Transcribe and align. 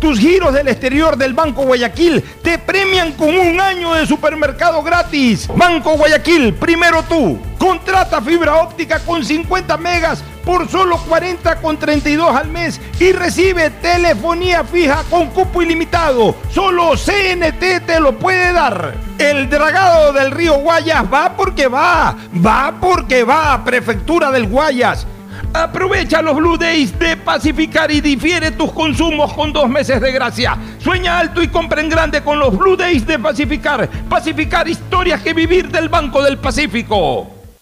tus 0.00 0.18
giros 0.18 0.52
del 0.52 0.68
exterior 0.68 1.16
del 1.16 1.34
Banco 1.34 1.62
Guayaquil 1.64 2.22
te 2.42 2.58
premian 2.58 3.12
con 3.12 3.36
un 3.36 3.60
año 3.60 3.94
de 3.94 4.06
supermercado 4.06 4.82
gratis. 4.82 5.48
Banco 5.54 5.96
Guayaquil, 5.96 6.54
primero 6.54 7.02
tú. 7.02 7.38
Contrata 7.58 8.20
fibra 8.20 8.56
óptica 8.56 9.00
con 9.00 9.24
50 9.24 9.76
megas 9.78 10.22
por 10.44 10.68
solo 10.68 10.96
40 10.96 11.56
con 11.60 11.76
32 11.76 12.34
al 12.34 12.48
mes 12.48 12.80
y 12.98 13.12
recibe 13.12 13.68
telefonía 13.68 14.64
fija 14.64 15.02
con 15.10 15.26
cupo 15.26 15.60
ilimitado. 15.60 16.36
Solo 16.50 16.92
CNT 16.94 17.84
te 17.84 18.00
lo 18.00 18.18
puede 18.18 18.52
dar. 18.52 18.94
El 19.18 19.50
dragado 19.50 20.12
del 20.12 20.30
río 20.30 20.54
Guayas 20.54 21.04
va 21.12 21.36
porque 21.36 21.66
va. 21.66 22.16
Va 22.34 22.74
porque 22.80 23.24
va. 23.24 23.62
Prefectura 23.64 24.30
del 24.30 24.46
Guayas. 24.46 25.06
Aprovecha 25.52 26.20
los 26.20 26.36
Blue 26.36 26.58
Days 26.58 26.98
de 26.98 27.16
Pacificar 27.16 27.90
y 27.90 28.00
difiere 28.00 28.50
tus 28.50 28.72
consumos 28.72 29.32
con 29.32 29.52
dos 29.52 29.68
meses 29.68 30.00
de 30.00 30.12
gracia. 30.12 30.56
Sueña 30.78 31.18
alto 31.18 31.42
y 31.42 31.48
compra 31.48 31.80
en 31.80 31.88
grande 31.88 32.22
con 32.22 32.38
los 32.38 32.56
Blue 32.56 32.76
Days 32.76 33.06
de 33.06 33.18
Pacificar. 33.18 33.88
Pacificar 34.08 34.68
historias 34.68 35.22
que 35.22 35.32
vivir 35.32 35.68
del 35.68 35.88
Banco 35.88 36.22
del 36.22 36.38
Pacífico. 36.38 37.37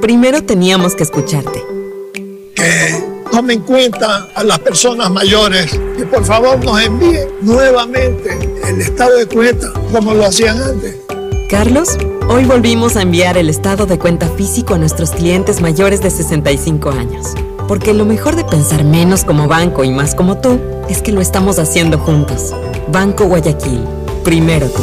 primero 0.00 0.42
teníamos 0.42 0.94
que 0.94 1.02
escucharte. 1.02 1.62
Que 2.54 3.04
tome 3.30 3.54
en 3.54 3.60
cuenta 3.60 4.28
a 4.34 4.44
las 4.44 4.58
personas 4.58 5.10
mayores, 5.10 5.78
que 5.96 6.06
por 6.06 6.24
favor 6.24 6.62
nos 6.64 6.80
envíen 6.82 7.28
nuevamente 7.42 8.38
el 8.66 8.80
estado 8.80 9.16
de 9.16 9.26
cuenta 9.26 9.72
como 9.92 10.14
lo 10.14 10.26
hacían 10.26 10.60
antes. 10.60 10.96
Carlos, 11.50 11.96
hoy 12.28 12.44
volvimos 12.44 12.96
a 12.96 13.02
enviar 13.02 13.36
el 13.36 13.48
estado 13.48 13.86
de 13.86 13.98
cuenta 13.98 14.28
físico 14.28 14.74
a 14.74 14.78
nuestros 14.78 15.10
clientes 15.10 15.60
mayores 15.60 16.02
de 16.02 16.10
65 16.10 16.90
años. 16.90 17.26
Porque 17.68 17.94
lo 17.94 18.04
mejor 18.04 18.36
de 18.36 18.44
pensar 18.44 18.84
menos 18.84 19.24
como 19.24 19.48
banco 19.48 19.84
y 19.84 19.90
más 19.90 20.14
como 20.14 20.38
tú 20.38 20.58
es 20.88 21.02
que 21.02 21.12
lo 21.12 21.20
estamos 21.20 21.58
haciendo 21.58 21.98
juntos. 21.98 22.54
Banco 22.92 23.24
Guayaquil, 23.24 23.84
primero 24.24 24.68
tú. 24.68 24.82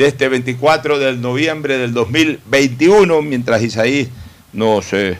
de 0.00 0.06
este 0.06 0.30
24 0.30 0.98
de 0.98 1.12
noviembre 1.12 1.76
del 1.76 1.92
2021, 1.92 3.20
mientras 3.20 3.62
Isaí 3.62 4.08
nos 4.54 4.94
eh, 4.94 5.18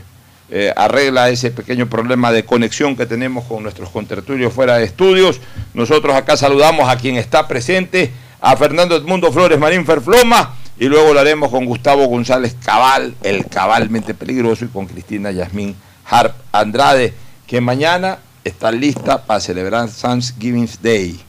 eh, 0.48 0.72
arregla 0.74 1.28
ese 1.28 1.50
pequeño 1.50 1.86
problema 1.86 2.32
de 2.32 2.46
conexión 2.46 2.96
que 2.96 3.04
tenemos 3.04 3.44
con 3.44 3.62
nuestros 3.62 3.90
contertulios 3.90 4.54
fuera 4.54 4.78
de 4.78 4.84
estudios. 4.84 5.38
Nosotros 5.74 6.14
acá 6.14 6.34
saludamos 6.38 6.88
a 6.88 6.96
quien 6.96 7.16
está 7.16 7.46
presente, 7.46 8.10
a 8.40 8.56
Fernando 8.56 8.96
Edmundo 8.96 9.30
Flores 9.30 9.58
Marín 9.58 9.84
Ferfloma, 9.84 10.54
y 10.78 10.86
luego 10.86 11.12
lo 11.12 11.20
haremos 11.20 11.50
con 11.50 11.66
Gustavo 11.66 12.06
González 12.06 12.56
Cabal, 12.64 13.14
el 13.22 13.44
cabalmente 13.48 14.14
peligroso, 14.14 14.64
y 14.64 14.68
con 14.68 14.86
Cristina 14.86 15.30
Yasmín 15.30 15.76
Harp 16.06 16.34
Andrade, 16.52 17.12
que 17.46 17.60
mañana 17.60 18.20
está 18.44 18.72
lista 18.72 19.26
para 19.26 19.40
celebrar 19.40 19.90
Thanksgiving 19.90 20.70
Day, 20.80 21.20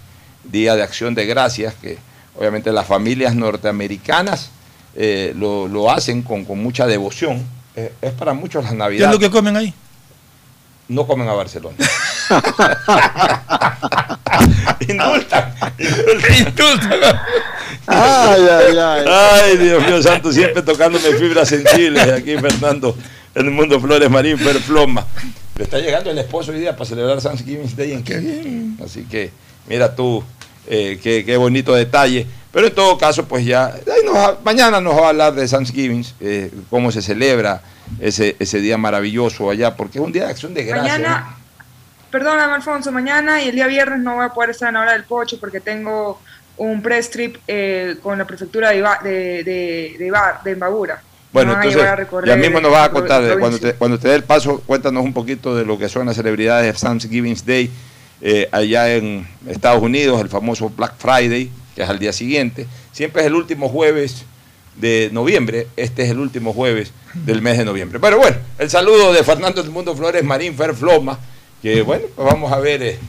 Día 0.45 0.77
de 0.77 0.83
Acción 0.83 1.13
de 1.15 1.25
Gracias, 1.25 1.73
que 1.73 1.97
obviamente 2.37 2.71
las 2.71 2.87
familias 2.87 3.35
norteamericanas 3.35 4.51
eh, 4.95 5.33
lo, 5.35 5.67
lo 5.67 5.91
hacen 5.91 6.21
con, 6.21 6.45
con 6.45 6.61
mucha 6.61 6.87
devoción. 6.87 7.43
Eh, 7.75 7.93
es 8.01 8.11
para 8.11 8.33
muchos 8.33 8.63
las 8.63 8.73
¿Qué 8.73 8.77
Navidades. 8.77 9.15
es 9.15 9.21
lo 9.21 9.27
que 9.27 9.31
comen 9.31 9.55
ahí? 9.55 9.73
No 10.87 11.07
comen 11.07 11.27
a 11.29 11.33
Barcelona. 11.33 11.77
indultan. 14.87 15.53
Indultan. 15.79 17.19
Ay, 17.87 18.41
ay, 18.49 18.77
ay. 18.77 19.05
Ay, 19.07 19.57
Dios 19.57 19.85
mío 19.85 20.01
santo, 20.01 20.31
siempre 20.31 20.61
tocándome 20.61 21.11
fibras 21.13 21.49
sensibles 21.49 22.07
aquí, 22.09 22.37
Fernando, 22.37 22.95
en 23.35 23.45
el 23.45 23.51
mundo 23.51 23.79
Flores 23.79 24.09
Marín 24.09 24.37
Ferfloma. 24.37 25.05
Le 25.55 25.63
está 25.63 25.79
llegando 25.79 26.11
el 26.11 26.17
esposo 26.17 26.51
hoy 26.51 26.59
día 26.59 26.75
para 26.75 26.85
celebrar 26.85 27.21
Thanksgiving 27.21 27.75
Day 27.75 27.91
en 27.93 28.03
Qué 28.03 28.83
Así 28.83 29.03
que, 29.03 29.31
mira 29.67 29.95
tú, 29.95 30.23
eh, 30.67 30.99
qué, 31.01 31.23
qué 31.25 31.37
bonito 31.37 31.73
detalle. 31.73 32.25
Pero 32.51 32.67
en 32.67 32.75
todo 32.75 32.97
caso, 32.97 33.25
pues 33.27 33.45
ya, 33.45 33.73
nos 34.05 34.43
mañana 34.43 34.81
nos 34.81 34.95
va 34.99 35.05
a 35.05 35.09
hablar 35.09 35.33
de 35.33 35.47
Thanksgiving, 35.47 36.05
eh, 36.19 36.51
cómo 36.69 36.91
se 36.91 37.01
celebra 37.01 37.61
ese, 37.99 38.35
ese 38.39 38.59
día 38.59 38.77
maravilloso 38.77 39.49
allá, 39.49 39.75
porque 39.75 39.99
es 39.99 40.03
un 40.05 40.11
día 40.11 40.25
de 40.25 40.31
acción 40.31 40.53
de 40.53 40.65
gracias. 40.65 40.99
Mañana, 40.99 41.35
perdóname 42.11 42.53
Alfonso, 42.55 42.91
mañana 42.91 43.41
y 43.41 43.47
el 43.49 43.55
día 43.55 43.67
viernes 43.67 43.99
no 43.99 44.15
voy 44.15 44.25
a 44.25 44.29
poder 44.29 44.49
estar 44.49 44.67
en 44.67 44.73
la 44.75 44.81
hora 44.81 44.91
del 44.91 45.05
pocho 45.05 45.39
porque 45.39 45.61
tengo 45.61 46.19
un 46.57 46.81
press 46.81 47.09
trip 47.09 47.37
eh, 47.47 47.95
con 48.03 48.17
la 48.17 48.25
prefectura 48.25 48.71
de, 48.71 48.77
Iba- 48.79 48.99
de, 49.01 49.09
de, 49.45 49.95
de, 49.97 50.05
Iba- 50.07 50.41
de 50.43 50.51
Embagura. 50.51 51.01
Bueno, 51.31 51.53
entonces, 51.53 51.81
ya 52.25 52.35
mismo 52.35 52.59
nos 52.59 52.71
vas 52.73 52.89
a 52.89 52.91
contar, 52.91 53.39
cuando, 53.39 53.57
te, 53.57 53.73
cuando 53.75 53.97
te 53.97 54.09
dé 54.09 54.15
el 54.15 54.25
paso, 54.25 54.59
cuéntanos 54.65 55.01
un 55.05 55.13
poquito 55.13 55.55
de 55.55 55.63
lo 55.63 55.79
que 55.79 55.87
son 55.87 56.05
las 56.05 56.17
celebridades 56.17 56.65
de 56.73 56.77
Thanksgiving 56.77 57.37
Day 57.45 57.71
eh, 58.21 58.47
allá 58.51 58.93
en 58.95 59.27
Estados 59.47 59.81
Unidos, 59.81 60.21
el 60.21 60.29
famoso 60.29 60.69
Black 60.69 60.93
Friday, 60.97 61.49
que 61.75 61.83
es 61.83 61.89
al 61.89 61.99
día 61.99 62.13
siguiente. 62.13 62.67
Siempre 62.91 63.21
es 63.21 63.27
el 63.27 63.35
último 63.35 63.69
jueves 63.69 64.25
de 64.75 65.09
noviembre, 65.11 65.67
este 65.75 66.03
es 66.03 66.09
el 66.11 66.19
último 66.19 66.53
jueves 66.53 66.91
del 67.13 67.41
mes 67.41 67.57
de 67.57 67.65
noviembre. 67.65 67.99
Pero 67.99 68.17
bueno, 68.17 68.37
el 68.57 68.69
saludo 68.69 69.11
de 69.13 69.23
Fernando 69.23 69.61
del 69.61 69.71
Mundo 69.71 69.95
Flores 69.95 70.23
Marín 70.23 70.55
Ferfloma, 70.55 71.19
que 71.61 71.81
bueno, 71.81 72.05
pues 72.15 72.27
vamos 72.27 72.51
a 72.51 72.59
ver 72.59 72.83
eh, 72.83 72.99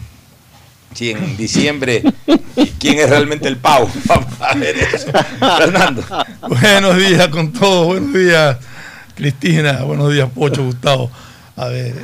si 0.95 1.11
en 1.11 1.37
diciembre 1.37 2.03
quién 2.79 2.99
es 2.99 3.09
realmente 3.09 3.49
el 3.49 3.57
pavo. 3.57 3.91
Vamos 4.07 4.33
a 4.41 4.55
ver 4.55 4.77
eso. 4.77 5.11
Fernando. 5.39 6.05
Buenos 6.49 6.97
días 6.97 7.29
con 7.29 7.53
todos, 7.53 7.87
buenos 7.87 8.13
días 8.13 8.59
Cristina, 9.15 9.83
buenos 9.85 10.13
días 10.13 10.29
Pocho, 10.35 10.65
Gustavo. 10.65 11.11
A 11.57 11.69
ver, 11.69 11.95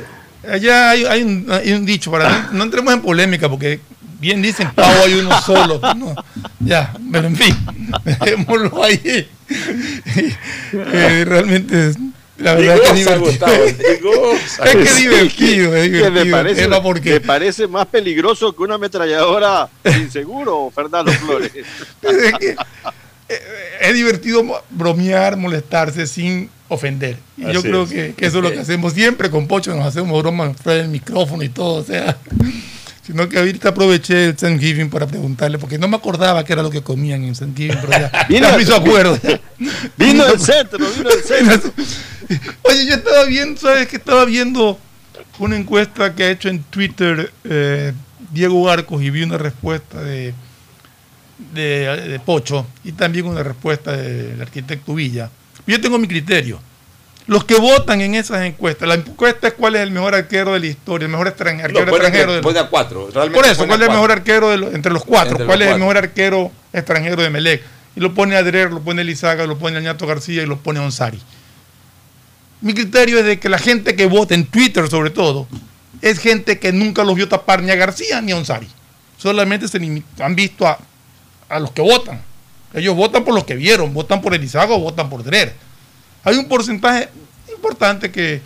allá 0.47 0.91
hay, 0.91 1.05
hay 1.05 1.23
un, 1.23 1.47
hay 1.49 1.71
un 1.73 1.85
dicho, 1.85 2.11
para 2.11 2.49
no 2.51 2.63
entremos 2.63 2.93
en 2.93 3.01
polémica, 3.01 3.49
porque 3.49 3.79
bien 4.19 4.41
dicen 4.41 4.71
pavo 4.75 5.03
hay 5.05 5.13
uno 5.15 5.41
solo. 5.41 5.79
No, 5.95 6.15
ya, 6.59 6.93
pero 7.11 7.27
en 7.27 7.35
fin, 7.35 7.55
dejémoslo 8.03 8.83
ahí. 8.83 9.27
Eh, 10.73 11.25
realmente, 11.25 11.93
la 12.37 12.55
verdad 12.55 12.77
es 12.77 12.81
que 12.91 12.99
es 12.99 13.77
divertido. 13.77 14.33
es 14.33 14.75
que 14.75 14.81
es 14.81 14.97
divertido, 14.97 15.75
es 15.75 15.91
divertido. 15.91 16.25
me, 16.25 16.31
parece, 16.31 16.63
Eva, 16.63 16.81
porque 16.81 17.11
me 17.11 17.21
parece 17.21 17.67
más 17.67 17.85
peligroso 17.87 18.55
que 18.55 18.63
una 18.63 18.75
ametralladora 18.75 19.69
sin 19.83 20.11
seguro, 20.11 20.71
Fernando 20.73 21.11
Flores. 21.11 21.51
es, 21.55 22.33
que, 22.37 22.49
eh, 22.49 22.55
es 23.81 23.93
divertido 23.93 24.43
bromear, 24.69 25.37
molestarse 25.37 26.07
sin 26.07 26.49
ofender. 26.67 27.17
Y 27.37 27.51
yo 27.51 27.61
creo 27.61 27.83
es. 27.83 27.89
que, 27.89 28.13
que 28.15 28.25
eso 28.25 28.37
es 28.37 28.43
lo 28.43 28.51
que 28.51 28.59
hacemos 28.59 28.93
siempre 28.93 29.29
con 29.29 29.47
Pocho, 29.47 29.75
nos 29.75 29.85
hacemos 29.85 30.21
bromas 30.21 30.55
fuera 30.57 30.79
del 30.81 30.89
micrófono 30.89 31.43
y 31.43 31.49
todo, 31.49 31.75
o 31.81 31.83
sea. 31.83 32.17
Sino 33.05 33.27
que 33.27 33.39
ahorita 33.39 33.69
aproveché 33.69 34.25
el 34.25 34.35
Thanksgiving 34.35 34.91
para 34.91 35.07
preguntarle, 35.07 35.57
porque 35.57 35.79
no 35.79 35.87
me 35.87 35.97
acordaba 35.97 36.43
qué 36.43 36.53
era 36.53 36.61
lo 36.61 36.69
que 36.69 36.83
comían 36.83 37.23
en 37.23 37.33
Thanksgiving, 37.33 37.77
pero 37.81 37.91
ya, 37.91 38.11
Vino- 38.29 38.47
ya 38.49 38.55
me 38.55 38.61
hizo 38.61 38.75
acuerdo. 38.75 39.17
Vino 39.97 40.25
del 40.25 40.39
centro, 40.39 40.77
vino 40.77 41.09
del 41.09 41.23
centro. 41.23 41.73
Oye, 42.61 42.85
yo 42.85 42.93
estaba 42.93 43.25
viendo, 43.25 43.59
¿sabes 43.59 43.87
que 43.87 43.95
Estaba 43.97 44.25
viendo 44.25 44.77
una 45.39 45.57
encuesta 45.57 46.13
que 46.13 46.23
ha 46.25 46.29
hecho 46.29 46.49
en 46.49 46.61
Twitter 46.63 47.31
eh, 47.45 47.93
Diego 48.31 48.69
Arcos 48.69 49.01
y 49.01 49.09
vi 49.09 49.23
una 49.23 49.39
respuesta 49.39 49.99
de, 50.01 50.35
de, 51.53 52.07
de 52.07 52.19
Pocho 52.19 52.65
y 52.83 52.91
también 52.91 53.25
una 53.25 53.43
respuesta 53.43 53.95
del 53.95 54.41
arquitecto 54.41 54.93
Villa. 54.93 55.29
Yo 55.65 55.79
tengo 55.81 55.97
mi 55.97 56.07
criterio. 56.07 56.59
Los 57.27 57.43
que 57.45 57.55
votan 57.55 58.01
en 58.01 58.15
esas 58.15 58.43
encuestas, 58.43 58.87
la 58.87 58.95
encuesta 58.95 59.49
es 59.49 59.53
cuál 59.53 59.75
es 59.75 59.81
el 59.83 59.91
mejor 59.91 60.15
arquero 60.15 60.53
de 60.53 60.59
la 60.61 60.65
historia, 60.65 61.05
el 61.05 61.11
mejor 61.11 61.27
extran- 61.27 61.57
No, 61.57 61.63
arquero 61.65 61.81
extranjero 61.95 62.33
de 62.33 62.41
pone 62.41 62.59
a 62.59 62.67
cuatro. 62.67 63.09
Realmente 63.13 63.35
por 63.39 63.45
eso, 63.45 63.67
¿cuál 63.67 63.81
es 63.81 63.87
el 63.87 63.93
mejor 63.93 64.11
arquero 64.11 64.49
de 64.49 64.57
los- 64.57 64.73
entre 64.73 64.91
los 64.91 65.05
cuatro? 65.05 65.31
Entre 65.31 65.45
¿Cuál 65.45 65.59
los 65.59 65.67
es 65.67 65.73
el 65.75 65.79
mejor 65.79 65.97
arquero 65.97 66.51
extranjero 66.73 67.21
de 67.21 67.29
Melec? 67.29 67.61
Y 67.95 67.99
lo 67.99 68.13
pone 68.15 68.35
Adrer, 68.35 68.71
lo 68.71 68.81
pone 68.81 69.01
a 69.01 69.03
Lizaga, 69.03 69.45
lo 69.45 69.59
pone 69.59 69.77
a 69.77 69.81
Ñato 69.81 70.07
García 70.07 70.41
y 70.41 70.45
lo 70.47 70.57
pone 70.57 70.79
Onsari. 70.79 71.19
Mi 72.61 72.73
criterio 72.73 73.19
es 73.19 73.25
de 73.25 73.39
que 73.39 73.47
la 73.47 73.59
gente 73.59 73.95
que 73.95 74.05
vota 74.07 74.33
en 74.33 74.45
Twitter, 74.45 74.87
sobre 74.89 75.11
todo, 75.11 75.47
es 76.01 76.19
gente 76.19 76.59
que 76.59 76.71
nunca 76.73 77.03
los 77.03 77.15
vio 77.15 77.27
tapar 77.29 77.61
ni 77.61 77.71
a 77.71 77.75
García 77.75 78.21
ni 78.21 78.31
a 78.31 78.37
Onsari. 78.37 78.67
Solamente 79.17 79.67
se 79.67 79.77
han 80.19 80.35
visto 80.35 80.67
a, 80.67 80.79
a 81.49 81.59
los 81.59 81.71
que 81.71 81.81
votan. 81.81 82.21
Ellos 82.73 82.95
votan 82.95 83.23
por 83.23 83.33
los 83.33 83.43
que 83.43 83.55
vieron, 83.55 83.93
votan 83.93 84.21
por 84.21 84.33
Elizaga 84.35 84.73
o 84.75 84.79
votan 84.79 85.09
por 85.09 85.23
Drer. 85.23 85.53
Hay 86.23 86.37
un 86.37 86.47
porcentaje 86.47 87.09
importante 87.53 88.11
que, 88.11 88.41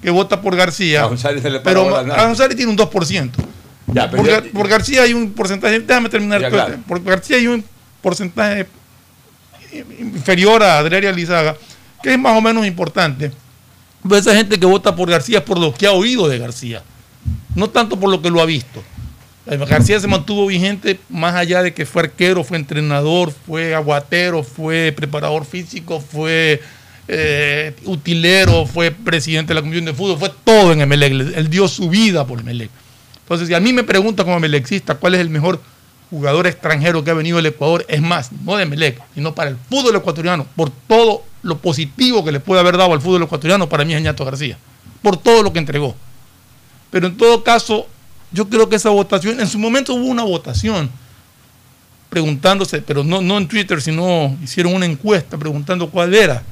que 0.00 0.10
vota 0.10 0.40
por 0.40 0.56
García, 0.56 1.02
A 1.02 1.06
González 1.06 1.42
se 1.42 1.50
le 1.50 1.60
pero 1.60 1.94
a 1.96 2.24
Onsari 2.26 2.54
tiene 2.54 2.70
un 2.70 2.78
2%. 2.78 3.30
Ya, 3.88 4.10
Por, 4.10 4.26
ya- 4.26 4.42
por 4.52 4.68
García 4.68 5.02
hay 5.02 5.14
un 5.14 5.32
porcentaje, 5.32 5.80
déjame 5.80 6.08
terminar. 6.08 6.40
Ya, 6.40 6.50
claro. 6.50 6.76
Por 6.86 7.02
García 7.02 7.36
hay 7.36 7.46
un 7.46 7.64
porcentaje 8.02 8.66
inferior 9.98 10.62
a 10.62 10.78
Adrián 10.78 11.14
Lizaga, 11.14 11.56
que 12.02 12.12
es 12.12 12.18
más 12.18 12.36
o 12.36 12.40
menos 12.40 12.66
importante. 12.66 13.32
Pero 14.02 14.16
esa 14.16 14.34
gente 14.34 14.58
que 14.58 14.66
vota 14.66 14.94
por 14.94 15.10
García 15.10 15.38
es 15.38 15.44
por 15.44 15.58
lo 15.58 15.74
que 15.74 15.86
ha 15.86 15.92
oído 15.92 16.28
de 16.28 16.38
García, 16.38 16.82
no 17.54 17.68
tanto 17.70 17.98
por 17.98 18.10
lo 18.10 18.22
que 18.22 18.30
lo 18.30 18.40
ha 18.40 18.46
visto. 18.46 18.82
Eh, 19.50 19.56
García 19.56 19.98
se 19.98 20.06
mantuvo 20.06 20.46
vigente 20.46 21.00
más 21.08 21.34
allá 21.34 21.62
de 21.62 21.72
que 21.72 21.86
fue 21.86 22.02
arquero, 22.02 22.44
fue 22.44 22.58
entrenador, 22.58 23.32
fue 23.46 23.74
aguatero, 23.74 24.42
fue 24.42 24.92
preparador 24.94 25.46
físico, 25.46 26.00
fue 26.00 26.60
eh, 27.08 27.74
utilero, 27.84 28.66
fue 28.66 28.90
presidente 28.90 29.48
de 29.48 29.54
la 29.54 29.62
Comisión 29.62 29.86
de 29.86 29.94
Fútbol, 29.94 30.18
fue 30.18 30.32
todo 30.44 30.72
en 30.72 30.82
Emelec. 30.82 31.12
Él 31.34 31.48
dio 31.48 31.66
su 31.66 31.88
vida 31.88 32.26
por 32.26 32.40
Emelec. 32.40 32.70
Entonces, 33.22 33.48
si 33.48 33.54
a 33.54 33.60
mí 33.60 33.72
me 33.72 33.84
pregunta 33.84 34.22
como 34.24 34.38
melexista 34.38 34.96
cuál 34.96 35.14
es 35.14 35.20
el 35.20 35.30
mejor 35.30 35.60
jugador 36.10 36.46
extranjero 36.46 37.02
que 37.02 37.10
ha 37.10 37.14
venido 37.14 37.38
al 37.38 37.46
Ecuador, 37.46 37.84
es 37.88 38.00
más, 38.00 38.32
no 38.32 38.56
de 38.56 38.66
Melec, 38.66 39.00
sino 39.14 39.34
para 39.34 39.50
el 39.50 39.56
fútbol 39.56 39.96
ecuatoriano, 39.96 40.46
por 40.56 40.70
todo 40.70 41.24
lo 41.42 41.58
positivo 41.58 42.24
que 42.24 42.32
le 42.32 42.40
puede 42.40 42.60
haber 42.60 42.76
dado 42.76 42.92
al 42.92 43.00
fútbol 43.00 43.22
ecuatoriano, 43.24 43.68
para 43.68 43.84
mí 43.84 43.94
es 43.94 44.02
Ñato 44.02 44.24
García, 44.24 44.58
por 45.02 45.18
todo 45.18 45.42
lo 45.42 45.52
que 45.52 45.58
entregó. 45.58 45.94
Pero 46.90 47.06
en 47.06 47.16
todo 47.18 47.44
caso, 47.44 47.86
yo 48.32 48.48
creo 48.48 48.68
que 48.68 48.76
esa 48.76 48.90
votación, 48.90 49.40
en 49.40 49.46
su 49.46 49.58
momento 49.58 49.94
hubo 49.94 50.06
una 50.06 50.22
votación 50.22 50.90
preguntándose, 52.08 52.82
pero 52.82 53.04
no, 53.04 53.20
no 53.20 53.38
en 53.38 53.48
Twitter, 53.48 53.80
sino 53.82 54.36
hicieron 54.42 54.74
una 54.74 54.86
encuesta 54.86 55.36
preguntando 55.36 55.90
cuál 55.90 56.14
era 56.14 56.42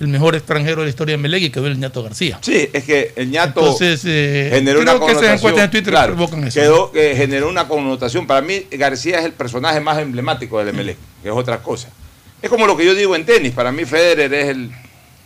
el 0.00 0.08
mejor 0.08 0.34
extranjero 0.34 0.80
de 0.80 0.86
la 0.86 0.90
historia 0.90 1.16
de 1.16 1.22
Melec 1.22 1.42
y 1.42 1.50
quedó 1.50 1.66
el 1.66 1.78
Ñato 1.78 2.02
García. 2.02 2.38
Sí, 2.40 2.68
es 2.72 2.84
que 2.84 3.12
el 3.14 3.30
ñato 3.30 3.60
Entonces, 3.60 4.02
eh, 4.04 4.50
generó 4.52 4.80
creo 4.80 4.96
una 4.96 5.06
que 5.06 5.12
esas 5.12 5.36
encuestas 5.36 5.64
en 5.64 5.70
Twitter 5.70 5.92
claro, 5.92 6.14
provocan 6.14 6.44
eso. 6.44 6.60
Quedó, 6.60 6.90
que 6.90 7.14
generó 7.14 7.48
una 7.48 7.68
connotación. 7.68 8.26
Para 8.26 8.40
mí, 8.40 8.66
García 8.72 9.20
es 9.20 9.24
el 9.24 9.32
personaje 9.32 9.80
más 9.80 9.98
emblemático 9.98 10.58
del 10.58 10.68
Emelec, 10.68 10.96
que 11.22 11.28
es 11.28 11.34
otra 11.34 11.62
cosa. 11.62 11.88
Es 12.40 12.50
como 12.50 12.66
lo 12.66 12.76
que 12.76 12.84
yo 12.84 12.94
digo 12.94 13.14
en 13.14 13.24
tenis. 13.24 13.52
Para 13.52 13.70
mí, 13.70 13.84
Federer 13.84 14.34
es 14.34 14.48
el 14.48 14.72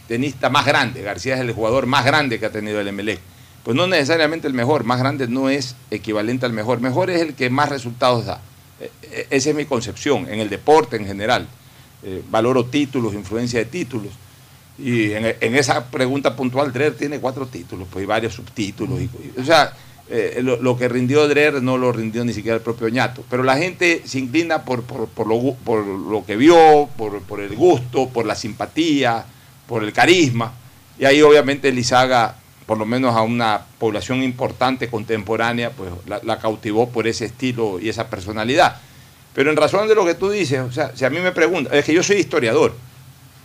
tenista 0.09 0.51
más 0.51 0.67
grande. 0.67 1.01
García 1.03 1.37
es 1.37 1.41
el 1.41 1.53
jugador 1.53 1.87
más 1.87 2.05
grande 2.05 2.39
que 2.39 2.45
ha 2.45 2.53
tenido 2.53 2.79
el 2.79 2.89
Emelec. 2.89 3.21
Pues 3.67 3.77
no 3.77 3.89
necesariamente 3.89 4.47
el 4.47 4.55
mejor. 4.55 4.85
Más 4.85 5.01
grande 5.01 5.27
no 5.27 5.49
es 5.49 5.75
equivalente 5.91 6.47
al 6.47 6.53
mejor. 6.53 6.81
Mejor 6.81 7.11
es 7.11 7.21
el 7.21 7.35
que 7.35 7.51
más 7.51 7.69
resultados 7.69 8.25
da. 8.25 8.41
Eh, 8.79 8.93
eh, 9.03 9.27
Esa 9.31 9.51
es 9.51 9.57
mi 9.57 9.65
concepción 9.65 10.29
en 10.29 10.39
el 10.39 10.49
deporte 10.49 10.95
en 10.95 11.05
general. 11.05 11.49
Eh, 12.05 12.23
valoro 12.31 12.67
títulos, 12.67 13.13
influencia 13.13 13.59
de 13.59 13.65
títulos. 13.65 14.13
Y 14.79 15.11
en, 15.11 15.35
esa 15.57 15.91
pregunta 15.91 16.37
puntual, 16.37 16.73
Dreher 16.73 16.97
tiene 16.97 17.19
cuatro 17.19 17.45
títulos, 17.49 17.89
pues 17.91 18.05
y 18.05 18.07
varios 18.07 18.35
subtítulos. 18.35 19.01
o 19.37 19.45
sea, 19.45 19.73
eh, 20.09 20.39
lo, 20.43 20.77
que 20.79 20.89
rindió 20.89 21.27
Dreher 21.27 21.61
no 21.61 21.77
lo 21.77 21.91
rindió 21.91 22.25
ni 22.25 22.33
siquiera 22.33 22.59
el 22.59 22.62
propio 22.62 22.89
Ñato. 22.89 23.25
Pero 23.29 23.43
la 23.43 23.57
gente 23.57 24.03
se 24.05 24.21
inclina 24.21 24.65
por, 24.65 24.85
por, 24.85 25.27
lo, 25.27 25.55
por 25.55 25.85
lo 25.85 26.25
que 26.25 26.37
vio, 26.37 26.89
por, 26.97 27.21
por 27.23 27.41
el 27.41 27.57
gusto, 27.57 28.11
por 28.11 28.27
la 28.27 28.37
simpatía, 28.37 29.27
por 29.67 29.83
el 29.83 29.93
carisma. 29.93 30.53
Y 31.01 31.05
ahí 31.05 31.21
obviamente 31.21 31.73
Lizaga, 31.73 32.37
por 32.67 32.79
lo 32.79 32.85
menos 32.85 33.15
a 33.15 33.23
una 33.23 33.65
población 33.79 34.23
importante 34.23 34.89
contemporánea, 34.89 35.71
pues 35.71 35.91
la, 36.07 36.39
cautivó 36.39 36.89
por 36.89 37.07
ese 37.07 37.27
estilo 37.27 37.79
y 37.81 37.89
esa 37.89 38.11
personalidad. 38.11 38.81
Pero 39.35 39.51
en 39.51 39.57
razón 39.57 39.87
de 39.87 39.95
lo 39.95 40.05
que 40.05 40.15
tú 40.15 40.31
dices, 40.31 40.61
o 40.61 40.73
sea, 40.73 40.91
si 40.95 41.05
a 41.05 41.11
mí 41.11 41.21
me 41.21 41.31
preguntan, 41.31 41.75
es 41.75 41.85
que 41.85 41.95
yo 41.95 42.03
soy 42.03 42.17
historiador. 42.17 42.75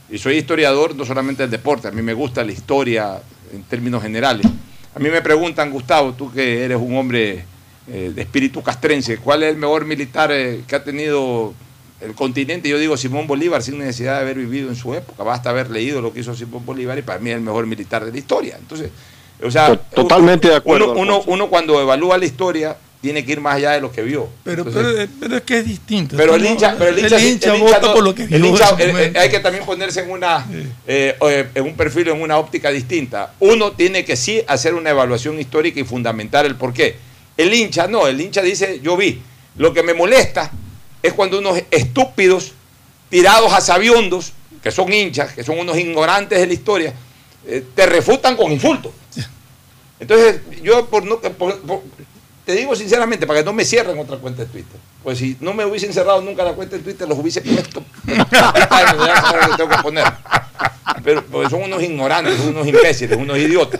Y 0.09 0.17
soy 0.17 0.37
historiador 0.37 0.95
no 0.95 1.05
solamente 1.05 1.43
del 1.43 1.51
deporte, 1.51 1.87
a 1.87 1.91
mí 1.91 2.01
me 2.01 2.13
gusta 2.13 2.43
la 2.43 2.51
historia 2.51 3.21
en 3.53 3.63
términos 3.63 4.01
generales. 4.01 4.45
A 4.95 4.99
mí 4.99 5.09
me 5.09 5.21
preguntan, 5.21 5.71
Gustavo, 5.71 6.13
tú 6.13 6.33
que 6.33 6.65
eres 6.65 6.77
un 6.77 6.97
hombre 6.97 7.45
eh, 7.87 8.11
de 8.13 8.21
espíritu 8.21 8.61
castrense, 8.61 9.17
¿cuál 9.17 9.43
es 9.43 9.49
el 9.49 9.57
mejor 9.57 9.85
militar 9.85 10.31
eh, 10.31 10.63
que 10.67 10.75
ha 10.75 10.83
tenido 10.83 11.53
el 12.01 12.13
continente? 12.13 12.67
Yo 12.67 12.77
digo 12.77 12.97
Simón 12.97 13.27
Bolívar 13.27 13.61
sin 13.63 13.77
necesidad 13.77 14.15
de 14.15 14.21
haber 14.21 14.37
vivido 14.37 14.69
en 14.69 14.75
su 14.75 14.93
época, 14.93 15.23
basta 15.23 15.49
haber 15.49 15.69
leído 15.69 16.01
lo 16.01 16.11
que 16.11 16.19
hizo 16.19 16.35
Simón 16.35 16.65
Bolívar 16.65 16.97
y 16.97 17.03
para 17.03 17.19
mí 17.19 17.29
es 17.29 17.37
el 17.37 17.41
mejor 17.41 17.67
militar 17.67 18.03
de 18.03 18.11
la 18.11 18.17
historia. 18.17 18.57
Entonces, 18.59 18.91
o 19.43 19.51
sea, 19.51 19.67
To- 19.67 19.77
totalmente 19.95 20.47
de 20.49 20.55
acuerdo, 20.55 20.93
Uno, 20.93 21.21
uno, 21.25 21.49
cuando 21.49 21.79
evalúa 21.81 22.17
la 22.17 22.25
historia 22.25 22.77
tiene 23.01 23.25
que 23.25 23.31
ir 23.31 23.41
más 23.41 23.55
allá 23.55 23.71
de 23.71 23.81
lo 23.81 23.91
que 23.91 24.03
vio. 24.03 24.29
Pero, 24.43 24.63
Entonces, 24.63 24.93
pero, 24.95 25.09
pero 25.19 25.35
es 25.37 25.41
que 25.41 25.57
es 25.57 25.65
distinto. 25.65 26.15
pero 26.15 26.35
el 26.35 26.45
hincha, 26.45 26.75
pero 26.77 26.91
el 26.91 26.99
hincha, 26.99 27.17
el 27.17 27.23
hincha 27.27 27.49
el 27.55 27.59
hincha 27.61 27.73
vota 27.75 27.87
no- 27.87 27.93
por 27.93 28.03
lo 28.03 28.13
que 28.13 28.27
vio. 28.27 28.37
el 28.37 28.45
hincha, 28.45 28.69
eh, 28.77 29.11
eh, 29.15 29.19
hay 29.19 29.29
que 29.29 29.39
también 29.39 29.65
ponerse 29.65 30.01
en 30.01 30.11
una 30.11 30.45
eh, 30.87 31.15
eh, 31.19 31.47
en 31.55 31.63
un 31.65 31.75
perfil, 31.75 32.09
en 32.09 32.21
una 32.21 32.37
óptica 32.37 32.69
distinta. 32.69 33.33
Uno 33.39 33.71
tiene 33.71 34.05
que 34.05 34.15
sí 34.15 34.43
hacer 34.47 34.75
una 34.75 34.91
evaluación 34.91 35.39
histórica 35.39 35.79
y 35.79 35.83
fundamentar 35.83 36.45
el 36.45 36.55
por 36.55 36.73
qué. 36.73 36.95
El 37.37 37.51
hincha 37.53 37.87
no, 37.87 38.05
el 38.07 38.21
hincha 38.21 38.41
dice, 38.43 38.79
yo 38.83 38.95
vi. 38.95 39.19
Lo 39.57 39.73
que 39.73 39.81
me 39.81 39.93
molesta 39.95 40.51
es 41.01 41.13
cuando 41.13 41.39
unos 41.39 41.59
estúpidos, 41.71 42.51
tirados 43.09 43.51
a 43.51 43.61
sabiondos, 43.61 44.31
que 44.61 44.69
son 44.69 44.93
hinchas, 44.93 45.33
que 45.33 45.43
son 45.43 45.57
unos 45.57 45.75
ignorantes 45.77 46.39
de 46.39 46.45
la 46.45 46.53
historia, 46.53 46.93
eh, 47.47 47.63
te 47.75 47.85
refutan 47.85 48.35
con 48.35 48.51
insultos. 48.51 48.91
Entonces, 49.99 50.41
yo 50.63 50.87
por 50.87 51.05
no, 51.05 51.19
por- 51.19 51.59
por- 51.61 51.81
te 52.45 52.53
digo 52.53 52.75
sinceramente, 52.75 53.27
para 53.27 53.39
que 53.39 53.45
no 53.45 53.53
me 53.53 53.63
cierren 53.65 53.97
otra 53.99 54.17
cuenta 54.17 54.43
de 54.43 54.49
Twitter. 54.49 54.79
Pues 55.03 55.17
si 55.19 55.37
no 55.39 55.53
me 55.53 55.65
hubiesen 55.65 55.93
cerrado 55.93 56.21
nunca 56.21 56.43
la 56.43 56.53
cuenta 56.53 56.75
de 56.77 56.83
Twitter, 56.83 57.07
los 57.07 57.17
hubiese 57.17 57.41
puesto. 57.41 57.83
Pero 61.03 61.23
porque 61.25 61.49
son 61.49 61.63
unos 61.63 61.81
ignorantes, 61.81 62.39
unos 62.41 62.67
imbéciles, 62.67 63.17
unos 63.17 63.37
idiotas. 63.37 63.79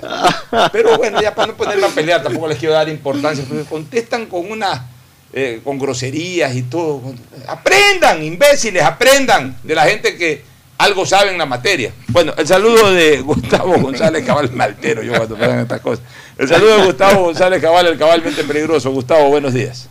Pero 0.71 0.97
bueno, 0.97 1.21
ya 1.21 1.35
para 1.35 1.51
no 1.51 1.57
ponerme 1.57 1.85
a 1.85 1.89
pelear, 1.89 2.23
tampoco 2.23 2.47
les 2.47 2.57
quiero 2.57 2.73
dar 2.73 2.89
importancia, 2.89 3.43
porque 3.47 3.63
contestan 3.65 4.25
con 4.25 4.49
una 4.49 4.87
eh, 5.33 5.61
con 5.63 5.77
groserías 5.77 6.55
y 6.55 6.63
todo. 6.63 7.01
Aprendan, 7.47 8.23
imbéciles, 8.23 8.81
aprendan 8.83 9.57
de 9.63 9.75
la 9.75 9.83
gente 9.83 10.17
que 10.17 10.43
algo 10.81 11.05
sabe 11.05 11.31
en 11.31 11.37
la 11.37 11.45
materia. 11.45 11.93
Bueno, 12.07 12.33
el 12.37 12.47
saludo 12.47 12.91
de 12.91 13.21
Gustavo 13.21 13.77
González 13.77 14.25
Cabal, 14.25 14.51
maltero 14.51 15.03
yo 15.03 15.13
cuando 15.13 15.35
pasan 15.35 15.59
estas 15.59 15.81
cosas. 15.81 16.03
El 16.37 16.47
saludo 16.47 16.77
de 16.77 16.85
Gustavo 16.85 17.25
González 17.25 17.61
Cabal, 17.61 17.85
el 17.87 17.97
cabalmente 17.97 18.43
peligroso. 18.43 18.91
Gustavo, 18.91 19.29
buenos 19.29 19.53
días. 19.53 19.87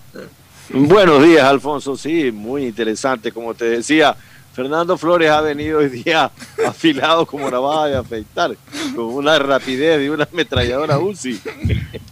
Buenos 0.70 1.22
días, 1.22 1.44
Alfonso. 1.44 1.96
Sí, 1.96 2.32
muy 2.32 2.66
interesante. 2.66 3.30
Como 3.30 3.54
te 3.54 3.66
decía, 3.66 4.16
Fernando 4.52 4.98
Flores 4.98 5.30
ha 5.30 5.40
venido 5.40 5.78
hoy 5.78 5.88
día 5.88 6.30
afilado 6.66 7.24
como 7.24 7.48
navaja 7.48 7.86
de 7.86 7.96
afeitar, 7.96 8.56
con 8.94 9.04
una 9.04 9.38
rapidez 9.38 10.00
de 10.00 10.10
una 10.10 10.28
ametralladora 10.30 10.98
UCI. 10.98 11.40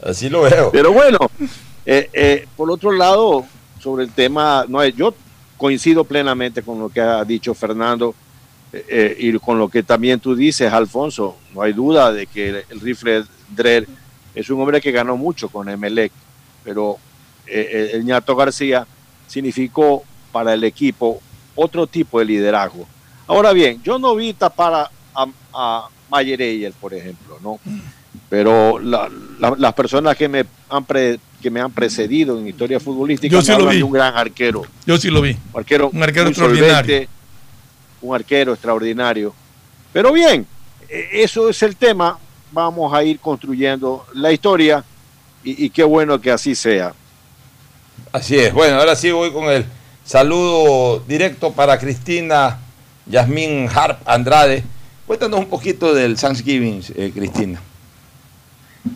Así 0.04 0.28
lo 0.28 0.42
veo. 0.42 0.70
Pero 0.70 0.92
bueno, 0.92 1.18
eh, 1.84 2.08
eh, 2.12 2.46
por 2.56 2.70
otro 2.70 2.92
lado, 2.92 3.44
sobre 3.80 4.04
el 4.04 4.12
tema, 4.12 4.64
no 4.68 4.84
yo 4.86 5.14
coincido 5.56 6.04
plenamente 6.04 6.62
con 6.62 6.78
lo 6.78 6.88
que 6.88 7.00
ha 7.00 7.24
dicho 7.24 7.54
Fernando 7.54 8.14
eh, 8.72 9.16
y 9.18 9.38
con 9.38 9.58
lo 9.58 9.68
que 9.68 9.82
también 9.82 10.20
tú 10.20 10.34
dices, 10.34 10.72
Alfonso. 10.72 11.36
No 11.54 11.62
hay 11.62 11.72
duda 11.72 12.12
de 12.12 12.26
que 12.26 12.64
el, 12.68 12.80
rifle 12.80 13.24
Drer 13.48 13.88
es 14.34 14.50
un 14.50 14.60
hombre 14.60 14.80
que 14.80 14.92
ganó 14.92 15.16
mucho 15.16 15.48
con 15.48 15.68
Emelec, 15.68 16.12
pero 16.64 16.98
el 17.46 18.04
ñato 18.04 18.36
García 18.36 18.86
significó 19.26 20.04
para 20.32 20.52
el 20.54 20.64
equipo 20.64 21.20
otro 21.54 21.86
tipo 21.86 22.18
de 22.18 22.24
liderazgo. 22.24 22.86
Ahora 23.26 23.52
bien, 23.52 23.82
yo 23.82 23.98
no 23.98 24.14
vi 24.14 24.32
tapar 24.32 24.90
a, 25.14 25.26
a, 25.52 25.88
Mayer 26.10 26.72
por 26.80 26.94
ejemplo, 26.94 27.38
¿no? 27.42 27.60
Pero 28.30 28.78
las 28.78 29.74
personas 29.74 30.16
que 30.16 30.28
me 30.28 30.44
han 30.70 30.86
que 31.42 31.50
me 31.50 31.60
han 31.60 31.70
precedido 31.70 32.38
en 32.38 32.48
historia 32.48 32.80
futbolística 32.80 33.32
yo 33.32 33.42
sí 33.42 33.52
lo 33.52 33.68
vi. 33.68 33.82
un 33.82 33.92
gran 33.92 34.16
arquero. 34.16 34.62
Yo 34.86 34.96
sí 34.96 35.10
lo 35.10 35.20
vi. 35.20 35.36
Un 35.52 35.60
arquero, 35.60 35.90
un 35.92 36.02
arquero 36.02 36.28
extraordinario. 36.28 37.06
Un 38.02 38.14
arquero 38.14 38.52
extraordinario. 38.52 39.34
Pero 39.92 40.12
bien, 40.12 40.46
e, 40.88 41.08
eso 41.22 41.48
es 41.48 41.62
el 41.62 41.76
tema. 41.76 42.18
Vamos 42.52 42.92
a 42.94 43.02
ir 43.02 43.20
construyendo 43.20 44.06
la 44.14 44.32
historia 44.32 44.84
y, 45.44 45.66
y 45.66 45.70
qué 45.70 45.84
bueno 45.84 46.20
que 46.20 46.30
así 46.30 46.54
sea. 46.54 46.94
Así 48.12 48.38
es. 48.38 48.52
Bueno, 48.52 48.76
ahora 48.78 48.96
sí 48.96 49.10
voy 49.10 49.32
con 49.32 49.44
el 49.44 49.64
saludo 50.04 51.00
directo 51.00 51.52
para 51.52 51.78
Cristina 51.78 52.58
Yasmín 53.06 53.68
Harp 53.72 54.00
Andrade. 54.06 54.62
Cuéntanos 55.06 55.40
un 55.40 55.48
poquito 55.48 55.94
del 55.94 56.16
Thanksgiving, 56.16 56.82
eh, 56.94 57.10
Cristina. 57.14 57.60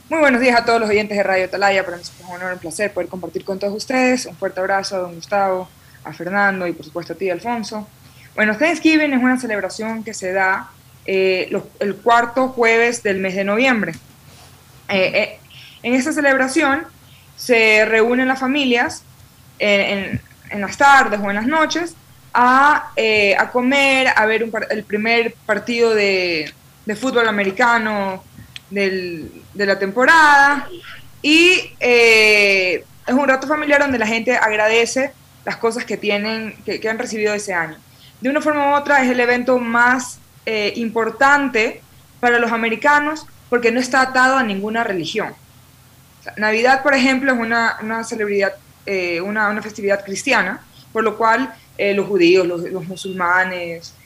Muy 0.09 0.21
buenos 0.21 0.41
días 0.41 0.59
a 0.61 0.65
todos 0.65 0.81
los 0.81 0.89
oyentes 0.89 1.17
de 1.17 1.23
Radio 1.23 1.49
Talaya. 1.49 1.85
Para 1.85 1.97
mí 1.97 2.03
es 2.03 2.13
un 2.21 2.35
honor 2.35 2.51
y 2.51 2.55
un 2.55 2.59
placer 2.61 2.93
poder 2.93 3.09
compartir 3.09 3.45
con 3.45 3.59
todos 3.59 3.75
ustedes. 3.75 4.27
Un 4.27 4.37
fuerte 4.37 4.61
abrazo 4.61 4.97
a 4.97 4.99
don 5.01 5.15
Gustavo, 5.15 5.69
a 6.05 6.13
Fernando 6.13 6.67
y 6.67 6.73
por 6.73 6.85
supuesto 6.85 7.15
a 7.15 7.17
ti, 7.17 7.31
Alfonso. 7.31 7.87
Bueno, 8.35 8.57
Thanksgiving 8.57 9.13
es 9.13 9.23
una 9.23 9.39
celebración 9.39 10.05
que 10.05 10.15
se 10.15 10.33
da 10.33 10.71
eh, 11.05 11.51
el 11.81 11.97
cuarto 11.97 12.49
jueves 12.49 13.03
del 13.03 13.19
mes 13.19 13.35
de 13.35 13.45
noviembre. 13.45 13.93
Eh, 14.89 15.39
en 15.83 15.95
esta 15.95 16.13
celebración 16.13 16.85
se 17.37 17.85
reúnen 17.85 18.29
las 18.29 18.41
familias 18.41 19.05
en, 19.59 20.21
las 20.55 20.77
tardes 20.77 21.21
o 21.21 21.31
en 21.31 21.37
las 21.37 21.47
noches 21.47 21.95
a, 22.35 22.91
eh, 22.97 23.37
comer, 23.53 24.09
a 24.15 24.27
ver 24.27 24.49
el 24.71 24.85
primer 24.85 25.35
partido 25.47 25.95
de, 25.95 26.53
fútbol 26.97 27.29
americano 27.29 28.23
de 28.71 29.31
la 29.55 29.79
temporada 29.79 30.69
y 31.23 31.73
eh, 31.79 32.85
es 33.07 33.15
un 33.15 33.29
rato 33.29 33.47
familiar 33.47 33.81
donde 33.81 33.99
la 33.99 34.07
gente 34.07 34.37
agradece 34.37 35.13
las 35.45 35.57
cosas 35.57 35.85
que 35.85 35.97
tienen, 35.97 36.55
que, 36.65 36.89
han 36.89 36.99
recibido 36.99 37.33
ese 37.33 37.55
año. 37.55 37.77
De 38.23 38.31
una 38.31 38.41
forma 38.41 38.71
u 38.71 38.75
otra 38.77 39.03
es 39.03 39.11
el 39.11 39.19
evento 39.19 39.59
más 39.59 40.21
eh, 40.47 40.73
importante 40.77 41.83
para 42.21 42.39
los 42.39 42.53
americanos 42.53 43.27
porque 43.51 43.73
no 43.73 43.81
está 43.81 44.01
atado 44.01 44.37
a 44.37 44.45
ninguna 44.45 44.85
religión. 44.85 45.35
Navidad, 46.37 46.85
por 46.85 46.95
ejemplo, 46.95 47.33
es 47.33 47.39
una, 47.41 47.79
una 47.83 48.05
celebridad, 48.05 48.55
eh, 48.87 49.21
una, 49.21 49.51
una, 49.51 49.61
festividad 49.61 50.05
cristiana, 50.05 50.65
por 50.93 51.03
lo 51.03 51.19
cual 51.19 51.53
eh, 51.77 51.95
los 51.95 52.07
judíos, 52.07 52.47
los, 52.47 52.87
musulmanes 52.87 53.97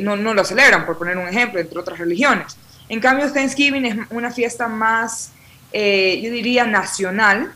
no, 0.00 0.16
no, 0.16 0.34
lo 0.34 0.44
celebran, 0.44 0.84
por 0.84 0.98
poner 0.98 1.16
un 1.16 1.26
ejemplo, 1.26 1.58
entre 1.58 1.78
otras 1.78 1.98
religiones. 1.98 2.58
En 2.90 3.00
cambio, 3.00 3.32
Thanksgiving 3.32 3.86
es 3.86 3.96
una 4.10 4.30
fiesta 4.30 4.68
más, 4.68 5.32
yo 5.72 6.30
diría, 6.30 6.66
nacional, 6.66 7.54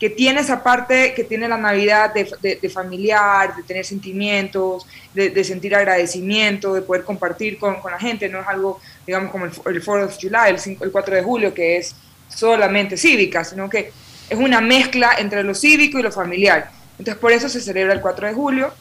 que 0.00 0.08
tiene 0.08 0.40
esa 0.40 0.62
parte 0.62 1.12
que 1.14 1.24
tiene 1.24 1.46
la 1.46 1.58
Navidad 1.58 2.14
de, 2.14 2.58
de, 2.60 2.70
familiar, 2.70 3.54
de 3.54 3.62
tener 3.62 3.84
sentimientos, 3.84 4.86
de, 5.12 5.28
de, 5.28 5.44
sentir 5.44 5.74
agradecimiento, 5.74 6.72
de 6.72 6.80
poder 6.80 7.04
compartir 7.04 7.58
con, 7.58 7.82
con, 7.82 7.92
la 7.92 7.98
gente. 7.98 8.26
No 8.30 8.40
es 8.40 8.48
algo, 8.48 8.80
digamos, 9.06 9.30
como 9.30 9.44
el, 9.44 9.52
el 9.52 9.84
4 9.84 10.06
of 10.06 10.16
July, 10.18 10.48
el, 10.48 10.78
el 10.80 10.90
4 10.90 11.14
de 11.16 11.22
julio, 11.22 11.52
que 11.52 11.76
es 11.76 11.94
solamente 12.34 12.96
cívica, 12.96 13.44
sino 13.44 13.68
que 13.68 13.92
es 14.30 14.38
una 14.38 14.62
mezcla 14.62 15.16
entre 15.18 15.42
lo 15.42 15.54
cívico 15.54 15.98
y 15.98 16.02
lo 16.02 16.10
familiar. 16.10 16.70
Entonces, 16.98 17.20
por 17.20 17.32
eso 17.32 17.50
se 17.50 17.60
celebra 17.60 17.92
el 17.92 18.00
4 18.00 18.28
de 18.28 18.32
julio, 18.32 18.72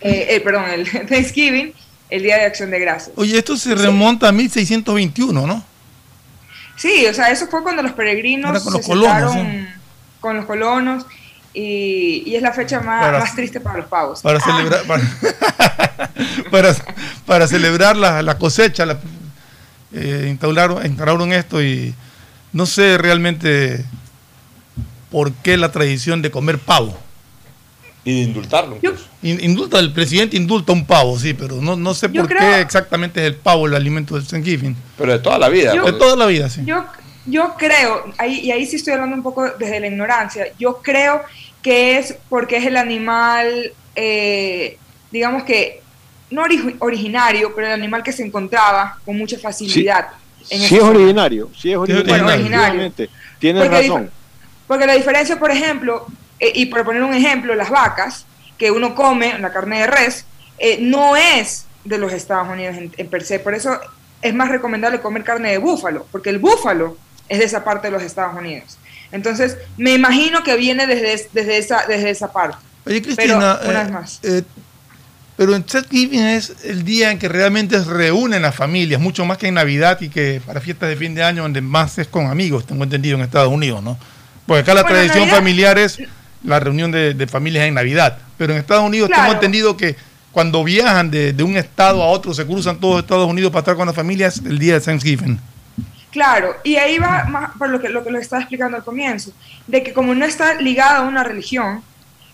eh, 0.00 0.26
eh, 0.30 0.40
perdón, 0.40 0.70
el 0.70 0.90
Thanksgiving, 1.08 1.74
el 2.08 2.22
Día 2.22 2.38
de 2.38 2.44
Acción 2.44 2.70
de 2.70 2.78
Gracias. 2.78 3.12
Oye, 3.16 3.36
esto 3.36 3.58
se 3.58 3.74
remonta 3.74 4.28
a 4.28 4.32
1621, 4.32 5.46
¿no? 5.46 5.64
Sí, 6.76 7.04
o 7.06 7.12
sea, 7.12 7.30
eso 7.30 7.46
fue 7.46 7.62
cuando 7.62 7.82
los 7.82 7.92
peregrinos 7.92 8.62
con 8.62 8.72
los 8.72 8.86
colonos, 8.86 9.36
con 10.20 10.36
los 10.36 10.46
colonos 10.46 11.04
y, 11.52 12.34
es 12.34 12.42
la 12.42 12.52
fecha 12.52 12.80
más, 12.80 13.34
triste 13.34 13.60
para 13.60 13.78
los 13.78 13.86
pavos. 13.86 14.20
Para 14.22 14.40
celebrar, 14.40 14.82
para, 17.26 17.46
celebrar 17.48 17.96
la, 17.96 18.38
cosecha, 18.38 18.86
la, 18.86 18.98
eh, 19.92 20.26
instauraron, 20.28 20.84
instauraron 20.86 21.32
esto 21.32 21.62
y 21.62 21.94
no 22.52 22.66
sé 22.66 22.98
realmente 22.98 23.84
por 25.10 25.32
qué 25.32 25.56
la 25.56 25.72
tradición 25.72 26.22
de 26.22 26.30
comer 26.30 26.58
pavo. 26.58 26.96
Y 28.04 28.14
de 28.14 28.20
indultarlo. 28.22 28.78
Indulta, 29.22 29.78
el 29.78 29.92
presidente 29.92 30.36
indulta 30.36 30.72
un 30.72 30.86
pavo, 30.86 31.18
sí, 31.18 31.34
pero 31.34 31.56
no, 31.60 31.76
no 31.76 31.92
sé 31.92 32.08
por 32.08 32.28
qué 32.28 32.60
exactamente 32.60 33.20
es 33.20 33.26
el 33.26 33.34
pavo 33.34 33.66
el 33.66 33.74
alimento 33.74 34.14
del 34.14 34.26
Thanksgiving. 34.26 34.74
Pero 34.96 35.12
de 35.12 35.18
toda 35.18 35.38
la 35.38 35.48
vida. 35.48 35.72
de 35.72 35.92
toda 35.92 36.16
la 36.16 36.26
vida, 36.26 36.48
sí. 36.48 36.62
Yo, 36.64 36.84
yo 37.30 37.54
creo, 37.56 38.12
ahí, 38.18 38.40
y 38.40 38.50
ahí 38.50 38.66
sí 38.66 38.76
estoy 38.76 38.94
hablando 38.94 39.16
un 39.16 39.22
poco 39.22 39.50
desde 39.50 39.80
la 39.80 39.86
ignorancia, 39.86 40.46
yo 40.58 40.80
creo 40.82 41.22
que 41.62 41.98
es 41.98 42.16
porque 42.28 42.56
es 42.56 42.66
el 42.66 42.76
animal, 42.76 43.72
eh, 43.94 44.78
digamos 45.10 45.44
que, 45.44 45.82
no 46.30 46.44
originario, 46.78 47.52
pero 47.54 47.66
el 47.66 47.72
animal 47.72 48.04
que 48.04 48.12
se 48.12 48.24
encontraba 48.24 48.98
con 49.04 49.18
mucha 49.18 49.36
facilidad 49.36 50.10
sí 50.44 50.76
es 50.76 50.82
originario, 50.82 51.50
sí 51.56 51.72
es 51.72 51.76
originario. 51.76 52.92
Tienes 53.38 53.70
razón. 53.70 54.10
Porque 54.66 54.86
la 54.86 54.94
diferencia, 54.94 55.38
por 55.38 55.50
ejemplo, 55.50 56.06
eh, 56.38 56.52
y 56.54 56.66
por 56.66 56.84
poner 56.84 57.02
un 57.02 57.14
ejemplo, 57.14 57.54
las 57.54 57.70
vacas 57.70 58.26
que 58.58 58.70
uno 58.70 58.94
come, 58.94 59.38
la 59.38 59.52
carne 59.52 59.80
de 59.80 59.86
res, 59.86 60.26
eh, 60.58 60.78
no 60.80 61.16
es 61.16 61.66
de 61.84 61.98
los 61.98 62.12
Estados 62.12 62.48
Unidos 62.48 62.76
en, 62.76 63.08
per 63.08 63.24
se. 63.24 63.40
Por 63.40 63.54
eso 63.54 63.78
es 64.20 64.34
más 64.34 64.48
recomendable 64.48 65.00
comer 65.00 65.24
carne 65.24 65.50
de 65.50 65.58
búfalo, 65.58 66.06
porque 66.12 66.30
el 66.30 66.38
búfalo 66.38 66.96
es 67.30 67.38
de 67.38 67.44
esa 67.46 67.64
parte 67.64 67.86
de 67.86 67.92
los 67.92 68.02
Estados 68.02 68.36
Unidos. 68.36 68.76
Entonces, 69.12 69.56
me 69.78 69.94
imagino 69.94 70.42
que 70.42 70.56
viene 70.56 70.86
desde, 70.86 71.28
desde, 71.32 71.58
esa, 71.58 71.86
desde 71.86 72.10
esa 72.10 72.30
parte. 72.30 72.58
Oye, 72.84 73.00
Cristina, 73.00 73.58
Pero, 73.60 73.70
una 73.70 73.82
vez 73.82 73.88
eh, 73.88 73.92
más. 73.92 74.20
Pero 75.36 75.54
en 75.54 75.62
Thanksgiving 75.62 76.20
es 76.20 76.52
el 76.64 76.84
día 76.84 77.10
en 77.10 77.18
que 77.18 77.28
realmente 77.28 77.82
se 77.82 77.88
reúnen 77.88 78.42
las 78.42 78.54
familias, 78.54 79.00
mucho 79.00 79.24
más 79.24 79.38
que 79.38 79.46
en 79.46 79.54
Navidad 79.54 79.98
y 80.02 80.10
que 80.10 80.42
para 80.44 80.60
fiestas 80.60 80.90
de 80.90 80.96
fin 80.96 81.14
de 81.14 81.22
año, 81.22 81.42
donde 81.42 81.62
más 81.62 81.96
es 81.98 82.08
con 82.08 82.26
amigos, 82.26 82.66
tengo 82.66 82.84
entendido, 82.84 83.16
en 83.16 83.22
Estados 83.22 83.50
Unidos, 83.50 83.82
¿no? 83.82 83.96
Porque 84.44 84.60
acá 84.60 84.74
la 84.74 84.84
tradición 84.84 85.28
familiar 85.28 85.78
es 85.78 85.98
la 86.44 86.60
reunión 86.60 86.90
de, 86.90 87.26
familias 87.26 87.64
en 87.64 87.74
Navidad. 87.74 88.18
Pero 88.36 88.52
en 88.52 88.58
Estados 88.58 88.84
Unidos 88.84 89.08
tengo 89.08 89.32
entendido 89.32 89.76
que 89.76 89.96
cuando 90.32 90.62
viajan 90.64 91.10
de, 91.10 91.34
un 91.42 91.56
estado 91.56 92.02
a 92.02 92.08
otro, 92.08 92.34
se 92.34 92.44
cruzan 92.44 92.78
todos 92.80 93.00
Estados 93.00 93.28
Unidos 93.28 93.50
para 93.52 93.60
estar 93.60 93.76
con 93.76 93.86
las 93.86 93.96
familias 93.96 94.42
el 94.44 94.58
día 94.58 94.74
de 94.74 94.80
Thanksgiving. 94.80 95.40
Claro, 96.10 96.56
y 96.64 96.76
ahí 96.76 96.98
va 96.98 97.24
más 97.24 97.52
por 97.56 97.68
lo 97.68 97.80
que 97.80 97.88
lo 97.88 98.02
que 98.02 98.10
lo 98.10 98.18
estaba 98.18 98.42
explicando 98.42 98.76
al 98.76 98.84
comienzo, 98.84 99.32
de 99.66 99.82
que 99.82 99.92
como 99.92 100.14
no 100.14 100.24
está 100.24 100.54
ligado 100.54 101.04
a 101.04 101.08
una 101.08 101.22
religión, 101.22 101.84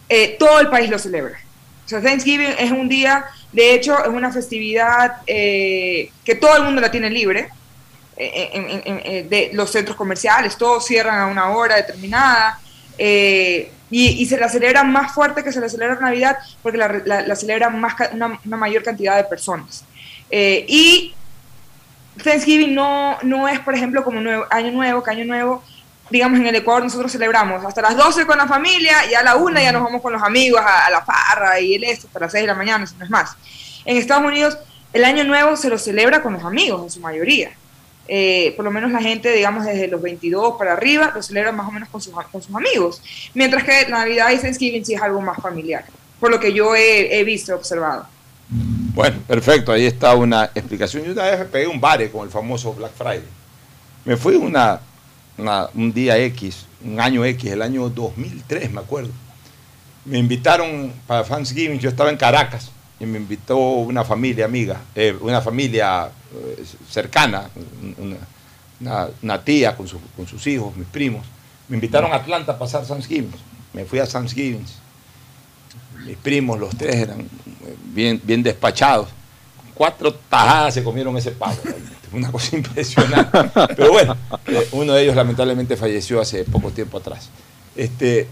eh, 0.08 0.36
todo 0.38 0.60
el 0.60 0.68
país 0.68 0.88
lo 0.88 0.98
celebra. 0.98 1.38
O 1.84 1.88
sea, 1.88 2.00
Thanksgiving 2.00 2.54
es 2.58 2.70
un 2.70 2.88
día, 2.88 3.26
de 3.52 3.74
hecho, 3.74 4.02
es 4.02 4.08
una 4.08 4.32
festividad 4.32 5.18
eh, 5.26 6.10
que 6.24 6.34
todo 6.34 6.56
el 6.56 6.64
mundo 6.64 6.80
la 6.80 6.90
tiene 6.90 7.10
libre. 7.10 7.50
Eh, 8.18 9.26
de 9.28 9.50
los 9.52 9.70
centros 9.70 9.94
comerciales, 9.94 10.56
todos 10.56 10.86
cierran 10.86 11.18
a 11.18 11.26
una 11.26 11.50
hora 11.50 11.76
determinada. 11.76 12.58
y, 12.98 14.26
se 14.26 14.38
la 14.38 14.48
celebra 14.48 14.84
más 14.84 15.12
fuerte 15.12 15.44
que 15.44 15.52
se 15.52 15.60
la 15.60 15.68
celebra 15.68 16.00
Navidad 16.00 16.38
porque 16.62 16.78
la, 16.78 16.88
la, 17.04 17.36
celebran 17.36 17.78
más, 17.78 17.94
una, 18.12 18.40
una, 18.42 18.56
mayor 18.56 18.82
cantidad 18.82 19.16
de 19.16 19.24
personas. 19.24 19.84
y 20.30 21.14
Thanksgiving 22.22 22.74
no, 22.74 23.18
no 23.22 23.48
es, 23.48 23.60
por 23.60 23.74
ejemplo, 23.74 24.02
como 24.04 24.20
Año 24.50 24.72
Nuevo, 24.72 25.02
que 25.02 25.10
Año 25.10 25.24
Nuevo 25.24 25.62
digamos, 26.10 26.38
en 26.38 26.46
el 26.46 26.54
Ecuador 26.54 26.84
nosotros 26.84 27.10
celebramos 27.10 27.64
hasta 27.64 27.82
las 27.82 27.96
12 27.96 28.26
con 28.26 28.38
la 28.38 28.46
familia 28.46 29.10
y 29.10 29.14
a 29.14 29.22
la 29.22 29.36
1 29.36 29.60
ya 29.60 29.72
nos 29.72 29.82
vamos 29.82 30.00
con 30.00 30.12
los 30.12 30.22
amigos 30.22 30.60
a, 30.64 30.90
la 30.90 31.04
farra 31.04 31.58
y 31.60 31.74
el 31.74 31.84
esto 31.84 32.06
hasta 32.06 32.20
las 32.20 32.32
6 32.32 32.42
de 32.42 32.46
la 32.46 32.54
mañana, 32.54 32.86
si 32.86 32.94
no 32.96 33.04
es 33.04 33.10
más. 33.10 33.36
En 33.84 33.96
Estados 33.96 34.24
Unidos 34.24 34.58
el 34.92 35.04
año 35.04 35.24
nuevo 35.24 35.56
se 35.56 35.68
lo 35.68 35.78
celebra 35.78 36.22
con 36.22 36.32
los 36.32 36.44
amigos 36.44 36.82
en 36.82 36.90
su 36.90 37.00
mayoría. 37.00 37.50
Eh, 38.08 38.54
por 38.54 38.64
lo 38.64 38.70
menos 38.70 38.92
la 38.92 39.00
gente, 39.00 39.32
digamos, 39.32 39.64
desde 39.64 39.88
los 39.88 40.00
22 40.00 40.56
para 40.56 40.74
arriba, 40.74 41.12
lo 41.14 41.22
celebra 41.22 41.50
más 41.50 41.68
o 41.68 41.72
menos 41.72 41.88
con 41.88 42.00
sus, 42.00 42.14
con 42.30 42.40
sus 42.40 42.54
amigos. 42.54 43.02
Mientras 43.34 43.64
que 43.64 43.86
Navidad 43.88 44.30
y 44.30 44.38
Thanksgiving 44.38 44.84
sí 44.84 44.94
es 44.94 45.02
algo 45.02 45.20
más 45.20 45.42
familiar, 45.42 45.84
por 46.20 46.30
lo 46.30 46.38
que 46.38 46.52
yo 46.52 46.76
he, 46.76 47.18
he 47.18 47.24
visto, 47.24 47.54
observado. 47.54 48.06
Bueno, 48.48 49.18
perfecto, 49.26 49.72
ahí 49.72 49.86
está 49.86 50.14
una 50.14 50.44
explicación. 50.54 51.04
Yo 51.04 51.12
una 51.12 51.24
vez 51.24 51.44
pegué 51.48 51.66
un 51.66 51.80
bare 51.80 52.10
con 52.10 52.24
el 52.24 52.30
famoso 52.30 52.72
Black 52.74 52.92
Friday. 52.92 53.24
Me 54.04 54.16
fui 54.16 54.36
una 54.36 54.80
un 55.74 55.92
día 55.92 56.18
X, 56.18 56.66
un 56.84 57.00
año 57.00 57.24
X, 57.24 57.50
el 57.50 57.62
año 57.62 57.88
2003, 57.90 58.72
me 58.72 58.80
acuerdo. 58.80 59.10
Me 60.04 60.18
invitaron 60.18 60.92
para 61.06 61.24
Thanksgiving, 61.24 61.78
yo 61.78 61.90
estaba 61.90 62.10
en 62.10 62.16
Caracas 62.16 62.70
y 62.98 63.06
me 63.06 63.18
invitó 63.18 63.56
una 63.56 64.04
familia 64.04 64.44
amiga, 64.44 64.80
eh, 64.94 65.14
una 65.20 65.42
familia 65.42 66.06
eh, 66.32 66.64
cercana, 66.88 67.50
una, 68.80 69.44
tía 69.44 69.76
con, 69.76 69.86
con, 70.16 70.26
sus 70.26 70.46
hijos, 70.46 70.74
mis 70.76 70.86
primos. 70.86 71.26
Me 71.68 71.76
invitaron 71.76 72.12
a 72.12 72.16
Atlanta 72.16 72.52
a 72.52 72.58
pasar 72.58 72.86
Thanksgiving. 72.86 73.32
Me 73.72 73.84
fui 73.84 73.98
a 73.98 74.06
Thanksgiving. 74.06 74.64
Mis 76.06 76.16
primos, 76.16 76.58
los 76.58 76.76
tres, 76.76 76.96
eran 76.96 77.20
eh, 77.20 77.26
bien, 77.86 78.20
bien 78.22 78.42
despachados. 78.42 79.08
Cuatro 79.74 80.14
tajadas 80.14 80.74
se 80.74 80.82
comieron 80.82 81.16
ese 81.16 81.32
pavo. 81.32 81.56
Una 82.12 82.30
cosa 82.30 82.56
impresionante. 82.56 83.38
Pero 83.76 83.92
bueno, 83.92 84.16
uno 84.72 84.92
de 84.94 85.02
ellos 85.02 85.16
lamentablemente 85.16 85.76
falleció 85.76 86.20
hace 86.20 86.44
poco 86.44 86.70
tiempo 86.70 86.98
atrás. 86.98 87.28
Este, 87.74 88.26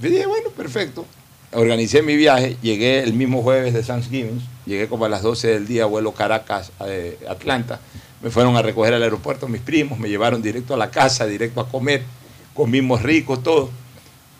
yo 0.00 0.10
dije, 0.10 0.26
bueno, 0.26 0.50
perfecto 0.50 1.06
organicé 1.52 2.02
mi 2.02 2.16
viaje, 2.16 2.56
llegué 2.62 3.02
el 3.02 3.14
mismo 3.14 3.42
jueves 3.42 3.74
de 3.74 3.82
Thanksgiving, 3.82 4.40
llegué 4.66 4.88
como 4.88 5.04
a 5.04 5.08
las 5.08 5.22
12 5.22 5.48
del 5.48 5.66
día, 5.66 5.86
vuelo 5.86 6.12
Caracas, 6.12 6.70
a 6.78 6.88
eh, 6.88 7.18
Atlanta, 7.28 7.80
me 8.22 8.30
fueron 8.30 8.56
a 8.56 8.62
recoger 8.62 8.94
al 8.94 9.02
aeropuerto 9.02 9.48
mis 9.48 9.60
primos, 9.60 9.98
me 9.98 10.08
llevaron 10.08 10.42
directo 10.42 10.74
a 10.74 10.76
la 10.76 10.90
casa, 10.90 11.26
directo 11.26 11.60
a 11.60 11.68
comer, 11.68 12.02
comimos 12.54 13.02
rico, 13.02 13.38
todo. 13.38 13.70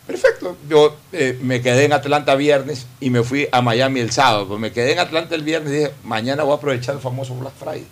Perfecto, 0.07 0.57
yo 0.67 0.97
eh, 1.11 1.37
me 1.41 1.61
quedé 1.61 1.85
en 1.85 1.93
Atlanta 1.93 2.35
viernes 2.35 2.87
y 2.99 3.09
me 3.11 3.23
fui 3.23 3.47
a 3.51 3.61
Miami 3.61 3.99
el 3.99 4.11
sábado, 4.11 4.47
pues 4.47 4.59
me 4.59 4.71
quedé 4.71 4.93
en 4.93 4.99
Atlanta 4.99 5.35
el 5.35 5.43
viernes 5.43 5.71
y 5.71 5.75
dije, 5.75 5.91
mañana 6.03 6.43
voy 6.43 6.53
a 6.53 6.55
aprovechar 6.55 6.95
el 6.95 7.01
famoso 7.01 7.35
Black 7.35 7.53
Friday. 7.57 7.85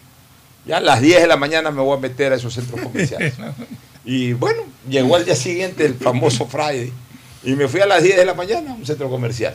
Ya 0.66 0.78
a 0.78 0.82
las 0.82 1.02
10 1.02 1.22
de 1.22 1.28
la 1.28 1.38
mañana 1.38 1.72
me 1.72 1.82
voy 1.82 1.98
a 1.98 2.02
meter 2.02 2.34
a 2.34 2.36
esos 2.36 2.54
centros 2.54 2.82
comerciales. 2.82 3.34
Y 4.06 4.34
bueno, 4.34 4.64
llegó 4.90 5.18
al 5.18 5.26
día 5.26 5.36
siguiente 5.36 5.86
el 5.86 5.94
famoso 5.94 6.48
Friday 6.48 6.92
y 7.44 7.52
me 7.52 7.68
fui 7.68 7.82
a 7.82 7.86
las 7.86 8.02
10 8.02 8.18
de 8.18 8.26
la 8.26 8.34
mañana 8.34 8.72
a 8.72 8.74
un 8.74 8.86
centro 8.86 9.10
comercial. 9.10 9.54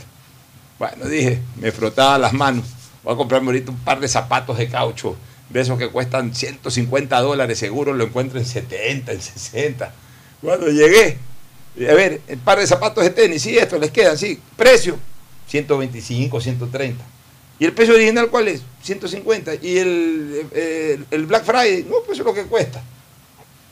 Bueno, 0.79 1.07
dije, 1.07 1.41
me 1.57 1.73
frotaba 1.73 2.19
las 2.19 2.33
manos. 2.33 2.65
Voy 3.03 3.15
a 3.15 3.17
comprarme 3.17 3.49
ahorita 3.49 3.73
un 3.73 3.79
par 3.79 4.01
de 4.01 4.07
zapatos 4.07 4.59
de 4.59 4.69
caucho, 4.69 5.17
de 5.51 5.61
esos 5.61 5.79
que 5.79 5.89
cuestan 5.89 6.35
150 6.35 7.21
dólares, 7.21 7.59
seguro 7.59 7.95
lo 7.95 8.05
encuentro 8.05 8.39
en 8.39 8.45
70, 8.45 9.13
en 9.13 9.21
60. 9.21 9.93
Cuando 10.41 10.69
llegué, 10.69 11.19
a 11.77 11.95
ver, 11.95 12.21
el 12.29 12.39
par 12.39 12.59
de 12.59 12.67
zapatos 12.67 13.03
de 13.03 13.11
tenis, 13.11 13.43
sí, 13.43 13.57
estos 13.59 13.81
les 13.81 13.91
quedan, 13.91 14.17
sí. 14.17 14.39
Precio, 14.57 14.99
125, 15.49 16.41
130. 16.41 17.05
¿Y 17.59 17.65
el 17.65 17.73
precio 17.73 17.95
original 17.95 18.29
cuál 18.29 18.49
es? 18.49 18.63
150. 18.83 19.55
¿Y 19.63 19.79
el, 19.79 20.47
el, 20.53 21.07
el 21.11 21.27
Black 21.27 21.45
Friday? 21.45 21.85
No, 21.89 21.97
pues 22.07 22.19
es 22.19 22.25
lo 22.25 22.35
que 22.35 22.45
cuesta. 22.45 22.83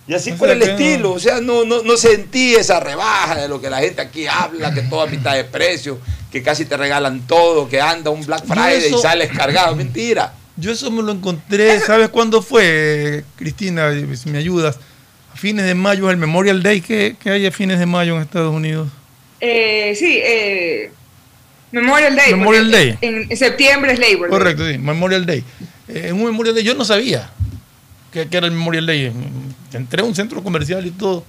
Y 0.06 0.14
así 0.14 0.32
por 0.32 0.48
el 0.48 0.60
estilo, 0.60 1.12
o 1.12 1.18
sea, 1.20 1.40
no, 1.40 1.64
no, 1.64 1.82
no 1.82 1.96
sentí 1.96 2.54
esa 2.54 2.80
rebaja 2.80 3.36
de 3.36 3.48
lo 3.48 3.60
que 3.60 3.70
la 3.70 3.78
gente 3.78 4.02
aquí 4.02 4.26
habla, 4.26 4.74
que 4.74 4.82
todo 4.82 5.02
a 5.02 5.06
mitad 5.06 5.34
de 5.34 5.44
precio, 5.44 5.98
que 6.30 6.42
casi 6.42 6.64
te 6.64 6.76
regalan 6.76 7.24
todo, 7.26 7.68
que 7.68 7.80
anda 7.80 8.10
un 8.10 8.26
Black 8.26 8.44
Friday 8.44 8.92
y 8.92 8.98
sales 9.00 9.30
cargado, 9.30 9.76
mentira. 9.76 10.34
Yo 10.56 10.72
eso 10.72 10.90
me 10.90 11.02
lo 11.02 11.12
encontré, 11.12 11.78
¿sabes 11.80 12.08
cuándo 12.08 12.42
fue, 12.42 13.24
Cristina? 13.36 13.90
Si 14.16 14.28
me 14.28 14.38
ayudas. 14.38 14.76
A 15.32 15.36
fines 15.36 15.64
de 15.64 15.74
mayo, 15.74 16.10
el 16.10 16.16
Memorial 16.16 16.62
Day, 16.62 16.80
¿qué, 16.80 17.16
hay 17.24 17.46
a 17.46 17.52
fines 17.52 17.78
de 17.78 17.86
mayo 17.86 18.16
en 18.16 18.22
Estados 18.22 18.54
Unidos? 18.54 18.88
Eh, 19.40 19.94
sí, 19.98 20.20
eh, 20.22 20.92
Memorial 21.72 22.14
Day. 22.14 22.30
Memorial 22.32 22.70
Day. 22.70 22.98
En, 23.00 23.36
septiembre 23.36 23.92
es 23.92 23.98
Labor 23.98 24.28
Day. 24.28 24.30
Correcto, 24.30 24.68
sí, 24.68 24.78
Memorial 24.78 25.26
Day. 25.26 25.42
Eh, 25.88 26.08
en 26.08 26.14
un 26.14 26.24
Memorial 26.24 26.54
Day 26.54 26.64
yo 26.64 26.74
no 26.74 26.84
sabía 26.84 27.30
que, 28.12 28.28
era 28.30 28.46
el 28.46 28.52
Memorial 28.52 28.86
Day. 28.86 29.12
Entré 29.72 30.02
a 30.02 30.04
un 30.04 30.14
centro 30.14 30.42
comercial 30.42 30.86
y 30.86 30.90
todo. 30.90 31.24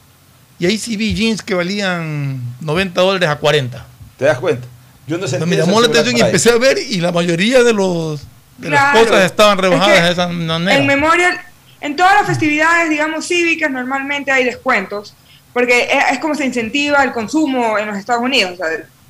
Y 0.59 0.65
ahí 0.65 0.77
sí 0.77 0.97
vi 0.97 1.13
jeans 1.13 1.41
que 1.41 1.53
valían 1.53 2.41
90 2.61 3.01
dólares 3.01 3.29
a 3.29 3.37
40. 3.37 3.85
¿Te 4.17 4.25
das 4.25 4.39
cuenta? 4.39 4.67
Yo 5.07 5.17
no 5.17 5.27
sé. 5.27 5.43
Me 5.45 5.55
llamó 5.55 5.81
la 5.81 5.87
atención 5.87 6.17
y 6.17 6.21
empecé 6.21 6.51
a 6.51 6.57
ver 6.57 6.77
y 6.77 6.99
la 6.99 7.11
mayoría 7.11 7.63
de 7.63 7.73
los 7.73 8.21
las 8.59 8.97
cosas 8.97 9.25
estaban 9.25 9.57
rebajadas 9.57 10.03
de 10.03 10.11
esa 10.11 10.27
manera. 10.27 10.77
En 10.77 10.85
Memorial, 10.85 11.39
en 11.83 11.97
todas 11.97 12.13
las 12.13 12.25
festividades, 12.25 12.89
digamos, 12.89 13.27
cívicas, 13.27 13.69
normalmente 13.69 14.31
hay 14.31 14.45
descuentos, 14.45 15.13
porque 15.51 15.89
es, 16.11 16.17
como 16.19 16.33
se 16.33 16.45
incentiva 16.45 17.03
el 17.03 17.11
consumo 17.11 17.77
en 17.77 17.87
los 17.87 17.97
Estados 17.97 18.23
Unidos. 18.23 18.57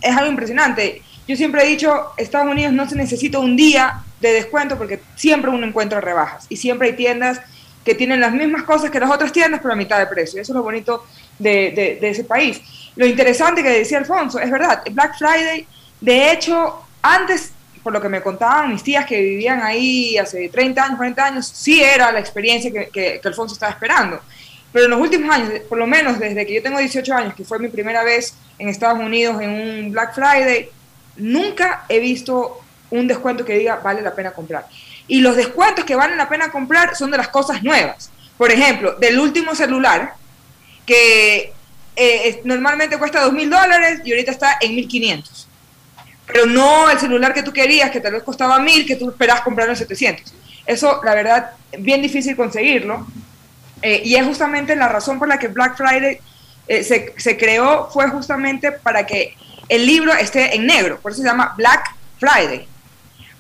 es 0.01 0.17
algo 0.17 0.31
impresionante. 0.31 1.03
Yo 1.27 1.35
siempre 1.35 1.63
he 1.63 1.67
dicho, 1.67 2.13
Estados 2.17 2.51
Unidos 2.51 2.73
no 2.73 2.89
se 2.89 2.95
necesita 2.95 3.37
un 3.37 3.55
día 3.55 4.01
de 4.19 4.33
descuento 4.33 4.75
porque 4.75 4.99
siempre 5.15 5.51
uno 5.51 5.67
encuentra 5.67 6.01
rebajas 6.01 6.47
y 6.49 6.57
siempre 6.57 6.87
hay 6.89 6.95
tiendas 6.95 7.41
que 7.85 7.93
tienen 7.93 8.19
las 8.19 8.33
mismas 8.33 8.63
cosas 8.63 8.89
que 8.89 8.99
las 8.99 9.11
otras 9.11 9.31
tiendas, 9.31 9.61
pero 9.61 9.75
a 9.75 9.77
mitad 9.77 9.99
de 9.99 10.07
precio. 10.07 10.41
Eso 10.41 10.51
es 10.51 10.55
lo 10.55 10.63
bonito 10.63 11.05
de, 11.37 11.99
ese 12.01 12.23
país. 12.23 12.59
Lo 12.95 13.05
interesante 13.05 13.61
que 13.61 13.69
decía 13.69 13.99
Alfonso, 13.99 14.39
es 14.39 14.49
verdad, 14.49 14.81
Black 14.91 15.15
Friday, 15.19 15.67
de 16.01 16.31
hecho, 16.31 16.81
antes, 17.03 17.52
por 17.83 17.91
lo 17.93 18.01
que 18.01 18.09
me 18.09 18.21
contaban 18.21 18.71
mis 18.71 18.81
tías 18.81 19.05
que 19.05 19.19
vivían 19.19 19.61
ahí 19.61 20.17
hace 20.17 20.47
30 20.49 20.83
años, 20.83 20.97
40 20.97 21.25
años, 21.25 21.47
sí 21.47 21.83
era 21.83 22.11
la 22.11 22.19
experiencia 22.19 22.71
que, 22.71 22.89
que, 22.89 23.21
Alfonso 23.23 23.53
estaba 23.53 23.73
esperando. 23.73 24.21
Pero 24.71 24.85
en 24.85 24.91
los 24.91 24.99
últimos 25.01 25.29
años, 25.29 25.51
por 25.69 25.77
lo 25.77 25.85
menos 25.85 26.17
desde 26.17 26.45
que 26.45 26.55
yo 26.55 26.63
tengo 26.63 26.79
18 26.79 27.13
años, 27.13 27.33
que 27.35 27.43
fue 27.43 27.59
mi 27.59 27.67
primera 27.67 28.03
vez 28.03 28.35
en 28.57 28.69
Estados 28.69 28.99
Unidos 28.99 29.41
en 29.41 29.49
un 29.49 29.91
Black 29.91 30.15
Friday, 30.15 30.69
nunca 31.17 31.85
he 31.89 31.99
visto 31.99 32.61
un 32.89 33.07
descuento 33.07 33.43
que 33.43 33.57
diga 33.57 33.77
vale 33.77 34.01
la 34.01 34.15
pena 34.15 34.31
comprar. 34.31 34.67
Y 35.07 35.19
los 35.19 35.35
descuentos 35.35 35.83
que 35.85 35.95
valen 35.95 36.17
la 36.17 36.29
pena 36.29 36.51
comprar 36.51 36.95
son 36.95 37.11
de 37.11 37.17
las 37.17 37.27
cosas 37.27 37.61
nuevas. 37.61 38.09
Por 38.37 38.51
ejemplo, 38.51 38.95
del 38.95 39.19
último 39.19 39.53
celular, 39.53 40.13
que 40.85 41.53
eh, 41.95 42.41
normalmente 42.43 42.97
cuesta 42.97 43.21
dos 43.21 43.33
mil 43.33 43.49
dólares 43.49 44.01
y 44.03 44.11
ahorita 44.11 44.31
está 44.31 44.57
en 44.61 44.75
1500. 44.75 45.47
Pero 46.25 46.45
no 46.45 46.89
el 46.89 46.99
celular 46.99 47.33
que 47.33 47.43
tú 47.43 47.51
querías, 47.51 47.91
que 47.91 47.99
tal 47.99 48.13
vez 48.13 48.23
costaba 48.23 48.59
mil, 48.59 48.85
que 48.85 48.95
tú 48.95 49.09
esperas 49.09 49.41
comprar 49.41 49.69
en 49.69 49.75
700. 49.75 50.33
Eso, 50.65 51.01
la 51.03 51.13
verdad, 51.13 51.51
bien 51.77 52.01
difícil 52.01 52.35
conseguirlo. 52.35 53.05
Eh, 53.81 54.01
y 54.05 54.15
es 54.15 54.25
justamente 54.25 54.75
la 54.75 54.87
razón 54.87 55.19
por 55.19 55.27
la 55.27 55.37
que 55.37 55.49
Black 55.49 55.75
Friday 55.75 56.19
eh, 56.67 56.83
se, 56.83 57.13
se 57.17 57.37
creó, 57.37 57.89
fue 57.91 58.09
justamente 58.09 58.71
para 58.71 59.05
que 59.05 59.35
el 59.67 59.85
libro 59.85 60.13
esté 60.13 60.55
en 60.55 60.65
negro. 60.65 60.99
Por 61.01 61.11
eso 61.11 61.21
se 61.21 61.27
llama 61.27 61.53
Black 61.57 61.93
Friday 62.19 62.67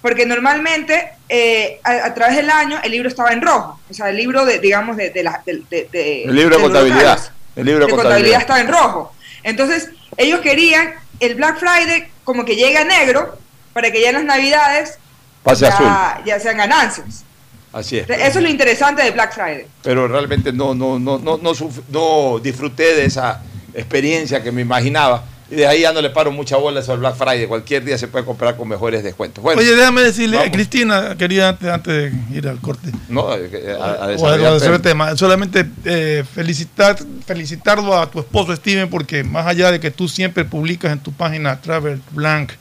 porque 0.03 0.25
normalmente 0.25 1.13
eh, 1.29 1.79
a, 1.81 2.13
través 2.13 2.35
del 2.35 2.49
año 2.49 2.77
el 2.83 2.91
libro 2.91 3.07
estaba 3.07 3.31
en 3.31 3.41
rojo, 3.41 3.79
o 3.89 3.93
sea, 3.93 4.09
el 4.09 4.17
libro 4.17 4.45
de, 4.45 4.59
digamos, 4.59 4.97
de, 4.97 5.11
la... 5.23 5.41
el 5.45 6.35
libro 6.35 6.57
de, 6.57 6.61
contabilidad. 6.61 7.19
el 7.55 7.65
libro 7.65 7.85
de 7.85 7.91
contabilidad. 7.93 8.41
estaba 8.41 8.59
en 8.59 8.67
rojo. 8.67 9.15
Entonces, 9.43 9.91
ellos 10.17 10.41
querían 10.41 10.93
el 11.19 11.35
Black 11.35 11.59
Friday 11.59 12.07
como 12.23 12.45
que 12.45 12.55
llegue 12.55 12.77
a 12.77 12.83
negro 12.83 13.37
para 13.73 13.91
que 13.91 14.01
ya 14.01 14.09
en 14.09 14.15
las 14.15 14.25
navidades 14.25 14.99
Pase 15.43 15.65
ya, 15.65 16.21
ya 16.25 16.39
sean 16.39 16.57
ganancias. 16.57 17.25
Así 17.73 17.97
es. 17.97 18.09
Eso 18.09 18.39
es 18.39 18.43
lo 18.43 18.49
interesante 18.49 19.03
de 19.03 19.11
Black 19.11 19.33
Friday. 19.33 19.65
Pero 19.81 20.07
realmente 20.07 20.53
no, 20.53 20.73
no, 20.73 20.99
no, 20.99 21.17
no, 21.17 21.37
no, 21.37 21.51
no 21.89 22.39
disfruté 22.39 22.95
de 22.95 23.05
esa 23.05 23.41
experiencia 23.73 24.41
que 24.43 24.51
me 24.51 24.61
imaginaba 24.61 25.23
y 25.53 25.57
de 25.57 25.67
ahí 25.67 25.81
ya 25.81 25.93
no 25.93 26.01
le 26.01 26.09
paro 26.09 26.31
mucha 26.31 26.57
bola 26.57 26.81
al 26.87 26.97
Black 26.97 27.15
Friday. 27.15 27.45
Cualquier 27.45 27.85
día 27.85 27.95
se 27.97 28.07
puede 28.07 28.25
comprar 28.25 28.57
con 28.57 28.67
mejores 28.67 29.03
descuentos. 29.03 29.43
Oye, 29.45 29.75
déjame 29.75 30.01
decirle, 30.01 30.49
Cristina, 30.51 31.15
quería 31.15 31.49
antes, 31.49 31.85
de 31.85 32.11
ir 32.33 32.47
al 32.47 32.59
corte. 32.59 32.89
No, 33.07 33.29
a, 33.29 33.35
a, 33.35 34.79
tema. 34.81 35.15
Solamente 35.15 35.65
eh, 35.85 36.23
felicitar, 36.33 36.97
felicitarlo 37.25 37.95
a 37.95 38.09
tu 38.09 38.19
esposo 38.19 38.55
Steven, 38.55 38.89
porque 38.89 39.23
más 39.23 39.45
allá 39.45 39.71
de 39.71 39.79
que 39.79 39.91
tú 39.91 40.07
siempre 40.07 40.43
publicas 40.43 40.91
en 40.91 40.99
tu 40.99 41.11
página 41.11 41.61
Travel 41.61 42.01
Blank 42.11 42.53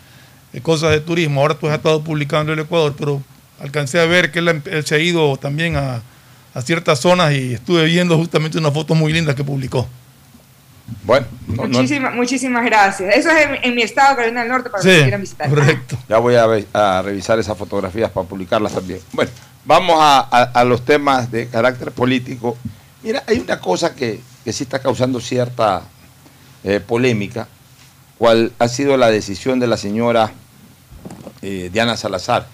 eh, 0.53 0.61
cosas 0.61 0.91
de 0.91 1.01
turismo, 1.01 1.41
ahora 1.41 1.55
tú 1.55 1.69
has 1.69 1.77
estado 1.77 2.05
publicando 2.05 2.53
en 2.53 2.59
el 2.59 2.67
Ecuador, 2.67 2.95
pero 2.99 3.23
alcancé 3.59 4.01
a 4.01 4.05
ver 4.05 4.31
que 4.31 4.41
él, 4.41 4.63
él 4.67 4.85
se 4.85 4.95
ha 4.97 4.99
ido 4.99 5.39
también 5.39 5.77
a, 5.77 6.03
a 6.53 6.63
ciertas 6.63 7.01
zonas 7.01 7.33
y 7.33 7.55
estuve 7.55 7.87
viendo 7.87 8.19
justamente 8.19 8.59
una 8.59 8.71
foto 8.71 8.95
muy 8.95 9.15
linda 9.15 9.35
que 9.35 9.45
publicó. 9.45 9.89
Bueno, 11.05 11.27
muchísimas 12.15 12.65
gracias. 12.65 13.17
Eso 13.17 13.31
es 13.31 13.49
en, 13.63 13.75
mi 13.75 13.83
estado, 13.83 14.17
Carolina 14.17 14.41
del 14.41 14.51
Norte, 14.51 14.71
para 14.71 14.83
que 14.83 15.03
quieran 15.03 15.21
visitar. 15.21 15.49
Correcto. 15.49 15.97
Ya 16.09 16.19
voy 16.19 16.35
a, 16.35 17.03
revisar 17.03 17.39
esas 17.39 17.57
fotografías 17.57 18.11
para 18.11 18.27
publicarlas 18.27 18.73
también. 18.73 19.01
Bueno, 19.13 19.31
vamos 19.65 19.97
a, 19.99 20.65
los 20.65 20.85
temas 20.85 21.31
de 21.31 21.49
carácter 21.49 21.93
político. 21.93 22.57
Mira, 23.03 23.23
hay 23.27 23.39
una 23.39 23.61
cosa 23.61 23.95
que, 23.95 24.21
sí 24.45 24.63
está 24.65 24.79
causando 24.81 25.21
cierta 25.21 25.83
eh, 26.65 26.81
polémica, 26.81 27.49
cuál 28.19 28.53
ha 28.59 28.69
sido 28.69 28.97
la 28.97 29.11
decisión 29.11 29.59
de 29.59 29.67
la 29.67 29.77
señora 29.77 30.33
eh, 31.43 31.71
Diana 31.73 31.97
Salazar 31.97 32.47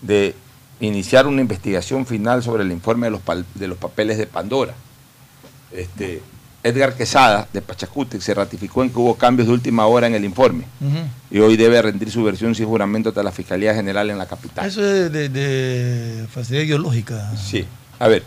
de 0.00 0.34
iniciar 0.80 1.26
una 1.26 1.40
investigación 1.40 2.06
final 2.06 2.42
sobre 2.42 2.62
el 2.62 2.72
informe 2.72 3.06
de 3.06 3.10
los, 3.10 3.20
de 3.54 3.68
los 3.68 3.78
papeles 3.78 4.18
de 4.18 4.26
Pandora. 4.26 4.74
Este, 5.72 6.22
Edgar 6.64 6.94
Quesada, 6.94 7.46
de 7.52 7.60
Pachacútec, 7.60 8.22
se 8.22 8.32
ratificó 8.32 8.82
en 8.82 8.88
que 8.88 8.98
hubo 8.98 9.14
cambios 9.16 9.46
de 9.46 9.52
última 9.52 9.86
hora 9.86 10.06
en 10.06 10.14
el 10.14 10.24
informe 10.24 10.64
y 11.30 11.38
hoy 11.38 11.58
debe 11.58 11.80
rendir 11.82 12.10
su 12.10 12.24
versión 12.24 12.54
sin 12.54 12.66
juramento 12.66 13.10
ante 13.10 13.22
la 13.22 13.30
Fiscalía 13.30 13.74
General 13.74 14.08
en 14.08 14.16
la 14.16 14.24
capital. 14.24 14.66
Eso 14.66 14.82
es 14.82 15.12
de, 15.12 16.26
facilidad 16.32 16.64
ideológica. 16.64 17.30
Sí. 17.36 17.66
A 17.98 18.08
ver, 18.08 18.24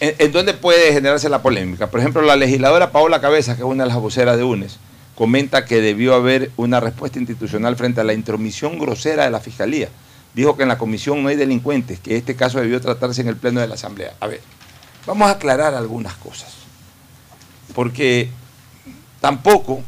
¿En, 0.00 0.32
dónde 0.32 0.54
puede 0.54 0.94
generarse 0.94 1.28
la 1.28 1.42
polémica? 1.42 1.90
Por 1.90 2.00
ejemplo, 2.00 2.22
la 2.22 2.34
legisladora 2.34 2.92
Paola 2.92 3.20
Cabeza, 3.20 3.54
que 3.54 3.60
es 3.60 3.68
una 3.68 3.84
de 3.84 3.88
las 3.88 3.98
voceras 3.98 4.38
de 4.38 4.44
UNES, 4.44 4.78
comenta 5.14 5.66
que 5.66 5.82
debió 5.82 6.14
haber 6.14 6.50
una 6.56 6.80
respuesta 6.80 7.18
institucional 7.18 7.76
frente 7.76 8.00
a 8.00 8.04
la 8.04 8.14
intromisión 8.14 8.78
grosera 8.78 9.24
de 9.24 9.30
la 9.30 9.40
Fiscalía. 9.40 9.90
Dijo 10.32 10.56
que 10.56 10.62
en 10.62 10.70
la 10.70 10.78
comisión 10.78 11.22
no 11.22 11.28
hay 11.28 11.36
delincuentes, 11.36 12.00
que 12.00 12.16
este 12.16 12.36
caso 12.36 12.58
debió 12.58 12.80
tratarse 12.80 13.20
en 13.20 13.28
el 13.28 13.36
Pleno 13.36 13.60
de 13.60 13.68
la 13.68 13.74
Asamblea. 13.74 14.14
A 14.20 14.26
ver, 14.28 14.40
vamos 15.06 15.28
a 15.28 15.32
aclarar 15.32 15.74
algunas 15.74 16.14
cosas. 16.14 16.59
Porque 17.74 18.28
tampoco 19.20 19.82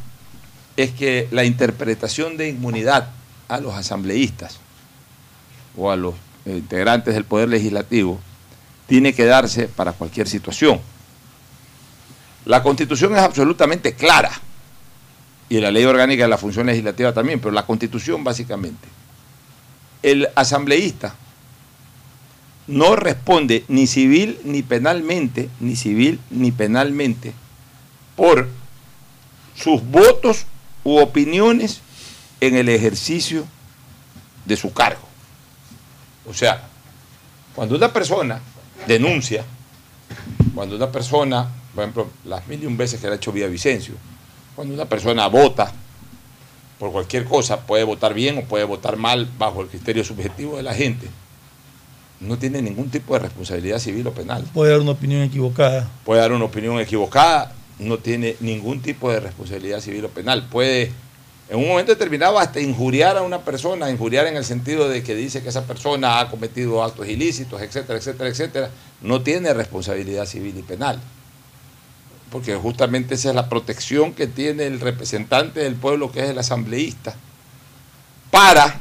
es 0.77 0.91
que 0.93 1.29
la 1.31 1.45
interpretación 1.45 2.37
de 2.37 2.49
inmunidad 2.49 3.11
a 3.49 3.61
los 3.61 3.75
asambleístas 3.75 4.59
o 5.77 5.91
a 5.91 5.97
los 5.97 6.15
integrantes 6.47 7.15
del 7.15 7.25
Poder 7.25 7.49
Legislativo 7.49 8.21
tiene 8.87 9.13
que 9.13 9.25
darse 9.25 9.69
para 9.69 9.93
cualquier 9.93 10.29
situación. 10.29 10.81
La 12.45 12.63
constitución 12.63 13.15
es 13.15 13.21
absolutamente 13.21 13.95
clara 13.95 14.31
y 15.49 15.61
la 15.61 15.71
ley 15.71 15.85
orgánica 15.85 16.25
de 16.25 16.29
la 16.29 16.39
función 16.39 16.67
legislativa 16.67 17.13
también, 17.13 17.41
pero 17.41 17.53
la 17.53 17.67
constitución 17.67 18.25
básicamente. 18.25 18.89
El 20.03 20.29
asambleísta 20.35 21.15
no 22.67 22.97
responde 22.97 23.65
ni 23.69 23.87
civil 23.87 24.39
ni 24.45 24.63
penalmente, 24.63 25.49
ni 25.61 25.77
civil 25.77 26.19
ni 26.31 26.53
penalmente, 26.53 27.33
por 28.17 28.49
sus 29.57 29.83
votos 29.85 30.47
u 30.85 30.99
opiniones 30.99 31.81
en 32.41 32.57
el 32.57 32.69
ejercicio 32.69 33.47
de 34.45 34.57
su 34.57 34.73
cargo. 34.73 35.03
O 36.29 36.35
sea, 36.35 36.69
cuando 37.55 37.77
una 37.77 37.93
persona 37.93 38.41
denuncia, 38.87 39.45
cuando 40.55 40.77
una 40.77 40.91
persona, 40.91 41.49
por 41.75 41.85
ejemplo, 41.85 42.11
las 42.25 42.47
mil 42.47 42.63
y 42.63 42.67
un 42.67 42.77
veces 42.77 43.01
que 43.01 43.07
le 43.07 43.15
ha 43.15 43.17
hecho 43.17 43.33
Vicencio, 43.33 43.95
cuando 44.55 44.75
una 44.75 44.87
persona 44.87 45.27
vota 45.29 45.73
por 46.79 46.91
cualquier 46.91 47.25
cosa, 47.25 47.61
puede 47.61 47.85
votar 47.85 48.13
bien 48.13 48.39
o 48.39 48.43
puede 48.43 48.65
votar 48.65 48.97
mal 48.97 49.29
bajo 49.39 49.63
el 49.63 49.69
criterio 49.69 50.05
subjetivo 50.05 50.57
de 50.57 50.65
la 50.65 50.75
gente, 50.75 51.09
no 52.19 52.39
tiene 52.39 52.63
ningún 52.63 52.91
tipo 52.91 53.15
de 53.15 53.21
responsabilidad 53.21 53.79
civil 53.79 54.07
o 54.07 54.13
penal. 54.13 54.45
Puede 54.53 54.73
dar 54.73 54.81
una 54.81 54.93
opinión 54.93 55.23
equivocada. 55.23 55.89
Puede 56.05 56.21
dar 56.21 56.33
una 56.33 56.45
opinión 56.45 56.79
equivocada, 56.81 57.53
no 57.79 57.99
tiene 57.99 58.37
ningún 58.41 58.81
tipo 58.83 59.11
de 59.11 59.21
responsabilidad 59.21 59.81
civil 59.81 60.05
o 60.05 60.09
penal. 60.09 60.49
Puede 60.49 60.93
en 61.53 61.59
un 61.59 61.69
momento 61.69 61.93
determinado 61.93 62.39
hasta 62.39 62.61
injuriar 62.61 63.19
a 63.19 63.23
una 63.23 63.45
persona, 63.45 63.91
injuriar 63.91 64.27
en 64.27 64.39
el 64.39 64.45
sentido 64.45 64.89
de 64.89 65.03
que 65.03 65.15
dice 65.15 65.43
que 65.43 65.51
esa 65.51 65.67
persona 65.67 66.21
ha 66.21 66.31
cometido 66.31 66.83
actos 66.83 67.07
ilícitos, 67.07 67.61
etcétera, 67.61 67.99
etcétera, 67.99 68.31
etcétera, 68.31 68.71
no 69.03 69.21
tiene 69.21 69.53
responsabilidad 69.53 70.25
civil 70.25 70.57
y 70.57 70.63
penal. 70.63 70.99
Porque 72.31 72.55
justamente 72.57 73.17
esa 73.17 73.29
es 73.29 73.35
la 73.35 73.51
protección 73.51 74.15
que 74.15 74.27
tiene 74.27 74.65
el 74.65 74.81
representante 74.81 75.61
del 75.61 75.75
pueblo, 75.75 76.11
que 76.11 76.21
es 76.21 76.31
el 76.31 76.39
asambleísta, 76.39 77.15
para 78.31 78.81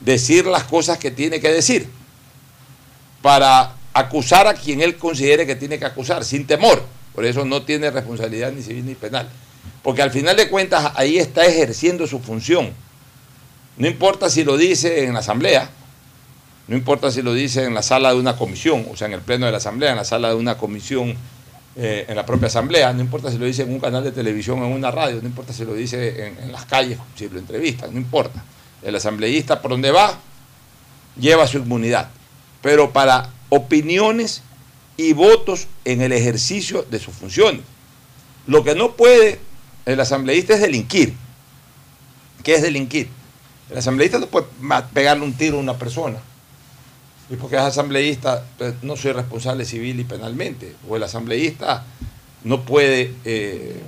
decir 0.00 0.46
las 0.46 0.64
cosas 0.64 0.96
que 0.96 1.10
tiene 1.10 1.40
que 1.40 1.50
decir, 1.50 1.90
para 3.20 3.74
acusar 3.92 4.46
a 4.46 4.54
quien 4.54 4.80
él 4.80 4.96
considere 4.96 5.46
que 5.46 5.56
tiene 5.56 5.78
que 5.78 5.84
acusar, 5.84 6.24
sin 6.24 6.46
temor. 6.46 6.82
Por 7.14 7.24
eso 7.24 7.44
no 7.44 7.62
tiene 7.62 7.90
responsabilidad 7.90 8.52
ni 8.52 8.62
civil 8.62 8.86
ni 8.86 8.94
penal. 8.94 9.28
Porque 9.82 10.02
al 10.02 10.10
final 10.10 10.36
de 10.36 10.48
cuentas 10.48 10.92
ahí 10.96 11.18
está 11.18 11.44
ejerciendo 11.44 12.06
su 12.06 12.20
función. 12.20 12.72
No 13.76 13.86
importa 13.86 14.30
si 14.30 14.44
lo 14.44 14.56
dice 14.56 15.04
en 15.04 15.14
la 15.14 15.20
asamblea, 15.20 15.70
no 16.68 16.76
importa 16.76 17.10
si 17.10 17.22
lo 17.22 17.34
dice 17.34 17.64
en 17.64 17.74
la 17.74 17.82
sala 17.82 18.12
de 18.12 18.20
una 18.20 18.36
comisión, 18.36 18.86
o 18.90 18.96
sea, 18.96 19.08
en 19.08 19.14
el 19.14 19.20
pleno 19.20 19.46
de 19.46 19.52
la 19.52 19.58
asamblea, 19.58 19.90
en 19.90 19.96
la 19.96 20.04
sala 20.04 20.28
de 20.28 20.36
una 20.36 20.56
comisión, 20.56 21.16
eh, 21.74 22.04
en 22.06 22.16
la 22.16 22.26
propia 22.26 22.48
asamblea, 22.48 22.92
no 22.92 23.00
importa 23.00 23.30
si 23.30 23.38
lo 23.38 23.46
dice 23.46 23.62
en 23.62 23.72
un 23.72 23.80
canal 23.80 24.04
de 24.04 24.12
televisión, 24.12 24.58
en 24.58 24.70
una 24.70 24.90
radio, 24.90 25.20
no 25.22 25.26
importa 25.26 25.52
si 25.52 25.64
lo 25.64 25.74
dice 25.74 26.26
en, 26.26 26.52
las 26.52 26.66
calles, 26.66 26.98
si 27.14 27.28
lo 27.28 27.38
entrevistan, 27.38 27.92
no 27.92 27.98
importa. 27.98 28.44
El 28.82 28.94
asambleísta 28.94 29.62
por 29.62 29.70
donde 29.70 29.90
va 29.90 30.18
lleva 31.18 31.46
su 31.46 31.58
inmunidad, 31.58 32.10
pero 32.60 32.92
para 32.92 33.30
opiniones 33.48 34.42
y 34.96 35.12
votos 35.12 35.66
en 35.84 36.02
el 36.02 36.12
ejercicio 36.12 36.86
de 36.90 36.98
sus 36.98 37.14
funciones. 37.14 37.62
Lo 38.46 38.64
que 38.64 38.74
no 38.74 38.92
puede 38.92 39.38
el 39.86 40.00
asambleísta 40.00 40.54
es 40.54 40.60
delinquir. 40.60 41.14
¿Qué 42.42 42.54
es 42.54 42.62
delinquir? 42.62 43.08
El 43.70 43.78
asambleísta 43.78 44.18
no 44.18 44.26
puede 44.26 44.46
pegarle 44.92 45.24
un 45.24 45.32
tiro 45.32 45.56
a 45.56 45.60
una 45.60 45.76
persona. 45.76 46.18
Y 47.30 47.36
porque 47.36 47.56
es 47.56 47.62
asambleísta, 47.62 48.44
pues, 48.58 48.74
no 48.82 48.96
soy 48.96 49.12
responsable 49.12 49.64
civil 49.64 49.98
y 50.00 50.04
penalmente. 50.04 50.74
O 50.88 50.96
el 50.96 51.02
asambleísta 51.02 51.84
no 52.44 52.62
puede 52.62 53.14
eh, 53.24 53.80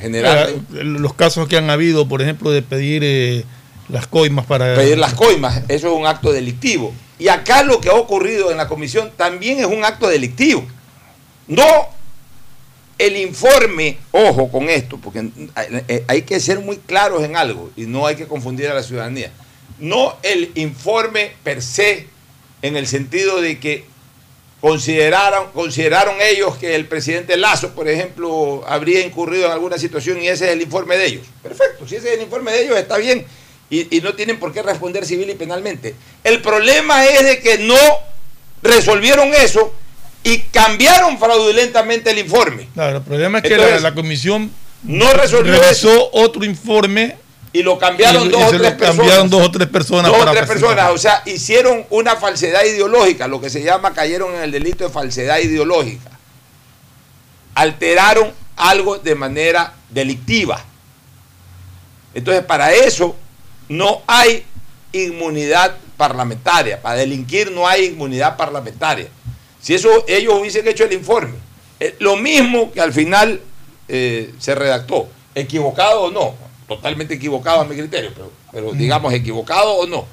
generar. 0.00 0.50
Los 0.70 1.14
casos 1.14 1.46
que 1.46 1.56
han 1.56 1.70
habido, 1.70 2.08
por 2.08 2.22
ejemplo, 2.22 2.50
de 2.50 2.62
pedir 2.62 3.02
eh, 3.04 3.44
las 3.90 4.06
coimas 4.06 4.46
para. 4.46 4.74
Pedir 4.74 4.98
las 4.98 5.14
coimas, 5.14 5.62
eso 5.68 5.88
es 5.88 5.98
un 5.98 6.06
acto 6.06 6.32
delictivo. 6.32 6.92
Y 7.18 7.28
acá 7.28 7.62
lo 7.62 7.80
que 7.80 7.90
ha 7.90 7.94
ocurrido 7.94 8.50
en 8.50 8.56
la 8.56 8.68
comisión 8.68 9.12
también 9.16 9.58
es 9.58 9.66
un 9.66 9.84
acto 9.84 10.08
delictivo. 10.08 10.64
No 11.46 11.64
el 13.00 13.16
informe, 13.16 13.98
ojo 14.12 14.50
con 14.50 14.68
esto, 14.68 14.98
porque 14.98 15.30
hay 16.06 16.22
que 16.22 16.38
ser 16.38 16.60
muy 16.60 16.76
claros 16.76 17.22
en 17.24 17.34
algo 17.34 17.70
y 17.74 17.82
no 17.82 18.06
hay 18.06 18.14
que 18.14 18.26
confundir 18.26 18.68
a 18.68 18.74
la 18.74 18.82
ciudadanía. 18.82 19.32
No 19.78 20.16
el 20.22 20.52
informe 20.54 21.32
per 21.42 21.62
se, 21.62 22.06
en 22.60 22.76
el 22.76 22.86
sentido 22.86 23.40
de 23.40 23.58
que 23.58 23.84
consideraron, 24.60 25.50
consideraron 25.52 26.16
ellos 26.20 26.58
que 26.58 26.74
el 26.74 26.86
presidente 26.86 27.38
Lazo, 27.38 27.74
por 27.74 27.88
ejemplo, 27.88 28.62
habría 28.66 29.04
incurrido 29.04 29.46
en 29.46 29.52
alguna 29.52 29.78
situación 29.78 30.22
y 30.22 30.28
ese 30.28 30.46
es 30.46 30.52
el 30.52 30.60
informe 30.60 30.98
de 30.98 31.06
ellos. 31.06 31.26
Perfecto, 31.42 31.88
si 31.88 31.96
ese 31.96 32.08
es 32.08 32.14
el 32.16 32.22
informe 32.22 32.52
de 32.52 32.64
ellos 32.64 32.76
está 32.76 32.98
bien 32.98 33.24
y, 33.70 33.96
y 33.96 34.00
no 34.00 34.14
tienen 34.14 34.38
por 34.38 34.52
qué 34.52 34.62
responder 34.62 35.06
civil 35.06 35.30
y 35.30 35.34
penalmente. 35.34 35.94
El 36.24 36.42
problema 36.42 37.06
es 37.06 37.24
de 37.24 37.40
que 37.40 37.58
no 37.58 37.78
resolvieron 38.62 39.32
eso 39.32 39.72
y 40.22 40.38
cambiaron 40.38 41.18
fraudulentamente 41.18 42.10
el 42.10 42.18
informe. 42.18 42.68
Claro, 42.74 42.98
el 42.98 43.02
problema 43.02 43.38
es 43.38 43.44
que 43.44 43.56
la, 43.56 43.94
comisión 43.94 44.50
no 44.82 45.12
resolvió 45.12 45.58
revisó 45.58 46.10
otro 46.12 46.44
informe 46.44 47.16
y 47.52 47.62
lo 47.62 47.78
cambiaron 47.78 48.30
dos 48.30 48.42
o 48.42 48.50
tres 48.50 48.72
personas. 48.72 48.96
Cambiaron 48.96 49.30
dos 49.30 49.42
o 49.42 49.50
tres 49.50 49.68
personas. 49.68 50.12
Dos 50.12 50.20
o 50.20 50.30
tres 50.30 50.46
personas, 50.46 50.90
o 50.90 50.98
sea, 50.98 51.22
hicieron 51.26 51.86
una 51.90 52.16
falsedad 52.16 52.64
ideológica, 52.64 53.28
lo 53.28 53.40
que 53.40 53.50
se 53.50 53.62
llama 53.62 53.94
cayeron 53.94 54.34
en 54.34 54.42
el 54.42 54.50
delito 54.50 54.84
de 54.84 54.90
falsedad 54.90 55.38
ideológica. 55.38 56.10
Alteraron 57.54 58.32
algo 58.56 58.98
de 58.98 59.14
manera 59.14 59.74
delictiva. 59.88 60.62
Entonces, 62.14 62.44
para 62.44 62.72
eso 62.72 63.16
no 63.70 64.02
hay 64.08 64.44
inmunidad 64.92 65.76
parlamentaria. 65.96 66.82
Para 66.82 66.96
delinquir 66.96 67.52
no 67.52 67.66
hay 67.66 67.86
inmunidad 67.86 68.36
parlamentaria. 68.36 69.08
Si 69.60 69.74
eso 69.74 70.04
ellos 70.08 70.34
hubiesen 70.38 70.66
hecho 70.66 70.84
el 70.84 70.92
informe, 70.92 71.34
eh, 71.78 71.94
lo 72.00 72.16
mismo 72.16 72.72
que 72.72 72.80
al 72.80 72.92
final 72.92 73.40
eh, 73.88 74.34
se 74.38 74.54
redactó, 74.54 75.08
equivocado 75.34 76.02
o 76.02 76.10
no, 76.10 76.34
totalmente 76.66 77.14
equivocado 77.14 77.60
a 77.60 77.64
mi 77.64 77.76
criterio, 77.76 78.10
pero, 78.50 78.72
digamos 78.72 79.12
equivocado 79.12 79.74
o 79.74 79.86
no, 79.86 80.06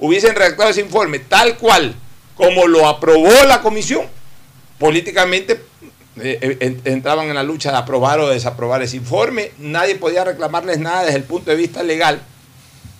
hubiesen 0.00 0.34
redactado 0.34 0.70
ese 0.70 0.80
informe 0.80 1.20
tal 1.20 1.56
cual 1.56 1.94
como 2.34 2.66
lo 2.66 2.88
aprobó 2.88 3.30
la 3.46 3.60
comisión, 3.62 4.06
políticamente 4.78 5.60
eh, 6.20 6.80
entraban 6.84 7.28
en 7.28 7.34
la 7.36 7.44
lucha 7.44 7.70
de 7.70 7.76
aprobar 7.76 8.18
o 8.18 8.28
desaprobar 8.28 8.82
ese 8.82 8.96
informe, 8.96 9.52
nadie 9.58 9.94
podía 9.94 10.24
reclamarles 10.24 10.78
nada 10.78 11.04
desde 11.04 11.18
el 11.18 11.24
punto 11.24 11.50
de 11.50 11.56
vista 11.56 11.82
legal, 11.82 12.20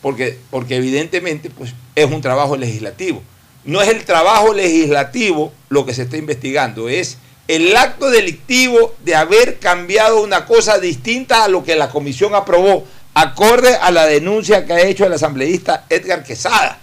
porque, 0.04 0.36
porque 0.50 0.76
evidentemente 0.76 1.48
pues, 1.48 1.72
es 1.94 2.04
un 2.04 2.20
trabajo 2.20 2.58
legislativo. 2.58 3.22
No 3.64 3.80
es 3.80 3.88
el 3.88 4.04
trabajo 4.04 4.52
legislativo 4.52 5.50
lo 5.70 5.86
que 5.86 5.94
se 5.94 6.02
está 6.02 6.18
investigando, 6.18 6.90
es 6.90 7.16
el 7.48 7.74
acto 7.74 8.10
delictivo 8.10 8.94
de 9.02 9.14
haber 9.14 9.58
cambiado 9.60 10.22
una 10.22 10.44
cosa 10.44 10.78
distinta 10.78 11.44
a 11.44 11.48
lo 11.48 11.64
que 11.64 11.74
la 11.74 11.88
comisión 11.88 12.34
aprobó, 12.34 12.84
acorde 13.14 13.76
a 13.76 13.90
la 13.90 14.04
denuncia 14.04 14.66
que 14.66 14.74
ha 14.74 14.82
hecho 14.82 15.06
el 15.06 15.14
asambleísta 15.14 15.86
Edgar 15.88 16.22
Quesada. 16.22 16.78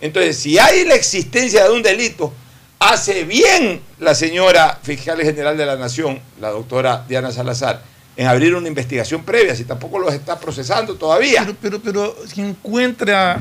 Entonces, 0.00 0.38
si 0.38 0.58
hay 0.58 0.86
la 0.86 0.94
existencia 0.94 1.64
de 1.64 1.70
un 1.70 1.82
delito, 1.82 2.32
hace 2.78 3.24
bien 3.24 3.82
la 3.98 4.14
señora 4.14 4.78
fiscal 4.82 5.20
general 5.20 5.58
de 5.58 5.66
la 5.66 5.76
Nación, 5.76 6.18
la 6.40 6.48
doctora 6.48 7.04
Diana 7.06 7.30
Salazar, 7.30 7.82
en 8.18 8.26
abrir 8.26 8.54
una 8.54 8.66
investigación 8.66 9.22
previa, 9.22 9.54
si 9.54 9.64
tampoco 9.64 9.98
los 9.98 10.12
está 10.12 10.38
procesando 10.38 10.96
todavía. 10.96 11.44
Pero, 11.62 11.78
pero, 11.78 11.80
pero 11.80 12.16
si 12.26 12.42
encuentra 12.42 13.40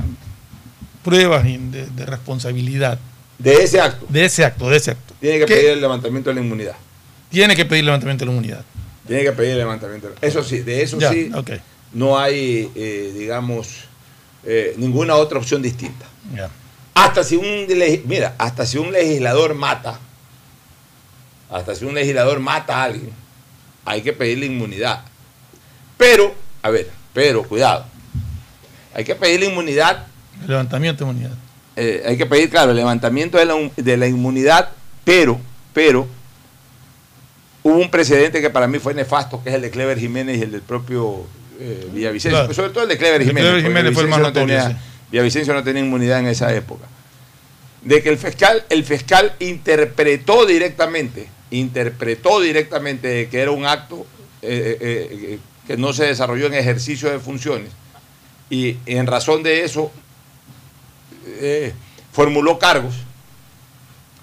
pruebas 1.04 1.44
de, 1.44 2.06
responsabilidad. 2.06 3.00
De 3.40 3.56
ese 3.56 3.82
acto. 3.82 4.06
De 4.08 4.24
ese 4.24 4.46
acto, 4.46 4.70
de 4.70 4.78
ese 4.78 4.92
acto. 4.92 5.16
Tiene 5.20 5.40
que 5.40 5.48
pedir 5.48 5.70
el 5.72 5.82
levantamiento 5.82 6.30
de 6.30 6.36
la 6.36 6.42
inmunidad. 6.42 6.76
Tiene 7.30 7.56
que 7.56 7.66
pedir 7.66 7.80
el 7.80 7.88
levantamiento 7.88 8.24
de 8.24 8.26
la 8.28 8.32
inmunidad. 8.34 8.64
Tiene 9.06 9.24
que 9.24 9.32
pedir 9.32 9.52
el 9.52 9.58
levantamiento. 9.58 10.14
Eso 10.22 10.44
sí, 10.44 10.60
de 10.60 10.84
eso 10.84 11.00
sí. 11.12 11.32
No 11.92 12.20
hay, 12.20 12.72
eh, 12.76 13.14
digamos, 13.18 13.86
eh, 14.46 14.76
ninguna 14.78 15.16
otra 15.16 15.40
opción 15.40 15.62
distinta. 15.62 16.06
Hasta 16.94 17.24
si 17.24 17.36
un 17.36 17.68
mira, 18.06 18.36
hasta 18.38 18.66
si 18.66 18.78
un 18.78 18.92
legislador 18.92 19.56
mata 19.56 20.00
hasta 21.50 21.76
si 21.76 21.86
un 21.86 21.94
legislador 21.94 22.40
mata 22.40 22.78
a 22.78 22.84
alguien, 22.84 23.12
hay 23.88 24.02
que 24.02 24.14
pedirle 24.14 24.46
inmunidad. 24.46 25.02
Pero, 25.98 26.36
a 26.62 26.70
ver, 26.70 26.90
pero, 27.14 27.44
cuidado, 27.44 27.86
hay 28.94 29.04
que 29.04 29.16
pedirle 29.16 29.48
inmunidad. 29.48 30.06
El 30.42 30.50
levantamiento 30.50 31.06
de 31.06 31.12
inmunidad. 31.12 31.38
Eh, 31.78 32.04
hay 32.06 32.18
que 32.18 32.26
pedir, 32.26 32.50
claro, 32.50 32.72
el 32.72 32.78
levantamiento 32.78 33.38
de 33.38 33.46
la, 33.46 33.56
de 33.76 33.98
la 33.98 34.08
inmunidad, 34.08 34.70
pero, 35.06 35.40
pero, 35.74 36.08
hubo 37.64 37.78
un 37.78 37.90
precedente 37.90 38.42
que 38.42 38.50
para 38.50 38.68
mí 38.68 38.78
fue 38.80 38.94
nefasto, 38.94 39.42
que 39.42 39.50
es 39.50 39.56
el 39.56 39.62
de 39.62 39.72
Clever 39.72 39.98
Jiménez 39.98 40.38
y 40.38 40.42
el 40.42 40.52
del 40.52 40.62
propio 40.62 41.26
eh, 41.60 41.90
Villavicencio. 41.94 42.54
Sobre 42.54 42.70
todo 42.70 42.84
el 42.84 42.90
de 42.90 42.98
Clever 42.98 43.22
Jiménez. 43.24 43.44
Clever 43.44 43.64
Jiménez 43.64 43.94
fue 43.94 44.04
el 44.04 44.10
más 44.10 44.20
notorio, 44.20 44.70
no 44.70 44.76
Villavicencio 45.12 45.54
no 45.54 45.64
tenía 45.64 45.82
inmunidad 45.82 46.20
en 46.20 46.28
esa 46.28 46.54
época. 46.54 46.86
De 47.84 48.04
que 48.04 48.10
el 48.10 48.18
fiscal, 48.18 48.66
el 48.70 48.84
fiscal 48.84 49.34
interpretó 49.40 50.46
directamente, 50.46 51.30
interpretó 51.52 52.40
directamente 52.40 53.30
que 53.30 53.40
era 53.40 53.52
un 53.52 53.66
acto 53.66 54.06
eh, 54.42 54.78
eh, 54.80 55.40
que 55.66 55.78
no 55.78 55.94
se 55.94 56.06
desarrolló 56.06 56.48
en 56.48 56.54
ejercicio 56.54 57.10
de 57.10 57.20
funciones. 57.20 57.72
Y 58.50 58.78
en 58.86 59.08
razón 59.08 59.44
de 59.44 59.64
eso 59.64 59.92
formuló 62.14 62.58
cargos 62.58 62.96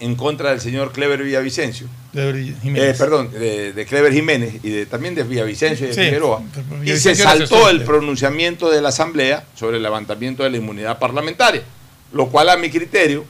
en 0.01 0.17
contra 0.17 0.51
del 0.51 0.61
señor 0.61 0.93
Clever 0.93 1.23
Villavicencio. 1.23 1.87
Eh, 2.15 2.95
perdón, 2.97 3.31
de, 3.33 3.87
Clever 3.89 4.13
Jiménez 4.13 4.57
y 4.63 4.71
de, 4.71 4.87
también 4.87 5.15
de 5.15 5.23
Villavicencio 5.23 5.87
y 5.87 5.91
de 5.91 5.95
Figueroa. 5.95 6.43
Y 6.85 6.97
se 6.97 7.15
saltó 7.15 7.69
el 7.69 7.83
pronunciamiento 7.83 8.71
de 8.71 8.83
la 8.83 8.91
Asamblea 8.91 9.45
sobre 9.55 9.79
el 9.79 9.83
levantamiento 9.83 10.43
de 10.43 10.51
la 10.51 10.57
inmunidad 10.57 10.99
parlamentaria, 10.99 11.63
lo 12.13 12.29
cual 12.29 12.51
a 12.51 12.57
mi 12.57 12.71
criterio 12.71 13.25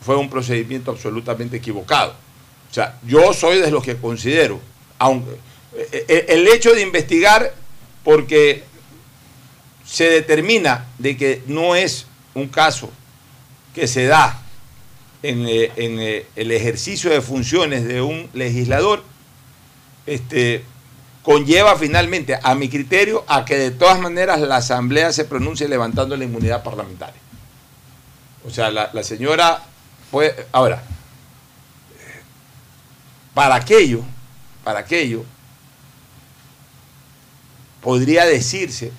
fue 0.00 0.16
un 0.16 0.28
procedimiento 0.28 0.90
absolutamente 0.90 1.56
equivocado. 1.56 2.14
O 2.70 2.74
sea, 2.74 2.98
yo 3.06 3.32
soy 3.32 3.60
de 3.60 3.70
los 3.70 3.82
que 3.82 3.96
considero, 3.96 4.60
aunque 4.98 5.32
eh, 5.74 6.04
eh, 6.08 6.26
el 6.28 6.48
hecho 6.48 6.74
de 6.74 6.82
investigar 6.82 7.54
porque 8.04 8.64
se 9.84 10.04
determina 10.10 10.86
de 10.98 11.16
que 11.16 11.42
no 11.46 11.74
es 11.76 12.06
un 12.34 12.48
caso 12.48 12.90
que 13.74 13.86
se 13.86 14.06
da 14.06 14.42
en, 15.22 15.46
eh, 15.48 16.26
el 16.36 16.52
ejercicio 16.52 17.10
de 17.10 17.20
funciones 17.20 17.84
de 17.84 18.00
un 18.00 18.28
legislador, 18.32 19.02
este, 20.06 20.64
conlleva 21.22 21.76
finalmente, 21.76 22.38
a 22.40 22.54
mi 22.54 22.68
criterio, 22.68 23.24
a 23.26 23.44
que 23.44 23.56
de 23.56 23.70
todas 23.70 23.98
maneras 23.98 24.40
la 24.40 24.56
Asamblea 24.56 25.12
se 25.12 25.24
pronuncie 25.24 25.68
levantando 25.68 26.16
la 26.16 26.24
inmunidad 26.24 26.62
parlamentaria. 26.62 27.20
O 28.46 28.50
sea, 28.50 28.70
la, 28.70 29.02
señora 29.02 29.64
puede. 30.10 30.46
Ahora, 30.52 30.84
para 33.36 33.56
aquello, 33.56 34.00
para 34.64 34.78
aquello, 34.78 35.22
podría 37.82 38.24
decirse 38.24 38.92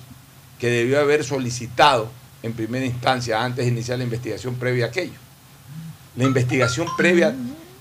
que 0.60 0.70
debió 0.70 1.00
haber 1.00 1.24
solicitado 1.24 2.08
en 2.44 2.52
primera 2.52 2.86
instancia, 2.86 3.42
antes 3.42 3.64
de 3.64 3.72
iniciar 3.72 3.98
la 3.98 4.04
investigación 4.04 4.54
previa 4.54 4.84
a 4.84 4.88
aquello. 4.90 5.18
La 6.14 6.22
investigación 6.22 6.86
previa, 6.96 7.34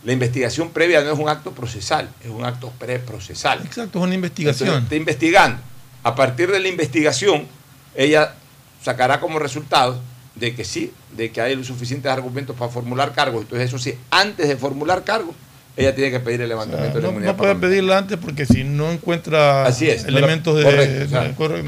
la 0.04 0.12
investigación 0.12 0.72
previa 0.72 1.02
no 1.02 1.14
es 1.14 1.20
un 1.20 1.30
acto 1.30 1.52
procesal, 1.52 2.10
es 2.24 2.32
un 2.32 2.44
acto 2.44 2.74
preprocesal. 2.80 3.62
Exacto, 3.64 4.00
es 4.00 4.04
una 4.06 4.16
investigación. 4.16 4.82
está 4.82 4.96
investigando. 4.96 5.62
A 6.02 6.16
partir 6.16 6.52
de 6.52 6.60
la 6.60 6.70
investigación, 6.70 7.46
ella 7.94 8.34
sacará 8.82 9.20
como 9.20 9.38
resultado 9.38 10.02
de 10.34 10.56
que 10.56 10.66
sí, 10.66 10.92
de 11.16 11.32
que 11.32 11.40
hay 11.40 11.56
los 11.56 11.68
suficientes 11.68 12.12
argumentos 12.12 12.56
para 12.56 12.72
formular 12.72 13.14
cargos. 13.14 13.44
Entonces, 13.44 13.68
eso 13.68 13.78
sí, 13.78 13.94
antes 14.10 14.48
de 14.48 14.58
formular 14.58 15.04
cargos, 15.04 15.36
ella 15.78 15.94
tiene 15.94 16.10
que 16.10 16.20
pedir 16.20 16.42
el 16.42 16.50
levantamiento 16.50 16.98
de 16.98 17.04
la 17.04 17.10
inmunidad. 17.10 17.32
No 17.34 17.38
puede 17.38 17.56
pedirla 17.56 18.00
antes 18.00 18.18
porque 18.18 18.48
si 18.48 18.64
no 18.64 18.92
encuentra 18.92 19.68
elementos 19.68 20.56
de. 20.58 21.08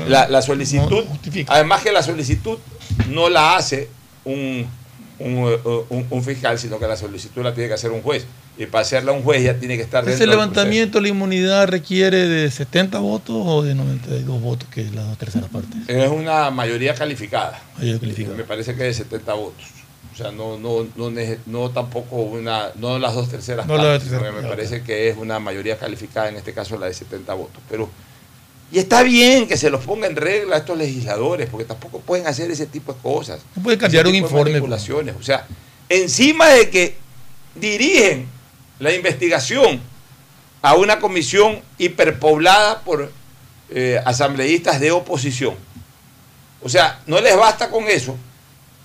la, 0.07 0.41
solicitud, 0.41 1.03
además 1.47 1.83
que 1.83 1.91
la 1.91 2.01
solicitud 2.01 2.57
no 3.09 3.29
la 3.29 3.55
hace 3.55 3.87
un, 4.25 4.67
un, 5.19 6.23
fiscal, 6.23 6.57
sino 6.57 6.79
que 6.79 6.87
la 6.87 6.97
solicitud 6.97 7.43
la 7.43 7.53
tiene 7.53 7.67
que 7.67 7.75
hacer 7.75 7.91
un 7.91 8.01
juez. 8.01 8.25
Y 8.57 8.65
para 8.65 8.81
hacerla 8.81 9.13
un 9.13 9.23
juez 9.23 9.41
ya 9.41 9.57
tiene 9.57 9.77
que 9.77 9.83
estar 9.83 10.03
dentro 10.03 10.15
¿Ese 10.15 10.27
levantamiento 10.27 10.97
de 10.97 11.03
la 11.03 11.07
inmunidad 11.09 11.67
requiere 11.67 12.27
de 12.27 12.51
70 12.51 12.99
votos 12.99 13.35
o 13.39 13.63
de 13.63 13.73
92 13.73 14.41
votos, 14.41 14.67
que 14.69 14.81
es 14.81 14.93
las 14.93 15.07
dos 15.07 15.17
terceras 15.17 15.49
partes? 15.49 15.77
Es 15.87 16.09
una 16.09 16.49
mayoría 16.49 16.93
calificada. 16.93 17.61
Mayoría 17.77 17.99
calificada. 17.99 18.35
Me 18.35 18.43
parece 18.43 18.75
que 18.75 18.89
es 18.89 18.97
de 18.97 19.03
70 19.05 19.33
votos. 19.35 19.78
O 20.19 20.21
sea, 20.21 20.31
no, 20.33 20.57
no, 20.57 20.85
no, 20.97 21.11
no 21.45 21.69
tampoco 21.69 22.17
una, 22.17 22.71
no 22.75 22.99
las 22.99 23.15
dos 23.15 23.29
terceras 23.29 23.65
partes, 23.65 24.11
me 24.11 24.41
parece 24.41 24.83
que 24.83 25.07
es 25.07 25.15
una 25.15 25.39
mayoría 25.39 25.77
calificada, 25.77 26.27
en 26.27 26.35
este 26.35 26.53
caso 26.53 26.77
la 26.77 26.87
de 26.87 26.93
70 26.93 27.33
votos. 27.35 27.63
Pero, 27.69 27.89
y 28.69 28.79
está 28.79 29.01
bien 29.01 29.47
que 29.47 29.55
se 29.55 29.69
los 29.69 29.85
ponga 29.85 30.07
en 30.07 30.17
regla 30.17 30.57
a 30.57 30.59
estos 30.59 30.77
legisladores, 30.77 31.47
porque 31.49 31.63
tampoco 31.63 32.01
pueden 32.01 32.27
hacer 32.27 32.51
ese 32.51 32.65
tipo 32.65 32.91
de 32.91 32.99
cosas. 32.99 33.39
No 33.55 33.63
pueden 33.63 33.79
cambiar 33.79 34.07
un 34.07 34.15
informe. 34.15 34.59
O 34.59 35.23
sea, 35.23 35.47
encima 35.87 36.49
de 36.49 36.69
que 36.69 36.97
dirigen 37.55 38.27
la 38.79 38.93
investigación 38.93 39.79
a 40.61 40.75
una 40.75 40.99
comisión 40.99 41.61
hiperpoblada 41.77 42.81
por 42.81 43.09
eh, 43.69 44.01
asambleístas 44.03 44.81
de 44.81 44.91
oposición. 44.91 45.55
O 46.61 46.67
sea, 46.67 46.99
no 47.07 47.21
les 47.21 47.37
basta 47.37 47.69
con 47.69 47.87
eso 47.87 48.17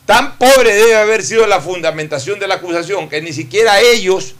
Tan 0.06 0.36
pobre 0.36 0.74
debe 0.74 0.96
haber 0.96 1.22
sido 1.22 1.46
la 1.46 1.60
fundamentación 1.60 2.38
de 2.38 2.46
la 2.46 2.56
acusación 2.56 3.08
que 3.08 3.22
ni 3.22 3.32
siquiera 3.32 3.80
ellos, 3.80 4.34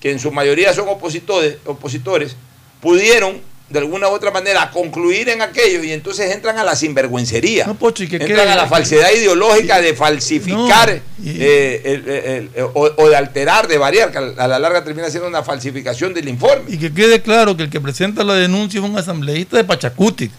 que 0.00 0.10
en 0.10 0.18
su 0.18 0.32
mayoría 0.32 0.72
son 0.72 0.88
opositores, 0.88 1.58
opositores 1.66 2.36
pudieron 2.80 3.40
de 3.70 3.78
alguna 3.78 4.08
u 4.08 4.12
otra 4.12 4.32
manera 4.32 4.68
concluir 4.70 5.28
en 5.28 5.42
aquello 5.42 5.84
y 5.84 5.92
entonces 5.92 6.34
entran 6.34 6.58
a 6.58 6.64
la 6.64 6.74
sinvergüencería. 6.74 7.66
entran 7.66 8.48
a 8.48 8.56
la 8.56 8.66
falsedad 8.66 9.10
ideológica 9.12 9.80
de 9.80 9.94
falsificar 9.94 11.00
eh, 11.24 12.50
o, 12.74 13.08
de 13.08 13.16
alterar, 13.16 13.68
de 13.68 13.78
variar, 13.78 14.10
que 14.10 14.18
a 14.18 14.48
la 14.48 14.58
larga 14.58 14.82
termina 14.82 15.08
siendo 15.08 15.28
una 15.28 15.44
falsificación 15.44 16.12
del 16.12 16.28
informe. 16.28 16.64
Y 16.66 16.78
que 16.78 16.92
quede 16.92 17.22
claro 17.22 17.56
que 17.56 17.64
el 17.64 17.70
que 17.70 17.80
presenta 17.80 18.24
la 18.24 18.34
denuncia 18.34 18.80
es 18.80 18.84
un 18.84 18.98
asambleísta 18.98 19.58
de 19.58 19.64
Pachacuti. 19.64 20.30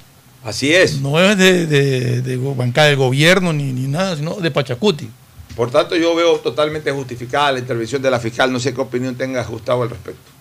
Así 0.43 0.73
es. 0.73 0.99
No 1.01 1.19
es 1.19 1.37
de, 1.37 1.67
de, 1.67 2.21
de 2.21 2.37
bancada 2.37 2.87
del 2.87 2.97
gobierno 2.97 3.53
ni, 3.53 3.71
ni, 3.71 3.87
nada, 3.87 4.15
sino 4.15 4.35
de 4.35 4.49
Pachacuti. 4.49 5.09
Por 5.55 5.69
tanto, 5.69 5.95
yo 5.95 6.15
veo 6.15 6.39
totalmente 6.39 6.91
justificada 6.91 7.51
la 7.51 7.59
intervención 7.59 8.01
de 8.01 8.09
la 8.09 8.19
fiscal. 8.19 8.51
No 8.51 8.59
sé 8.59 8.73
qué 8.73 8.81
opinión 8.81 9.15
tenga 9.15 9.43
Gustavo 9.43 9.83
al 9.83 9.89
respecto. 9.89 10.31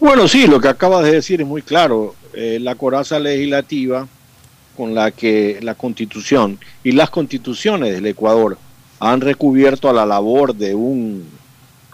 Bueno, 0.00 0.26
sí, 0.26 0.46
lo 0.46 0.60
que 0.60 0.68
acabas 0.68 1.04
de 1.04 1.12
decir 1.12 1.40
es 1.40 1.46
muy 1.46 1.62
claro. 1.62 2.14
Eh, 2.32 2.58
la 2.60 2.74
coraza 2.74 3.18
legislativa 3.18 4.08
con 4.76 4.94
la 4.94 5.10
que 5.10 5.58
la 5.62 5.74
constitución 5.74 6.58
y 6.82 6.92
las 6.92 7.10
constituciones 7.10 7.92
del 7.92 8.06
Ecuador 8.06 8.56
han 8.98 9.20
recubierto 9.20 9.88
a 9.88 9.92
la 9.92 10.06
labor 10.06 10.54
de 10.54 10.74
un 10.74 11.28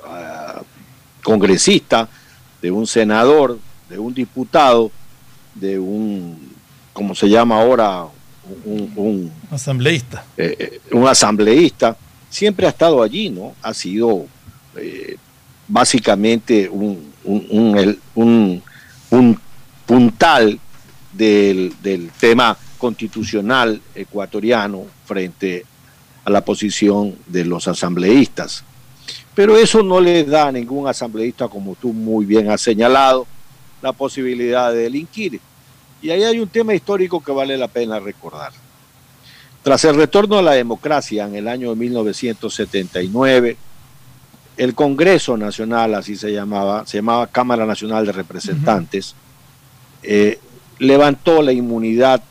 ah, 0.04 0.62
congresista, 1.22 2.08
de 2.62 2.70
un 2.70 2.86
senador, 2.86 3.58
de 3.88 3.98
un 3.98 4.14
diputado, 4.14 4.90
de 5.54 5.78
un 5.78 6.55
como 6.96 7.14
se 7.14 7.28
llama 7.28 7.60
ahora, 7.60 8.06
un, 8.64 9.30
asambleísta. 9.50 10.24
Eh, 10.34 10.56
eh, 10.58 10.80
un 10.92 11.06
asambleísta, 11.06 11.94
siempre 12.30 12.66
ha 12.66 12.70
estado 12.70 13.02
allí, 13.02 13.28
¿no? 13.28 13.54
Ha 13.60 13.74
sido 13.74 14.24
eh, 14.76 15.18
básicamente 15.68 16.66
un, 16.70 17.12
un, 18.14 18.62
puntal 19.84 20.58
del, 21.12 21.74
del 21.82 22.10
tema 22.18 22.56
constitucional 22.78 23.80
ecuatoriano 23.94 24.86
frente 25.04 25.66
a 26.24 26.30
la 26.30 26.42
posición 26.42 27.14
de 27.26 27.44
los 27.44 27.68
asambleístas. 27.68 28.64
Pero 29.34 29.58
eso 29.58 29.82
no 29.82 30.00
le 30.00 30.24
da 30.24 30.48
a 30.48 30.52
ningún 30.52 30.88
asambleísta, 30.88 31.46
como 31.46 31.74
tú 31.74 31.92
muy 31.92 32.24
bien 32.24 32.50
has 32.50 32.62
señalado, 32.62 33.26
la 33.82 33.92
posibilidad 33.92 34.72
de 34.72 34.84
delinquir. 34.84 35.40
Y 36.02 36.10
ahí 36.10 36.24
hay 36.24 36.38
un 36.38 36.48
tema 36.48 36.74
histórico 36.74 37.22
que 37.22 37.32
vale 37.32 37.56
la 37.56 37.68
pena 37.68 37.98
recordar. 37.98 38.52
Tras 39.62 39.84
el 39.84 39.96
retorno 39.96 40.38
a 40.38 40.42
la 40.42 40.52
democracia 40.52 41.26
en 41.26 41.34
el 41.34 41.48
año 41.48 41.70
de 41.70 41.76
1979, 41.76 43.56
el 44.56 44.74
Congreso 44.74 45.36
Nacional, 45.36 45.94
así 45.94 46.16
se 46.16 46.32
llamaba, 46.32 46.86
se 46.86 46.98
llamaba 46.98 47.26
Cámara 47.26 47.66
Nacional 47.66 48.06
de 48.06 48.12
Representantes, 48.12 49.14
eh, 50.02 50.38
levantó 50.78 51.42
la 51.42 51.52
inmunidad 51.52 52.22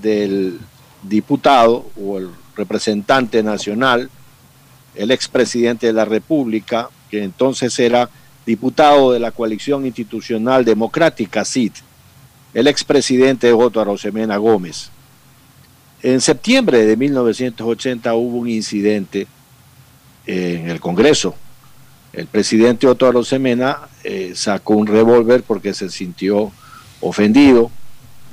del 0.00 0.58
diputado 1.02 1.86
o 2.00 2.18
el 2.18 2.30
representante 2.56 3.42
nacional, 3.42 4.10
el 4.94 5.10
expresidente 5.10 5.86
de 5.86 5.92
la 5.92 6.04
República, 6.04 6.90
que 7.10 7.22
entonces 7.22 7.78
era 7.78 8.10
diputado 8.44 9.12
de 9.12 9.20
la 9.20 9.30
coalición 9.30 9.86
institucional 9.86 10.64
democrática, 10.64 11.44
CID, 11.44 11.72
el 12.54 12.66
expresidente 12.66 13.52
Otto 13.52 13.80
Arosemena 13.80 14.36
Gómez. 14.36 14.90
En 16.02 16.20
septiembre 16.20 16.84
de 16.84 16.96
1980 16.96 18.14
hubo 18.14 18.38
un 18.38 18.48
incidente 18.48 19.26
en 20.26 20.68
el 20.68 20.80
Congreso. 20.80 21.34
El 22.12 22.26
presidente 22.26 22.86
Otto 22.86 23.24
Semena 23.24 23.78
eh, 24.04 24.32
sacó 24.34 24.74
un 24.74 24.86
revólver 24.86 25.42
porque 25.42 25.72
se 25.72 25.88
sintió 25.88 26.52
ofendido 27.00 27.70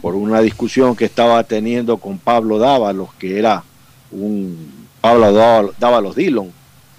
por 0.01 0.15
una 0.15 0.41
discusión 0.41 0.95
que 0.95 1.05
estaba 1.05 1.43
teniendo 1.43 1.97
con 1.97 2.17
Pablo 2.17 2.57
Dávalos, 2.57 3.13
que 3.15 3.37
era 3.37 3.63
un 4.11 4.87
Pablo 4.99 5.31
Dávalos 5.79 6.15
Dillon, 6.15 6.51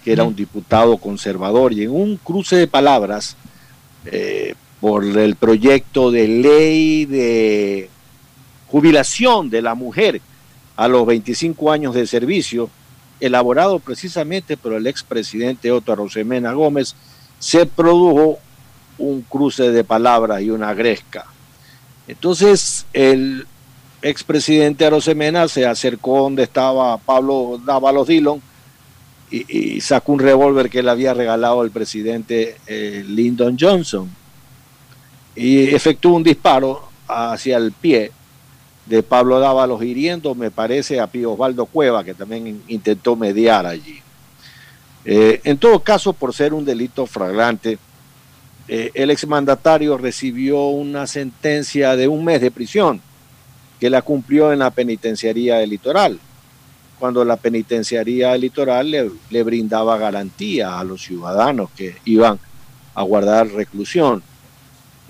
que 0.05 0.13
era 0.13 0.25
un 0.25 0.35
diputado 0.35 0.97
conservador, 0.97 1.73
y 1.73 1.85
en 1.85 1.91
un 1.91 2.17
cruce 2.17 2.57
de 2.57 2.67
palabras 2.67 3.37
eh, 4.07 4.55
por 4.81 5.05
el 5.05 5.37
proyecto 5.37 6.11
de 6.11 6.27
ley 6.27 7.05
de 7.05 7.91
jubilación 8.69 9.51
de 9.51 9.63
la 9.63 9.75
mujer 9.75 10.21
a 10.77 10.89
los 10.89 11.07
25 11.07 11.71
años 11.71 11.95
de 11.95 12.07
servicio, 12.07 12.71
elaborado 13.21 13.79
precisamente 13.79 14.57
por 14.57 14.73
el 14.73 14.87
expresidente 14.87 15.71
Otto 15.71 15.95
Rosemena 15.95 16.53
Gómez, 16.53 16.95
se 17.39 17.67
produjo 17.67 18.39
un 18.97 19.23
cruce 19.23 19.71
de 19.71 19.85
palabras 19.85 20.41
y 20.41 20.51
una 20.51 20.73
gresca. 20.73 21.27
Entonces 22.09 22.87
el 22.95 23.47
expresidente 24.03 24.87
Arosemena 24.87 25.47
se 25.49 25.67
acercó 25.67 26.23
donde 26.23 26.45
estaba 26.45 26.97
Pablo 26.97 27.61
Dávalos 27.65 28.09
Dillon 28.09 28.41
y, 29.31 29.81
sacó 29.81 30.13
un 30.13 30.19
revólver 30.19 30.71
que 30.71 30.83
le 30.83 30.91
había 30.91 31.15
regalado 31.15 31.63
el 31.63 31.71
presidente 31.71 32.57
eh, 32.67 33.05
Lyndon 33.07 33.57
Johnson 33.61 34.11
y 35.41 35.75
efectuó 35.75 36.17
un 36.17 36.23
disparo 36.23 36.91
hacia 37.09 37.57
el 37.57 37.73
pie 37.73 38.13
de 38.85 39.03
Pablo 39.03 39.41
Dávalos 39.41 39.83
hiriendo, 39.83 40.35
me 40.35 40.51
parece, 40.51 41.01
a 41.01 41.07
Pío 41.07 41.33
Osvaldo 41.33 41.65
Cueva, 41.65 42.05
que 42.05 42.13
también 42.13 42.63
intentó 42.69 43.17
mediar 43.17 43.65
allí. 43.65 44.01
Eh, 45.07 45.41
en 45.45 45.57
todo 45.57 45.81
caso, 45.81 46.13
por 46.13 46.35
ser 46.35 46.53
un 46.53 46.67
delito 46.67 47.07
flagrante, 47.07 47.79
eh, 48.69 48.91
el 48.93 49.11
exmandatario 49.11 49.97
recibió 49.97 50.67
una 50.67 51.07
sentencia 51.07 51.97
de 51.97 52.07
un 52.07 52.23
mes 52.23 52.43
de 52.43 52.51
prisión, 52.51 53.01
que 53.81 53.89
la 53.89 54.03
cumplió 54.03 54.53
en 54.53 54.59
la 54.59 54.71
penitenciaría 54.71 55.57
del 55.57 55.71
litoral, 55.71 56.21
cuando 56.99 57.25
la 57.25 57.39
penitenciaría 57.39 58.33
del 58.33 58.43
litoral 58.43 58.91
le 59.31 59.43
brindaba 59.43 59.97
garantía 59.97 60.79
a 60.79 60.85
los 60.85 61.01
ciudadanos 61.01 61.71
que 61.75 61.97
iban 62.05 62.39
a 62.95 63.03
guardar 63.05 63.49
reclusión. 63.49 64.23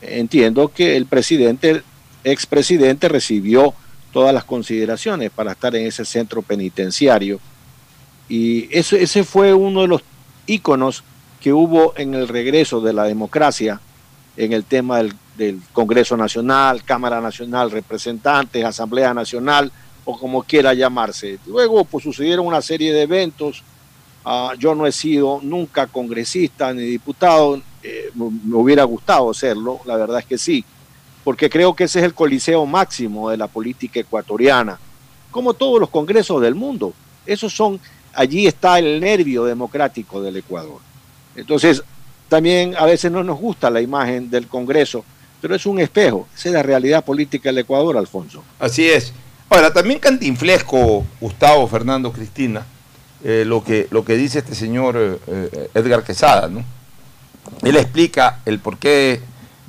Entiendo 0.02 0.68
que 0.68 0.96
el 0.96 1.06
presidente 1.06 1.82
expresidente 2.24 3.08
recibió 3.08 3.74
todas 4.12 4.34
las 4.34 4.44
consideraciones 4.44 5.30
para 5.30 5.52
estar 5.52 5.74
en 5.76 5.86
ese 5.86 6.04
centro 6.04 6.42
penitenciario. 6.42 7.40
Y 8.28 8.68
ese, 8.76 9.02
ese 9.02 9.24
fue 9.24 9.54
uno 9.54 9.82
de 9.82 9.88
los 9.88 10.02
íconos 10.46 11.04
que 11.40 11.52
hubo 11.52 11.94
en 11.96 12.14
el 12.14 12.28
regreso 12.28 12.80
de 12.80 12.92
la 12.92 13.04
democracia 13.04 13.80
en 14.36 14.52
el 14.52 14.64
tema 14.64 14.98
del, 14.98 15.14
Congreso 15.72 16.18
Nacional, 16.18 16.84
Cámara 16.84 17.18
Nacional, 17.18 17.70
Representantes, 17.70 18.62
Asamblea 18.62 19.14
Nacional 19.14 19.72
o 20.04 20.18
como 20.18 20.42
quiera 20.42 20.74
llamarse. 20.74 21.38
Luego 21.46 21.86
pues 21.86 22.04
sucedieron 22.04 22.46
una 22.46 22.60
serie 22.60 22.92
de 22.92 23.02
eventos. 23.02 23.62
Ah, 24.22 24.52
yo 24.58 24.74
no 24.74 24.86
he 24.86 24.92
sido 24.92 25.40
nunca 25.42 25.86
congresista 25.86 26.74
ni 26.74 26.82
diputado, 26.82 27.58
eh, 27.82 28.10
me 28.14 28.56
hubiera 28.56 28.84
gustado 28.84 29.32
serlo, 29.34 29.80
la 29.84 29.96
verdad 29.96 30.20
es 30.20 30.26
que 30.26 30.38
sí 30.38 30.64
porque 31.24 31.50
creo 31.50 31.74
que 31.74 31.84
ese 31.84 31.98
es 32.00 32.04
el 32.04 32.14
coliseo 32.14 32.66
máximo 32.66 33.30
de 33.30 33.36
la 33.36 33.46
política 33.46 34.00
ecuatoriana, 34.00 34.78
como 35.30 35.54
todos 35.54 35.80
los 35.80 35.90
congresos 35.90 36.40
del 36.40 36.54
mundo. 36.54 36.92
Esos 37.26 37.52
son, 37.52 37.78
allí 38.14 38.46
está 38.46 38.78
el 38.78 39.00
nervio 39.00 39.44
democrático 39.44 40.22
del 40.22 40.38
Ecuador. 40.38 40.78
Entonces, 41.36 41.82
también 42.28 42.74
a 42.76 42.86
veces 42.86 43.12
no 43.12 43.22
nos 43.22 43.38
gusta 43.38 43.70
la 43.70 43.80
imagen 43.80 44.30
del 44.30 44.46
Congreso, 44.46 45.04
pero 45.40 45.54
es 45.54 45.66
un 45.66 45.80
espejo, 45.80 46.26
esa 46.34 46.48
es 46.48 46.54
la 46.54 46.62
realidad 46.62 47.04
política 47.04 47.50
del 47.50 47.58
Ecuador, 47.58 47.96
Alfonso. 47.96 48.42
Así 48.58 48.88
es. 48.88 49.12
Ahora, 49.48 49.72
también 49.72 49.98
cantinflesco 49.98 51.04
Gustavo 51.20 51.66
Fernando 51.66 52.12
Cristina, 52.12 52.64
eh, 53.22 53.44
lo, 53.46 53.62
que, 53.62 53.88
lo 53.90 54.04
que 54.04 54.16
dice 54.16 54.38
este 54.38 54.54
señor 54.54 55.20
eh, 55.26 55.70
Edgar 55.74 56.02
Quesada, 56.04 56.48
¿no? 56.48 56.64
Él 57.62 57.76
explica 57.76 58.40
el 58.44 58.58
por 58.58 58.78
qué 58.78 59.20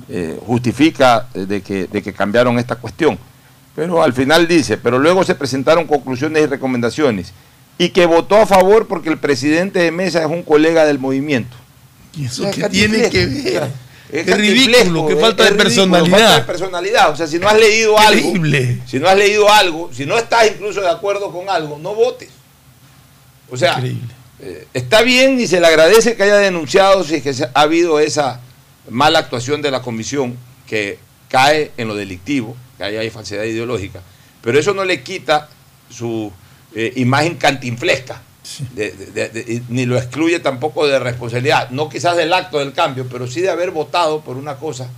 eh, 0.08 0.38
justifica 0.46 1.28
eh, 1.34 1.46
de 1.46 1.62
que, 1.62 1.86
de 1.86 2.02
que 2.02 2.12
cambiaron 2.12 2.58
esta 2.58 2.76
cuestión. 2.76 3.18
Pero 3.74 4.02
al 4.02 4.12
final 4.12 4.46
dice, 4.46 4.76
pero 4.76 4.98
luego 4.98 5.24
se 5.24 5.34
presentaron 5.34 5.86
conclusiones 5.86 6.42
y 6.42 6.46
recomendaciones 6.46 7.32
y 7.78 7.90
que 7.90 8.06
votó 8.06 8.36
a 8.36 8.46
favor 8.46 8.86
porque 8.86 9.08
el 9.08 9.18
presidente 9.18 9.78
de 9.78 9.90
mesa 9.90 10.20
es 10.20 10.26
un 10.26 10.42
colega 10.42 10.84
del 10.84 10.98
movimiento. 10.98 11.56
¿Y 12.14 12.26
eso 12.26 12.50
qué 12.50 12.68
tiene 12.68 13.08
que 13.08 13.26
ver? 13.26 13.70
Es, 14.12 14.36
ridículo, 14.36 15.06
que 15.06 15.16
falta 15.16 15.44
de 15.44 15.52
personalidad. 15.52 16.18
Falta 16.18 16.34
de 16.34 16.42
personalidad. 16.42 17.10
O 17.10 17.16
sea, 17.16 17.26
si 17.26 17.38
no 17.38 17.48
has 17.48 17.58
leído 17.58 17.98
algo, 17.98 18.34
si 18.86 18.98
no 18.98 19.08
has 19.08 19.16
leído 19.16 19.50
algo, 19.50 19.90
si 19.90 20.04
no 20.04 20.18
estás 20.18 20.48
incluso 20.48 20.82
de 20.82 20.90
acuerdo 20.90 21.32
con 21.32 21.48
algo, 21.48 21.78
no 21.78 21.94
votes. 21.94 22.28
O 23.50 23.56
sea, 23.56 23.82
eh, 24.44 24.66
está 24.74 25.02
bien 25.02 25.38
y 25.38 25.46
se 25.46 25.60
le 25.60 25.68
agradece 25.68 26.16
que 26.16 26.24
haya 26.24 26.38
denunciado 26.38 27.04
si 27.04 27.14
es 27.14 27.22
que 27.22 27.44
ha 27.54 27.60
habido 27.60 28.00
esa 28.00 28.40
mala 28.90 29.20
actuación 29.20 29.62
de 29.62 29.70
la 29.70 29.82
comisión 29.82 30.36
que 30.66 30.98
cae 31.28 31.70
en 31.76 31.86
lo 31.86 31.94
delictivo, 31.94 32.56
que 32.76 32.82
ahí 32.82 32.96
hay 32.96 33.08
falsedad 33.08 33.44
ideológica, 33.44 34.00
pero 34.40 34.58
eso 34.58 34.74
no 34.74 34.84
le 34.84 35.04
quita 35.04 35.48
su 35.88 36.32
eh, 36.74 36.92
imagen 36.96 37.36
cantinflesca, 37.36 38.20
ni 39.68 39.86
lo 39.86 39.96
excluye 39.96 40.40
tampoco 40.40 40.88
de 40.88 40.98
responsabilidad, 40.98 41.70
no 41.70 41.88
quizás 41.88 42.16
del 42.16 42.32
acto 42.32 42.58
del 42.58 42.72
cambio, 42.72 43.06
pero 43.08 43.28
sí 43.28 43.42
de 43.42 43.50
haber 43.50 43.70
votado 43.70 44.22
por 44.22 44.36
una 44.36 44.56
cosa 44.56 44.90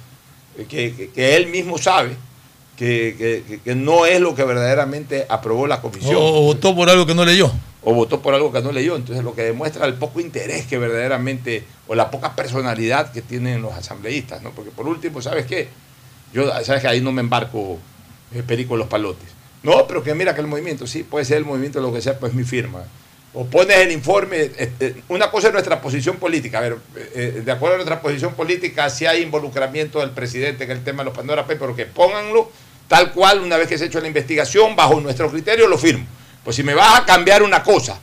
que, 0.71 1.11
él 1.17 1.49
mismo 1.49 1.77
sabe 1.77 2.17
que, 2.79 3.63
no 3.77 4.07
es 4.07 4.21
lo 4.21 4.35
que 4.35 4.45
verdaderamente 4.45 5.27
aprobó 5.29 5.67
la 5.67 5.83
comisión. 5.83 6.17
O 6.17 6.41
votó 6.41 6.75
por 6.75 6.89
algo 6.89 7.05
que 7.05 7.15
no 7.15 7.27
leyó 7.27 7.53
o 7.85 7.95
votó 7.95 8.21
por 8.21 8.35
algo 8.35 8.53
que 8.53 8.61
no 8.63 8.73
leyó. 8.73 8.97
Entonces 8.97 9.25
lo 9.25 9.35
que 9.35 9.43
demuestra 9.43 9.87
el 9.87 9.95
poco 9.95 10.21
interés 10.21 10.67
que 10.67 10.79
verdaderamente, 10.79 11.65
o 11.87 11.95
la 11.95 12.11
poca 12.11 12.35
personalidad 12.35 13.13
que 13.13 13.23
tienen 13.23 13.63
los 13.63 13.75
asambleístas, 13.75 14.43
¿no? 14.43 14.51
Porque 14.51 14.71
por 14.71 14.89
último, 14.89 15.21
¿sabes 15.23 15.47
qué? 15.47 15.69
Yo, 16.33 16.49
¿sabes 16.65 16.81
que 16.81 16.89
ahí 16.89 17.01
no 17.01 17.13
me 17.13 17.21
embarco 17.21 17.79
eh, 18.35 18.43
perico 18.47 18.77
los 18.77 18.89
palotes? 18.89 19.29
No, 19.63 19.87
pero 19.87 20.03
que 20.03 20.15
mira 20.15 20.35
que 20.35 20.41
el 20.41 20.47
movimiento, 20.47 20.87
sí, 20.87 21.05
puede 21.05 21.25
ser 21.25 21.39
el 21.39 21.45
movimiento 21.45 21.81
lo 21.81 21.93
que 21.93 22.03
sea, 22.03 22.19
pues 22.19 22.35
mi 22.35 22.45
firma. 22.45 22.85
O 23.33 23.47
pones 23.47 23.77
el 23.79 23.91
informe, 23.91 24.51
este, 24.57 25.03
una 25.09 25.31
cosa 25.31 25.49
es 25.49 25.53
nuestra 25.53 25.81
posición 25.81 26.17
política, 26.17 26.59
a 26.59 26.61
ver, 26.61 26.77
eh, 27.15 27.43
de 27.45 27.53
acuerdo 27.53 27.75
a 27.75 27.79
nuestra 27.79 28.01
posición 28.01 28.35
política, 28.35 28.89
si 28.91 29.07
hay 29.07 29.23
involucramiento 29.23 30.01
del 30.01 30.11
presidente 30.11 30.65
en 30.65 30.71
el 30.71 30.85
tema 30.85 31.03
de 31.03 31.07
los 31.07 31.17
Pandora 31.17 31.43
Papers, 31.43 31.61
pero 31.61 31.77
que 31.77 31.87
pónganlo 31.87 32.51
tal 32.87 33.13
cual, 33.13 33.41
una 33.41 33.57
vez 33.57 33.67
que 33.67 33.79
se 33.79 33.85
ha 33.85 33.87
hecho 33.87 34.01
la 34.01 34.07
investigación, 34.07 34.77
bajo 34.77 35.01
nuestro 35.01 35.31
criterio, 35.31 35.67
lo 35.67 35.79
firmo. 35.79 36.07
Pues 36.45 36.57
si 36.57 36.63
me 36.63 36.75
vas 36.75 37.01
a 37.01 37.05
cambiar 37.05 37.43
una 37.43 37.63
cosa 37.63 37.99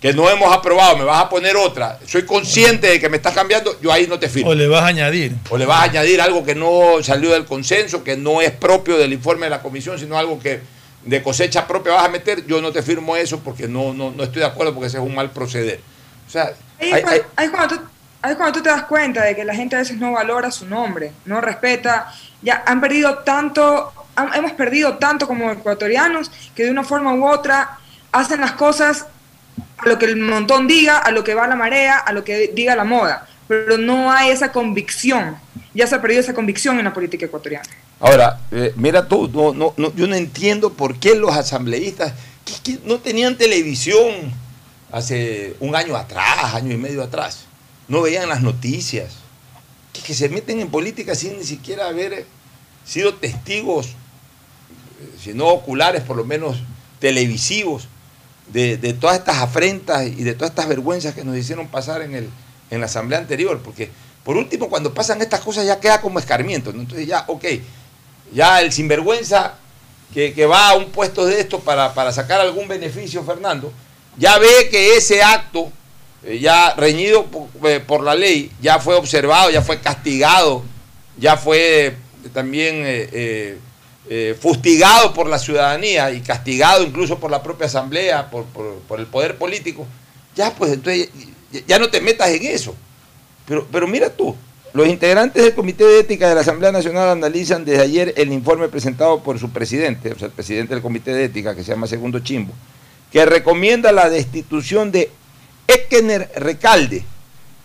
que 0.00 0.12
no 0.12 0.28
hemos 0.28 0.54
aprobado, 0.54 0.98
me 0.98 1.04
vas 1.04 1.24
a 1.24 1.28
poner 1.30 1.56
otra, 1.56 1.98
soy 2.06 2.26
consciente 2.26 2.88
de 2.88 3.00
que 3.00 3.08
me 3.08 3.16
estás 3.16 3.32
cambiando, 3.32 3.80
yo 3.80 3.90
ahí 3.90 4.06
no 4.06 4.18
te 4.18 4.28
firmo. 4.28 4.50
O 4.50 4.54
le 4.54 4.68
vas 4.68 4.82
a 4.82 4.88
añadir. 4.88 5.34
O 5.48 5.56
le 5.56 5.64
vas 5.64 5.80
a 5.80 5.82
añadir 5.84 6.20
algo 6.20 6.44
que 6.44 6.54
no 6.54 7.02
salió 7.02 7.32
del 7.32 7.46
consenso, 7.46 8.04
que 8.04 8.14
no 8.14 8.42
es 8.42 8.50
propio 8.50 8.98
del 8.98 9.14
informe 9.14 9.46
de 9.46 9.50
la 9.50 9.62
comisión, 9.62 9.98
sino 9.98 10.18
algo 10.18 10.38
que 10.38 10.60
de 11.04 11.22
cosecha 11.22 11.66
propia 11.66 11.94
vas 11.94 12.04
a 12.04 12.08
meter, 12.08 12.46
yo 12.46 12.60
no 12.60 12.70
te 12.70 12.82
firmo 12.82 13.16
eso 13.16 13.40
porque 13.40 13.66
no, 13.66 13.94
no, 13.94 14.10
estoy 14.22 14.40
de 14.40 14.46
acuerdo 14.46 14.74
porque 14.74 14.88
ese 14.88 14.98
es 14.98 15.02
un 15.02 15.14
mal 15.14 15.30
proceder. 15.30 15.80
O 16.26 16.30
sea, 16.30 16.52
ahí, 16.80 17.48
cuando 17.50 17.76
tú, 17.76 17.82
cuando 18.20 18.52
tú 18.52 18.62
te 18.62 18.68
das 18.68 18.84
cuenta 18.84 19.24
de 19.24 19.34
que 19.34 19.44
la 19.44 19.54
gente 19.54 19.76
a 19.76 19.78
veces 19.78 19.96
no 19.98 20.12
valora 20.12 20.50
su 20.50 20.66
nombre, 20.66 21.12
no 21.24 21.40
respeta, 21.40 22.12
ya 22.42 22.62
han 22.66 22.80
perdido 22.80 23.20
tanto 23.20 23.90
hemos 24.34 24.52
perdido 24.52 24.98
tanto 24.98 25.26
como 25.26 25.50
ecuatorianos 25.50 26.30
que 26.54 26.64
de 26.64 26.70
una 26.70 26.84
forma 26.84 27.14
u 27.14 27.26
otra 27.26 27.78
hacen 28.12 28.40
las 28.40 28.52
cosas 28.52 29.06
a 29.78 29.88
lo 29.88 29.98
que 29.98 30.06
el 30.06 30.16
montón 30.16 30.66
diga, 30.66 30.98
a 30.98 31.10
lo 31.10 31.24
que 31.24 31.34
va 31.34 31.46
la 31.46 31.56
marea, 31.56 31.98
a 31.98 32.12
lo 32.12 32.24
que 32.24 32.52
diga 32.54 32.76
la 32.76 32.84
moda, 32.84 33.28
pero 33.48 33.76
no 33.78 34.10
hay 34.10 34.30
esa 34.30 34.52
convicción, 34.52 35.36
ya 35.74 35.86
se 35.86 35.96
ha 35.96 36.00
perdido 36.00 36.20
esa 36.20 36.34
convicción 36.34 36.78
en 36.78 36.84
la 36.84 36.94
política 36.94 37.26
ecuatoriana. 37.26 37.68
Ahora, 38.00 38.40
eh, 38.50 38.72
mira 38.76 39.08
tú, 39.08 39.30
no, 39.32 39.74
no, 39.76 39.94
yo 39.94 40.06
no 40.06 40.14
entiendo 40.14 40.72
por 40.72 40.96
qué 40.96 41.14
los 41.14 41.34
asambleístas 41.34 42.12
que, 42.44 42.78
no 42.84 42.98
tenían 42.98 43.36
televisión 43.36 44.32
hace 44.92 45.56
un 45.60 45.74
año 45.74 45.96
atrás, 45.96 46.54
año 46.54 46.72
y 46.72 46.76
medio 46.76 47.02
atrás, 47.02 47.46
no 47.88 48.02
veían 48.02 48.28
las 48.28 48.42
noticias, 48.42 49.16
que 50.06 50.14
se 50.14 50.28
meten 50.28 50.60
en 50.60 50.68
política 50.68 51.14
sin 51.14 51.38
ni 51.38 51.44
siquiera 51.44 51.86
haber 51.86 52.26
sido 52.84 53.14
testigos 53.14 53.94
si 55.20 55.34
no 55.34 55.48
oculares, 55.48 56.02
por 56.02 56.16
lo 56.16 56.24
menos 56.24 56.58
televisivos, 57.00 57.88
de, 58.52 58.76
todas 59.00 59.18
estas 59.18 59.38
afrentas 59.38 60.06
y 60.06 60.22
de 60.22 60.34
todas 60.34 60.50
estas 60.50 60.68
vergüenzas 60.68 61.14
que 61.14 61.24
nos 61.24 61.36
hicieron 61.36 61.68
pasar 61.68 62.02
en, 62.02 62.14
el, 62.14 62.28
en 62.70 62.80
la 62.80 62.86
asamblea 62.86 63.18
anterior, 63.18 63.60
porque 63.62 63.90
por 64.22 64.36
último 64.36 64.68
cuando 64.68 64.92
pasan 64.92 65.20
estas 65.22 65.40
cosas 65.40 65.66
ya 65.66 65.80
queda 65.80 66.00
como 66.00 66.18
escarmiento, 66.18 66.70
entonces 66.70 67.06
ya, 67.06 67.24
ok, 67.26 67.44
ya 68.32 68.60
el 68.60 68.72
sinvergüenza 68.72 69.54
que, 70.12 70.46
va 70.46 70.70
a 70.70 70.76
un 70.76 70.90
puesto 70.90 71.26
de 71.26 71.40
esto 71.40 71.58
para, 71.60 72.12
sacar 72.12 72.40
algún 72.40 72.68
beneficio, 72.68 73.24
Fernando, 73.24 73.72
ya 74.16 74.38
ve 74.38 74.68
que 74.70 74.96
ese 74.96 75.22
acto 75.22 75.72
eh, 76.22 76.38
ya 76.38 76.74
reñido 76.74 77.26
eh, 77.64 77.80
por, 77.84 78.02
la 78.02 78.14
ley, 78.14 78.52
ya 78.60 78.78
fue 78.78 78.94
observado, 78.94 79.50
ya 79.50 79.60
fue 79.60 79.80
castigado, 79.80 80.62
ya 81.18 81.36
fue 81.36 81.96
también 82.32 82.84
fustigado 84.38 85.14
por 85.14 85.28
la 85.28 85.38
ciudadanía 85.38 86.10
y 86.10 86.20
castigado 86.20 86.82
incluso 86.82 87.18
por 87.18 87.30
la 87.30 87.42
propia 87.42 87.66
asamblea, 87.66 88.30
por, 88.30 88.44
por 88.44 89.00
el 89.00 89.06
poder 89.06 89.36
político, 89.36 89.86
ya 90.36 90.54
pues 90.54 90.72
entonces 90.72 91.08
ya 91.66 91.78
no 91.78 91.88
te 91.88 92.00
metas 92.00 92.30
en 92.30 92.44
eso. 92.44 92.74
Pero, 93.46 93.66
pero 93.70 93.86
mira 93.86 94.10
tú, 94.10 94.34
los 94.74 94.88
integrantes 94.88 95.42
del 95.42 95.54
Comité 95.54 95.84
de 95.84 96.00
Ética 96.00 96.28
de 96.28 96.34
la 96.34 96.40
Asamblea 96.40 96.72
Nacional 96.72 97.08
analizan 97.08 97.64
desde 97.64 97.82
ayer 97.82 98.14
el 98.16 98.32
informe 98.32 98.68
presentado 98.68 99.22
por 99.22 99.38
su 99.38 99.50
presidente, 99.50 100.12
o 100.12 100.18
sea, 100.18 100.26
el 100.26 100.32
presidente 100.32 100.74
del 100.74 100.82
Comité 100.82 101.12
de 101.14 101.26
Ética, 101.26 101.54
que 101.54 101.62
se 101.62 101.70
llama 101.70 101.86
Segundo 101.86 102.18
Chimbo, 102.18 102.52
que 103.12 103.24
recomienda 103.24 103.92
la 103.92 104.10
destitución 104.10 104.90
de 104.90 105.10
Ekener 105.68 106.28
Recalde, 106.36 107.04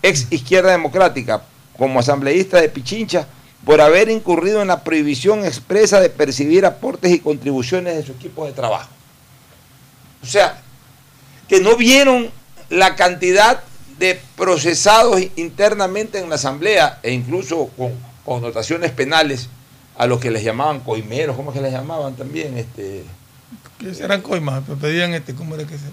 ex 0.03 0.27
Izquierda 0.31 0.71
Democrática, 0.71 1.41
como 1.77 1.99
asambleísta 1.99 2.61
de 2.61 2.69
Pichincha, 2.69 3.27
por 3.65 3.81
haber 3.81 4.09
incurrido 4.09 4.61
en 4.61 4.69
la 4.69 4.83
prohibición 4.83 5.45
expresa 5.45 5.99
de 5.99 6.09
percibir 6.09 6.65
aportes 6.65 7.11
y 7.11 7.19
contribuciones 7.19 7.95
de 7.95 8.03
su 8.03 8.13
equipo 8.13 8.45
de 8.45 8.53
trabajo. 8.53 8.89
O 10.23 10.25
sea, 10.25 10.61
que 11.47 11.59
no 11.59 11.75
vieron 11.75 12.29
la 12.69 12.95
cantidad 12.95 13.61
de 13.97 14.19
procesados 14.37 15.21
internamente 15.35 16.19
en 16.19 16.29
la 16.29 16.35
Asamblea 16.35 16.99
e 17.03 17.11
incluso 17.11 17.67
con 17.77 17.93
connotaciones 18.23 18.91
penales 18.91 19.49
a 19.97 20.07
los 20.07 20.19
que 20.19 20.31
les 20.31 20.43
llamaban 20.43 20.79
coimeros, 20.79 21.35
¿cómo 21.35 21.51
es 21.51 21.57
que 21.57 21.61
les 21.61 21.73
llamaban 21.73 22.15
también? 22.15 22.57
Este, 22.57 23.03
eran 23.99 24.21
coimas, 24.21 24.63
pero 24.65 24.77
pedían 24.77 25.13
este, 25.13 25.35
¿cómo 25.35 25.55
era 25.55 25.65
que 25.65 25.77
se 25.77 25.91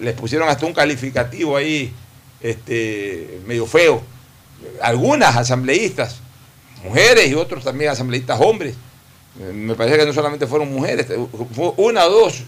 les, 0.00 0.14
pusieron 0.14 0.48
hasta 0.48 0.64
un 0.64 0.72
calificativo 0.72 1.56
ahí, 1.56 1.92
este, 2.40 3.40
medio 3.46 3.66
feo. 3.66 4.02
Algunas 4.80 5.36
asambleístas, 5.36 6.16
mujeres 6.84 7.28
y 7.28 7.34
otros 7.34 7.64
también 7.64 7.90
asambleístas 7.90 8.40
hombres. 8.40 8.74
Me 9.52 9.74
parece 9.74 9.98
que 9.98 10.06
no 10.06 10.12
solamente 10.12 10.46
fueron 10.46 10.72
mujeres, 10.72 11.06
fue 11.52 11.72
una 11.76 12.04
o 12.04 12.10
dos 12.10 12.44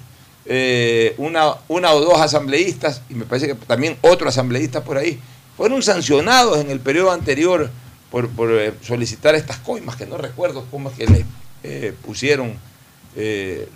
eh, 0.49 1.15
una, 1.19 1.57
una 1.67 1.93
o 1.93 2.01
dos 2.01 2.21
asambleístas, 2.21 3.03
y 3.11 3.15
me 3.15 3.25
parece 3.25 3.49
que 3.49 3.55
también 3.55 3.97
otro 4.01 4.29
asambleísta 4.29 4.85
por 4.85 4.97
ahí, 4.97 5.19
fueron 5.57 5.83
sancionados 5.83 6.59
en 6.59 6.71
el 6.71 6.79
periodo 6.79 7.11
anterior 7.11 7.69
por, 8.11 8.31
eh, 8.53 8.73
solicitar 8.81 9.35
estas 9.35 9.59
coimas, 9.59 9.97
que 9.97 10.07
no 10.07 10.17
recuerdo 10.17 10.65
cómo 10.71 10.91
es 10.91 10.97
que 10.97 11.07
le 11.07 11.25
eh, 11.65 11.95
pusieron, 12.05 12.55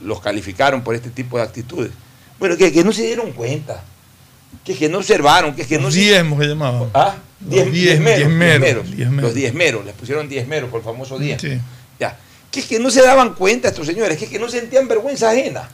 los 0.03 0.21
calificaron 0.21 0.83
por 0.83 0.95
este 0.95 1.09
tipo 1.09 1.39
de 1.39 1.45
actitudes. 1.45 1.91
Bueno, 2.39 2.59
que, 2.59 2.71
que 2.71 2.85
no 2.85 2.93
se 2.93 3.07
dieron 3.07 3.33
cuenta, 3.33 3.83
que, 4.65 4.77
que 4.77 4.89
no 4.89 4.99
observaron, 4.99 5.55
que, 5.55 5.67
que 5.67 5.77
no 5.79 5.85
los 5.85 5.95
diezmos 5.95 6.39
se 6.41 6.49
llamaban. 6.49 6.91
¿Ah? 6.95 7.17
Diez, 7.41 7.73
diezmeros, 7.73 8.87
Los 9.23 9.35
diezmeros, 9.35 9.85
les 9.85 9.95
pusieron 9.95 10.29
diezmeros 10.29 10.69
por 10.71 10.81
el 10.81 10.85
famoso 10.85 11.19
diez. 11.19 11.43
Ya. 11.99 12.19
Que 12.51 12.61
es 12.61 12.67
que 12.67 12.79
no 12.79 12.91
se 12.91 13.03
daban 13.03 13.35
cuenta 13.35 13.69
estos 13.69 13.87
señores, 13.87 14.19
que 14.19 14.27
es 14.27 14.31
que 14.31 14.39
no 14.39 14.49
sentían 14.49 14.87
vergüenza 14.89 15.31
ajena. 15.31 15.69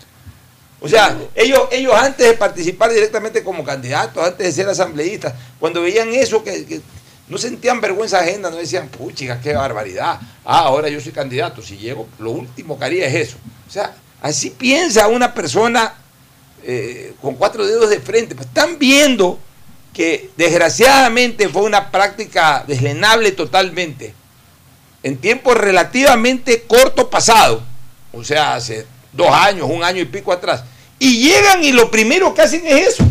O 0.81 0.89
sea, 0.89 1.16
ellos, 1.35 1.62
ellos 1.72 1.95
antes 1.95 2.27
de 2.27 2.35
participar 2.35 2.93
directamente 2.93 3.43
como 3.43 3.64
candidatos, 3.64 4.22
antes 4.24 4.47
de 4.47 4.53
ser 4.53 4.68
asambleístas, 4.68 5.35
cuando 5.59 5.83
veían 5.83 6.14
eso, 6.14 6.45
que, 6.45 6.81
no 7.29 7.39
sentían 7.39 7.81
vergüenza 7.81 8.20
ajena, 8.20 8.51
no 8.51 8.57
decían, 8.57 8.89
puchiga, 8.89 9.41
qué 9.41 9.55
barbaridad. 9.55 10.20
Ah, 10.45 10.61
ahora 10.61 10.89
yo 10.89 11.01
soy 11.01 11.12
candidato, 11.12 11.62
si 11.62 11.77
llego, 11.77 12.07
lo 12.18 12.31
último 12.31 12.79
que 12.79 12.85
haría 12.85 13.07
es 13.07 13.14
eso. 13.14 13.37
O 13.66 13.70
sea, 13.70 13.97
así 14.22 14.51
piensa 14.51 15.09
una 15.09 15.35
persona 15.35 15.95
eh, 16.67 17.14
con 17.23 17.37
cuatro 17.37 17.67
dedos 17.67 17.89
de 17.89 18.01
frente. 18.01 18.35
Pues 18.35 18.49
están 18.49 18.79
viendo 18.79 19.39
que 19.95 20.31
desgraciadamente 20.37 21.49
fue 21.49 21.62
una 21.62 21.91
práctica 21.91 22.64
deslenable 22.67 23.33
totalmente 23.33 24.14
en 25.07 25.17
tiempo 25.19 25.55
relativamente 25.55 26.64
corto 26.67 27.09
pasado, 27.09 27.62
o 28.12 28.25
sea, 28.25 28.57
hace 28.57 28.85
dos 29.12 29.31
años, 29.31 29.69
un 29.71 29.85
año 29.85 30.03
y 30.03 30.07
pico 30.07 30.33
atrás, 30.33 30.64
y 30.99 31.21
llegan 31.21 31.62
y 31.62 31.71
lo 31.71 31.93
primero 31.93 32.35
que 32.35 32.43
hacen 32.43 32.67
es 32.67 32.89
eso. 32.89 33.05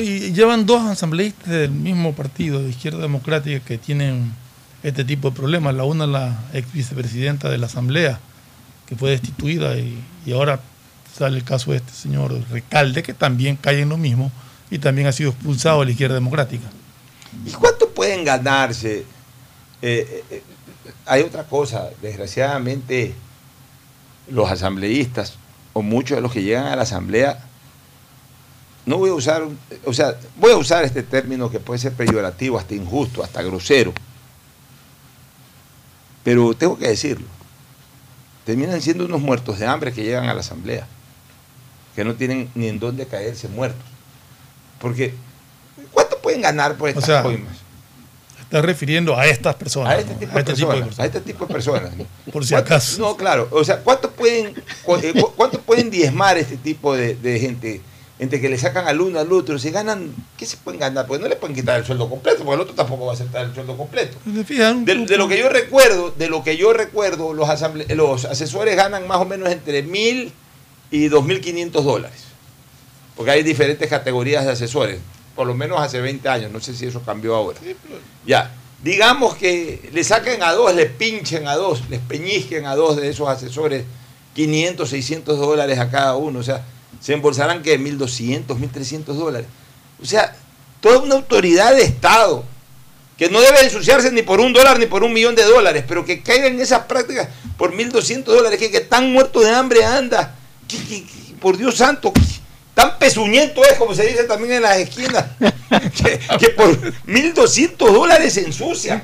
llevan 0.00 0.64
dos 0.64 0.82
asambleístas 0.82 1.46
del 1.46 1.70
mismo 1.70 2.14
partido, 2.14 2.62
de 2.62 2.70
Izquierda 2.70 3.00
Democrática, 3.00 3.60
que 3.60 3.76
tienen 3.76 4.32
este 4.82 5.04
tipo 5.04 5.28
de 5.28 5.36
problemas. 5.36 5.74
La 5.74 5.84
una, 5.84 6.06
la 6.06 6.44
ex 6.54 6.72
vicepresidenta 6.72 7.50
de 7.50 7.58
la 7.58 7.66
Asamblea, 7.66 8.18
que 8.86 8.96
fue 8.96 9.10
destituida, 9.10 9.76
y, 9.76 10.02
y, 10.24 10.32
ahora 10.32 10.60
sale 11.16 11.38
el 11.38 11.44
caso 11.44 11.70
de 11.70 11.78
este 11.78 11.92
señor 11.92 12.32
Recalde, 12.50 13.02
que 13.02 13.14
también 13.14 13.56
cae 13.56 13.80
en 13.80 13.88
lo 13.88 13.96
mismo 13.96 14.30
y 14.70 14.78
también 14.78 15.06
ha 15.06 15.12
sido 15.12 15.30
expulsado 15.30 15.80
de 15.80 15.86
la 15.86 15.92
Izquierda 15.92 16.14
Democrática. 16.14 16.68
¿Y 17.44 17.50
cuánto 17.52 17.88
pueden 17.90 18.24
ganarse? 18.24 19.04
Eh, 19.80 20.24
eh, 20.30 20.42
hay 21.06 21.22
otra 21.22 21.44
cosa, 21.44 21.90
desgraciadamente 22.02 23.14
los 24.28 24.50
asambleístas 24.50 25.34
o 25.72 25.82
muchos 25.82 26.16
de 26.16 26.22
los 26.22 26.32
que 26.32 26.42
llegan 26.42 26.66
a 26.66 26.76
la 26.76 26.82
asamblea, 26.82 27.44
no 28.84 28.98
voy 28.98 29.10
a 29.10 29.14
usar, 29.14 29.46
o 29.84 29.92
sea, 29.92 30.16
voy 30.36 30.52
a 30.52 30.56
usar 30.56 30.84
este 30.84 31.02
término 31.02 31.50
que 31.50 31.60
puede 31.60 31.78
ser 31.78 31.92
peyorativo, 31.92 32.58
hasta 32.58 32.74
injusto, 32.74 33.22
hasta 33.22 33.42
grosero, 33.42 33.92
pero 36.24 36.54
tengo 36.54 36.78
que 36.78 36.88
decirlo, 36.88 37.26
terminan 38.44 38.80
siendo 38.80 39.04
unos 39.04 39.20
muertos 39.20 39.58
de 39.58 39.66
hambre 39.66 39.92
que 39.92 40.04
llegan 40.04 40.28
a 40.28 40.34
la 40.34 40.40
asamblea, 40.40 40.86
que 41.98 42.04
no 42.04 42.14
tienen 42.14 42.48
ni 42.54 42.68
en 42.68 42.78
dónde 42.78 43.06
caerse 43.06 43.48
muertos. 43.48 43.82
Porque, 44.80 45.12
¿cuánto 45.90 46.16
pueden 46.20 46.40
ganar 46.42 46.76
por 46.76 46.88
estas 46.88 47.24
coimas? 47.24 47.56
Está 48.40 48.62
refiriendo 48.62 49.18
a 49.18 49.26
estas 49.26 49.56
personas. 49.56 49.94
A 49.94 49.98
este 49.98 50.14
tipo, 50.14 50.32
de, 50.32 50.38
este 50.38 50.52
personas, 50.52 51.00
a 51.00 51.04
este 51.06 51.20
tipo 51.20 51.44
de 51.44 51.52
personas. 51.52 51.90
Por 52.32 52.46
si 52.46 52.54
acaso. 52.54 53.00
No, 53.00 53.16
claro. 53.16 53.48
O 53.50 53.64
sea, 53.64 53.80
¿cuánto 53.80 54.12
pueden, 54.12 54.54
eh, 54.56 55.24
cuánto 55.34 55.60
pueden 55.60 55.90
diezmar 55.90 56.38
este 56.38 56.56
tipo 56.56 56.94
de, 56.94 57.16
gente? 57.40 57.80
Entre 58.20 58.40
que 58.40 58.48
le 58.48 58.58
sacan 58.58 58.86
al 58.86 59.00
uno 59.00 59.18
al 59.18 59.32
otro, 59.32 59.58
se 59.58 59.72
ganan, 59.72 60.14
¿qué 60.36 60.46
se 60.46 60.56
pueden 60.56 60.78
ganar? 60.78 61.04
Porque 61.04 61.20
no 61.20 61.28
le 61.28 61.34
pueden 61.34 61.56
quitar 61.56 61.80
el 61.80 61.84
sueldo 61.84 62.08
completo, 62.08 62.44
porque 62.44 62.54
el 62.54 62.60
otro 62.60 62.74
tampoco 62.76 63.06
va 63.06 63.12
a 63.12 63.14
aceptar 63.14 63.44
el 63.44 63.54
sueldo 63.54 63.76
completo. 63.76 64.18
De, 64.24 65.16
lo 65.16 65.28
que 65.28 65.38
yo 65.38 65.48
recuerdo, 65.48 66.12
de 66.16 66.28
lo 66.28 66.44
que 66.44 66.56
yo 66.56 66.72
recuerdo, 66.72 67.34
los, 67.34 67.48
los 67.88 68.24
asesores 68.24 68.76
ganan 68.76 69.08
más 69.08 69.18
o 69.18 69.24
menos 69.24 69.50
entre 69.50 69.82
mil 69.82 70.32
y 70.90 71.08
dos 71.08 71.24
mil 71.24 71.40
quinientos 71.40 71.84
dólares. 71.84 72.24
Porque 73.16 73.32
hay 73.32 73.42
diferentes 73.42 73.88
categorías 73.88 74.44
de 74.44 74.52
asesores 74.52 75.00
por 75.38 75.46
lo 75.46 75.54
menos 75.54 75.80
hace 75.80 76.00
20 76.00 76.28
años, 76.28 76.50
no 76.50 76.58
sé 76.58 76.74
si 76.74 76.86
eso 76.86 77.00
cambió 77.00 77.36
ahora. 77.36 77.60
Ya, 78.26 78.52
digamos 78.82 79.36
que 79.36 79.88
le 79.92 80.02
saquen 80.02 80.42
a 80.42 80.50
dos, 80.50 80.74
le 80.74 80.86
pinchen 80.86 81.46
a 81.46 81.54
dos, 81.54 81.88
les 81.88 82.00
peñizquen 82.00 82.66
a 82.66 82.74
dos 82.74 82.96
de 82.96 83.08
esos 83.08 83.28
asesores 83.28 83.84
500, 84.34 84.90
600 84.90 85.38
dólares 85.38 85.78
a 85.78 85.92
cada 85.92 86.16
uno, 86.16 86.40
o 86.40 86.42
sea, 86.42 86.64
se 87.00 87.12
embolsarán 87.12 87.62
que 87.62 87.78
1.200, 87.78 88.46
1.300 88.46 89.04
dólares. 89.12 89.46
O 90.02 90.04
sea, 90.04 90.34
toda 90.80 90.98
una 90.98 91.14
autoridad 91.14 91.72
de 91.72 91.82
Estado 91.82 92.42
que 93.16 93.30
no 93.30 93.40
debe 93.40 93.60
ensuciarse 93.60 94.10
ni 94.10 94.22
por 94.22 94.40
un 94.40 94.52
dólar 94.52 94.80
ni 94.80 94.86
por 94.86 95.04
un 95.04 95.12
millón 95.12 95.36
de 95.36 95.44
dólares, 95.44 95.84
pero 95.86 96.04
que 96.04 96.20
caiga 96.20 96.48
en 96.48 96.60
esas 96.60 96.80
prácticas 96.86 97.28
por 97.56 97.72
1.200 97.72 98.24
dólares, 98.24 98.58
que, 98.58 98.72
que 98.72 98.80
tan 98.80 99.12
muerto 99.12 99.38
de 99.38 99.50
hambre 99.50 99.84
anda, 99.84 100.34
por 101.40 101.56
Dios 101.56 101.76
santo, 101.76 102.12
Tan 102.78 102.96
pezuñento 102.96 103.64
es, 103.64 103.76
como 103.76 103.92
se 103.92 104.06
dice 104.06 104.22
también 104.22 104.52
en 104.52 104.62
las 104.62 104.76
esquinas, 104.76 105.24
que, 106.38 106.50
por 106.50 106.80
1.200 107.08 107.76
dólares 107.76 108.34
se 108.34 108.44
ensucia. 108.44 109.02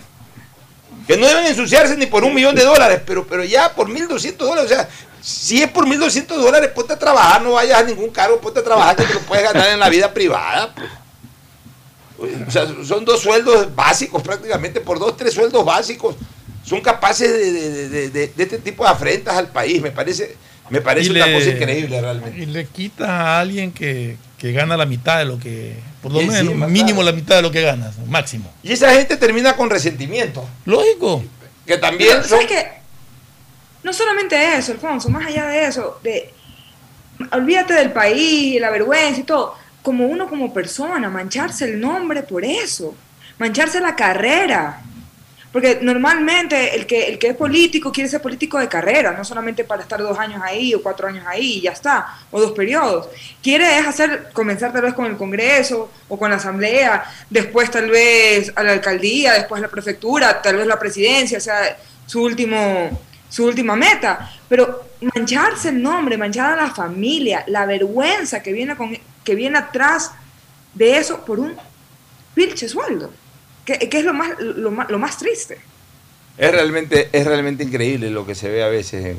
Que 1.08 1.16
no 1.16 1.26
deben 1.26 1.46
ensuciarse 1.46 1.96
ni 1.96 2.06
por 2.06 2.22
un 2.22 2.32
millón 2.32 2.54
de 2.54 2.62
dólares, 2.62 3.00
pero, 3.04 3.26
pero 3.26 3.42
ya 3.42 3.74
por 3.74 3.88
1.200 3.88 4.36
dólares, 4.36 4.70
o 4.70 4.74
sea, 4.76 4.88
si 5.20 5.60
es 5.60 5.68
por 5.68 5.86
1.200 5.86 6.24
dólares, 6.36 6.70
ponte 6.72 6.92
a 6.92 6.98
trabajar, 7.00 7.42
no 7.42 7.54
vayas 7.54 7.80
a 7.80 7.82
ningún 7.82 8.10
cargo, 8.10 8.40
ponte 8.40 8.60
a 8.60 8.62
trabajar 8.62 8.94
que 8.94 9.06
te 9.06 9.14
lo 9.14 9.20
puedes 9.22 9.42
ganar 9.42 9.68
en 9.68 9.80
la 9.80 9.88
vida 9.88 10.14
privada. 10.14 10.72
Pues. 12.16 12.32
O 12.46 12.50
sea, 12.52 12.68
son 12.84 13.04
dos 13.04 13.22
sueldos 13.22 13.74
básicos 13.74 14.22
prácticamente, 14.22 14.82
por 14.82 15.00
dos, 15.00 15.16
tres 15.16 15.34
sueldos 15.34 15.64
básicos, 15.64 16.14
son 16.64 16.80
capaces 16.80 17.28
de, 17.28 18.08
de 18.10 18.32
este 18.36 18.58
tipo 18.58 18.84
de 18.84 18.90
afrentas 18.90 19.36
al 19.36 19.48
país, 19.48 19.82
me 19.82 19.90
parece 19.90 20.36
me 20.70 20.80
parece 20.80 21.10
una 21.10 21.32
cosa 21.32 21.50
increíble 21.50 22.00
realmente. 22.00 22.42
Y 22.42 22.46
le 22.46 22.66
quita 22.66 23.36
a 23.36 23.40
alguien 23.40 23.72
que, 23.72 24.16
gana 24.40 24.76
la 24.76 24.84
mitad 24.84 25.18
de 25.18 25.24
lo 25.24 25.38
que, 25.38 25.74
por 26.02 26.12
lo 26.12 26.20
menos, 26.20 26.68
mínimo 26.68 27.02
la 27.02 27.12
mitad 27.12 27.36
de 27.36 27.42
lo 27.42 27.50
que 27.50 27.62
ganas, 27.62 27.98
máximo. 28.06 28.52
Y 28.62 28.72
esa 28.72 28.92
gente 28.92 29.16
termina 29.16 29.56
con 29.56 29.70
resentimiento. 29.70 30.46
Lógico. 30.66 31.24
Que 31.66 31.78
también 31.78 32.22
son... 32.24 32.46
que 32.46 32.66
no 33.82 33.92
solamente 33.92 34.56
eso, 34.56 34.72
Alfonso, 34.72 35.08
más 35.08 35.26
allá 35.26 35.46
de 35.46 35.66
eso, 35.66 35.98
de 36.02 36.32
olvídate 37.32 37.74
del 37.74 37.92
país, 37.92 38.60
la 38.60 38.70
vergüenza 38.70 39.20
y 39.20 39.24
todo, 39.24 39.54
como 39.82 40.06
uno 40.06 40.28
como 40.28 40.52
persona, 40.52 41.08
mancharse 41.08 41.66
el 41.66 41.80
nombre 41.80 42.22
por 42.22 42.44
eso, 42.44 42.94
mancharse 43.38 43.80
la 43.80 43.94
carrera, 43.94 44.82
Porque 45.54 45.78
normalmente 45.80 46.74
el 46.74 46.84
que, 46.84 47.06
el 47.06 47.16
que 47.16 47.28
es 47.28 47.36
político 47.36 47.92
quiere 47.92 48.10
ser 48.10 48.20
político 48.20 48.58
de 48.58 48.66
carrera, 48.66 49.12
no 49.12 49.24
solamente 49.24 49.62
para 49.62 49.82
estar 49.82 50.00
dos 50.00 50.18
años 50.18 50.42
ahí 50.42 50.74
o 50.74 50.82
cuatro 50.82 51.06
años 51.06 51.24
ahí 51.28 51.58
y 51.58 51.60
ya 51.60 51.70
está, 51.70 52.08
o 52.32 52.40
dos 52.40 52.50
periodos. 52.50 53.08
Quiere 53.40 53.78
es 53.78 53.86
hacer, 53.86 54.30
comenzar 54.32 54.72
tal 54.72 54.82
vez 54.82 54.94
con 54.94 55.06
el 55.06 55.16
Congreso 55.16 55.92
o 56.08 56.18
con 56.18 56.30
la 56.30 56.38
Asamblea, 56.38 57.04
después 57.30 57.70
tal 57.70 57.88
vez 57.88 58.52
a 58.56 58.64
la 58.64 58.72
alcaldía, 58.72 59.34
después 59.34 59.60
a 59.60 59.66
la 59.66 59.70
prefectura, 59.70 60.42
tal 60.42 60.56
vez 60.56 60.66
la 60.66 60.76
presidencia, 60.76 61.38
sea, 61.38 61.78
su 62.04 62.20
último 62.20 62.90
su 63.28 63.44
última 63.44 63.76
meta, 63.76 64.32
pero 64.48 64.86
mancharse 65.14 65.68
el 65.68 65.80
nombre, 65.80 66.18
manchar 66.18 66.58
a 66.58 66.62
la 66.64 66.70
familia, 66.74 67.44
la 67.46 67.64
vergüenza 67.64 68.42
que 68.42 68.52
viene, 68.52 68.76
con, 68.76 68.98
que 69.22 69.34
viene 69.36 69.58
atrás 69.58 70.10
de 70.72 70.98
eso 70.98 71.24
por 71.24 71.38
un 71.38 71.54
pilche 72.34 72.68
sueldo, 72.68 73.12
que, 73.64 73.88
es 73.90 74.04
lo 74.04 74.12
más, 74.12 74.38
lo, 74.38 74.98
más, 74.98 75.18
triste. 75.18 75.58
Es 76.36 76.52
realmente, 76.52 77.08
es 77.12 77.26
realmente 77.26 77.64
increíble 77.64 78.10
lo 78.10 78.26
que 78.26 78.34
se 78.34 78.48
ve 78.48 78.62
a 78.62 78.68
veces 78.68 79.16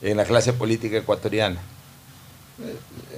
en, 0.00 0.16
la 0.16 0.24
clase 0.24 0.52
política 0.52 0.98
ecuatoriana. 0.98 1.60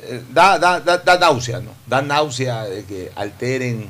Eh, 0.09 0.23
da, 0.33 0.59
da, 0.59 0.81
da, 0.81 1.19
náusea, 1.19 1.61
¿no? 1.61 1.73
Da 1.87 2.01
náusea 2.01 2.65
de 2.65 2.85
que 2.85 3.11
alteren 3.15 3.87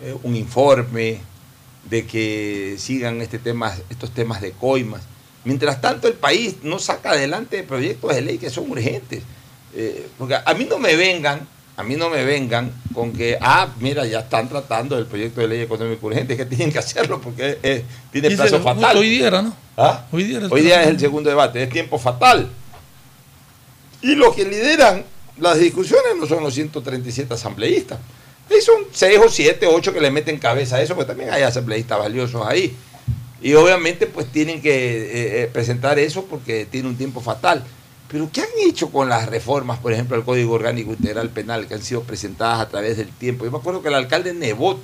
eh, 0.00 0.16
un 0.22 0.36
informe, 0.36 1.20
de 1.88 2.06
que 2.06 2.76
sigan 2.78 3.20
este 3.20 3.38
tema, 3.38 3.74
estos 3.88 4.10
temas 4.12 4.40
de 4.40 4.52
coimas. 4.52 5.02
Mientras 5.44 5.80
tanto, 5.80 6.08
el 6.08 6.14
país 6.14 6.56
no 6.62 6.78
saca 6.78 7.10
adelante 7.10 7.62
proyectos 7.62 8.14
de 8.14 8.20
ley 8.20 8.38
que 8.38 8.50
son 8.50 8.70
urgentes. 8.70 9.22
Eh, 9.74 10.08
porque 10.18 10.36
a 10.44 10.54
mí 10.54 10.66
no 10.68 10.78
me 10.78 10.96
vengan, 10.96 11.46
a 11.80 11.82
mí 11.82 11.96
no 11.96 12.10
me 12.10 12.22
vengan 12.26 12.70
con 12.92 13.10
que, 13.10 13.38
ah, 13.40 13.68
mira, 13.80 14.04
ya 14.04 14.20
están 14.20 14.50
tratando 14.50 14.98
el 14.98 15.06
proyecto 15.06 15.40
de 15.40 15.48
ley 15.48 15.60
económico 15.62 16.08
urgente, 16.08 16.36
que 16.36 16.44
tienen 16.44 16.70
que 16.70 16.78
hacerlo 16.78 17.22
porque 17.22 17.84
tiene 18.12 18.30
plazo 18.32 18.60
fatal. 18.60 18.98
Hoy 18.98 19.08
día 19.08 19.28
era, 19.28 19.40
¿no? 19.40 19.56
¿Ah? 19.78 20.04
Hoy 20.12 20.24
día, 20.24 20.40
hoy 20.50 20.60
día 20.60 20.82
es 20.82 20.88
el 20.88 21.00
segundo 21.00 21.30
debate, 21.30 21.62
es 21.62 21.70
tiempo 21.70 21.98
fatal. 21.98 22.50
Y 24.02 24.14
los 24.14 24.36
que 24.36 24.44
lideran 24.44 25.04
las 25.38 25.58
discusiones 25.58 26.16
no 26.18 26.26
son 26.26 26.42
los 26.42 26.52
137 26.52 27.32
asambleístas. 27.32 27.98
Ahí 28.50 28.60
son 28.60 28.82
6 28.92 29.18
o 29.24 29.30
7, 29.30 29.66
8 29.66 29.92
que 29.94 30.00
le 30.02 30.10
meten 30.10 30.38
cabeza 30.38 30.76
a 30.76 30.82
eso, 30.82 30.94
porque 30.94 31.08
también 31.08 31.30
hay 31.30 31.44
asambleístas 31.44 31.98
valiosos 31.98 32.46
ahí. 32.46 32.76
Y 33.40 33.54
obviamente 33.54 34.06
pues 34.06 34.26
tienen 34.26 34.60
que 34.60 34.70
eh, 34.70 35.42
eh, 35.42 35.50
presentar 35.50 35.98
eso 35.98 36.26
porque 36.26 36.66
tiene 36.70 36.88
un 36.88 36.96
tiempo 36.96 37.22
fatal. 37.22 37.64
Pero 38.10 38.28
¿qué 38.32 38.40
han 38.40 38.48
hecho 38.66 38.90
con 38.90 39.08
las 39.08 39.28
reformas, 39.28 39.78
por 39.78 39.92
ejemplo, 39.92 40.16
al 40.16 40.24
Código 40.24 40.54
Orgánico 40.54 40.92
Integral 40.92 41.30
Penal 41.30 41.66
que 41.66 41.74
han 41.74 41.82
sido 41.82 42.02
presentadas 42.02 42.60
a 42.60 42.68
través 42.68 42.96
del 42.96 43.08
tiempo? 43.08 43.44
Yo 43.44 43.50
me 43.50 43.58
acuerdo 43.58 43.82
que 43.82 43.88
el 43.88 43.94
alcalde 43.94 44.34
Nebot, 44.34 44.78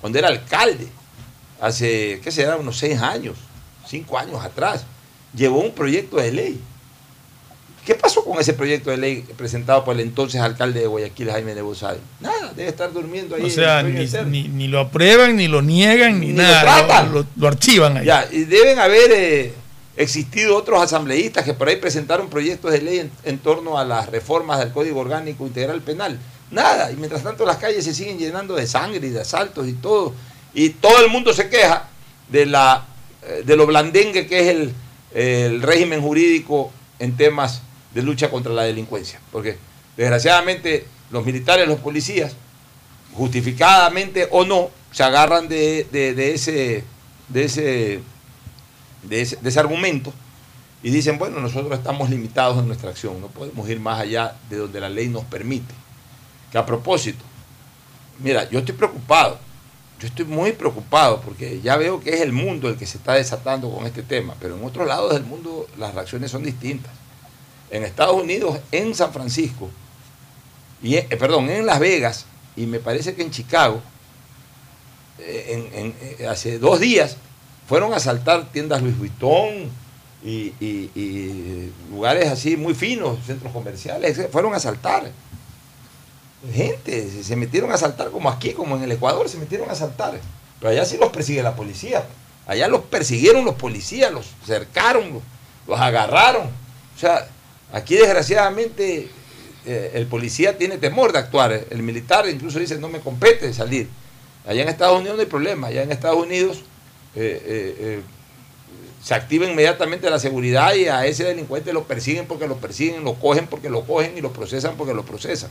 cuando 0.00 0.18
era 0.18 0.28
alcalde, 0.28 0.88
hace, 1.60 2.20
¿qué 2.24 2.30
será? 2.32 2.56
Unos 2.56 2.78
seis 2.78 3.00
años, 3.00 3.36
cinco 3.86 4.18
años 4.18 4.42
atrás, 4.42 4.84
llevó 5.34 5.60
un 5.60 5.72
proyecto 5.72 6.16
de 6.16 6.32
ley 6.32 6.60
¿Qué 7.84 7.96
pasó 7.96 8.24
con 8.24 8.40
ese 8.40 8.52
proyecto 8.52 8.90
de 8.90 8.96
ley 8.96 9.24
presentado 9.36 9.84
por 9.84 9.94
el 9.96 10.00
entonces 10.02 10.40
alcalde 10.40 10.80
de 10.80 10.86
Guayaquil, 10.86 11.30
Jaime 11.30 11.52
de 11.54 11.62
Bozal? 11.62 11.98
Nada, 12.20 12.52
debe 12.54 12.68
estar 12.68 12.92
durmiendo 12.92 13.34
ahí. 13.34 13.42
O 13.42 13.50
sea, 13.50 13.82
ni, 13.82 14.68
lo 14.68 14.78
aprueban, 14.78 15.36
ni 15.36 15.48
lo 15.48 15.62
niegan, 15.62 16.20
ni, 16.20 16.28
nada. 16.28 17.08
Lo, 17.36 17.48
archivan 17.48 17.96
ahí. 17.96 18.06
Ya, 18.06 18.28
y 18.30 18.44
deben 18.44 18.78
haber 18.78 19.10
eh, 19.10 19.52
existido 19.96 20.56
otros 20.56 20.80
asambleístas 20.82 21.44
que 21.44 21.54
por 21.54 21.68
ahí 21.68 21.76
presentaron 21.76 22.28
proyectos 22.28 22.72
de 22.72 22.80
ley 22.80 23.10
en, 23.24 23.38
torno 23.38 23.78
a 23.78 23.84
las 23.84 24.08
reformas 24.08 24.58
del 24.58 24.72
Código 24.72 25.00
Orgánico 25.00 25.46
Integral 25.46 25.82
Penal. 25.82 26.18
Nada, 26.50 26.90
y 26.90 26.96
mientras 26.96 27.22
tanto 27.22 27.44
las 27.44 27.56
calles 27.56 27.84
se 27.84 27.94
siguen 27.94 28.18
llenando 28.18 28.54
de 28.54 28.66
sangre 28.66 29.06
y 29.06 29.10
de 29.10 29.20
asaltos 29.20 29.68
y 29.68 29.72
todo. 29.74 30.14
Y 30.54 30.70
todo 30.70 31.02
el 31.02 31.10
mundo 31.10 31.32
se 31.32 31.48
queja 31.48 31.88
de, 32.28 32.46
la, 32.46 32.86
eh, 33.22 33.42
de 33.44 33.56
lo 33.56 33.66
blandengue 33.66 34.26
que 34.26 34.40
es 34.40 34.48
el, 34.48 34.74
régimen 35.62 36.00
jurídico 36.00 36.72
en 36.98 37.16
temas 37.16 37.60
de 37.92 38.02
lucha 38.02 38.30
contra 38.30 38.52
la 38.52 38.62
delincuencia. 38.62 39.20
Porque 39.30 39.58
desgraciadamente 39.96 40.86
los 41.10 41.24
militares, 41.24 41.68
los 41.68 41.80
policías, 41.80 42.32
justificadamente 43.12 44.28
o 44.30 44.44
no, 44.44 44.70
se 44.90 45.02
agarran 45.02 45.48
de, 45.48 45.86
ese, 46.34 46.84
de, 47.28 47.44
ese, 47.44 48.00
de, 49.02 49.20
ese, 49.20 49.60
argumento 49.60 50.12
y 50.82 50.90
dicen, 50.90 51.18
bueno, 51.18 51.40
nosotros 51.40 51.72
estamos 51.72 52.10
limitados 52.10 52.58
en 52.58 52.66
nuestra 52.66 52.90
acción, 52.90 53.20
no 53.20 53.28
podemos 53.28 53.68
ir 53.68 53.80
más 53.80 54.00
allá 54.00 54.36
de 54.50 54.56
donde 54.56 54.80
la 54.80 54.88
ley 54.88 55.08
nos 55.08 55.24
permite. 55.24 55.72
Que 56.50 56.58
a 56.58 56.66
propósito, 56.66 57.24
mira, 58.18 58.48
yo 58.50 58.58
estoy 58.58 58.74
preocupado, 58.74 59.38
yo 60.00 60.08
estoy 60.08 60.24
muy 60.24 60.52
preocupado 60.52 61.20
porque 61.20 61.60
ya 61.60 61.76
veo 61.76 62.00
que 62.00 62.10
es 62.10 62.20
el 62.20 62.32
mundo 62.32 62.68
el 62.68 62.76
que 62.76 62.86
se 62.86 62.98
está 62.98 63.14
desatando 63.14 63.70
con 63.70 63.86
este 63.86 64.02
tema, 64.02 64.34
pero 64.40 64.56
en 64.56 64.64
otros 64.64 64.86
lados 64.86 65.12
del 65.14 65.24
mundo 65.24 65.68
las 65.78 65.94
reacciones 65.94 66.30
son 66.30 66.42
distintas 66.42 66.92
en 67.72 67.84
Estados 67.84 68.22
Unidos, 68.22 68.58
en 68.70 68.94
San 68.94 69.12
Francisco, 69.12 69.70
y 70.82 70.96
eh, 70.96 71.08
perdón, 71.18 71.48
en 71.48 71.64
Las 71.64 71.80
Vegas, 71.80 72.26
y 72.54 72.66
me 72.66 72.80
parece 72.80 73.14
que 73.14 73.22
en 73.22 73.30
Chicago, 73.30 73.80
eh, 75.18 75.94
eh, 76.18 76.26
hace 76.26 76.58
dos 76.58 76.80
días, 76.80 77.16
fueron 77.72 77.94
a 77.94 77.96
asaltar 77.96 78.52
tiendas 78.52 78.82
Louis 78.82 78.98
Vuitton 78.98 79.70
y, 80.22 81.70
lugares 81.90 82.28
así 82.28 82.54
muy 82.54 82.74
finos, 82.74 83.18
centros 83.26 83.50
comerciales, 83.50 84.28
fueron 84.30 84.52
a 84.52 84.58
asaltar. 84.58 85.10
Gente, 86.52 87.22
se 87.22 87.34
metieron 87.34 87.70
a 87.70 87.76
asaltar 87.76 88.10
como 88.10 88.28
aquí, 88.28 88.52
como 88.52 88.76
en 88.76 88.82
el 88.82 88.92
Ecuador, 88.92 89.26
se 89.26 89.38
metieron 89.38 89.70
a 89.70 89.72
asaltar. 89.72 90.20
Pero 90.60 90.70
allá 90.70 90.84
sí 90.84 90.98
los 90.98 91.08
persigue 91.12 91.42
la 91.42 91.56
policía. 91.56 92.04
Allá 92.46 92.68
los 92.68 92.82
persiguieron 92.82 93.42
los 93.46 93.54
policías, 93.54 94.12
los 94.12 94.26
cercaron, 94.44 95.22
los 95.66 95.80
agarraron. 95.80 96.48
O 96.94 96.98
sea, 97.00 97.26
Aquí 97.72 97.96
desgraciadamente 97.96 99.08
eh, 99.64 99.92
el 99.94 100.06
policía 100.08 100.58
tiene 100.58 100.76
temor 100.76 101.10
de 101.10 101.20
actuar, 101.20 101.58
el 101.70 101.82
militar 101.82 102.28
incluso 102.28 102.58
dice 102.58 102.78
no 102.78 102.90
me 102.90 103.00
compete 103.00 103.54
salir. 103.54 103.88
Allá 104.46 104.60
en 104.60 104.68
Estados 104.68 104.98
Unidos 104.98 105.16
no 105.16 105.22
hay 105.22 105.28
problema, 105.28 105.68
allá 105.68 105.82
en 105.82 105.90
Estados 105.90 106.22
Unidos 106.22 106.64
eh, 107.14 107.76
eh, 107.78 108.02
se 109.02 109.14
activa 109.14 109.46
inmediatamente 109.46 110.08
la 110.08 110.18
seguridad 110.18 110.74
y 110.74 110.86
a 110.86 111.06
ese 111.06 111.24
delincuente 111.24 111.72
lo 111.72 111.84
persiguen 111.84 112.26
porque 112.26 112.46
lo 112.46 112.56
persiguen, 112.56 113.04
lo 113.04 113.14
cogen 113.14 113.46
porque 113.46 113.68
lo 113.68 113.84
cogen 113.84 114.16
y 114.16 114.20
lo 114.20 114.32
procesan 114.32 114.76
porque 114.76 114.94
lo 114.94 115.04
procesan. 115.04 115.50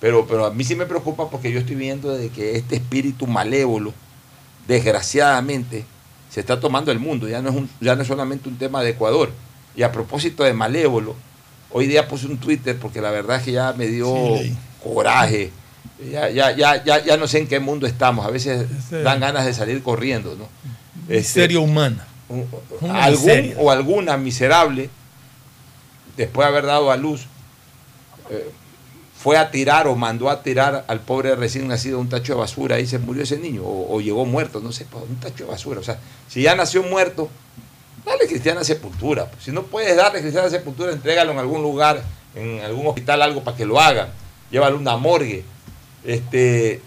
Pero, 0.00 0.26
pero 0.26 0.46
a 0.46 0.50
mí 0.50 0.64
sí 0.64 0.76
me 0.76 0.86
preocupa 0.86 1.28
porque 1.28 1.52
yo 1.52 1.60
estoy 1.60 1.76
viendo 1.76 2.16
de 2.16 2.30
que 2.30 2.56
este 2.56 2.76
espíritu 2.76 3.26
malévolo, 3.26 3.92
desgraciadamente, 4.66 5.84
se 6.30 6.40
está 6.40 6.60
tomando 6.60 6.92
el 6.92 6.98
mundo, 6.98 7.28
ya 7.28 7.42
no 7.42 7.50
es, 7.50 7.56
ya 7.80 7.96
no 7.96 8.02
es 8.02 8.08
solamente 8.08 8.48
un 8.48 8.56
tema 8.56 8.82
de 8.82 8.90
Ecuador. 8.90 9.30
Y 9.76 9.82
a 9.82 9.92
propósito 9.92 10.44
de 10.44 10.54
malévolo, 10.54 11.16
Hoy 11.72 11.86
día 11.86 12.08
puse 12.08 12.26
un 12.26 12.38
Twitter 12.38 12.76
porque 12.76 13.00
la 13.00 13.12
verdad 13.12 13.36
es 13.36 13.44
que 13.44 13.52
ya 13.52 13.72
me 13.72 13.86
dio 13.86 14.12
coraje. 14.82 15.52
Ya, 16.10 16.30
ya, 16.30 16.56
ya, 16.56 16.82
ya, 16.82 17.16
no 17.16 17.28
sé 17.28 17.38
en 17.38 17.48
qué 17.48 17.60
mundo 17.60 17.86
estamos. 17.86 18.24
A 18.24 18.30
veces 18.30 18.66
dan 18.90 19.20
ganas 19.20 19.44
de 19.44 19.52
salir 19.52 19.82
corriendo. 19.82 20.34
¿no? 20.34 20.48
Miseria 21.08 21.44
este, 21.44 21.56
humana. 21.58 22.06
algún 22.90 23.54
o 23.58 23.70
alguna 23.70 24.16
miserable, 24.16 24.88
después 26.16 26.46
de 26.46 26.52
haber 26.52 26.66
dado 26.66 26.90
a 26.90 26.96
luz, 26.96 27.26
eh, 28.30 28.50
fue 29.16 29.36
a 29.36 29.50
tirar 29.50 29.86
o 29.86 29.96
mandó 29.96 30.30
a 30.30 30.42
tirar 30.42 30.84
al 30.88 31.00
pobre 31.00 31.34
recién 31.36 31.68
nacido 31.68 31.98
un 31.98 32.08
tacho 32.08 32.32
de 32.32 32.38
basura 32.38 32.80
y 32.80 32.86
se 32.86 32.98
murió 32.98 33.22
ese 33.22 33.36
niño, 33.36 33.62
o, 33.62 33.94
o 33.94 34.00
llegó 34.00 34.24
muerto, 34.24 34.60
no 34.60 34.72
sé, 34.72 34.86
un 34.92 35.16
tacho 35.16 35.44
de 35.44 35.50
basura. 35.50 35.80
O 35.80 35.82
sea, 35.82 35.98
si 36.28 36.40
ya 36.40 36.54
nació 36.54 36.82
muerto, 36.82 37.28
Dale 38.04 38.26
cristiana 38.26 38.64
sepultura. 38.64 39.26
Pues. 39.26 39.44
Si 39.44 39.52
no 39.52 39.62
puedes 39.64 39.96
darle 39.96 40.20
cristiana 40.20 40.48
sepultura, 40.48 40.92
entrégalo 40.92 41.32
en 41.32 41.38
algún 41.38 41.62
lugar, 41.62 42.02
en 42.34 42.60
algún 42.60 42.86
hospital, 42.86 43.22
algo 43.22 43.42
para 43.42 43.56
que 43.56 43.66
lo 43.66 43.80
hagan. 43.80 44.08
Llévalo 44.50 44.76
a 44.76 44.80
una 44.80 44.96
morgue. 44.96 45.44
Este, 46.04 46.80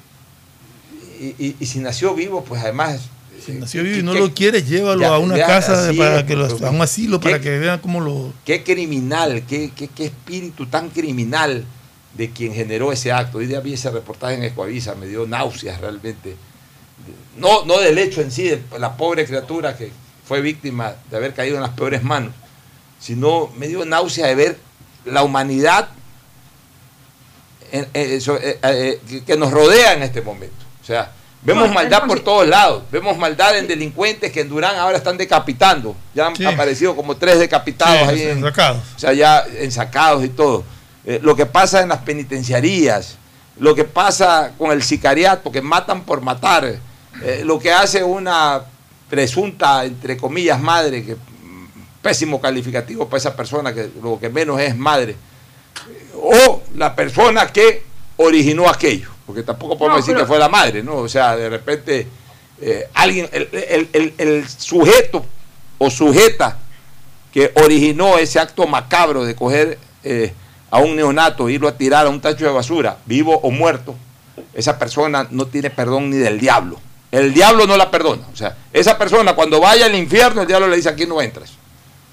y, 1.19 1.65
si 1.65 1.79
nació 1.79 2.13
vivo, 2.15 2.43
pues 2.43 2.61
además. 2.63 3.01
Si 3.43 3.51
nació 3.53 3.83
vivo 3.83 3.99
y 3.99 4.03
no 4.03 4.13
lo 4.13 4.33
quieres, 4.33 4.67
llévalo 4.67 5.05
a 5.07 5.19
una 5.19 5.37
casa 5.37 5.91
para 5.97 6.25
que 6.25 6.35
lo, 6.35 6.45
a 6.45 6.69
un 6.69 6.81
asilo 6.81 7.19
para 7.19 7.39
que 7.39 7.59
vean 7.59 7.79
cómo 7.79 7.99
lo. 7.99 8.33
Qué 8.45 8.63
criminal, 8.63 9.43
qué, 9.47 9.71
qué, 9.75 10.05
espíritu 10.05 10.65
tan 10.67 10.89
criminal 10.89 11.65
de 12.15 12.29
quien 12.29 12.53
generó 12.53 12.91
ese 12.91 13.11
acto. 13.11 13.39
Hoy 13.39 13.47
día 13.47 13.59
vi 13.59 13.73
ese 13.73 13.91
reportaje 13.91 14.35
en 14.35 14.43
Escoavisa, 14.43 14.95
me 14.95 15.07
dio 15.07 15.27
náuseas 15.27 15.81
realmente. 15.81 16.35
No, 17.37 17.65
no 17.65 17.79
del 17.79 17.97
hecho 17.97 18.21
en 18.21 18.31
sí, 18.31 18.43
de 18.43 18.61
la 18.79 18.95
pobre 18.95 19.25
criatura 19.25 19.75
que, 19.75 19.91
fue 20.25 20.41
víctima 20.41 20.95
de 21.09 21.17
haber 21.17 21.33
caído 21.33 21.55
en 21.55 21.61
las 21.61 21.71
peores 21.71 22.03
manos, 22.03 22.33
sino 22.99 23.51
me 23.57 23.67
dio 23.67 23.85
náusea 23.85 24.27
de 24.27 24.35
ver 24.35 24.57
la 25.05 25.23
humanidad 25.23 25.89
eh, 27.75 27.87
eh, 27.95 28.59
eh, 28.61 29.21
que 29.25 29.35
nos 29.35 29.49
rodea 29.49 29.93
en 29.93 30.03
este 30.03 30.21
momento. 30.21 30.63
O 30.79 30.85
sea, 30.85 31.11
vemos 31.41 31.73
maldad 31.73 32.05
por 32.05 32.19
todos 32.19 32.47
lados, 32.47 32.83
vemos 32.91 33.17
maldad 33.17 33.57
en 33.57 33.67
delincuentes 33.67 34.31
que 34.31 34.41
en 34.41 34.49
Durán 34.49 34.75
ahora 34.75 34.97
están 34.97 35.17
decapitando, 35.17 35.95
ya 36.13 36.27
han 36.27 36.45
aparecido 36.45 36.95
como 36.95 37.17
tres 37.17 37.39
decapitados 37.39 38.07
ahí, 38.09 38.21
en, 38.21 38.43
o 38.43 38.51
sea, 38.95 39.13
ya 39.13 39.43
ensacados 39.57 40.23
y 40.23 40.29
todo. 40.29 40.63
lo 41.23 41.35
que 41.35 41.47
pasa 41.47 41.81
en 41.81 41.89
las 41.89 41.97
penitenciarías, 41.99 43.17
lo 43.57 43.73
que 43.73 43.85
pasa 43.85 44.51
con 44.55 44.71
el 44.71 44.83
sicariato, 44.83 45.51
que 45.51 45.63
matan 45.63 46.03
por 46.03 46.21
matar, 46.21 46.75
lo 47.43 47.57
que 47.57 47.71
hace 47.71 48.03
una 48.03 48.61
presunta, 49.09 49.83
entre 49.83 50.15
comillas, 50.15 50.61
madre, 50.61 51.03
que 51.03 51.17
pésimo 52.03 52.39
calificativo 52.39 53.07
para 53.07 53.17
esa 53.17 53.35
persona, 53.35 53.73
que 53.73 53.89
lo 54.01 54.19
que 54.19 54.29
menos 54.29 54.61
es 54.61 54.77
madre, 54.77 55.15
o 56.15 56.61
la 56.75 56.95
persona 56.95 57.47
que 57.51 57.83
originó 58.17 58.69
aquello, 58.69 59.09
porque 59.25 59.43
tampoco 59.43 59.77
podemos 59.77 60.05
decir 60.05 60.15
que 60.15 60.25
fue 60.25 60.39
la 60.39 60.49
madre, 60.49 60.83
¿no? 60.83 60.97
O 60.97 61.09
sea, 61.09 61.35
de 61.35 61.49
repente 61.49 62.07
eh, 62.61 62.87
alguien, 62.93 63.29
el, 63.31 64.47
sujeto 64.47 65.25
o 65.77 65.89
sujeta 65.89 66.57
que 67.31 67.51
originó 67.55 68.17
ese 68.17 68.39
acto 68.39 68.67
macabro 68.67 69.25
de 69.25 69.35
coger 69.35 69.77
eh, 70.03 70.33
a 70.69 70.79
un 70.79 70.95
neonato 70.95 71.49
e 71.49 71.53
irlo 71.53 71.67
a 71.67 71.77
tirar 71.77 72.05
a 72.05 72.09
un 72.09 72.21
tacho 72.21 72.45
de 72.45 72.51
basura, 72.51 72.97
vivo 73.05 73.37
o 73.37 73.51
muerto, 73.51 73.95
esa 74.53 74.77
persona 74.77 75.27
no 75.29 75.47
tiene 75.47 75.69
perdón 75.69 76.09
ni 76.09 76.17
del 76.17 76.39
diablo. 76.39 76.79
El 77.11 77.33
diablo 77.33 77.67
no 77.67 77.77
la 77.77 77.91
perdona. 77.91 78.23
O 78.33 78.35
sea, 78.35 78.57
esa 78.71 78.97
persona 78.97 79.33
cuando 79.33 79.59
vaya 79.59 79.85
al 79.85 79.93
infierno, 79.93 80.41
el 80.41 80.47
diablo 80.47 80.67
le 80.67 80.77
dice 80.77 80.89
aquí 80.89 81.05
no 81.05 81.21
entras. 81.21 81.51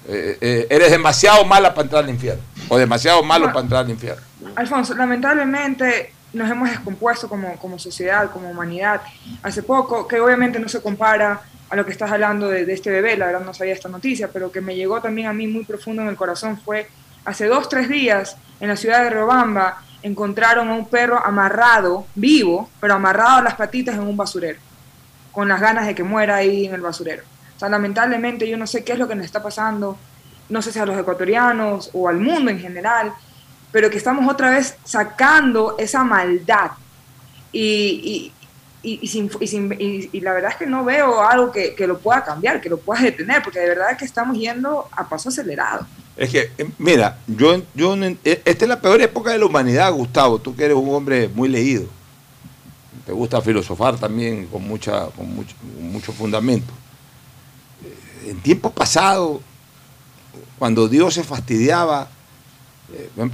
Eh, 0.07 0.67
eres 0.69 0.91
demasiado 0.91 1.43
mala 1.45 1.73
para 1.73 1.83
entrar 1.83 2.03
al 2.03 2.09
infierno. 2.09 2.43
O 2.69 2.77
demasiado 2.77 3.23
malo 3.23 3.47
para 3.47 3.61
entrar 3.61 3.85
al 3.85 3.89
infierno. 3.89 4.30
Alfonso, 4.55 4.95
lamentablemente 4.95 6.13
nos 6.33 6.49
hemos 6.49 6.69
descompuesto 6.69 7.27
como, 7.27 7.57
como 7.57 7.77
sociedad, 7.77 8.31
como 8.31 8.49
humanidad. 8.49 9.01
Hace 9.43 9.63
poco, 9.63 10.07
que 10.07 10.19
obviamente 10.19 10.59
no 10.59 10.69
se 10.69 10.81
compara 10.81 11.41
a 11.69 11.75
lo 11.75 11.85
que 11.85 11.91
estás 11.91 12.11
hablando 12.11 12.47
de, 12.47 12.71
este 12.71 12.89
bebé, 12.89 13.15
la 13.17 13.27
verdad 13.27 13.41
no 13.41 13.53
sabía 13.53 13.73
esta 13.73 13.89
noticia, 13.89 14.29
pero 14.31 14.51
que 14.51 14.59
me 14.59 14.75
llegó 14.75 15.01
también 15.01 15.27
a 15.27 15.33
mí 15.33 15.47
muy 15.47 15.63
profundo 15.63 16.01
en 16.01 16.09
el 16.09 16.17
corazón 16.17 16.59
fue 16.59 16.89
hace 17.23 17.47
dos, 17.47 17.69
tres 17.69 17.87
días 17.87 18.35
en 18.59 18.67
la 18.67 18.75
ciudad 18.75 19.03
de 19.03 19.09
Robamba 19.09 19.81
encontraron 20.03 20.69
a 20.69 20.73
un 20.73 20.87
perro 20.87 21.23
amarrado, 21.23 22.07
vivo, 22.15 22.69
pero 22.81 22.95
amarrado 22.95 23.37
a 23.37 23.43
las 23.43 23.55
patitas 23.55 23.95
en 23.95 24.01
un 24.01 24.17
basurero, 24.17 24.59
con 25.31 25.47
las 25.47 25.61
ganas 25.61 25.85
de 25.85 25.95
que 25.95 26.03
muera 26.03 26.35
ahí 26.35 26.65
en 26.65 26.73
el 26.73 26.81
basurero. 26.81 27.23
O 27.55 27.59
sea, 27.59 27.69
lamentablemente 27.69 28.49
yo 28.49 28.57
no 28.57 28.67
sé 28.67 28.83
qué 28.83 28.93
es 28.93 28.99
lo 28.99 29.07
que 29.07 29.15
nos 29.15 29.25
está 29.25 29.41
pasando, 29.41 29.97
no 30.49 30.61
sé 30.61 30.73
si 30.73 30.79
a 30.79 30.85
los 30.85 30.97
ecuatorianos 30.97 31.89
o 31.93 32.09
al 32.09 32.17
mundo 32.17 32.51
en 32.51 32.59
general, 32.59 33.13
pero 33.71 33.89
que 33.89 33.97
estamos 33.97 34.31
otra 34.31 34.51
vez 34.51 34.75
sacando 34.83 35.75
esa 35.77 36.03
maldad. 36.03 36.71
Y, 37.51 38.31
y, 38.83 40.19
la 40.21 40.33
verdad 40.33 40.51
es 40.51 40.57
que 40.57 40.65
no 40.65 40.83
veo 40.83 41.21
algo 41.21 41.51
que, 41.51 41.75
lo 41.85 41.99
pueda 41.99 42.23
cambiar, 42.23 42.61
que 42.61 42.69
lo 42.69 42.77
pueda 42.77 43.01
detener, 43.01 43.43
porque 43.43 43.59
de 43.59 43.67
verdad 43.69 43.91
es 43.91 43.97
que 43.97 44.05
estamos 44.05 44.37
yendo 44.37 44.87
a 44.91 45.07
paso 45.07 45.29
acelerado. 45.29 45.85
Es 46.17 46.29
que, 46.29 46.51
eh, 46.57 46.69
mira, 46.77 47.17
yo, 47.27 47.61
yo 47.73 47.95
eh, 47.95 48.17
esta 48.23 48.65
es 48.65 48.69
la 48.69 48.81
peor 48.81 49.01
época 49.01 49.31
de 49.31 49.37
la 49.37 49.45
humanidad, 49.45 49.91
Gustavo, 49.93 50.39
tú 50.39 50.55
que 50.55 50.65
eres 50.65 50.75
un 50.75 50.93
hombre 50.93 51.27
muy 51.29 51.47
leído, 51.47 51.85
te 53.05 53.11
gusta 53.11 53.41
filosofar 53.41 53.97
también 53.97 54.47
con, 54.47 54.67
mucha, 54.67 55.07
con 55.07 55.33
mucho, 55.33 55.55
mucho 55.79 56.11
fundamento. 56.11 56.73
En 58.25 58.39
tiempo 58.41 58.71
pasado, 58.71 59.41
cuando 60.59 60.87
Dios 60.87 61.13
se 61.15 61.23
fastidiaba, 61.23 62.03
eh, 62.03 62.20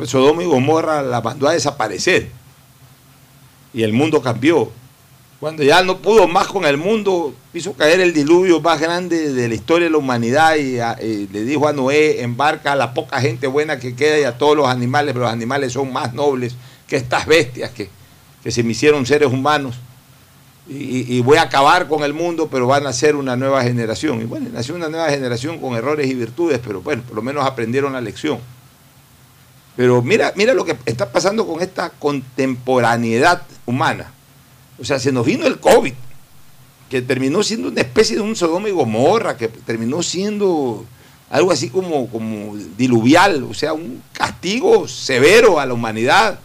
Sodoma 0.05 0.43
y 0.43 0.45
Gomorra 0.45 1.01
la 1.01 1.21
mandó 1.21 1.47
a 1.47 1.53
desaparecer. 1.53 2.29
Y 3.73 3.83
el 3.83 3.93
mundo 3.93 4.21
cambió. 4.21 4.71
Cuando 5.39 5.61
ya 5.61 5.83
no 5.83 5.99
pudo 5.99 6.27
más 6.27 6.47
con 6.47 6.65
el 6.65 6.77
mundo, 6.77 7.33
hizo 7.53 7.73
caer 7.73 7.99
el 8.01 8.11
diluvio 8.11 8.59
más 8.59 8.81
grande 8.81 9.33
de 9.33 9.47
la 9.47 9.53
historia 9.53 9.85
de 9.85 9.91
la 9.91 9.97
humanidad 9.97 10.55
y, 10.55 11.27
le 11.27 11.43
dijo 11.43 11.67
a 11.67 11.73
Noé, 11.73 12.23
embarca 12.23 12.71
a 12.71 12.75
la 12.75 12.95
poca 12.95 13.21
gente 13.21 13.45
buena 13.45 13.77
que 13.77 13.95
queda 13.95 14.19
y 14.19 14.23
a 14.23 14.37
todos 14.37 14.57
los 14.57 14.67
animales, 14.67 15.13
pero 15.13 15.25
los 15.25 15.33
animales 15.33 15.73
son 15.73 15.93
más 15.93 16.13
nobles 16.15 16.55
que 16.87 16.95
estas 16.95 17.27
bestias 17.27 17.69
que, 17.71 17.89
se 18.49 18.63
me 18.63 18.71
hicieron 18.71 19.05
seres 19.05 19.31
humanos. 19.31 19.75
Y, 20.69 21.15
y, 21.15 21.21
voy 21.21 21.37
a 21.37 21.43
acabar 21.43 21.87
con 21.87 22.03
el 22.03 22.13
mundo, 22.13 22.49
pero 22.49 22.65
van 22.65 22.87
a 22.87 22.93
ser 22.93 23.15
una 23.15 23.35
nueva 23.35 23.61
generación. 23.61 24.21
Y 24.21 24.25
bueno, 24.25 24.49
nació 24.51 24.75
una 24.75 24.89
nueva 24.89 25.09
generación 25.09 25.59
con 25.59 25.75
errores 25.75 26.07
y 26.07 26.13
virtudes, 26.13 26.59
pero 26.65 26.81
bueno, 26.81 27.03
por 27.03 27.15
lo 27.15 27.21
menos 27.21 27.45
aprendieron 27.45 27.93
la 27.93 28.01
lección. 28.01 28.39
Pero 29.78 30.01
mira, 30.01 30.34
mira 30.36 30.55
lo 30.55 30.65
que 30.65 30.75
está 30.88 31.11
pasando 31.11 31.45
con 31.45 31.61
esta 31.61 31.91
contemporaneidad 31.91 33.43
humana. 33.67 34.11
O 34.80 34.84
sea, 34.84 34.99
se 34.99 35.11
nos 35.11 35.23
vino 35.23 35.45
el 35.45 35.59
COVID, 35.59 35.93
que 36.89 37.01
terminó 37.03 37.43
siendo 37.43 37.69
una 37.69 37.82
especie 37.82 38.15
de 38.15 38.23
un 38.23 38.36
Sodoma 38.36 38.69
y 38.69 38.71
Gomorra, 38.71 39.38
que 39.38 39.47
terminó 39.47 40.01
siendo 40.01 40.84
algo 41.30 41.51
así 41.51 41.69
como, 41.69 42.09
como 42.09 42.57
diluvial, 42.75 43.43
o 43.43 43.53
sea, 43.53 43.73
un 43.73 44.01
castigo 44.13 44.88
severo 44.88 45.59
a 45.59 45.65
la 45.67 45.75
humanidad 45.75 46.39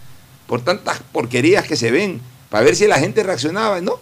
por 0.46 0.60
tantas 0.60 1.00
porquerías 1.10 1.66
que 1.66 1.76
se 1.76 1.90
ven, 1.90 2.20
para 2.50 2.64
ver 2.64 2.76
si 2.76 2.86
la 2.86 2.98
gente 2.98 3.22
reaccionaba. 3.22 3.80
No, 3.80 3.94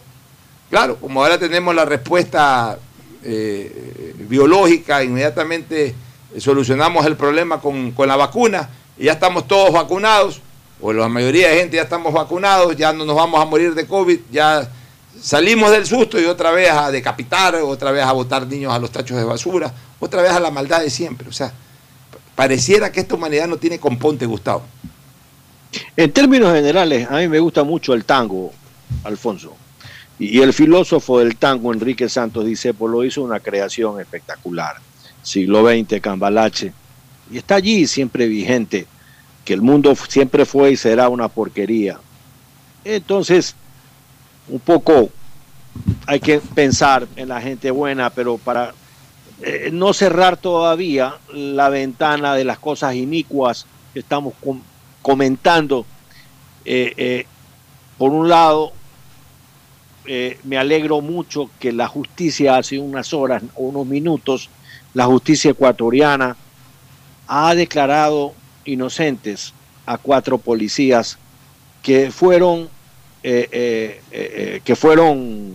claro, 0.71 0.97
como 0.97 1.23
ahora 1.23 1.39
tenemos 1.39 1.73
la 1.73 1.85
respuesta 1.85 2.81
eh, 3.23 4.17
biológica, 4.29 5.05
inmediatamente 5.05 5.95
solucionamos 6.37 7.07
el 7.07 7.17
problema 7.17 7.61
con, 7.61 7.93
con 7.93 8.09
la 8.09 8.17
vacuna 8.17 8.71
y 9.01 9.05
ya 9.05 9.13
estamos 9.13 9.49
todos 9.49 9.73
vacunados, 9.73 10.43
o 10.79 10.93
la 10.93 11.09
mayoría 11.09 11.49
de 11.49 11.57
gente 11.57 11.77
ya 11.77 11.85
estamos 11.85 12.13
vacunados, 12.13 12.77
ya 12.77 12.93
no 12.93 13.07
nos 13.07 13.17
vamos 13.17 13.41
a 13.41 13.47
morir 13.47 13.75
de 13.75 13.87
COVID, 13.87 14.21
ya 14.31 14.71
salimos 15.19 15.71
del 15.71 15.87
susto 15.87 16.21
y 16.21 16.27
otra 16.27 16.51
vez 16.51 16.71
a 16.71 16.91
decapitar, 16.91 17.55
otra 17.55 17.93
vez 17.93 18.05
a 18.05 18.13
botar 18.13 18.47
niños 18.47 18.71
a 18.75 18.79
los 18.79 18.93
tachos 18.93 19.17
de 19.17 19.25
basura, 19.25 19.73
otra 19.99 20.21
vez 20.21 20.33
a 20.33 20.39
la 20.39 20.51
maldad 20.51 20.83
de 20.83 20.91
siempre. 20.91 21.31
O 21.31 21.33
sea, 21.33 21.51
pareciera 22.35 22.93
que 22.93 23.01
esta 23.01 23.15
humanidad 23.15 23.49
no 23.49 23.57
tiene 23.57 23.79
componte, 23.81 24.27
Gustavo. 24.27 24.65
En 25.97 26.13
términos 26.13 26.53
generales, 26.53 27.11
a 27.11 27.17
mí 27.17 27.29
me 27.29 27.39
gusta 27.39 27.65
mucho 27.65 27.95
el 27.95 28.05
tango, 28.05 28.53
Alfonso. 29.05 29.57
Y 30.19 30.43
el 30.43 30.53
filósofo 30.53 31.21
del 31.21 31.37
tango, 31.37 31.73
Enrique 31.73 32.07
Santos 32.11 32.45
Discépolo, 32.45 32.99
lo 32.99 33.05
hizo 33.05 33.23
una 33.23 33.41
creación 33.41 33.99
espectacular. 33.99 34.77
Siglo 35.23 35.67
XX, 35.67 36.03
Cambalache, 36.03 36.75
y 37.31 37.39
está 37.39 37.57
allí 37.57 37.87
siempre 37.87 38.27
vigente, 38.27 38.87
que 39.45 39.55
el 39.55 39.63
mundo 39.63 39.95
siempre 40.09 40.45
fue 40.45 40.73
y 40.73 40.77
será 40.77 41.09
una 41.09 41.29
porquería. 41.29 41.99
Entonces, 42.85 43.55
un 44.49 44.61
poco 44.61 45.11
hay 46.07 46.21
que 46.21 46.41
pensar 46.41 47.07
en 47.17 47.29
la 47.29 47.41
gente 47.41 47.71
buena, 47.71 48.11
pero 48.11 48.39
para 48.39 48.75
eh, 49.43 49.71
no 49.73 49.93
cerrar 49.93 50.37
todavía 50.37 51.15
la 51.33 51.69
ventana 51.69 52.35
de 52.35 52.45
las 52.45 52.59
cosas 52.59 52.95
inicuas 52.95 53.67
que 53.93 54.01
estamos 54.01 54.35
comentando, 55.03 55.87
eh, 56.65 56.93
eh, 56.97 57.27
por 57.97 58.13
un 58.13 58.29
lado, 58.29 58.73
me 60.43 60.59
alegro 60.59 61.01
mucho 61.01 61.51
que 61.61 61.71
la 61.71 61.87
justicia 61.87 62.57
hace 62.57 62.81
unas 62.81 63.15
horas 63.15 63.45
o 63.55 63.63
unos 63.63 63.87
minutos, 63.87 64.51
la 64.93 65.05
justicia 65.05 65.53
ecuatoriana, 65.53 66.37
ha 67.33 67.55
declarado 67.55 68.35
inocentes 68.65 69.55
a 69.87 69.99
cuatro 69.99 70.37
policías 70.37 71.17
que 71.81 72.11
fueron, 72.11 72.69
eh, 73.23 73.49
eh, 73.53 74.03
eh, 74.11 74.61
que 74.65 74.75
fueron 74.75 75.55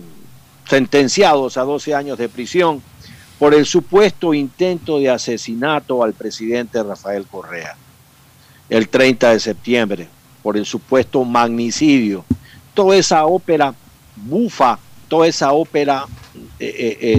sentenciados 0.66 1.58
a 1.58 1.62
12 1.64 1.94
años 1.94 2.16
de 2.16 2.30
prisión 2.30 2.82
por 3.38 3.52
el 3.52 3.66
supuesto 3.66 4.32
intento 4.32 4.98
de 4.98 5.10
asesinato 5.10 6.02
al 6.02 6.14
presidente 6.14 6.82
Rafael 6.82 7.26
Correa 7.26 7.76
el 8.70 8.88
30 8.88 9.32
de 9.32 9.40
septiembre, 9.40 10.08
por 10.42 10.56
el 10.56 10.64
supuesto 10.64 11.22
magnicidio. 11.24 12.24
Toda 12.72 12.96
esa 12.96 13.26
ópera 13.26 13.74
bufa, 14.16 14.78
toda 15.08 15.28
esa 15.28 15.52
ópera 15.52 16.06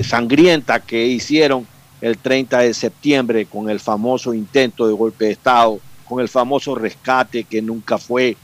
sangrienta 0.03 0.79
que 0.79 1.05
hicieron 1.05 1.67
el 2.01 2.17
30 2.17 2.59
de 2.59 2.73
septiembre 2.73 3.45
con 3.45 3.69
el 3.69 3.79
famoso 3.79 4.33
intento 4.33 4.87
de 4.87 4.93
golpe 4.93 5.25
de 5.25 5.31
Estado, 5.31 5.79
con 6.05 6.19
el 6.19 6.29
famoso 6.29 6.75
rescate 6.75 7.43
que 7.43 7.61
nunca 7.61 7.97
fue, 7.97 8.37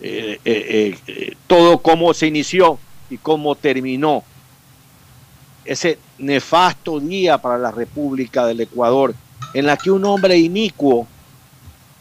eh, 0.00 0.40
eh, 0.44 0.98
eh, 1.06 1.36
todo 1.46 1.78
cómo 1.78 2.14
se 2.14 2.28
inició 2.28 2.78
y 3.10 3.18
cómo 3.18 3.54
terminó. 3.54 4.22
Ese 5.64 5.98
nefasto 6.18 6.98
día 7.00 7.38
para 7.38 7.58
la 7.58 7.70
República 7.70 8.46
del 8.46 8.60
Ecuador, 8.60 9.14
en 9.52 9.66
la 9.66 9.76
que 9.76 9.90
un 9.90 10.04
hombre 10.04 10.38
inicuo, 10.38 11.06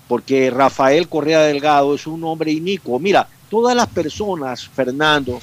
porque 0.08 0.50
Rafael 0.52 1.10
Correa 1.10 1.42
Delgado 1.42 1.96
es 1.96 2.08
un 2.08 2.24
hombre 2.24 2.52
inicuo, 2.52 2.98
mira, 3.00 3.28
todas 3.50 3.76
las 3.76 3.88
personas, 3.88 4.68
Fernando, 4.68 5.42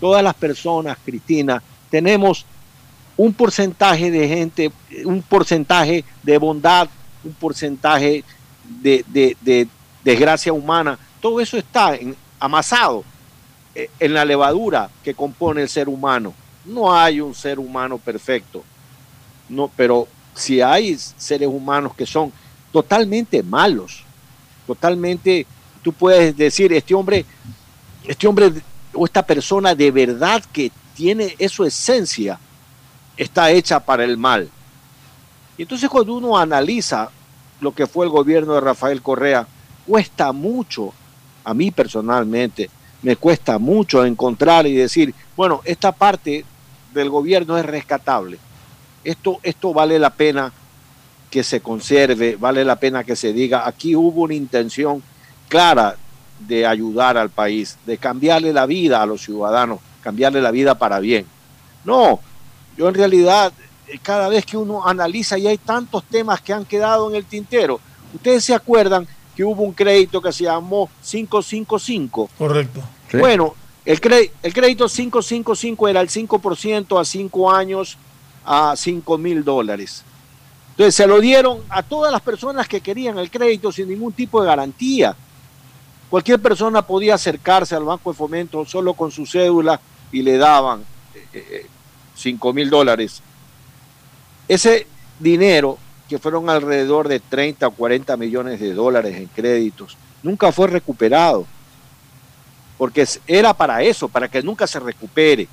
todas 0.00 0.22
las 0.22 0.34
personas, 0.34 0.98
Cristina, 1.04 1.62
tenemos 1.90 2.44
un 3.16 3.32
porcentaje 3.32 4.10
de 4.10 4.28
gente, 4.28 4.72
un 5.04 5.22
porcentaje 5.22 6.04
de 6.22 6.38
bondad, 6.38 6.88
un 7.24 7.32
porcentaje 7.32 8.24
de, 8.64 9.68
desgracia 10.04 10.52
humana, 10.52 10.98
todo 11.20 11.40
eso 11.40 11.56
está 11.56 11.98
amasado 12.38 13.04
eh, 13.74 13.90
en 13.98 14.14
la 14.14 14.24
levadura 14.24 14.90
que 15.02 15.14
compone 15.14 15.62
el 15.62 15.68
ser 15.68 15.88
humano. 15.88 16.34
No 16.64 16.94
hay 16.94 17.20
un 17.20 17.34
ser 17.34 17.58
humano 17.58 17.98
perfecto, 17.98 18.62
no, 19.48 19.70
pero 19.76 20.06
si 20.34 20.60
hay 20.60 20.96
seres 20.98 21.48
humanos 21.48 21.94
que 21.94 22.06
son 22.06 22.32
totalmente 22.72 23.42
malos, 23.42 24.02
totalmente, 24.66 25.46
tú 25.82 25.92
puedes 25.92 26.36
decir, 26.36 26.72
este 26.72 26.94
hombre, 26.94 27.24
este 28.04 28.26
hombre 28.26 28.52
o 28.92 29.04
esta 29.04 29.24
persona 29.24 29.74
de 29.74 29.90
verdad 29.90 30.44
que 30.52 30.70
tiene, 30.94 31.34
es 31.38 31.52
su 31.52 31.64
esencia, 31.64 32.38
está 33.16 33.50
hecha 33.50 33.80
para 33.80 34.04
el 34.04 34.16
mal. 34.16 34.48
Y 35.58 35.62
entonces 35.62 35.88
cuando 35.88 36.14
uno 36.14 36.36
analiza 36.36 37.10
lo 37.60 37.74
que 37.74 37.86
fue 37.86 38.04
el 38.04 38.10
gobierno 38.10 38.54
de 38.54 38.60
Rafael 38.60 39.02
Correa, 39.02 39.46
cuesta 39.86 40.32
mucho, 40.32 40.92
a 41.44 41.54
mí 41.54 41.70
personalmente, 41.70 42.68
me 43.02 43.16
cuesta 43.16 43.58
mucho 43.58 44.04
encontrar 44.04 44.66
y 44.66 44.74
decir, 44.74 45.14
bueno, 45.36 45.60
esta 45.64 45.92
parte 45.92 46.44
del 46.92 47.10
gobierno 47.10 47.56
es 47.56 47.64
rescatable. 47.64 48.38
Esto, 49.04 49.38
esto 49.42 49.72
vale 49.72 49.98
la 49.98 50.10
pena 50.10 50.52
que 51.30 51.42
se 51.44 51.60
conserve, 51.60 52.36
vale 52.36 52.64
la 52.64 52.76
pena 52.76 53.04
que 53.04 53.16
se 53.16 53.32
diga, 53.32 53.66
aquí 53.66 53.94
hubo 53.94 54.22
una 54.22 54.34
intención 54.34 55.02
clara 55.48 55.96
de 56.40 56.66
ayudar 56.66 57.16
al 57.16 57.30
país, 57.30 57.78
de 57.86 57.98
cambiarle 57.98 58.52
la 58.52 58.66
vida 58.66 59.02
a 59.02 59.06
los 59.06 59.22
ciudadanos, 59.22 59.80
cambiarle 60.02 60.40
la 60.40 60.50
vida 60.50 60.76
para 60.76 60.98
bien. 60.98 61.26
No, 61.84 62.20
yo 62.76 62.88
en 62.88 62.94
realidad, 62.94 63.52
eh, 63.88 63.98
cada 64.02 64.28
vez 64.28 64.44
que 64.44 64.56
uno 64.56 64.86
analiza 64.86 65.38
y 65.38 65.46
hay 65.46 65.58
tantos 65.58 66.04
temas 66.04 66.40
que 66.40 66.52
han 66.52 66.64
quedado 66.64 67.08
en 67.08 67.16
el 67.16 67.24
tintero, 67.24 67.80
ustedes 68.14 68.44
se 68.44 68.54
acuerdan 68.54 69.06
que 69.34 69.44
hubo 69.44 69.62
un 69.62 69.72
crédito 69.72 70.20
que 70.20 70.32
se 70.32 70.44
llamó 70.44 70.88
555. 71.02 72.30
Correcto. 72.38 72.80
Bueno, 73.12 73.54
el, 73.84 74.00
el 74.42 74.52
crédito 74.54 74.88
555 74.88 75.88
era 75.88 76.00
el 76.00 76.08
5% 76.08 77.00
a 77.00 77.04
5 77.04 77.52
años 77.52 77.98
a 78.44 78.74
5 78.76 79.18
mil 79.18 79.44
dólares. 79.44 80.04
Entonces 80.70 80.94
se 80.94 81.06
lo 81.06 81.20
dieron 81.20 81.60
a 81.68 81.82
todas 81.82 82.12
las 82.12 82.20
personas 82.20 82.68
que 82.68 82.80
querían 82.80 83.18
el 83.18 83.30
crédito 83.30 83.72
sin 83.72 83.88
ningún 83.88 84.12
tipo 84.12 84.40
de 84.40 84.48
garantía. 84.48 85.16
Cualquier 86.10 86.40
persona 86.40 86.82
podía 86.82 87.14
acercarse 87.14 87.74
al 87.74 87.84
Banco 87.84 88.12
de 88.12 88.16
Fomento 88.16 88.64
solo 88.64 88.94
con 88.94 89.10
su 89.10 89.26
cédula 89.26 89.80
y 90.12 90.22
le 90.22 90.36
daban 90.36 90.84
5 91.12 91.28
eh, 91.32 91.66
eh, 92.24 92.52
mil 92.52 92.70
dólares. 92.70 93.22
Ese 94.48 94.86
dinero, 95.18 95.78
que 96.08 96.18
fueron 96.18 96.48
alrededor 96.48 97.08
de 97.08 97.20
30 97.20 97.66
o 97.66 97.70
40 97.72 98.16
millones 98.16 98.60
de 98.60 98.72
dólares 98.72 99.16
en 99.16 99.26
créditos, 99.26 99.96
nunca 100.22 100.52
fue 100.52 100.68
recuperado. 100.68 101.46
Porque 102.78 103.06
era 103.26 103.54
para 103.54 103.82
eso, 103.82 104.08
para 104.08 104.28
que 104.28 104.42
nunca 104.42 104.66
se 104.66 104.78
recupere. 104.78 105.48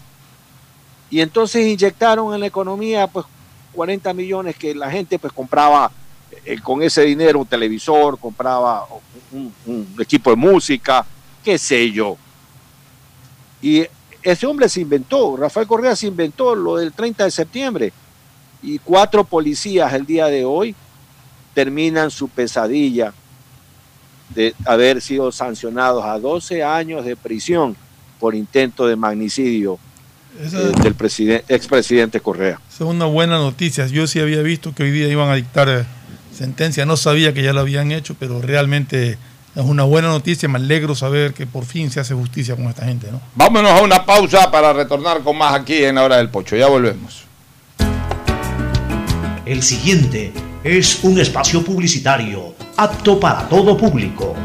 Y 1.09 1.21
entonces 1.21 1.65
inyectaron 1.65 2.33
en 2.33 2.39
la 2.39 2.47
economía 2.47 3.07
pues 3.07 3.25
40 3.73 4.13
millones 4.13 4.55
que 4.55 4.73
la 4.75 4.89
gente 4.89 5.19
pues 5.19 5.31
compraba 5.31 5.91
eh, 6.45 6.59
con 6.59 6.81
ese 6.81 7.03
dinero 7.03 7.39
un 7.39 7.45
televisor, 7.45 8.17
compraba 8.19 8.85
un, 9.31 9.95
equipo 9.99 10.29
de 10.29 10.35
música, 10.35 11.05
qué 11.43 11.57
sé 11.57 11.91
yo. 11.91 12.17
Y 13.61 13.85
ese 14.23 14.47
hombre 14.47 14.69
se 14.69 14.81
inventó, 14.81 15.35
Rafael 15.37 15.67
Correa 15.67 15.95
se 15.95 16.07
inventó 16.07 16.55
lo 16.55 16.77
del 16.77 16.93
30 16.93 17.25
de 17.25 17.31
septiembre. 17.31 17.93
Y 18.61 18.79
cuatro 18.79 19.25
policías 19.25 19.93
el 19.93 20.05
día 20.05 20.27
de 20.27 20.45
hoy 20.45 20.73
terminan 21.53 22.09
su 22.09 22.29
pesadilla 22.29 23.13
de 24.33 24.55
haber 24.65 25.01
sido 25.01 25.31
sancionados 25.31 26.03
a 26.05 26.17
12 26.17 26.63
años 26.63 27.05
de 27.05 27.15
prisión 27.15 27.75
por 28.19 28.33
intento 28.33 28.87
de 28.87 28.95
magnicidio 28.95 29.77
eh, 30.39 30.71
del 30.81 30.95
presidente, 30.95 31.53
expresidente 31.53 32.19
Correa. 32.19 32.59
Esa 32.69 32.85
es 32.85 32.89
una 32.89 33.05
buena 33.05 33.37
noticia. 33.37 33.85
Yo 33.87 34.07
sí 34.07 34.19
había 34.19 34.41
visto 34.41 34.73
que 34.73 34.83
hoy 34.83 34.91
día 34.91 35.07
iban 35.09 35.29
a 35.29 35.35
dictar 35.35 35.69
eh, 35.69 35.85
sentencia. 36.33 36.85
No 36.85 36.97
sabía 36.97 37.33
que 37.33 37.43
ya 37.43 37.53
lo 37.53 37.59
habían 37.59 37.91
hecho, 37.91 38.15
pero 38.17 38.41
realmente 38.41 39.17
es 39.55 39.63
una 39.63 39.83
buena 39.83 40.07
noticia. 40.07 40.49
Me 40.49 40.57
alegro 40.57 40.95
saber 40.95 41.33
que 41.33 41.45
por 41.45 41.65
fin 41.65 41.91
se 41.91 41.99
hace 41.99 42.13
justicia 42.13 42.55
con 42.55 42.67
esta 42.67 42.85
gente. 42.85 43.11
¿no? 43.11 43.21
Vámonos 43.35 43.71
a 43.71 43.81
una 43.81 44.05
pausa 44.05 44.49
para 44.51 44.73
retornar 44.73 45.21
con 45.21 45.37
más 45.37 45.53
aquí 45.53 45.83
en 45.83 45.95
la 45.95 46.03
hora 46.03 46.17
del 46.17 46.29
pocho. 46.29 46.55
Ya 46.55 46.67
volvemos. 46.67 47.23
El 49.45 49.61
siguiente 49.61 50.33
es 50.63 51.03
un 51.03 51.19
espacio 51.19 51.63
publicitario 51.63 52.55
apto 52.77 53.19
para 53.19 53.47
todo 53.49 53.77
público. 53.77 54.35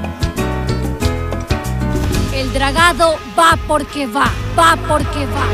El 2.34 2.52
dragado 2.52 3.16
va 3.38 3.59
porque 3.66 4.06
va, 4.06 4.30
va 4.59 4.76
porque 4.88 5.26
va. 5.26 5.46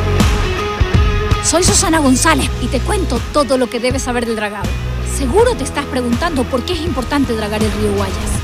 Soy 1.45 1.63
Susana 1.63 1.99
González 1.99 2.51
y 2.63 2.69
te 2.69 2.81
cuento 2.81 3.21
todo 3.33 3.59
lo 3.59 3.69
que 3.69 3.81
debes 3.81 4.03
saber 4.03 4.25
del 4.25 4.37
dragado. 4.37 4.69
Seguro 5.17 5.55
te 5.55 5.65
estás 5.65 5.85
preguntando 5.85 6.45
por 6.45 6.65
qué 6.65 6.73
es 6.73 6.81
importante 6.81 7.35
dragar 7.35 7.63
el 7.63 7.71
río 7.73 7.93
Guayas. 7.93 8.44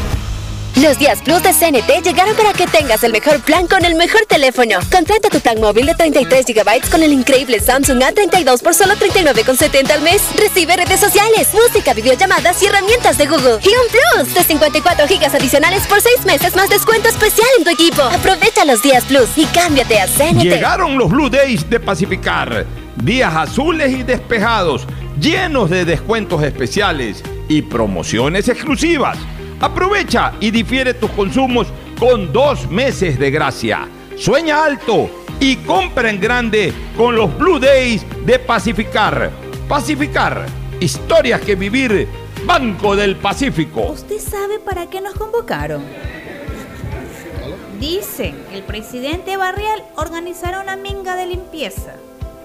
Los 0.77 0.97
días 0.97 1.21
Plus 1.21 1.43
de 1.43 1.53
CNT 1.53 2.03
llegaron 2.03 2.35
para 2.35 2.53
que 2.53 2.65
tengas 2.65 3.03
el 3.03 3.11
mejor 3.11 3.41
plan 3.41 3.67
con 3.67 3.83
el 3.83 3.95
mejor 3.95 4.21
teléfono. 4.25 4.79
Contrata 4.91 5.29
tu 5.29 5.39
plan 5.41 5.59
móvil 5.59 5.85
de 5.85 5.95
33 5.95 6.45
GB 6.45 6.89
con 6.89 7.03
el 7.03 7.11
increíble 7.11 7.59
Samsung 7.59 8.01
A32 8.01 8.61
por 8.63 8.73
solo 8.73 8.95
39,70 8.95 9.91
al 9.91 10.01
mes. 10.01 10.23
Recibe 10.37 10.77
redes 10.77 10.99
sociales, 10.99 11.49
música, 11.53 11.93
videollamadas 11.93 12.63
y 12.63 12.67
herramientas 12.67 13.17
de 13.17 13.25
Google. 13.25 13.59
Y 13.63 13.69
un 13.69 14.23
Plus 14.23 14.33
de 14.33 14.43
54 14.43 15.07
GB 15.07 15.35
adicionales 15.35 15.85
por 15.87 15.99
6 15.99 16.25
meses 16.25 16.55
más 16.55 16.69
descuento 16.69 17.09
especial 17.09 17.49
en 17.57 17.63
tu 17.65 17.69
equipo. 17.69 18.01
Aprovecha 18.03 18.63
los 18.65 18.81
días 18.81 19.03
Plus 19.03 19.29
y 19.35 19.45
cámbiate 19.47 19.99
a 19.99 20.07
CNT. 20.07 20.41
Llegaron 20.41 20.97
los 20.97 21.09
Blue 21.09 21.29
Days 21.29 21.69
de 21.69 21.79
Pacificar. 21.79 22.65
Días 22.95 23.33
azules 23.35 23.91
y 23.91 24.03
despejados, 24.03 24.87
llenos 25.19 25.69
de 25.69 25.85
descuentos 25.85 26.43
especiales 26.43 27.23
y 27.49 27.61
promociones 27.61 28.47
exclusivas. 28.47 29.17
Aprovecha 29.61 30.33
y 30.39 30.49
difiere 30.49 30.95
tus 30.95 31.11
consumos 31.11 31.67
con 31.99 32.33
dos 32.33 32.67
meses 32.69 33.19
de 33.19 33.29
gracia. 33.29 33.87
Sueña 34.17 34.65
alto 34.65 35.09
y 35.39 35.57
compra 35.57 36.09
en 36.09 36.19
grande 36.19 36.73
con 36.97 37.15
los 37.15 37.37
Blue 37.37 37.59
Days 37.59 38.03
de 38.25 38.39
Pacificar. 38.39 39.29
Pacificar, 39.67 40.47
historias 40.79 41.41
que 41.41 41.55
vivir. 41.55 42.07
Banco 42.43 42.95
del 42.95 43.17
Pacífico. 43.17 43.81
¿Usted 43.91 44.17
sabe 44.17 44.57
para 44.57 44.89
qué 44.89 44.99
nos 44.99 45.13
convocaron? 45.13 45.83
Dicen, 47.79 48.35
el 48.51 48.63
presidente 48.63 49.37
Barrial 49.37 49.83
organizará 49.95 50.61
una 50.61 50.75
minga 50.75 51.15
de 51.15 51.27
limpieza. 51.27 51.93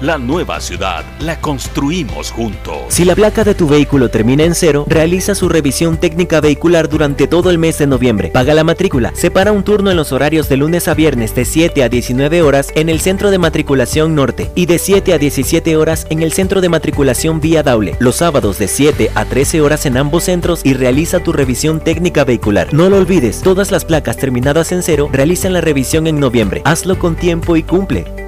La 0.00 0.16
nueva 0.16 0.60
ciudad 0.60 1.04
la 1.18 1.40
construimos 1.40 2.30
juntos. 2.30 2.76
Si 2.86 3.04
la 3.04 3.16
placa 3.16 3.42
de 3.42 3.56
tu 3.56 3.66
vehículo 3.66 4.08
termina 4.10 4.44
en 4.44 4.54
cero, 4.54 4.84
realiza 4.86 5.34
su 5.34 5.48
revisión 5.48 5.96
técnica 5.96 6.40
vehicular 6.40 6.88
durante 6.88 7.26
todo 7.26 7.50
el 7.50 7.58
mes 7.58 7.78
de 7.78 7.88
noviembre. 7.88 8.28
Paga 8.28 8.54
la 8.54 8.62
matrícula. 8.62 9.10
Separa 9.16 9.50
un 9.50 9.64
turno 9.64 9.90
en 9.90 9.96
los 9.96 10.12
horarios 10.12 10.48
de 10.48 10.56
lunes 10.56 10.86
a 10.86 10.94
viernes 10.94 11.34
de 11.34 11.44
7 11.44 11.82
a 11.82 11.88
19 11.88 12.42
horas 12.42 12.68
en 12.76 12.90
el 12.90 13.00
centro 13.00 13.32
de 13.32 13.38
matriculación 13.38 14.14
norte 14.14 14.52
y 14.54 14.66
de 14.66 14.78
7 14.78 15.14
a 15.14 15.18
17 15.18 15.76
horas 15.76 16.06
en 16.10 16.22
el 16.22 16.32
centro 16.32 16.60
de 16.60 16.68
matriculación 16.68 17.40
vía 17.40 17.64
Daule. 17.64 17.96
Los 17.98 18.14
sábados 18.14 18.60
de 18.60 18.68
7 18.68 19.10
a 19.16 19.24
13 19.24 19.62
horas 19.62 19.84
en 19.84 19.96
ambos 19.96 20.22
centros 20.22 20.60
y 20.62 20.74
realiza 20.74 21.18
tu 21.18 21.32
revisión 21.32 21.80
técnica 21.80 22.22
vehicular. 22.22 22.72
No 22.72 22.88
lo 22.88 22.98
olvides, 22.98 23.40
todas 23.42 23.72
las 23.72 23.84
placas 23.84 24.16
terminadas 24.16 24.70
en 24.70 24.84
cero 24.84 25.08
realizan 25.12 25.54
la 25.54 25.60
revisión 25.60 26.06
en 26.06 26.20
noviembre. 26.20 26.62
Hazlo 26.64 27.00
con 27.00 27.16
tiempo 27.16 27.56
y 27.56 27.64
cumple. 27.64 28.27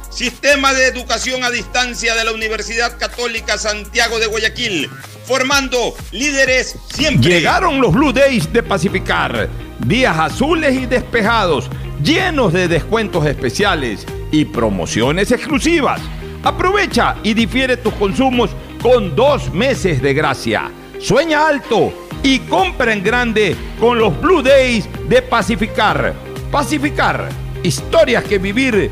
Sistema 0.11 0.73
de 0.73 0.87
Educación 0.87 1.43
a 1.45 1.49
Distancia 1.49 2.13
de 2.15 2.25
la 2.25 2.33
Universidad 2.33 2.97
Católica 2.97 3.57
Santiago 3.57 4.19
de 4.19 4.27
Guayaquil, 4.27 4.89
formando 5.25 5.95
líderes 6.11 6.75
siempre. 6.93 7.29
Llegaron 7.29 7.79
los 7.79 7.93
Blue 7.93 8.11
Days 8.11 8.51
de 8.51 8.61
Pacificar, 8.61 9.47
días 9.79 10.17
azules 10.19 10.75
y 10.75 10.85
despejados, 10.85 11.69
llenos 12.03 12.51
de 12.51 12.67
descuentos 12.67 13.25
especiales 13.25 14.05
y 14.31 14.43
promociones 14.43 15.31
exclusivas. 15.31 16.01
Aprovecha 16.43 17.15
y 17.23 17.33
difiere 17.33 17.77
tus 17.77 17.93
consumos 17.93 18.49
con 18.81 19.15
dos 19.15 19.53
meses 19.53 20.01
de 20.01 20.13
gracia. 20.13 20.69
Sueña 20.99 21.47
alto 21.47 21.93
y 22.21 22.39
compra 22.39 22.91
en 22.91 23.01
grande 23.01 23.55
con 23.79 23.97
los 23.97 24.19
Blue 24.19 24.41
Days 24.41 24.89
de 25.07 25.21
Pacificar. 25.21 26.13
Pacificar, 26.51 27.29
historias 27.63 28.25
que 28.25 28.39
vivir. 28.39 28.91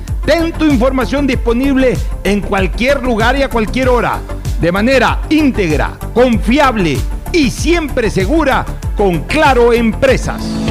Ten 0.25 0.51
tu 0.53 0.65
información 0.65 1.25
disponible 1.25 1.97
en 2.23 2.41
cualquier 2.41 3.01
lugar 3.01 3.35
y 3.37 3.43
a 3.43 3.49
cualquier 3.49 3.89
hora, 3.89 4.19
de 4.59 4.71
manera 4.71 5.21
íntegra, 5.29 5.97
confiable 6.13 6.97
y 7.33 7.49
siempre 7.49 8.09
segura 8.09 8.65
con 8.95 9.21
Claro 9.21 9.73
Empresas. 9.73 10.70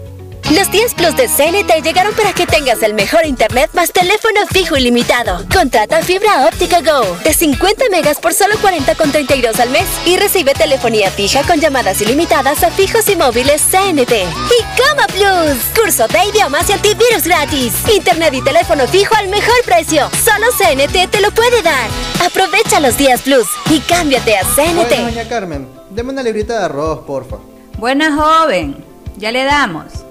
Los 0.55 0.69
10 0.69 0.95
Plus 0.95 1.15
de 1.15 1.29
CNT 1.29 1.81
llegaron 1.81 2.13
para 2.13 2.33
que 2.33 2.45
tengas 2.45 2.83
el 2.83 2.93
mejor 2.93 3.25
internet 3.25 3.69
más 3.73 3.93
teléfono 3.93 4.45
fijo 4.51 4.75
ilimitado. 4.75 5.45
Contrata 5.53 6.01
fibra 6.01 6.45
óptica 6.45 6.81
Go 6.81 7.15
de 7.23 7.33
50 7.33 7.85
megas 7.89 8.19
por 8.19 8.33
solo 8.33 8.55
40,32 8.55 9.57
al 9.59 9.69
mes 9.69 9.85
y 10.05 10.17
recibe 10.17 10.53
telefonía 10.53 11.09
fija 11.09 11.43
con 11.43 11.61
llamadas 11.61 12.01
ilimitadas 12.01 12.63
a 12.63 12.71
fijos 12.71 13.07
y 13.07 13.15
móviles 13.15 13.61
CNT. 13.61 14.11
Y 14.11 14.81
Coma 14.81 15.07
Plus, 15.07 15.57
curso 15.73 16.09
de 16.09 16.19
idiomas 16.25 16.69
y 16.69 16.73
antivirus 16.73 17.23
gratis. 17.23 17.73
Internet 17.95 18.33
y 18.33 18.41
teléfono 18.41 18.85
fijo 18.87 19.15
al 19.15 19.29
mejor 19.29 19.55
precio. 19.63 20.09
Solo 20.21 20.47
CNT 20.57 21.09
te 21.09 21.21
lo 21.21 21.31
puede 21.31 21.61
dar. 21.61 21.89
Aprovecha 22.25 22.81
los 22.81 22.97
10 22.97 23.21
Plus 23.21 23.47
y 23.69 23.79
cámbiate 23.79 24.35
a 24.35 24.41
CNT. 24.41 24.75
Bueno, 24.75 25.03
doña 25.05 25.29
Carmen, 25.29 25.69
deme 25.91 26.09
una 26.11 26.23
librita 26.23 26.59
de 26.59 26.65
arroz, 26.65 27.05
porfa. 27.07 27.37
Buena 27.77 28.13
joven, 28.13 28.83
ya 29.15 29.31
le 29.31 29.45
damos. 29.45 30.10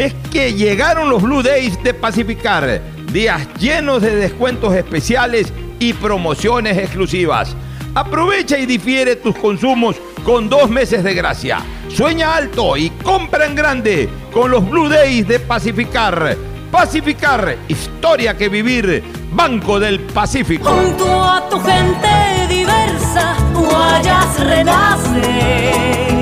es 0.00 0.14
que 0.32 0.54
llegaron 0.54 1.10
los 1.10 1.22
Blue 1.22 1.42
Days 1.42 1.82
de 1.82 1.92
Pacificar, 1.92 2.80
días 3.12 3.46
llenos 3.58 4.00
de 4.00 4.16
descuentos 4.16 4.74
especiales 4.74 5.52
y 5.78 5.92
promociones 5.92 6.78
exclusivas. 6.78 7.54
Aprovecha 7.94 8.58
y 8.58 8.64
difiere 8.64 9.16
tus 9.16 9.36
consumos 9.36 9.96
con 10.24 10.48
dos 10.48 10.70
meses 10.70 11.04
de 11.04 11.12
gracia. 11.12 11.58
Sueña 11.90 12.34
alto 12.34 12.78
y 12.78 12.88
compra 12.88 13.44
en 13.44 13.54
grande 13.54 14.08
con 14.32 14.50
los 14.50 14.66
Blue 14.66 14.88
Days 14.88 15.28
de 15.28 15.38
Pacificar. 15.38 16.34
Pacificar, 16.70 17.58
historia 17.68 18.34
que 18.38 18.48
vivir, 18.48 19.04
Banco 19.32 19.78
del 19.78 20.00
Pacífico. 20.00 20.70
Junto 20.70 21.22
a 21.22 21.46
tu 21.50 21.60
gente 21.60 22.08
diversa, 22.48 23.36
Guayas 23.52 24.40
renace. 24.40 26.19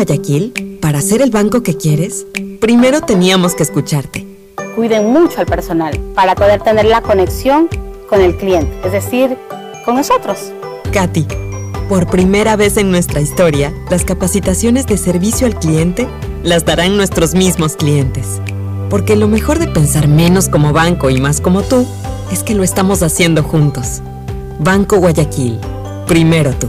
Guayaquil, 0.00 0.78
para 0.80 1.02
ser 1.02 1.20
el 1.20 1.30
banco 1.30 1.62
que 1.62 1.76
quieres, 1.76 2.26
primero 2.58 3.02
teníamos 3.02 3.54
que 3.54 3.62
escucharte. 3.62 4.26
Cuiden 4.74 5.12
mucho 5.12 5.40
al 5.40 5.44
personal 5.44 6.00
para 6.14 6.34
poder 6.34 6.62
tener 6.62 6.86
la 6.86 7.02
conexión 7.02 7.68
con 8.08 8.22
el 8.22 8.34
cliente, 8.34 8.72
es 8.82 8.92
decir, 8.92 9.36
con 9.84 9.96
nosotros. 9.96 10.52
Katy, 10.90 11.26
por 11.86 12.06
primera 12.06 12.56
vez 12.56 12.78
en 12.78 12.90
nuestra 12.90 13.20
historia, 13.20 13.74
las 13.90 14.06
capacitaciones 14.06 14.86
de 14.86 14.96
servicio 14.96 15.46
al 15.46 15.58
cliente 15.58 16.08
las 16.44 16.64
darán 16.64 16.96
nuestros 16.96 17.34
mismos 17.34 17.76
clientes. 17.76 18.40
Porque 18.88 19.16
lo 19.16 19.28
mejor 19.28 19.58
de 19.58 19.68
pensar 19.68 20.08
menos 20.08 20.48
como 20.48 20.72
banco 20.72 21.10
y 21.10 21.20
más 21.20 21.42
como 21.42 21.60
tú 21.60 21.86
es 22.32 22.42
que 22.42 22.54
lo 22.54 22.62
estamos 22.62 23.02
haciendo 23.02 23.42
juntos. 23.42 24.00
Banco 24.60 24.96
Guayaquil, 24.96 25.58
primero 26.06 26.54
tú. 26.54 26.68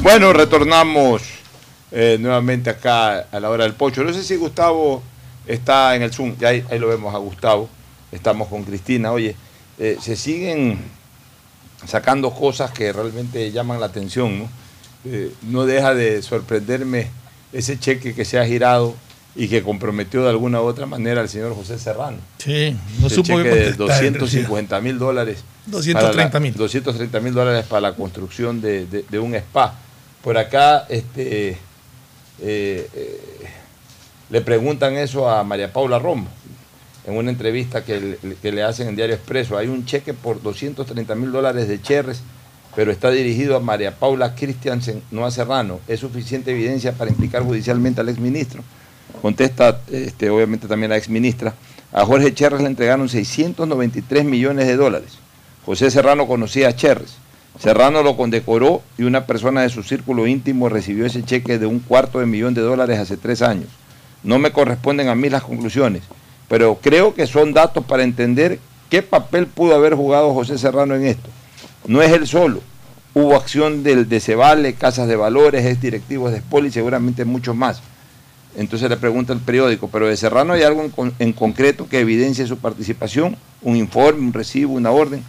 Bueno, 0.00 0.32
retornamos 0.32 1.22
eh, 1.90 2.16
nuevamente 2.20 2.70
acá 2.70 3.26
a 3.30 3.40
la 3.40 3.50
hora 3.50 3.64
del 3.64 3.74
pocho. 3.74 4.04
No 4.04 4.12
sé 4.12 4.22
si 4.22 4.36
Gustavo 4.36 5.02
está 5.46 5.96
en 5.96 6.02
el 6.02 6.12
Zoom, 6.12 6.36
ya 6.38 6.48
ahí, 6.48 6.64
ahí 6.70 6.78
lo 6.78 6.88
vemos 6.88 7.14
a 7.14 7.18
Gustavo. 7.18 7.68
Estamos 8.12 8.48
con 8.48 8.64
Cristina. 8.64 9.12
Oye, 9.12 9.34
eh, 9.78 9.96
se 10.00 10.16
siguen 10.16 10.78
sacando 11.86 12.30
cosas 12.32 12.70
que 12.70 12.92
realmente 12.92 13.50
llaman 13.50 13.80
la 13.80 13.86
atención. 13.86 14.38
¿no? 14.38 14.48
Eh, 15.04 15.32
no 15.42 15.66
deja 15.66 15.94
de 15.94 16.22
sorprenderme 16.22 17.08
ese 17.52 17.78
cheque 17.78 18.14
que 18.14 18.24
se 18.24 18.38
ha 18.38 18.46
girado 18.46 18.94
y 19.36 19.48
que 19.48 19.62
comprometió 19.62 20.22
de 20.22 20.30
alguna 20.30 20.60
u 20.60 20.64
otra 20.64 20.86
manera 20.86 21.20
al 21.20 21.28
señor 21.28 21.54
José 21.54 21.78
Serrano. 21.78 22.18
Sí, 22.38 22.76
no 23.00 23.06
Ese 23.08 23.16
supo 23.16 23.36
qué 23.38 23.42
de 23.42 23.50
contestar, 23.74 24.04
en 24.04 24.12
250 24.14 24.80
mil 24.80 24.98
dólares. 24.98 25.44
230 25.66 26.40
mil. 26.40 26.54
230 26.54 27.20
mil 27.20 27.34
dólares 27.34 27.64
para 27.68 27.80
la 27.80 27.94
construcción 27.94 28.60
de, 28.60 28.86
de- 28.86 29.04
de 29.08 29.18
un 29.18 29.34
spa. 29.34 29.74
Por 30.22 30.38
acá 30.38 30.86
este, 30.88 31.48
eh, 31.50 31.58
eh, 32.40 33.20
le 34.30 34.40
preguntan 34.40 34.94
eso 34.94 35.28
a 35.28 35.42
María 35.44 35.72
Paula 35.72 35.98
Romo 35.98 36.28
en 37.06 37.16
una 37.16 37.30
entrevista 37.30 37.84
que 37.84 38.18
le, 38.22 38.34
que 38.36 38.50
le 38.52 38.62
hacen 38.62 38.88
en 38.88 38.96
Diario 38.96 39.14
Expreso. 39.16 39.58
Hay 39.58 39.68
un 39.68 39.84
cheque 39.84 40.14
por 40.14 40.40
230 40.42 41.14
mil 41.14 41.30
dólares 41.32 41.68
de 41.68 41.80
Cherres, 41.82 42.22
pero 42.74 42.90
está 42.90 43.10
dirigido 43.10 43.56
a 43.56 43.60
María 43.60 43.94
Paula 43.98 44.34
Christiansen, 44.34 45.02
no 45.10 45.26
a 45.26 45.30
Serrano. 45.30 45.80
¿Es 45.86 46.00
suficiente 46.00 46.52
evidencia 46.52 46.92
para 46.92 47.10
implicar 47.10 47.42
judicialmente 47.42 48.00
al 48.00 48.08
exministro? 48.08 48.62
Contesta, 49.22 49.80
este, 49.90 50.30
obviamente, 50.30 50.68
también 50.68 50.90
la 50.90 50.96
exministra. 50.96 51.54
A 51.92 52.04
Jorge 52.04 52.34
Cherres 52.34 52.60
le 52.60 52.66
entregaron 52.66 53.08
693 53.08 54.24
millones 54.24 54.66
de 54.66 54.76
dólares. 54.76 55.18
José 55.64 55.90
Serrano 55.90 56.26
conocía 56.26 56.68
a 56.68 56.76
Cherres. 56.76 57.16
Serrano 57.58 58.02
lo 58.02 58.16
condecoró 58.16 58.82
y 58.98 59.04
una 59.04 59.26
persona 59.26 59.62
de 59.62 59.68
su 59.68 59.82
círculo 59.82 60.26
íntimo 60.26 60.68
recibió 60.68 61.06
ese 61.06 61.22
cheque 61.22 61.58
de 61.58 61.66
un 61.66 61.78
cuarto 61.78 62.18
de 62.18 62.26
millón 62.26 62.52
de 62.52 62.62
dólares 62.62 62.98
hace 62.98 63.16
tres 63.16 63.42
años. 63.42 63.68
No 64.24 64.38
me 64.38 64.50
corresponden 64.50 65.08
a 65.08 65.14
mí 65.14 65.30
las 65.30 65.44
conclusiones, 65.44 66.02
pero 66.48 66.78
creo 66.82 67.14
que 67.14 67.26
son 67.26 67.52
datos 67.52 67.84
para 67.84 68.02
entender 68.02 68.58
qué 68.90 69.02
papel 69.02 69.46
pudo 69.46 69.74
haber 69.74 69.94
jugado 69.94 70.34
José 70.34 70.58
Serrano 70.58 70.94
en 70.96 71.06
esto. 71.06 71.30
No 71.86 72.02
es 72.02 72.12
él 72.12 72.26
solo. 72.26 72.60
Hubo 73.14 73.36
acción 73.36 73.84
del 73.84 74.08
de 74.08 74.18
Cebale, 74.18 74.74
Casas 74.74 75.06
de 75.06 75.14
Valores, 75.14 75.64
ex 75.64 75.80
directivos 75.80 76.32
de 76.32 76.40
Spoli 76.40 76.68
y 76.68 76.72
seguramente 76.72 77.24
muchos 77.24 77.54
más. 77.54 77.80
Entonces 78.56 78.88
le 78.88 78.96
pregunta 78.96 79.32
el 79.32 79.40
periódico, 79.40 79.88
pero 79.88 80.06
de 80.06 80.16
Serrano 80.16 80.52
hay 80.52 80.62
algo 80.62 80.82
en, 80.82 80.90
con- 80.90 81.14
en 81.18 81.32
concreto 81.32 81.88
que 81.88 82.00
evidencie 82.00 82.46
su 82.46 82.58
participación, 82.58 83.36
un 83.62 83.76
informe, 83.76 84.20
un 84.26 84.32
recibo, 84.32 84.74
una 84.74 84.90
orden. 84.92 85.24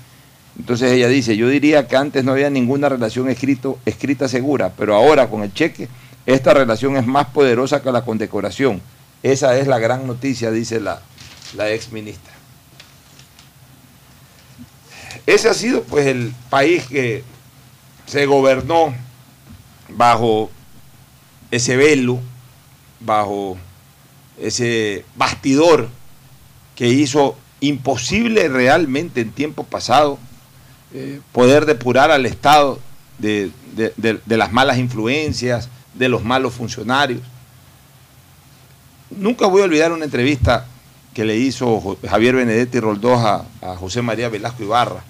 Entonces 0.60 0.92
ella 0.92 1.08
dice, 1.08 1.36
yo 1.36 1.50
diría 1.50 1.88
que 1.88 1.98
antes 1.98 2.24
no 2.24 2.32
había 2.32 2.50
ninguna 2.50 2.88
relación 2.88 3.30
escrito, 3.30 3.80
escrita 3.86 4.28
segura, 4.28 4.72
pero 4.78 4.96
ahora 4.96 5.28
con 5.28 5.42
el 5.44 5.54
cheque, 5.54 5.90
esta 6.26 6.54
relación 6.54 6.98
es 6.98 7.06
más 7.06 7.28
poderosa 7.28 7.82
que 7.82 7.92
la 7.92 8.06
condecoración. 8.06 8.82
Esa 9.24 9.58
es 9.58 9.68
la 9.68 9.80
gran 9.80 10.06
noticia, 10.06 10.52
dice 10.52 10.80
la, 10.80 11.02
la 11.56 11.72
ex 11.72 11.92
ministra. 11.92 12.32
Ese 15.26 15.50
ha 15.50 15.54
sido 15.56 15.82
pues 15.84 16.06
el 16.06 16.34
país 16.52 16.86
que 16.86 17.24
se 18.06 18.26
gobernó 18.28 18.94
bajo 19.90 20.52
ese 21.50 21.76
velo, 21.76 22.20
bajo 23.06 23.58
ese 24.40 25.06
bastidor 25.16 25.88
que 26.76 26.88
hizo 26.90 27.38
imposible 27.62 28.50
realmente 28.50 29.22
en 29.22 29.32
tiempo 29.32 29.64
pasado 29.64 30.20
eh, 30.94 31.20
poder 31.32 31.66
depurar 31.66 32.12
al 32.12 32.26
Estado 32.26 32.80
de, 33.18 33.52
de- 33.76 34.20
las 34.38 34.52
malas 34.52 34.78
influencias, 34.78 35.70
de 35.94 36.10
los 36.10 36.24
malos 36.24 36.54
funcionarios. 36.54 37.22
Nunca 39.12 39.48
voy 39.48 39.62
a 39.62 39.66
olvidar 39.66 39.92
una 39.92 40.06
entrevista 40.06 40.66
que 41.14 41.24
le 41.24 41.38
hizo 41.38 41.98
Javier 42.08 42.36
Benedetti 42.36 42.80
Roldós 42.80 43.20
a, 43.24 43.46
a 43.62 43.76
José 43.78 44.02
María 44.02 44.28
Velasco 44.30 44.64
Ibarra. 44.64 45.04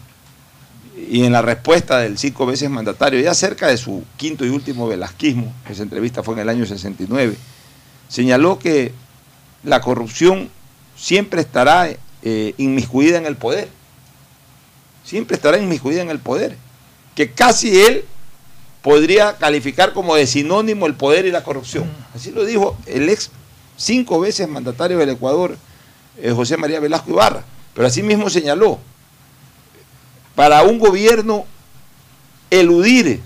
Y 1.10 1.24
en 1.24 1.32
la 1.34 1.41
respuesta 1.41 2.00
del 2.00 2.18
cinco 2.18 2.46
veces 2.46 2.70
mandatario, 2.70 3.20
ya 3.20 3.34
cerca 3.34 3.68
de 3.68 3.78
su 3.78 4.04
quinto 4.18 4.46
y 4.46 4.50
último 4.50 4.88
velasquismo, 4.88 5.52
esa 5.70 5.84
entrevista 5.84 6.24
fue 6.24 6.36
en 6.36 6.41
el 6.41 6.50
año 6.50 6.66
69, 6.66 7.36
señaló 8.08 8.60
que 8.60 8.91
la 9.64 9.82
corrupción 9.82 10.49
siempre 10.95 11.41
estará 11.41 11.89
eh, 12.22 12.53
inmiscuida 12.58 13.18
en 13.18 13.26
el 13.26 13.36
poder. 13.36 13.68
Siempre 15.03 15.36
estará 15.36 15.58
inmiscuida 15.58 16.01
en 16.01 16.10
el 16.10 16.20
poder. 16.20 16.58
Que 17.16 17.32
casi 17.32 17.82
él 17.82 18.06
podría 18.82 19.38
calificar 19.38 19.93
como 19.93 20.16
de 20.16 20.28
sinónimo 20.28 20.86
el 20.86 20.95
poder 20.95 21.26
y 21.26 21.32
la 21.32 21.43
corrupción. 21.43 21.91
Así 22.14 22.32
lo 22.32 22.45
dijo 22.45 22.78
el 22.86 23.10
ex 23.10 23.32
cinco 23.78 24.20
veces 24.20 24.47
mandatario 24.47 24.97
del 24.97 25.10
Ecuador, 25.10 25.58
eh, 26.18 26.32
José 26.32 26.58
María 26.58 26.80
Velasco 26.80 27.12
Ibarra. 27.12 27.43
Pero 27.74 27.88
así 27.88 28.03
mismo 28.03 28.30
señaló, 28.30 28.80
para 30.34 30.64
un 30.64 30.80
gobierno 30.80 31.45
eludir, 32.49 33.22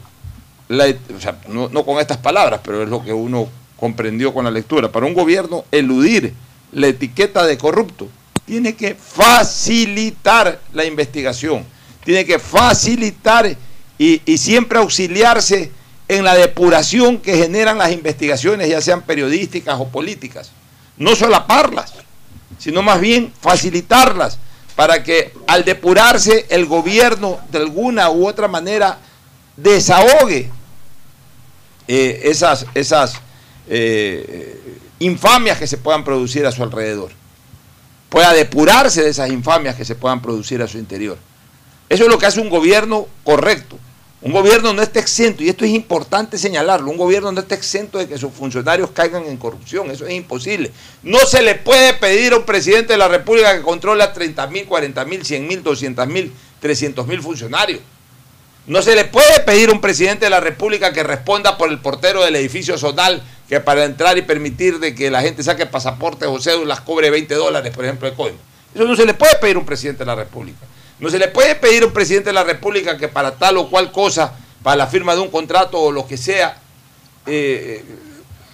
o 0.69 1.19
sea, 1.19 1.39
no, 1.47 1.69
no 1.69 1.85
con 1.85 1.99
estas 1.99 2.17
palabras, 2.17 2.61
pero 2.63 2.83
es 2.83 2.89
lo 2.89 3.03
que 3.03 3.13
uno 3.13 3.47
comprendió 3.79 4.33
con 4.33 4.45
la 4.45 4.51
lectura, 4.51 4.91
para 4.91 5.05
un 5.05 5.13
gobierno 5.13 5.65
eludir 5.71 6.33
la 6.71 6.87
etiqueta 6.87 7.45
de 7.45 7.57
corrupto, 7.57 8.07
tiene 8.45 8.75
que 8.75 8.95
facilitar 8.95 10.59
la 10.73 10.85
investigación, 10.85 11.65
tiene 12.03 12.25
que 12.25 12.39
facilitar 12.39 13.55
y, 13.97 14.21
y 14.25 14.37
siempre 14.37 14.79
auxiliarse 14.79 15.71
en 16.07 16.23
la 16.23 16.35
depuración 16.35 17.19
que 17.19 17.37
generan 17.37 17.77
las 17.77 17.91
investigaciones, 17.91 18.67
ya 18.67 18.81
sean 18.81 19.03
periodísticas 19.03 19.79
o 19.79 19.87
políticas. 19.87 20.51
No 20.97 21.15
solaparlas, 21.15 21.93
sino 22.57 22.81
más 22.81 22.99
bien 22.99 23.31
facilitarlas 23.39 24.39
para 24.75 25.03
que 25.03 25.33
al 25.45 25.65
depurarse 25.65 26.45
el 26.49 26.65
gobierno 26.65 27.39
de 27.51 27.59
alguna 27.59 28.09
u 28.09 28.27
otra 28.27 28.47
manera 28.47 28.97
desahogue 29.57 30.49
eh, 31.87 32.21
esas, 32.23 32.65
esas 32.73 33.13
eh, 33.69 34.79
infamias 34.99 35.57
que 35.57 35.67
se 35.67 35.77
puedan 35.77 36.03
producir 36.03 36.45
a 36.45 36.51
su 36.51 36.63
alrededor. 36.63 37.11
Pueda 38.09 38.33
depurarse 38.33 39.03
de 39.03 39.09
esas 39.09 39.29
infamias 39.29 39.75
que 39.75 39.85
se 39.85 39.95
puedan 39.95 40.21
producir 40.21 40.61
a 40.61 40.67
su 40.67 40.77
interior. 40.77 41.17
Eso 41.87 42.03
es 42.03 42.09
lo 42.09 42.17
que 42.17 42.25
hace 42.25 42.39
un 42.39 42.49
gobierno 42.49 43.07
correcto. 43.23 43.77
Un 44.21 44.33
gobierno 44.33 44.73
no 44.73 44.81
está 44.81 44.99
exento, 44.99 45.43
y 45.43 45.49
esto 45.49 45.63
es 45.63 45.71
importante 45.71 46.37
señalarlo, 46.37 46.91
un 46.91 46.97
gobierno 46.97 47.31
no 47.31 47.39
está 47.39 47.55
exento 47.55 47.97
de 47.97 48.07
que 48.07 48.17
sus 48.17 48.33
funcionarios 48.33 48.91
caigan 48.91 49.25
en 49.25 49.37
corrupción, 49.37 49.89
eso 49.91 50.05
es 50.05 50.13
imposible. 50.13 50.73
No 51.03 51.19
se 51.19 51.41
le 51.41 51.55
puede 51.55 51.93
pedir 51.93 52.33
a 52.33 52.37
un 52.37 52.43
presidente 52.43 52.93
de 52.93 52.99
la 52.99 53.07
República 53.07 53.55
que 53.55 53.61
controle 53.61 54.03
a 54.03 54.11
30 54.11 54.47
mil, 54.47 54.65
40 54.65 55.05
mil, 55.05 55.25
100 55.25 55.47
mil, 55.47 55.63
200 55.63 56.07
mil, 56.07 56.33
300 56.59 57.07
mil 57.07 57.21
funcionarios. 57.21 57.79
No 58.67 58.81
se 58.81 58.93
le 58.93 59.05
puede 59.05 59.39
pedir 59.45 59.69
a 59.69 59.71
un 59.71 59.79
presidente 59.79 60.25
de 60.25 60.31
la 60.31 60.41
República 60.41 60.91
que 60.91 61.03
responda 61.03 61.57
por 61.57 61.69
el 61.69 61.79
portero 61.79 62.21
del 62.21 62.35
edificio 62.35 62.77
zonal 62.77 63.23
que 63.49 63.59
para 63.59 63.83
entrar 63.83 64.17
y 64.17 64.21
permitir 64.21 64.79
de 64.79 64.93
que 64.95 65.09
la 65.09 65.21
gente 65.21 65.41
saque 65.43 65.65
pasaportes 65.65 66.29
o 66.29 66.39
cédulas 66.39 66.81
cobre 66.81 67.09
20 67.09 67.33
dólares, 67.35 67.73
por 67.75 67.83
ejemplo, 67.83 68.07
de 68.09 68.15
coima. 68.15 68.37
Eso 68.75 68.85
no 68.85 68.95
se 68.95 69.05
le 69.05 69.15
puede 69.15 69.35
pedir 69.37 69.55
a 69.55 69.59
un 69.59 69.65
presidente 69.65 69.99
de 69.99 70.05
la 70.05 70.15
República. 70.15 70.59
No 70.99 71.09
se 71.09 71.17
le 71.17 71.27
puede 71.29 71.55
pedir 71.55 71.81
a 71.83 71.87
un 71.87 71.93
presidente 71.93 72.29
de 72.29 72.33
la 72.33 72.43
República 72.43 72.95
que 72.97 73.07
para 73.07 73.31
tal 73.35 73.57
o 73.57 73.69
cual 73.69 73.91
cosa, 73.91 74.33
para 74.61 74.75
la 74.75 74.85
firma 74.87 75.15
de 75.15 75.21
un 75.21 75.29
contrato 75.29 75.79
o 75.79 75.91
lo 75.91 76.05
que 76.05 76.15
sea, 76.17 76.59
eh, 77.25 77.83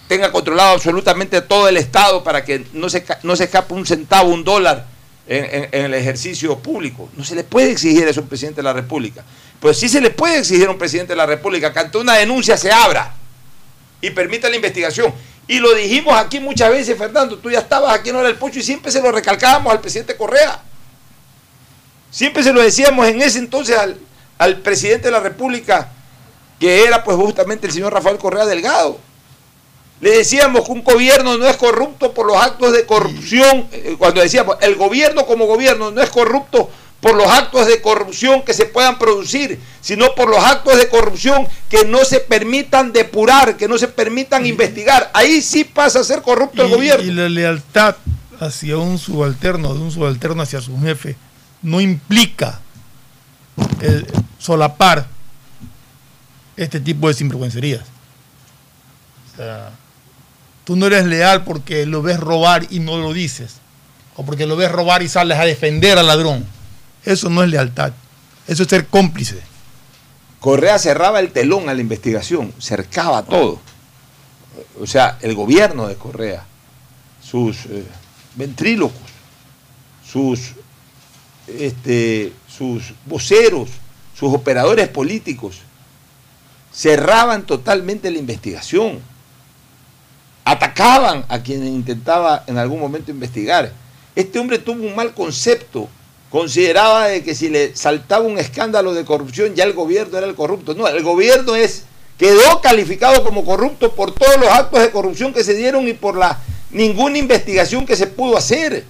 tenga 0.08 0.30
controlado 0.32 0.70
absolutamente 0.74 1.40
todo 1.42 1.68
el 1.68 1.76
Estado 1.76 2.22
para 2.24 2.44
que 2.44 2.64
no 2.72 2.88
se, 2.88 3.04
no 3.22 3.36
se 3.36 3.44
escape 3.44 3.74
un 3.74 3.84
centavo, 3.84 4.30
un 4.32 4.44
dólar 4.44 4.86
en, 5.28 5.44
en- 5.44 5.68
en 5.72 5.84
el 5.86 5.94
ejercicio 5.94 6.56
público. 6.58 7.10
No 7.16 7.24
se 7.24 7.34
le 7.34 7.44
puede 7.44 7.70
exigir 7.72 8.06
eso 8.08 8.20
a 8.20 8.22
un 8.22 8.28
presidente 8.28 8.60
de 8.60 8.64
la 8.64 8.72
República. 8.72 9.24
Pues 9.60 9.76
sí 9.78 9.88
se 9.88 10.00
le 10.00 10.10
puede 10.10 10.38
exigir 10.38 10.68
a 10.68 10.70
un 10.70 10.78
presidente 10.78 11.12
de 11.12 11.16
la 11.16 11.26
República 11.26 11.72
que 11.72 11.80
ante 11.80 11.98
una 11.98 12.14
denuncia 12.14 12.56
se 12.56 12.70
abra 12.72 13.14
y 14.00 14.10
permita 14.10 14.48
la 14.48 14.56
investigación. 14.56 15.12
Y 15.48 15.58
lo 15.58 15.74
dijimos 15.74 16.18
aquí 16.18 16.40
muchas 16.40 16.70
veces, 16.70 16.98
Fernando, 16.98 17.38
tú 17.38 17.50
ya 17.50 17.60
estabas 17.60 17.94
aquí 17.94 18.10
en 18.10 18.16
Hora 18.16 18.28
del 18.28 18.36
Pocho 18.36 18.58
y 18.58 18.62
siempre 18.62 18.90
se 18.90 19.00
lo 19.00 19.12
recalcábamos 19.12 19.72
al 19.72 19.80
presidente 19.80 20.16
Correa. 20.16 20.60
Siempre 22.10 22.42
se 22.42 22.52
lo 22.52 22.60
decíamos 22.60 23.06
en 23.06 23.22
ese 23.22 23.38
entonces 23.38 23.76
al, 23.76 23.98
al 24.38 24.58
presidente 24.58 25.08
de 25.08 25.12
la 25.12 25.20
República, 25.20 25.90
que 26.58 26.84
era 26.84 27.04
pues 27.04 27.16
justamente 27.16 27.66
el 27.66 27.72
señor 27.72 27.92
Rafael 27.92 28.18
Correa 28.18 28.46
Delgado. 28.46 28.98
Le 30.00 30.10
decíamos 30.18 30.66
que 30.66 30.72
un 30.72 30.84
gobierno 30.84 31.38
no 31.38 31.46
es 31.46 31.56
corrupto 31.56 32.12
por 32.12 32.26
los 32.26 32.36
actos 32.36 32.72
de 32.72 32.84
corrupción, 32.84 33.66
eh, 33.72 33.96
cuando 33.98 34.20
decíamos, 34.20 34.56
el 34.60 34.74
gobierno 34.74 35.24
como 35.26 35.46
gobierno 35.46 35.90
no 35.90 36.02
es 36.02 36.10
corrupto 36.10 36.68
por 37.00 37.14
los 37.14 37.26
actos 37.26 37.66
de 37.66 37.80
corrupción 37.80 38.42
que 38.42 38.54
se 38.54 38.66
puedan 38.66 38.98
producir, 38.98 39.60
sino 39.80 40.14
por 40.14 40.28
los 40.28 40.42
actos 40.42 40.76
de 40.78 40.88
corrupción 40.88 41.46
que 41.68 41.84
no 41.84 42.04
se 42.04 42.20
permitan 42.20 42.92
depurar, 42.92 43.56
que 43.56 43.68
no 43.68 43.78
se 43.78 43.88
permitan 43.88 44.46
investigar. 44.46 45.10
Ahí 45.14 45.42
sí 45.42 45.64
pasa 45.64 46.00
a 46.00 46.04
ser 46.04 46.22
corrupto 46.22 46.62
el 46.62 46.70
gobierno. 46.70 47.04
Y 47.04 47.12
la 47.12 47.28
lealtad 47.28 47.96
hacia 48.40 48.76
un 48.78 48.98
subalterno, 48.98 49.74
de 49.74 49.80
un 49.80 49.90
subalterno 49.90 50.42
hacia 50.42 50.60
su 50.60 50.78
jefe, 50.80 51.16
no 51.62 51.80
implica 51.80 52.60
el 53.80 54.06
solapar 54.38 55.06
este 56.56 56.80
tipo 56.80 57.08
de 57.08 57.14
sinvergüencerías. 57.14 57.82
O 59.32 59.36
sea, 59.36 59.70
tú 60.64 60.76
no 60.76 60.86
eres 60.86 61.04
leal 61.04 61.44
porque 61.44 61.86
lo 61.86 62.02
ves 62.02 62.18
robar 62.18 62.66
y 62.70 62.80
no 62.80 62.98
lo 62.98 63.12
dices. 63.12 63.56
O 64.16 64.24
porque 64.24 64.46
lo 64.46 64.56
ves 64.56 64.72
robar 64.72 65.02
y 65.02 65.08
sales 65.08 65.38
a 65.38 65.44
defender 65.44 65.98
al 65.98 66.06
ladrón. 66.06 66.46
Eso 67.06 67.30
no 67.30 67.42
es 67.42 67.48
lealtad. 67.48 67.92
Eso 68.46 68.64
es 68.64 68.68
ser 68.68 68.88
cómplice. 68.88 69.40
Correa 70.40 70.78
cerraba 70.78 71.20
el 71.20 71.32
telón 71.32 71.68
a 71.68 71.74
la 71.74 71.80
investigación, 71.80 72.52
cercaba 72.58 73.22
todo. 73.22 73.60
O 74.80 74.86
sea, 74.86 75.18
el 75.22 75.34
gobierno 75.34 75.86
de 75.86 75.94
Correa, 75.94 76.44
sus 77.22 77.66
eh, 77.66 77.84
ventrílocos, 78.34 79.00
sus, 80.04 80.52
este, 81.46 82.32
sus 82.48 82.92
voceros, 83.06 83.70
sus 84.18 84.34
operadores 84.34 84.88
políticos, 84.88 85.58
cerraban 86.72 87.46
totalmente 87.46 88.10
la 88.10 88.18
investigación. 88.18 89.00
Atacaban 90.44 91.24
a 91.28 91.38
quien 91.40 91.66
intentaba 91.66 92.44
en 92.46 92.58
algún 92.58 92.80
momento 92.80 93.10
investigar. 93.10 93.72
Este 94.14 94.38
hombre 94.38 94.58
tuvo 94.58 94.86
un 94.86 94.94
mal 94.94 95.12
concepto 95.12 95.88
consideraba 96.30 97.08
de 97.08 97.22
que 97.22 97.34
si 97.34 97.48
le 97.48 97.74
saltaba 97.76 98.24
un 98.24 98.38
escándalo 98.38 98.94
de 98.94 99.04
corrupción 99.04 99.54
ya 99.54 99.64
el 99.64 99.72
gobierno 99.72 100.18
era 100.18 100.26
el 100.26 100.34
corrupto. 100.34 100.74
No, 100.74 100.86
el 100.88 101.02
gobierno 101.02 101.54
es 101.54 101.84
quedó 102.18 102.60
calificado 102.60 103.22
como 103.24 103.44
corrupto 103.44 103.94
por 103.94 104.12
todos 104.12 104.38
los 104.40 104.48
actos 104.48 104.80
de 104.80 104.90
corrupción 104.90 105.32
que 105.32 105.44
se 105.44 105.54
dieron 105.54 105.86
y 105.86 105.92
por 105.92 106.16
la 106.16 106.38
ninguna 106.70 107.18
investigación 107.18 107.86
que 107.86 107.96
se 107.96 108.06
pudo 108.06 108.36
hacer. 108.36 108.84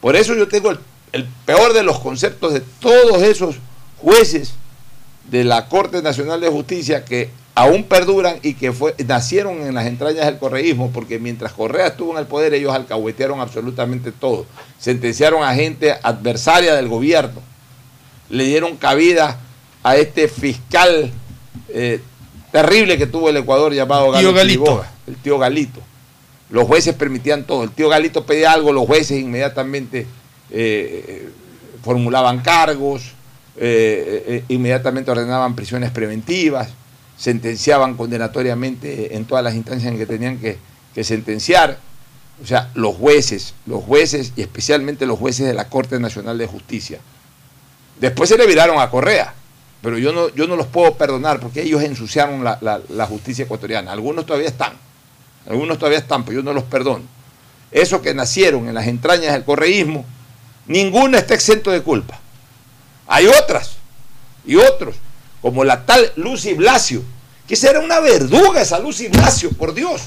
Por 0.00 0.16
eso 0.16 0.34
yo 0.34 0.48
tengo 0.48 0.70
el, 0.70 0.78
el 1.12 1.26
peor 1.46 1.72
de 1.72 1.82
los 1.82 1.98
conceptos 2.00 2.52
de 2.52 2.60
todos 2.60 3.22
esos 3.22 3.56
jueces 3.98 4.54
de 5.30 5.44
la 5.44 5.68
Corte 5.68 6.02
Nacional 6.02 6.40
de 6.40 6.48
Justicia 6.48 7.04
que 7.04 7.30
aún 7.54 7.84
perduran 7.84 8.38
y 8.42 8.54
que 8.54 8.72
fue, 8.72 8.94
nacieron 9.06 9.62
en 9.62 9.74
las 9.74 9.86
entrañas 9.86 10.26
del 10.26 10.38
correísmo, 10.38 10.90
porque 10.92 11.18
mientras 11.18 11.52
Correa 11.52 11.88
estuvo 11.88 12.12
en 12.12 12.18
el 12.18 12.26
poder, 12.26 12.52
ellos 12.54 12.74
alcahuetearon 12.74 13.40
absolutamente 13.40 14.12
todo. 14.12 14.46
Sentenciaron 14.78 15.42
a 15.42 15.54
gente 15.54 15.94
adversaria 16.02 16.74
del 16.74 16.88
gobierno. 16.88 17.40
Le 18.28 18.44
dieron 18.44 18.76
cabida 18.76 19.38
a 19.82 19.96
este 19.96 20.28
fiscal 20.28 21.12
eh, 21.68 22.00
terrible 22.50 22.98
que 22.98 23.06
tuvo 23.06 23.28
el 23.28 23.36
Ecuador 23.36 23.72
llamado 23.72 24.18
Tío 24.18 24.32
Galito. 24.32 24.84
El 25.06 25.16
tío 25.16 25.38
Galito. 25.38 25.80
Los 26.50 26.66
jueces 26.66 26.94
permitían 26.94 27.44
todo. 27.44 27.62
El 27.62 27.70
tío 27.70 27.88
Galito 27.88 28.24
pedía 28.26 28.52
algo, 28.52 28.72
los 28.72 28.86
jueces 28.86 29.20
inmediatamente 29.20 30.06
eh, 30.50 31.28
formulaban 31.82 32.40
cargos, 32.40 33.12
eh, 33.56 34.42
inmediatamente 34.48 35.10
ordenaban 35.10 35.54
prisiones 35.54 35.90
preventivas, 35.90 36.70
sentenciaban 37.16 37.94
condenatoriamente 37.96 39.16
en 39.16 39.24
todas 39.24 39.44
las 39.44 39.54
instancias 39.54 39.92
en 39.92 39.98
que 39.98 40.06
tenían 40.06 40.38
que, 40.38 40.58
que 40.94 41.04
sentenciar. 41.04 41.78
O 42.42 42.46
sea, 42.46 42.70
los 42.74 42.96
jueces, 42.96 43.54
los 43.66 43.84
jueces 43.84 44.32
y 44.36 44.42
especialmente 44.42 45.06
los 45.06 45.18
jueces 45.18 45.46
de 45.46 45.54
la 45.54 45.68
Corte 45.68 46.00
Nacional 46.00 46.36
de 46.38 46.46
Justicia. 46.46 46.98
Después 48.00 48.28
se 48.28 48.36
le 48.36 48.46
viraron 48.46 48.80
a 48.80 48.90
Correa, 48.90 49.34
pero 49.82 49.98
yo 49.98 50.12
no, 50.12 50.28
yo 50.30 50.48
no 50.48 50.56
los 50.56 50.66
puedo 50.66 50.94
perdonar 50.94 51.38
porque 51.38 51.62
ellos 51.62 51.82
ensuciaron 51.82 52.42
la, 52.42 52.58
la- 52.60 52.80
la 52.88 53.06
justicia 53.06 53.44
ecuatoriana. 53.44 53.92
Algunos 53.92 54.26
todavía 54.26 54.48
están, 54.48 54.72
algunos 55.48 55.78
todavía 55.78 55.98
están, 55.98 56.24
pero 56.24 56.38
yo 56.38 56.42
no 56.42 56.52
los 56.52 56.64
perdono. 56.64 57.04
Esos 57.70 58.00
que 58.00 58.14
nacieron 58.14 58.66
en 58.68 58.74
las 58.74 58.88
entrañas 58.88 59.32
del 59.32 59.44
correísmo, 59.44 60.04
ninguno 60.66 61.16
está 61.16 61.34
exento 61.34 61.70
de 61.70 61.82
culpa. 61.82 62.18
Hay 63.06 63.26
otras 63.26 63.76
y 64.44 64.56
otros, 64.56 64.96
como 65.44 65.62
la 65.62 65.84
tal 65.84 66.10
Lucy 66.16 66.54
Blasio, 66.54 67.02
que 67.46 67.52
esa 67.52 67.68
era 67.68 67.80
una 67.80 68.00
verduga, 68.00 68.62
esa 68.62 68.78
Lucy 68.78 69.08
Blasio, 69.08 69.50
por 69.50 69.74
Dios. 69.74 70.00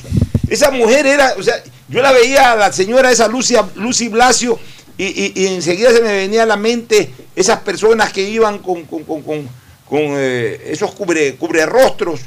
Esa 0.49 0.71
mujer 0.71 1.05
era, 1.05 1.35
o 1.37 1.43
sea, 1.43 1.61
yo 1.87 2.01
la 2.01 2.11
veía 2.11 2.53
a 2.53 2.55
la 2.55 2.73
señora 2.73 3.11
esa 3.11 3.27
Lucy, 3.27 3.55
Lucy 3.75 4.07
Blasio 4.07 4.57
y, 4.97 5.05
y- 5.05 5.33
y 5.35 5.45
enseguida 5.45 5.91
se 5.91 6.01
me 6.01 6.11
venía 6.11 6.41
a 6.41 6.45
la 6.47 6.57
mente 6.57 7.11
esas 7.35 7.59
personas 7.59 8.11
que 8.11 8.27
iban 8.27 8.57
con, 8.57 8.85
con, 8.85 9.03
con- 9.03 9.21
con- 9.21 9.47
eh, 9.91 10.69
esos 10.71 10.89
cubre, 10.95 11.35
cubre 11.35 11.67
rostros, 11.67 12.21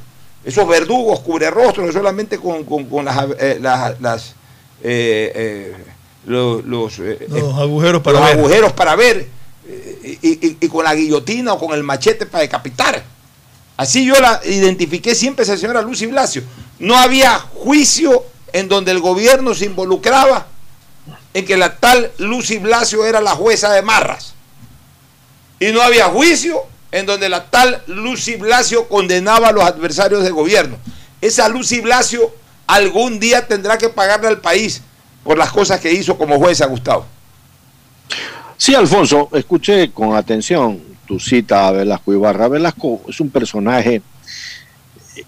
esos 0.44 0.68
verdugos 0.68 1.18
cubre 1.18 1.50
rostros, 1.50 1.92
solamente 1.92 2.38
con, 2.38 2.62
con- 2.62 2.84
con 2.84 3.06
las, 3.06 3.26
eh, 3.40 3.58
las- 3.60 4.00
las, 4.00 4.34
eh, 4.84 5.32
eh, 5.34 5.74
los, 6.26 6.64
los, 6.64 6.96
Los 7.28 7.54
agujeros 7.58 8.02
para 8.02 8.20
los 8.20 8.28
ver. 8.28 8.38
agujeros 8.38 8.72
para 8.72 8.94
ver 8.94 9.26
y, 10.22 10.68
con 10.68 10.84
la 10.84 10.94
guillotina 10.94 11.52
o 11.52 11.58
con 11.58 11.72
el 11.72 11.82
machete 11.82 12.26
para 12.26 12.42
decapitar. 12.42 13.02
Así 13.76 14.04
yo 14.04 14.14
la 14.20 14.40
identifiqué 14.44 15.14
siempre 15.14 15.44
esa 15.44 15.56
señora 15.56 15.82
Lucy 15.82 16.06
Blasio. 16.06 16.42
No 16.78 16.96
había 16.96 17.38
juicio 17.38 18.24
en 18.52 18.68
donde 18.68 18.90
el 18.90 19.00
gobierno 19.00 19.54
se 19.54 19.66
involucraba 19.66 20.46
en 21.32 21.46
que 21.46 21.56
la 21.56 21.76
tal 21.76 22.10
Lucy 22.18 22.58
Blasio 22.58 23.06
era 23.06 23.20
la 23.20 23.32
jueza 23.32 23.72
de 23.72 23.82
Marras. 23.82 24.34
Y 25.58 25.72
no 25.72 25.80
había 25.80 26.06
juicio 26.06 26.62
en 26.92 27.06
donde 27.06 27.28
la 27.28 27.50
tal 27.50 27.82
Lucy 27.86 28.36
Blasio 28.36 28.88
condenaba 28.88 29.48
a 29.48 29.52
los 29.52 29.64
adversarios 29.64 30.22
del 30.22 30.32
gobierno. 30.32 30.76
Esa 31.20 31.48
Lucy 31.48 31.80
Blasio 31.80 32.34
algún 32.66 33.20
día 33.20 33.46
tendrá 33.46 33.78
que 33.78 33.88
pagarle 33.88 34.28
al 34.28 34.40
país 34.40 34.82
por 35.24 35.36
las 35.36 35.50
cosas 35.50 35.80
que 35.80 35.92
hizo 35.92 36.16
como 36.16 36.38
jueza, 36.38 36.66
Gustavo. 36.66 37.06
Sí, 38.60 38.74
Alfonso, 38.74 39.30
escuché 39.32 39.90
con 39.90 40.14
atención 40.14 40.82
tu 41.06 41.18
cita 41.18 41.66
a 41.66 41.70
Velasco 41.70 42.12
Ibarra. 42.12 42.46
Velasco 42.46 43.00
es 43.08 43.18
un 43.18 43.30
personaje 43.30 44.02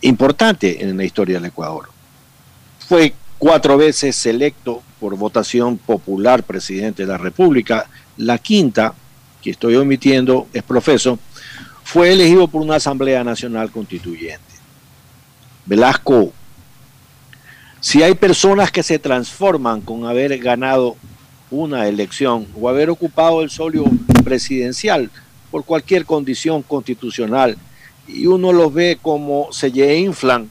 importante 0.02 0.84
en 0.84 0.94
la 0.98 1.04
historia 1.04 1.36
del 1.36 1.46
Ecuador. 1.46 1.88
Fue 2.86 3.14
cuatro 3.38 3.78
veces 3.78 4.26
electo 4.26 4.82
por 5.00 5.16
votación 5.16 5.78
popular 5.78 6.42
presidente 6.42 7.06
de 7.06 7.08
la 7.08 7.16
República. 7.16 7.88
La 8.18 8.36
quinta, 8.36 8.92
que 9.40 9.52
estoy 9.52 9.76
omitiendo, 9.76 10.46
es 10.52 10.62
profeso, 10.62 11.18
fue 11.84 12.12
elegido 12.12 12.48
por 12.48 12.60
una 12.60 12.76
Asamblea 12.76 13.24
Nacional 13.24 13.70
Constituyente. 13.70 14.42
Velasco, 15.64 16.34
si 17.80 18.02
hay 18.02 18.14
personas 18.14 18.70
que 18.70 18.82
se 18.82 18.98
transforman 18.98 19.80
con 19.80 20.04
haber 20.04 20.36
ganado 20.36 20.98
una 21.52 21.86
elección 21.86 22.46
o 22.58 22.68
haber 22.68 22.88
ocupado 22.90 23.42
el 23.42 23.50
solio 23.50 23.84
presidencial 24.24 25.10
por 25.50 25.64
cualquier 25.64 26.06
condición 26.06 26.62
constitucional. 26.62 27.56
Y 28.08 28.26
uno 28.26 28.52
los 28.52 28.72
ve 28.72 28.98
como 29.00 29.52
se 29.52 29.68
inflan, 29.68 30.50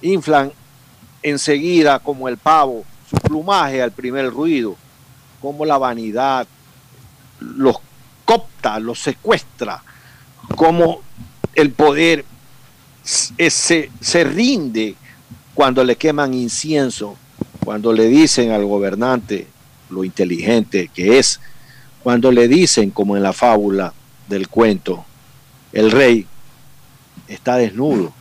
inflan 0.00 0.52
enseguida 1.22 1.98
como 1.98 2.28
el 2.28 2.38
pavo, 2.38 2.84
su 3.10 3.16
plumaje 3.16 3.82
al 3.82 3.90
primer 3.90 4.30
ruido, 4.30 4.76
como 5.40 5.66
la 5.66 5.76
vanidad 5.76 6.46
los 7.40 7.76
copta, 8.24 8.78
los 8.78 9.00
secuestra, 9.00 9.82
como 10.56 11.02
el 11.54 11.72
poder 11.72 12.24
se, 13.02 13.90
se 14.00 14.24
rinde 14.24 14.94
cuando 15.52 15.82
le 15.82 15.96
queman 15.96 16.32
incienso, 16.32 17.16
cuando 17.64 17.92
le 17.92 18.06
dicen 18.06 18.52
al 18.52 18.64
gobernante 18.64 19.48
lo 19.92 20.04
inteligente 20.04 20.90
que 20.92 21.18
es, 21.18 21.40
cuando 22.02 22.32
le 22.32 22.48
dicen, 22.48 22.90
como 22.90 23.16
en 23.16 23.22
la 23.22 23.32
fábula 23.32 23.92
del 24.28 24.48
cuento, 24.48 25.04
el 25.72 25.90
rey 25.90 26.26
está 27.28 27.56
desnudo, 27.56 28.12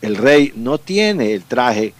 el 0.00 0.16
rey 0.16 0.52
no 0.56 0.78
tiene 0.78 1.32
el 1.32 1.44
traje 1.44 1.94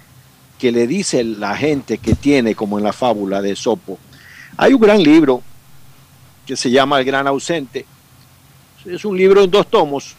que 0.59 0.73
le 0.73 0.87
dice 0.87 1.25
la 1.25 1.57
gente 1.57 1.99
que 1.99 2.15
tiene, 2.15 2.55
como 2.55 2.79
en 2.79 2.85
la 2.85 2.93
fábula 2.93 3.43
de 3.43 3.57
Sopo, 3.57 3.99
Hay 4.57 4.73
un 4.73 4.81
gran 4.81 5.03
libro 5.03 5.43
que 6.47 6.57
se 6.57 6.71
llama 6.71 6.99
El 6.99 7.05
Gran 7.05 7.27
Ausente. 7.27 7.85
Es 8.85 9.05
un 9.05 9.17
libro 9.17 9.43
en 9.43 9.51
dos 9.51 9.67
tomos, 9.69 10.15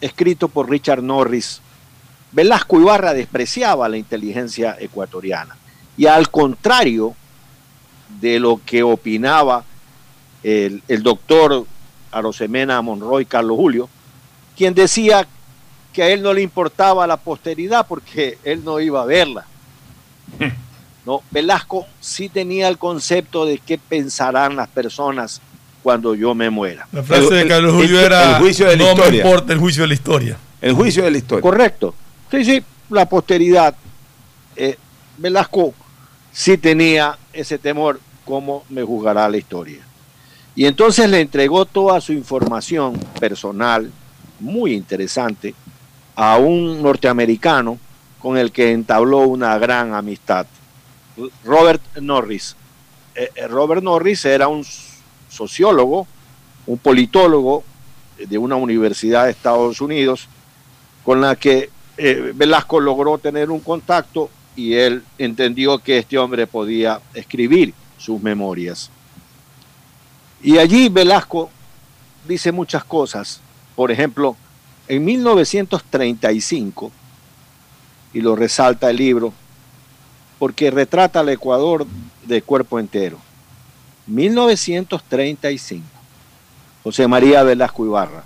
escrito 0.00 0.48
por 0.48 0.70
Richard 0.70 1.02
Norris. 1.02 1.60
Velasco 2.30 2.80
Ibarra 2.80 3.12
despreciaba 3.12 3.88
la 3.88 3.98
inteligencia 3.98 4.76
ecuatoriana. 4.78 5.56
Y 5.98 6.06
al 6.06 6.30
contrario 6.30 7.14
de 8.22 8.40
lo 8.40 8.60
que 8.64 8.82
opinaba 8.82 9.64
el, 10.42 10.82
el 10.88 11.02
doctor 11.02 11.66
Arosemena 12.10 12.80
Monroy 12.80 13.26
Carlos 13.26 13.56
Julio, 13.56 13.88
quien 14.56 14.72
decía 14.72 15.26
que 15.92 16.04
a 16.04 16.08
él 16.08 16.22
no 16.22 16.32
le 16.32 16.40
importaba 16.40 17.06
la 17.06 17.18
posteridad 17.18 17.86
porque 17.86 18.38
él 18.44 18.64
no 18.64 18.80
iba 18.80 19.02
a 19.02 19.04
verla. 19.04 19.44
No, 21.04 21.20
Velasco 21.32 21.84
sí 21.98 22.28
tenía 22.28 22.68
el 22.68 22.78
concepto 22.78 23.44
de 23.44 23.58
qué 23.58 23.76
pensarán 23.76 24.54
las 24.54 24.68
personas 24.68 25.40
cuando 25.82 26.14
yo 26.14 26.32
me 26.32 26.48
muera. 26.48 26.86
La 26.92 27.02
frase 27.02 27.34
de 27.34 27.48
Carlos 27.48 27.74
Julio 27.74 27.98
era 27.98 28.36
el 28.36 28.42
juicio 28.42 28.68
de 28.68 28.76
la 28.76 28.84
no 28.84 28.90
historia". 28.92 29.24
me 29.24 29.28
importa 29.28 29.52
el 29.52 29.58
juicio 29.58 29.82
de 29.82 29.88
la 29.88 29.94
historia. 29.94 30.38
El 30.60 30.74
juicio 30.74 31.02
de 31.02 31.10
la 31.10 31.18
historia. 31.18 31.42
Correcto. 31.42 31.92
Sí, 32.30 32.44
sí, 32.44 32.62
la 32.88 33.08
posteridad. 33.08 33.74
Eh, 34.54 34.78
Velasco 35.18 35.74
sí 36.30 36.56
tenía 36.56 37.18
ese 37.32 37.58
temor, 37.58 37.98
cómo 38.24 38.64
me 38.68 38.82
juzgará 38.82 39.28
la 39.28 39.36
historia. 39.36 39.82
Y 40.54 40.66
entonces 40.66 41.08
le 41.08 41.20
entregó 41.20 41.64
toda 41.64 42.00
su 42.00 42.12
información 42.12 42.98
personal, 43.18 43.90
muy 44.38 44.74
interesante, 44.74 45.54
a 46.14 46.36
un 46.36 46.82
norteamericano 46.82 47.78
con 48.18 48.36
el 48.36 48.52
que 48.52 48.72
entabló 48.72 49.20
una 49.20 49.56
gran 49.58 49.94
amistad, 49.94 50.46
Robert 51.44 51.82
Norris. 52.00 52.54
Eh, 53.14 53.30
eh, 53.34 53.48
Robert 53.48 53.82
Norris 53.82 54.24
era 54.24 54.48
un 54.48 54.64
sociólogo, 55.28 56.06
un 56.66 56.78
politólogo 56.78 57.64
de 58.18 58.38
una 58.38 58.56
universidad 58.56 59.24
de 59.24 59.32
Estados 59.32 59.80
Unidos, 59.80 60.28
con 61.02 61.20
la 61.20 61.34
que 61.36 61.70
eh, 61.96 62.32
Velasco 62.34 62.78
logró 62.78 63.18
tener 63.18 63.50
un 63.50 63.60
contacto 63.60 64.30
y 64.54 64.74
él 64.74 65.02
entendió 65.18 65.78
que 65.78 65.98
este 65.98 66.18
hombre 66.18 66.46
podía 66.46 67.00
escribir 67.14 67.74
sus 68.02 68.20
memorias. 68.20 68.90
Y 70.42 70.58
allí 70.58 70.88
Velasco 70.88 71.50
dice 72.26 72.50
muchas 72.50 72.82
cosas. 72.84 73.40
Por 73.76 73.92
ejemplo, 73.92 74.36
en 74.88 75.04
1935, 75.04 76.90
y 78.12 78.20
lo 78.20 78.34
resalta 78.34 78.90
el 78.90 78.96
libro, 78.96 79.32
porque 80.40 80.72
retrata 80.72 81.20
al 81.20 81.28
Ecuador 81.28 81.86
de 82.26 82.42
cuerpo 82.42 82.80
entero. 82.80 83.18
1935. 84.08 85.86
José 86.82 87.06
María 87.06 87.44
Velasco 87.44 87.86
Ibarra. 87.86 88.24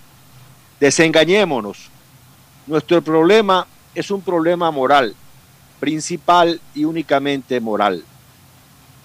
Desengañémonos. 0.81 1.91
Nuestro 2.67 3.03
problema 3.03 3.67
es 3.95 4.11
un 4.11 4.23
problema 4.23 4.71
moral, 4.71 5.15
principal 5.79 6.61
y 6.75 6.85
únicamente 6.85 7.61
moral. 7.61 8.03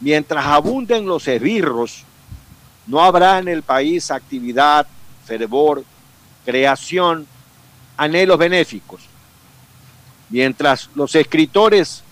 Mientras 0.01 0.45
abunden 0.45 1.05
los 1.05 1.27
esbirros, 1.27 2.03
no 2.87 2.99
habrá 3.01 3.37
en 3.39 3.47
el 3.47 3.61
país 3.61 4.09
actividad, 4.11 4.87
fervor, 5.23 5.83
creación, 6.43 7.27
anhelos 7.95 8.37
benéficos. 8.39 9.01
Mientras 10.29 10.89
los 10.95 11.13
escritores 11.15 12.03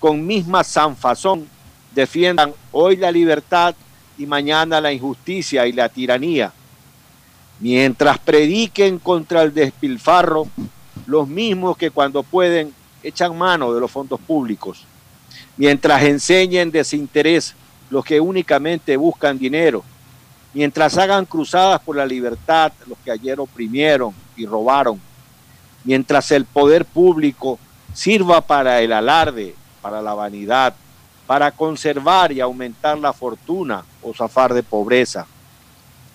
con 0.00 0.26
misma 0.26 0.64
sanfazón 0.64 1.48
defiendan 1.94 2.52
hoy 2.72 2.96
la 2.96 3.12
libertad 3.12 3.74
y 4.18 4.26
mañana 4.26 4.80
la 4.80 4.92
injusticia 4.92 5.66
y 5.66 5.72
la 5.72 5.88
tiranía. 5.88 6.52
Mientras 7.60 8.18
prediquen 8.18 8.98
contra 8.98 9.42
el 9.42 9.54
despilfarro, 9.54 10.48
los 11.06 11.28
mismos 11.28 11.76
que 11.76 11.90
cuando 11.90 12.22
pueden 12.22 12.74
echan 13.02 13.38
mano 13.38 13.72
de 13.72 13.80
los 13.80 13.90
fondos 13.90 14.20
públicos. 14.20 14.84
Mientras 15.56 16.02
enseñen 16.02 16.70
desinterés 16.70 17.54
los 17.90 18.04
que 18.04 18.20
únicamente 18.20 18.96
buscan 18.96 19.38
dinero. 19.38 19.82
Mientras 20.52 20.96
hagan 20.98 21.24
cruzadas 21.24 21.80
por 21.80 21.96
la 21.96 22.06
libertad 22.06 22.72
los 22.86 22.98
que 22.98 23.10
ayer 23.10 23.38
oprimieron 23.40 24.14
y 24.36 24.46
robaron. 24.46 25.00
Mientras 25.84 26.30
el 26.30 26.44
poder 26.44 26.84
público 26.84 27.58
sirva 27.94 28.40
para 28.40 28.80
el 28.82 28.92
alarde, 28.92 29.54
para 29.80 30.02
la 30.02 30.14
vanidad, 30.14 30.74
para 31.26 31.50
conservar 31.50 32.32
y 32.32 32.40
aumentar 32.40 32.98
la 32.98 33.12
fortuna 33.12 33.84
o 34.02 34.14
zafar 34.14 34.54
de 34.54 34.62
pobreza. 34.62 35.26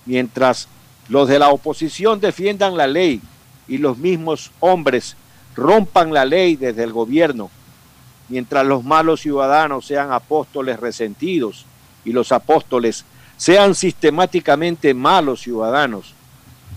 Mientras 0.05 0.67
los 1.09 1.27
de 1.27 1.39
la 1.39 1.49
oposición 1.49 2.19
defiendan 2.19 2.77
la 2.77 2.87
ley 2.87 3.21
y 3.67 3.77
los 3.77 3.97
mismos 3.97 4.51
hombres 4.59 5.15
rompan 5.55 6.13
la 6.13 6.25
ley 6.25 6.55
desde 6.55 6.83
el 6.83 6.93
gobierno, 6.93 7.49
mientras 8.31 8.65
los 8.65 8.83
malos 8.83 9.21
ciudadanos 9.21 9.85
sean 9.85 10.11
apóstoles 10.11 10.79
resentidos 10.79 11.65
y 12.05 12.13
los 12.13 12.31
apóstoles 12.31 13.05
sean 13.37 13.75
sistemáticamente 13.75 14.93
malos 14.93 15.41
ciudadanos, 15.41 16.13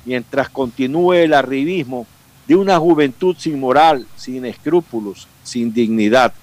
mientras 0.04 0.48
continúe 0.50 1.12
el 1.14 1.32
arribismo 1.32 2.06
de 2.46 2.56
una 2.56 2.78
juventud 2.78 3.36
sin 3.38 3.58
moral, 3.60 4.06
sin 4.16 4.44
escrúpulos, 4.44 5.28
sin 5.44 5.72
dignidad. 5.72 6.34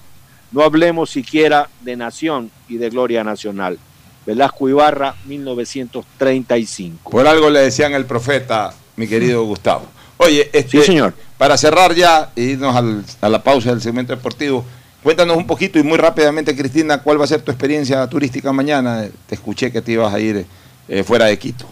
No 0.51 0.63
hablemos 0.63 1.09
siquiera 1.09 1.69
de 1.81 1.95
nación 1.95 2.49
y 2.69 2.77
de 2.77 2.89
gloria 2.89 3.23
nacional. 3.23 3.77
Velasco 4.25 4.69
Ibarra, 4.69 5.15
1935. 5.25 7.09
Por 7.09 7.27
algo 7.27 7.49
le 7.49 7.59
decían 7.59 7.93
el 7.93 8.05
profeta, 8.05 8.73
mi 8.95 9.07
querido 9.07 9.43
Gustavo. 9.45 9.85
Oye, 10.17 10.49
este, 10.53 10.79
Sí, 10.79 10.85
señor. 10.87 11.13
para 11.37 11.57
cerrar 11.57 11.93
ya 11.95 12.31
e 12.35 12.41
irnos 12.43 12.75
al- 12.75 13.03
a 13.21 13.29
la 13.29 13.43
pausa 13.43 13.71
del 13.71 13.81
segmento 13.81 14.15
deportivo, 14.15 14.63
cuéntanos 15.03 15.37
un 15.37 15.47
poquito 15.47 15.79
y 15.79 15.83
muy 15.83 15.97
rápidamente, 15.97 16.55
Cristina, 16.55 17.01
cuál 17.01 17.19
va 17.19 17.25
a 17.25 17.27
ser 17.27 17.41
tu 17.41 17.51
experiencia 17.51 18.05
turística 18.07 18.51
mañana. 18.51 19.07
Te 19.27 19.35
escuché 19.35 19.71
que 19.71 19.81
te 19.81 19.93
ibas 19.93 20.13
a 20.13 20.19
ir 20.19 20.45
eh, 20.87 21.03
fuera 21.03 21.25
de 21.25 21.37
Quito. 21.37 21.65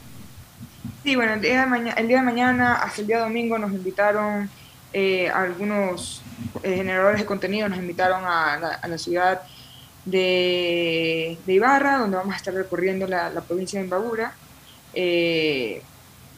Sí, 1.03 1.15
bueno, 1.15 1.34
el 1.34 1.41
día, 1.41 2.22
mañana, 2.22 2.76
hasta 2.76 3.01
el 3.01 3.07
día 3.07 3.19
domingo 3.19 3.57
nos 3.57 3.72
invitaron 3.72 4.49
eh, 4.93 5.30
algunos 5.30 6.22
eh, 6.64 6.76
generadores 6.76 7.19
de 7.19 7.26
contenido, 7.26 7.69
nos 7.69 7.80
invitaron 7.80 8.23
a 8.26 8.80
la, 8.88 8.97
ciudad 8.97 9.41
de, 10.06 11.38
Ibarra, 11.47 11.97
donde 11.97 12.18
vamos 12.18 12.34
a 12.34 12.38
estar 12.38 12.53
recorriendo 12.53 13.07
la, 13.07 13.30
la 13.30 13.41
provincia 13.41 13.80
de 13.80 13.85
Imbabura. 13.85 14.34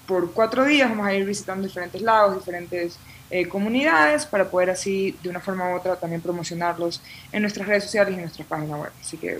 Por 0.05 0.31
cuatro 0.33 0.65
días 0.65 0.89
vamos 0.89 1.07
a 1.07 1.13
ir 1.13 1.25
visitando 1.25 1.67
diferentes 1.67 2.01
lagos, 2.01 2.37
diferentes 2.37 2.97
eh, 3.31 3.47
comunidades, 3.47 4.25
para 4.25 4.49
poder 4.49 4.69
así, 4.69 5.15
de 5.23 5.29
una 5.29 5.39
forma 5.39 5.69
u 5.69 5.77
otra, 5.77 5.95
también 5.95 6.21
promocionarlos 6.21 7.01
en 7.31 7.41
nuestras 7.41 7.67
redes 7.67 7.85
sociales 7.85 8.11
y 8.11 8.15
en 8.15 8.21
nuestra 8.23 8.45
página 8.45 8.75
web. 8.75 8.91
Así 8.99 9.15
que 9.15 9.37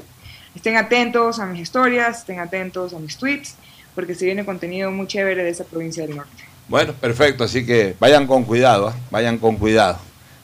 estén 0.56 0.78
atentos 0.78 1.40
a 1.40 1.46
mis 1.46 1.62
historias, 1.62 2.20
estén 2.20 2.40
atentos 2.40 2.94
a 2.94 3.00
mis 3.00 3.18
tweets, 3.18 3.56
porque 3.94 4.16
se 4.16 4.26
viene 4.26 4.46
contenido 4.46 4.92
muy 4.92 5.08
chévere 5.08 5.44
de 5.44 5.50
esa 5.50 5.66
provincia 5.66 6.08
del 6.08 6.16
norte. 6.16 6.44
Bueno, 6.70 6.94
perfecto, 6.94 7.44
así 7.44 7.66
que 7.66 7.96
vayan 8.00 8.28
con 8.28 8.46
cuidado, 8.46 8.88
¿ah? 8.88 8.96
vayan 9.12 9.38
con 9.38 9.58
cuidado. 9.58 10.00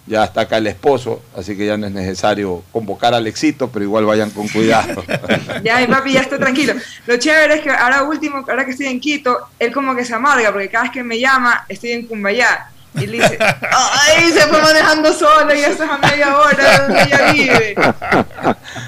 Ya 0.07 0.26
está 0.26 0.41
acá 0.41 0.57
el 0.57 0.68
esposo, 0.68 1.22
así 1.36 1.56
que 1.56 1.65
ya 1.65 1.78
no 1.78 1.88
es 1.88 1.94
necesario 1.94 2.64
convocar 2.72 3.14
al 3.14 3.28
éxito, 3.28 3.69
pero 3.69 3.84
igual 3.84 4.06
vayan 4.06 4.30
con 4.32 4.48
cuidado. 4.48 5.03
Ya, 5.64 5.80
mi 5.80 5.88
papi 5.88 6.14
ya 6.14 6.22
está 6.22 6.38
tranquilo. 6.38 6.74
Lo 7.07 7.18
chévere 7.18 7.56
es 7.56 7.61
que 7.61 7.72
ahora 7.72 8.03
último, 8.03 8.38
ahora 8.48 8.64
que 8.64 8.72
estoy 8.72 8.88
en 8.88 8.99
Quito, 8.99 9.48
él 9.57 9.72
como 9.74 9.95
que 9.95 10.06
se 10.06 10.14
amarga, 10.14 10.52
porque 10.52 10.69
cada 10.69 10.84
vez 10.84 10.94
que 10.94 11.03
me 11.03 11.19
llama, 11.19 11.65
estoy 11.68 11.91
en 11.91 12.06
Cumbayá. 12.06 12.72
Y 12.99 13.03
él 13.03 13.11
dice, 13.11 13.38
ay, 13.40 14.32
se 14.32 14.41
fue 14.48 14.61
manejando 14.61 15.14
solo 15.14 15.53
y 15.53 15.61
ya 15.61 15.68
estás 15.68 15.90
a 15.90 15.98
media 15.98 16.38
hora 16.38 16.80
donde 16.82 17.02
ella 17.03 17.32
vive. 17.32 17.76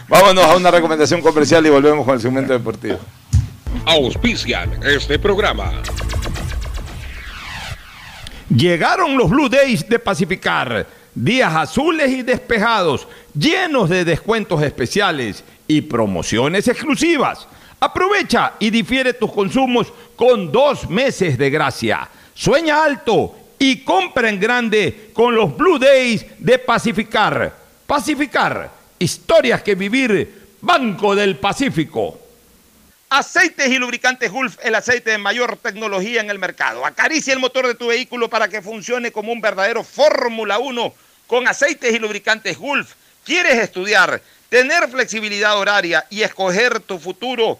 Vámonos 0.07 0.45
a 0.45 0.55
una 0.55 0.71
recomendación 0.71 1.21
comercial 1.21 1.65
y 1.65 1.69
volvemos 1.69 2.05
con 2.05 2.15
el 2.15 2.21
segmento 2.21 2.53
deportivo. 2.53 2.99
Auspician 3.85 4.81
este 4.83 5.19
programa. 5.19 5.71
Llegaron 8.49 9.15
los 9.15 9.29
Blue 9.29 9.47
Days 9.47 9.87
de 9.87 9.99
Pacificar. 9.99 10.87
Días 11.13 11.53
azules 11.53 12.09
y 12.11 12.21
despejados, 12.21 13.07
llenos 13.33 13.89
de 13.89 14.05
descuentos 14.05 14.61
especiales 14.63 15.43
y 15.67 15.81
promociones 15.81 16.67
exclusivas. 16.67 17.47
Aprovecha 17.79 18.53
y 18.59 18.69
difiere 18.69 19.13
tus 19.13 19.31
consumos 19.31 19.91
con 20.15 20.51
dos 20.51 20.89
meses 20.89 21.37
de 21.37 21.49
gracia. 21.49 22.09
Sueña 22.33 22.83
alto 22.83 23.35
y 23.59 23.83
compra 23.83 24.29
en 24.29 24.39
grande 24.39 25.11
con 25.13 25.35
los 25.35 25.55
Blue 25.55 25.77
Days 25.77 26.25
de 26.39 26.57
Pacificar. 26.57 27.55
Pacificar, 27.85 28.71
historias 28.97 29.61
que 29.61 29.75
vivir, 29.75 30.57
Banco 30.61 31.15
del 31.15 31.37
Pacífico. 31.37 32.19
Aceites 33.09 33.67
y 33.69 33.77
lubricantes 33.77 34.31
Gulf, 34.31 34.57
el 34.63 34.75
aceite 34.75 35.11
de 35.11 35.17
mayor 35.17 35.57
tecnología 35.57 36.21
en 36.21 36.29
el 36.29 36.39
mercado. 36.39 36.85
Acaricia 36.85 37.33
el 37.33 37.39
motor 37.39 37.67
de 37.67 37.75
tu 37.75 37.87
vehículo 37.87 38.29
para 38.29 38.47
que 38.47 38.61
funcione 38.61 39.11
como 39.11 39.31
un 39.31 39.41
verdadero 39.41 39.83
Fórmula 39.83 40.59
1 40.59 40.93
con 41.27 41.47
aceites 41.47 41.93
y 41.93 41.99
lubricantes 41.99 42.57
Gulf. 42.57 42.93
¿Quieres 43.25 43.57
estudiar, 43.57 44.21
tener 44.49 44.89
flexibilidad 44.89 45.57
horaria 45.57 46.05
y 46.09 46.21
escoger 46.23 46.79
tu 46.81 46.99
futuro. 46.99 47.59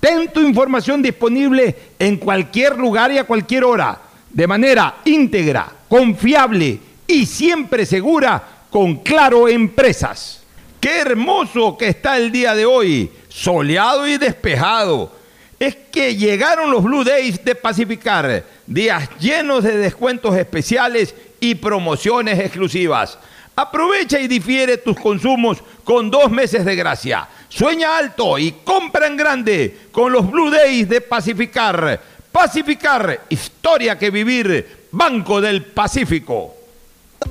Ten 0.00 0.32
tu 0.32 0.40
información 0.40 1.02
disponible 1.02 1.74
en 1.98 2.16
cualquier 2.16 2.76
lugar 2.76 3.10
y 3.12 3.18
a 3.18 3.24
cualquier 3.24 3.64
hora, 3.64 4.00
de 4.30 4.46
manera 4.46 4.96
íntegra, 5.04 5.70
confiable 5.88 6.78
y 7.06 7.26
siempre 7.26 7.84
segura 7.84 8.42
con 8.70 8.96
Claro 8.96 9.48
Empresas. 9.48 10.42
Qué 10.80 11.00
hermoso 11.00 11.76
que 11.76 11.88
está 11.88 12.16
el 12.16 12.30
día 12.30 12.54
de 12.54 12.64
hoy, 12.64 13.10
soleado 13.28 14.06
y 14.06 14.18
despejado. 14.18 15.12
Es 15.58 15.74
que 15.90 16.14
llegaron 16.14 16.70
los 16.70 16.84
Blue 16.84 17.02
Days 17.02 17.44
de 17.44 17.56
Pacificar 17.56 18.44
días 18.68 19.08
llenos 19.18 19.64
de 19.64 19.76
descuentos 19.78 20.36
especiales 20.36 21.14
y 21.40 21.56
promociones 21.56 22.38
exclusivas. 22.38 23.18
Aprovecha 23.58 24.20
y 24.20 24.28
difiere 24.28 24.76
tus 24.76 24.96
consumos 25.00 25.58
con 25.82 26.12
dos 26.12 26.30
meses 26.30 26.64
de 26.64 26.76
gracia. 26.76 27.26
Sueña 27.48 27.98
alto 27.98 28.38
y 28.38 28.52
compra 28.62 29.08
en 29.08 29.16
grande 29.16 29.80
con 29.90 30.12
los 30.12 30.30
Blue 30.30 30.48
Days 30.48 30.88
de 30.88 31.00
Pacificar. 31.00 32.00
Pacificar, 32.30 33.22
historia 33.28 33.98
que 33.98 34.12
vivir, 34.12 34.86
Banco 34.92 35.40
del 35.40 35.64
Pacífico. 35.64 36.54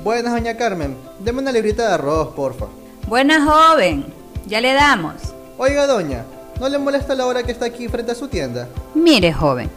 Buenas, 0.03 0.33
doña 0.33 0.57
Carmen. 0.57 0.97
Deme 1.19 1.39
una 1.39 1.53
librita 1.53 1.87
de 1.87 1.93
arroz, 1.93 2.35
porfa. 2.35 2.65
Buenas, 3.05 3.47
joven. 3.49 4.05
Ya 4.47 4.59
le 4.59 4.73
damos. 4.73 5.33
Oiga, 5.57 5.87
doña, 5.87 6.25
¿no 6.59 6.67
le 6.67 6.77
molesta 6.77 7.15
la 7.15 7.25
hora 7.25 7.43
que 7.43 7.53
está 7.53 7.67
aquí 7.67 7.87
frente 7.87 8.11
a 8.11 8.15
su 8.15 8.27
tienda? 8.27 8.67
Mire, 8.95 9.31
joven. 9.31 9.69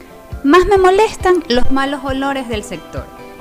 Más 0.43 0.67
me 0.67 0.79
molestan 0.79 1.45
los 1.47 1.71
malos 1.71 2.01
olores 2.03 2.49
del 2.49 2.65
sector. 2.65 3.20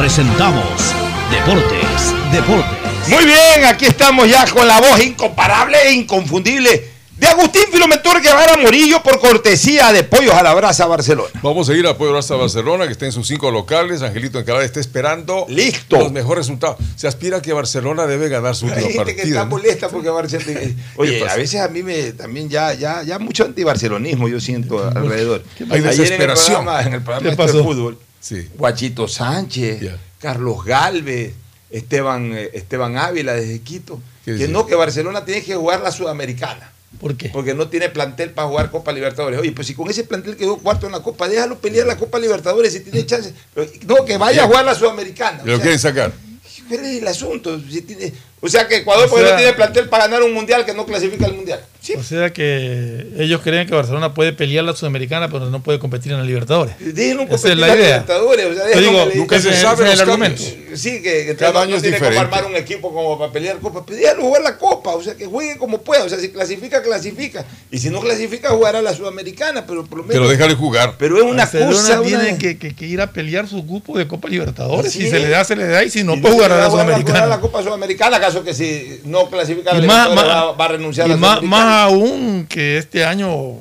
presentamos 0.00 0.94
Deportes, 1.30 2.14
Deportes. 2.32 3.08
Muy 3.10 3.26
bien, 3.26 3.66
aquí 3.66 3.84
estamos 3.84 4.26
ya 4.30 4.46
con 4.46 4.66
la 4.66 4.80
voz 4.80 4.98
incomparable 4.98 5.76
e 5.88 5.92
inconfundible 5.92 6.88
de 7.18 7.26
Agustín 7.26 7.64
Filomentor 7.70 8.22
Guevara 8.22 8.56
Morillo 8.56 9.02
por 9.02 9.20
cortesía 9.20 9.92
de 9.92 10.02
Pollos 10.02 10.32
a 10.32 10.42
la 10.42 10.54
Brasa 10.54 10.86
Barcelona. 10.86 11.28
Vamos 11.42 11.68
a 11.68 11.74
ir 11.74 11.86
a 11.86 11.98
Pollo 11.98 12.12
Brasa 12.12 12.34
Barcelona, 12.34 12.86
que 12.86 12.92
está 12.92 13.04
en 13.04 13.12
sus 13.12 13.28
cinco 13.28 13.50
locales. 13.50 14.00
Angelito 14.00 14.38
Encalada 14.38 14.64
está 14.64 14.80
esperando 14.80 15.44
Listo. 15.50 15.98
los 15.98 16.12
mejores 16.12 16.46
resultados. 16.46 16.78
Se 16.96 17.06
aspira 17.06 17.36
a 17.36 17.42
que 17.42 17.52
Barcelona 17.52 18.06
debe 18.06 18.30
ganar 18.30 18.56
su 18.56 18.64
última 18.64 18.78
Hay 18.86 18.92
gente 18.94 19.04
partida. 19.04 19.22
que 19.22 19.28
está 19.28 19.44
¿no? 19.44 19.50
molesta 19.50 19.90
porque 19.90 20.08
Barcelona. 20.08 20.60
Oye, 20.96 21.28
a 21.28 21.36
veces 21.36 21.60
a 21.60 21.68
mí 21.68 21.82
me 21.82 22.12
también 22.12 22.48
ya, 22.48 22.72
ya, 22.72 23.02
ya 23.02 23.18
mucho 23.18 23.44
antibarcelonismo 23.44 24.28
yo 24.30 24.40
siento 24.40 24.82
alrededor. 24.82 25.44
Hay 25.68 25.80
Ayer 25.80 25.94
desesperación. 25.94 26.62
En 26.62 26.64
el 26.64 26.64
programa, 26.64 26.80
en 26.86 26.94
el 26.94 27.02
programa 27.02 27.36
¿Qué 27.46 27.52
de 27.52 27.62
fútbol, 27.62 27.98
Sí. 28.20 28.48
Guachito 28.56 29.08
Sánchez, 29.08 29.80
Carlos 30.20 30.64
Galvez, 30.64 31.32
Esteban, 31.70 32.32
eh, 32.36 32.50
Esteban 32.52 32.96
Ávila 32.98 33.32
desde 33.34 33.60
Quito, 33.60 34.00
¿Qué 34.24 34.32
que 34.32 34.38
dice? 34.38 34.48
no, 34.48 34.66
que 34.66 34.74
Barcelona 34.74 35.24
tiene 35.24 35.42
que 35.42 35.54
jugar 35.54 35.80
la 35.80 35.90
Sudamericana. 35.92 36.72
¿Por 37.00 37.16
qué? 37.16 37.28
Porque 37.30 37.54
no 37.54 37.68
tiene 37.68 37.88
plantel 37.88 38.30
para 38.32 38.48
jugar 38.48 38.70
Copa 38.70 38.92
Libertadores. 38.92 39.38
Oye, 39.40 39.52
pues 39.52 39.68
si 39.68 39.74
con 39.74 39.88
ese 39.88 40.02
plantel 40.04 40.36
quedó 40.36 40.58
cuarto 40.58 40.86
en 40.86 40.92
la 40.92 41.00
Copa, 41.00 41.28
déjalo 41.28 41.58
pelear 41.58 41.86
la 41.86 41.96
Copa 41.96 42.18
Libertadores 42.18 42.72
si 42.72 42.80
tiene 42.80 43.06
chance. 43.06 43.32
Pero, 43.54 43.70
no, 43.86 44.04
que 44.04 44.16
vaya 44.18 44.42
a 44.44 44.46
jugar 44.46 44.64
la 44.64 44.74
Sudamericana. 44.74 45.38
¿Lo 45.44 45.54
sea, 45.54 45.62
quieren 45.62 45.78
sacar? 45.78 46.12
¿Cuál 46.68 46.84
es 46.84 47.00
el 47.00 47.06
asunto? 47.08 47.58
Si 47.70 47.82
tiene- 47.82 48.12
o 48.40 48.48
sea 48.48 48.66
que 48.66 48.78
Ecuador 48.78 49.06
O 49.06 49.08
porque 49.10 49.24
sea- 49.24 49.32
no 49.34 49.38
tiene 49.38 49.52
plantel 49.54 49.88
para 49.88 50.04
ganar 50.06 50.22
un 50.24 50.34
mundial 50.34 50.66
que 50.66 50.74
no 50.74 50.84
clasifica 50.84 51.26
al 51.26 51.34
mundial. 51.34 51.64
O 51.98 52.02
sea 52.02 52.32
que 52.32 53.06
ellos 53.18 53.40
creen 53.42 53.66
que 53.66 53.74
Barcelona 53.74 54.14
puede 54.14 54.32
pelear 54.32 54.64
la 54.64 54.74
Sudamericana, 54.74 55.28
pero 55.28 55.46
no 55.50 55.62
puede 55.62 55.78
competir 55.78 56.12
en 56.12 56.18
la 56.18 56.24
Libertadores. 56.24 56.74
Déjenlo 56.78 57.22
Esa 57.24 57.34
es 57.34 57.44
la 57.44 57.50
en 57.52 57.60
la 57.60 57.68
idea. 57.68 57.86
Libertadores, 57.88 58.46
o 58.46 58.54
sea, 58.54 58.74
Yo 58.74 58.80
digo, 58.80 59.06
le- 59.06 59.14
nunca 59.16 59.40
se 59.40 59.52
sabe 59.54 59.82
el 59.90 59.98
cambios. 59.98 60.00
argumento. 60.00 60.42
Sí, 60.74 61.02
que, 61.02 61.26
que 61.26 61.36
Cada 61.36 61.52
no- 61.52 61.58
año 61.60 61.76
es 61.76 61.82
tiene 61.82 61.98
que 61.98 62.04
diferente. 62.04 62.34
armar 62.36 62.50
un 62.50 62.56
equipo 62.56 62.92
como 62.94 63.18
para 63.18 63.32
pelear 63.32 63.58
Copa. 63.58 63.84
Pero 63.84 63.98
déjalo 63.98 64.22
jugar 64.22 64.42
la 64.42 64.56
Copa, 64.56 64.90
o 64.94 65.02
sea, 65.02 65.14
que 65.14 65.26
juegue 65.26 65.56
como 65.58 65.78
pueda. 65.82 66.04
O 66.04 66.08
sea, 66.08 66.18
si 66.18 66.30
clasifica, 66.30 66.82
clasifica. 66.82 67.44
Y 67.70 67.78
si 67.78 67.90
no 67.90 68.00
clasifica, 68.00 68.50
jugará 68.50 68.80
la 68.80 68.94
Sudamericana, 68.94 69.66
pero 69.66 69.84
por 69.84 69.98
lo 69.98 70.04
menos. 70.04 70.14
Pero 70.16 70.28
déjale 70.28 70.54
jugar. 70.54 70.94
Pero 70.98 71.16
es 71.16 71.22
una 71.24 71.42
Barcelona 71.44 71.70
cosa. 71.72 72.02
tiene 72.02 72.28
una- 72.30 72.38
que, 72.38 72.56
que- 72.58 72.74
que 72.74 72.86
ir 72.86 73.00
a 73.00 73.10
pelear 73.12 73.48
su 73.48 73.62
grupo 73.64 73.98
de 73.98 74.06
Copa 74.06 74.28
Libertadores. 74.28 74.86
Así 74.86 75.02
Si 75.02 75.10
se 75.10 75.18
le 75.18 75.28
da, 75.28 75.44
se 75.44 75.56
le 75.56 75.66
da. 75.66 75.82
Y 75.82 75.90
si 75.90 76.04
no, 76.04 76.14
Y 76.14 76.20
pues 76.20 76.32
jugar 76.34 76.52
a 76.52 76.56
la 76.56 76.62
va 76.64 76.70
jugar 76.70 76.84
jugar 76.86 76.98
Sudamericana. 77.00 77.26
la 77.26 77.40
Copa 77.40 77.62
Sudamericana, 77.62 78.16
acaso 78.18 78.44
que 78.44 78.54
si 78.54 79.00
no 79.04 79.28
clasifica 79.28 79.70
a 79.72 79.74
la 79.74 79.80
Libertadores 79.80 80.14
más- 80.24 80.26
va, 80.26 80.52
va 80.52 80.64
a 80.64 80.68
renunciar 80.68 81.08
y 81.08 81.10
a 81.10 81.14
la 81.14 81.20
más, 81.20 81.30
Sudamericana. 81.40 81.64
más 81.64 81.79
aún 81.82 82.46
que 82.48 82.78
este 82.78 83.04
año 83.04 83.56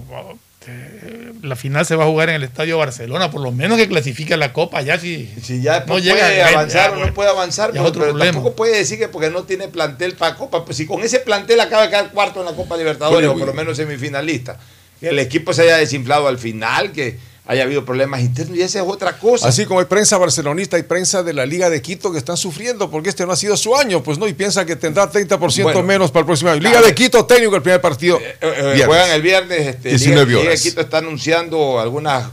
eh, 0.67 1.31
la 1.41 1.55
final 1.55 1.85
se 1.85 1.95
va 1.95 2.03
a 2.03 2.07
jugar 2.07 2.29
en 2.29 2.35
el 2.35 2.43
Estadio 2.43 2.77
Barcelona, 2.77 3.31
por 3.31 3.41
lo 3.41 3.51
menos 3.51 3.77
que 3.77 3.87
clasifique 3.87 4.33
a 4.35 4.37
la 4.37 4.53
Copa, 4.53 4.81
ya 4.81 4.99
si, 4.99 5.31
Si 5.41 5.61
ya 5.61 5.79
no 5.81 5.85
puede 5.87 6.01
llega 6.03 6.35
ya- 6.35 6.49
avanzar 6.49 6.91
ya, 6.91 6.97
o 6.97 7.05
no 7.05 7.13
puede 7.13 7.29
avanzar, 7.29 7.71
pero, 7.71 7.91
tampoco 8.17 8.55
puede 8.55 8.77
decir 8.77 8.99
que 8.99 9.07
porque 9.07 9.29
no 9.29 9.43
tiene 9.43 9.67
plantel 9.69 10.13
para 10.13 10.35
Copa. 10.35 10.65
Pues 10.65 10.77
si 10.77 10.85
con 10.85 11.01
ese 11.01 11.19
plantel 11.21 11.59
acaba 11.61 11.83
de 11.83 11.89
quedar 11.89 12.11
cuarto 12.11 12.41
en 12.41 12.45
la 12.45 12.53
Copa 12.53 12.77
Libertadores, 12.77 13.29
o 13.29 13.37
por 13.37 13.47
lo 13.47 13.53
menos 13.53 13.77
semifinalista, 13.77 14.59
que 14.99 15.09
el 15.09 15.19
equipo 15.19 15.53
se 15.53 15.63
haya 15.63 15.77
desinflado 15.77 16.27
al 16.27 16.37
final, 16.37 16.91
que 16.91 17.17
haya 17.49 17.63
habido 17.63 17.83
problemas 17.83 18.21
internos, 18.21 18.55
y 18.55 18.61
esa 18.61 18.77
es 18.77 18.85
otra 18.87 19.17
cosa. 19.17 19.47
Así 19.47 19.65
como 19.65 19.79
hay 19.79 19.87
prensa 19.87 20.19
barcelonista, 20.19 20.77
hay 20.77 20.83
prensa 20.83 21.23
de 21.23 21.33
la 21.33 21.47
Liga 21.47 21.71
de 21.71 21.81
Quito 21.81 22.11
que 22.11 22.19
están 22.19 22.37
sufriendo 22.37 22.91
porque 22.91 23.09
este 23.09 23.25
no 23.25 23.31
ha 23.31 23.35
sido 23.35 23.57
su 23.57 23.75
año, 23.75 24.03
pues 24.03 24.19
no, 24.19 24.27
y 24.27 24.33
piensa 24.33 24.67
que 24.67 24.75
tendrá 24.75 25.11
30% 25.11 25.63
Bueno. 25.63 25.81
menos 25.81 26.11
para 26.11 26.19
el 26.21 26.25
próximo 26.27 26.51
año. 26.51 26.61
Liga 26.61 26.79
de 26.79 26.93
Quito 26.93 27.25
técnico 27.25 27.55
el 27.55 27.63
primer 27.63 27.81
partido. 27.81 28.19
Eh, 28.19 28.35
eh, 28.39 28.61
viernes. 28.75 28.85
juegan 28.85 29.09
el 29.09 29.21
viernes, 29.23 29.65
este, 29.65 29.89
19 29.89 30.25
Liga, 30.27 30.41
Liga 30.41 30.51
de. 30.51 30.61
Quito 30.61 30.81
está 30.81 30.99
anunciando 30.99 31.79
algunas, 31.79 32.29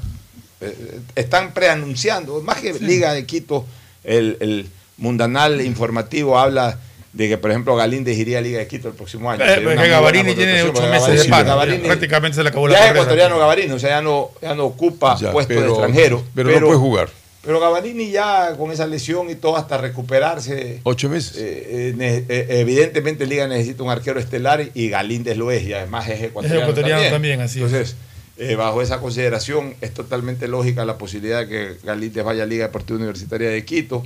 eh, 0.61 1.01
están 1.15 1.55
preanunciando, 1.55 2.43
más 2.43 2.61
que 2.61 2.75
Liga 2.75 3.15
de 3.15 3.25
Quito, 3.25 3.65
el, 4.05 4.37
el 4.41 4.69
mundanal 4.99 5.63
informativo 5.63 6.39
habla 6.39 6.79
de 7.17 7.29
que, 7.31 7.39
por 7.39 7.51
ejemplo, 7.51 7.75
Galíndez 7.77 8.19
iría 8.19 8.39
a 8.39 8.41
Liga 8.43 8.59
de 8.59 8.67
Quito 8.69 8.89
el 8.89 8.95
próximo 8.95 9.31
año. 9.31 9.43
Eh, 9.43 9.61
muy 9.63 9.75
Gavarini 9.89 10.35
buena 10.35 10.37
tiene 10.37 10.63
ocho 10.63 10.83
meses 10.91 11.23
de 11.25 11.29
paro. 11.31 11.49
Gavarini- 11.49 11.81
Prácticamente 11.87 12.37
se 12.37 12.43
le 12.43 12.51
acabó 12.51 12.69
la 12.69 12.75
ya 12.75 12.79
es 12.79 12.85
carrera. 12.87 13.03
ecuatoriano 13.03 13.39
Gavarini, 13.39 13.73
o 13.73 13.79
sea, 13.79 13.91
ya 13.91 14.03
no, 14.03 14.31
ya 14.43 14.55
no 14.55 14.65
ocupa 14.67 15.17
Ya, 15.19 15.33
puesto 15.33 15.55
de 15.55 15.61
pero- 15.61 15.73
extranjero. 15.73 16.23
pero 16.35 16.51
no 16.61 16.67
puede 16.67 16.79
jugar. 16.79 17.09
Pero 17.43 17.61
Gavarini 17.61 18.11
ya 18.11 18.55
con 18.59 18.71
esa 18.73 18.87
lesión 18.87 19.31
y 19.31 19.35
todo 19.37 19.57
hasta 19.57 19.79
recuperarse. 19.79 20.81
Ocho 20.83 21.09
meses. 21.09 21.37
eh, 21.39 21.95
eh, 21.99 22.25
eh, 22.29 22.47
evidentemente 22.61 23.25
Liga 23.27 23.47
necesita 23.49 23.83
un 23.83 23.91
arquero 23.91 24.21
estelar 24.21 24.69
y 24.75 24.89
Galíndez 24.91 25.37
lo 25.39 25.51
es 25.53 25.63
y 25.63 25.73
además 25.73 26.09
es 26.09 26.21
ecuatoriano, 26.23 26.65
Es 26.65 26.69
ecuatoriano 26.71 27.11
también, 27.11 27.41
así 27.41 27.63
es. 27.63 27.67
Entonces, 27.73 27.97
eh, 28.39 28.57
bajo 28.57 28.83
esa 28.83 28.99
consideración 29.01 29.75
es 29.81 29.95
totalmente 29.95 30.49
lógica 30.49 30.85
la 30.85 30.99
posibilidad 30.99 31.41
de 31.47 31.49
que 31.49 31.77
Galíndez 31.85 32.25
vaya 32.25 32.43
a 32.43 32.47
Liga 32.47 32.67
Deportiva 32.67 32.99
Universitaria 32.99 33.49
de 33.49 33.65
Quito 33.65 34.03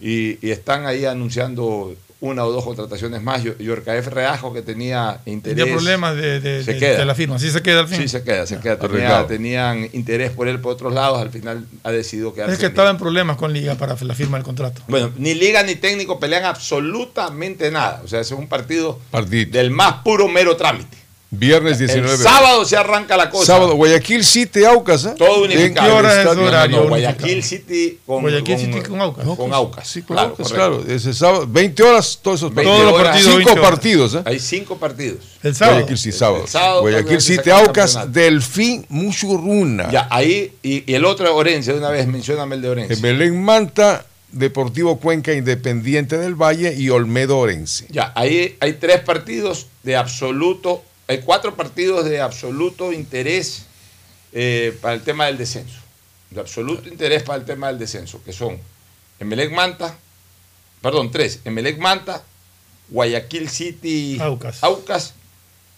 y, 0.00 0.44
y 0.46 0.50
están 0.50 0.84
ahí 0.86 1.04
anunciando 1.06 1.94
una 2.20 2.44
o 2.44 2.52
dos 2.52 2.64
contrataciones 2.64 3.22
más. 3.22 3.42
Yo- 3.42 3.56
Yorcaef 3.58 4.06
Reajo 4.08 4.52
que 4.52 4.60
tenía 4.62 5.20
interés. 5.24 5.56
Tenía 5.56 5.72
problemas 5.74 6.16
de, 6.16 6.40
de- 6.40 6.62
Se 6.64 6.74
de- 6.74 6.78
queda. 6.78 6.98
de 6.98 7.04
la 7.06 7.14
firma. 7.14 7.38
Sí 7.38 7.50
se 7.50 7.62
queda 7.62 7.80
al 7.80 7.88
fin. 7.88 8.02
Sí, 8.02 8.08
se 8.08 8.22
queda, 8.22 8.46
se 8.46 8.58
queda. 8.60 8.78
Tenía- 8.78 8.96
Arreglado. 8.96 9.26
tenían 9.26 9.88
interés 9.92 10.30
por 10.30 10.46
él 10.48 10.60
por 10.60 10.72
otros 10.74 10.92
lados, 10.92 11.18
al 11.20 11.30
final 11.30 11.64
ha 11.82 11.90
decidido 11.90 12.34
quedarse. 12.34 12.52
Es 12.54 12.58
que 12.58 12.66
en 12.66 12.72
estaba 12.72 12.90
en 12.90 12.98
problemas 12.98 13.36
con 13.36 13.52
Liga 13.52 13.74
para 13.76 13.96
la 14.00 14.14
firma 14.14 14.36
del 14.36 14.44
contrato. 14.44 14.82
bueno, 14.88 15.10
ni 15.16 15.34
liga 15.34 15.62
ni 15.62 15.76
técnico 15.76 16.20
pelean 16.20 16.44
absolutamente 16.44 17.70
nada. 17.70 18.02
O 18.04 18.08
sea, 18.08 18.20
ese 18.20 18.34
es 18.34 18.40
un 18.40 18.48
partido 18.48 18.98
Partidito. 19.10 19.56
del 19.58 19.70
más 19.70 19.94
puro 20.04 20.28
mero 20.28 20.56
trámite. 20.56 20.99
Viernes 21.32 21.78
19 21.78 22.12
El 22.14 22.18
sábado 22.18 22.64
se 22.64 22.76
arranca 22.76 23.16
la 23.16 23.30
cosa. 23.30 23.46
Sábado, 23.46 23.74
Guayaquil 23.76 24.24
City, 24.24 24.64
Aucas. 24.64 25.04
¿eh? 25.04 25.14
Todo 25.16 25.44
¿En 25.44 25.52
unificado. 25.52 25.86
qué 25.88 25.92
hora 25.96 26.18
es 26.20 26.24
No, 26.26 26.34
no, 26.34 26.42
horario. 26.42 26.88
Guayaquil 26.88 27.42
City 27.44 27.98
con, 28.04 28.22
Guayaquil 28.22 28.56
con- 28.56 28.64
City 28.64 28.80
con 28.88 29.00
Aucas. 29.00 29.24
Con 29.36 29.54
Aucas. 29.54 29.86
Sí, 29.88 30.02
con 30.02 30.16
claro, 30.16 30.30
Aucas, 30.30 30.52
claro. 30.52 30.84
Ese 30.88 31.14
sábado, 31.14 31.46
20 31.48 31.82
horas, 31.84 32.18
todos 32.20 32.40
esos 32.40 32.52
20 32.52 32.72
Todos 32.72 32.90
los 32.92 33.00
partidos, 33.00 33.24
Cinco 33.26 33.36
20 33.36 33.52
horas. 33.52 33.70
partidos, 33.70 34.14
¿eh? 34.14 34.22
Hay 34.24 34.38
cinco 34.40 34.76
partidos. 34.78 35.18
El 35.44 35.54
sábado. 35.54 35.76
Guayaquil 35.76 35.98
City, 35.98 36.16
sábado. 36.18 36.42
El 36.42 36.48
sábado 36.50 36.80
Guayaquil 36.80 37.20
City, 37.20 37.42
el 37.50 37.52
Aucas. 37.52 38.12
Delfín, 38.12 38.86
Muchurruna. 38.88 39.88
Ya, 39.92 40.08
ahí, 40.10 40.52
y, 40.64 40.90
y 40.90 40.94
el 40.94 41.04
otro 41.04 41.32
Orense, 41.36 41.72
de 41.72 41.78
una 41.78 41.90
vez, 41.90 42.08
mencióname 42.08 42.56
el 42.56 42.62
de 42.62 42.68
Orense. 42.70 42.94
En 42.94 43.02
Belén 43.02 43.40
Manta, 43.40 44.04
Deportivo 44.32 44.98
Cuenca 44.98 45.32
Independiente 45.32 46.18
del 46.18 46.34
Valle 46.34 46.74
y 46.76 46.90
Olmedo 46.90 47.38
Orense. 47.38 47.86
Ya, 47.90 48.12
ahí 48.16 48.56
hay 48.60 48.72
tres 48.74 49.00
partidos 49.00 49.68
de 49.84 49.96
absoluto, 49.96 50.82
hay 51.10 51.22
cuatro 51.22 51.56
partidos 51.56 52.04
de 52.04 52.20
absoluto 52.20 52.92
interés 52.92 53.64
eh, 54.32 54.78
para 54.80 54.94
el 54.94 55.02
tema 55.02 55.26
del 55.26 55.38
descenso. 55.38 55.80
De 56.30 56.38
absoluto 56.38 56.88
interés 56.88 57.24
para 57.24 57.40
el 57.40 57.44
tema 57.44 57.66
del 57.66 57.80
descenso, 57.80 58.22
que 58.22 58.32
son 58.32 58.56
Emelec 59.18 59.50
Manta, 59.50 59.98
perdón, 60.80 61.10
tres, 61.10 61.40
Emelec 61.44 61.78
Manta, 61.78 62.22
Guayaquil 62.90 63.48
City, 63.50 64.18
Aucas. 64.20 64.62
Aucas 64.62 65.14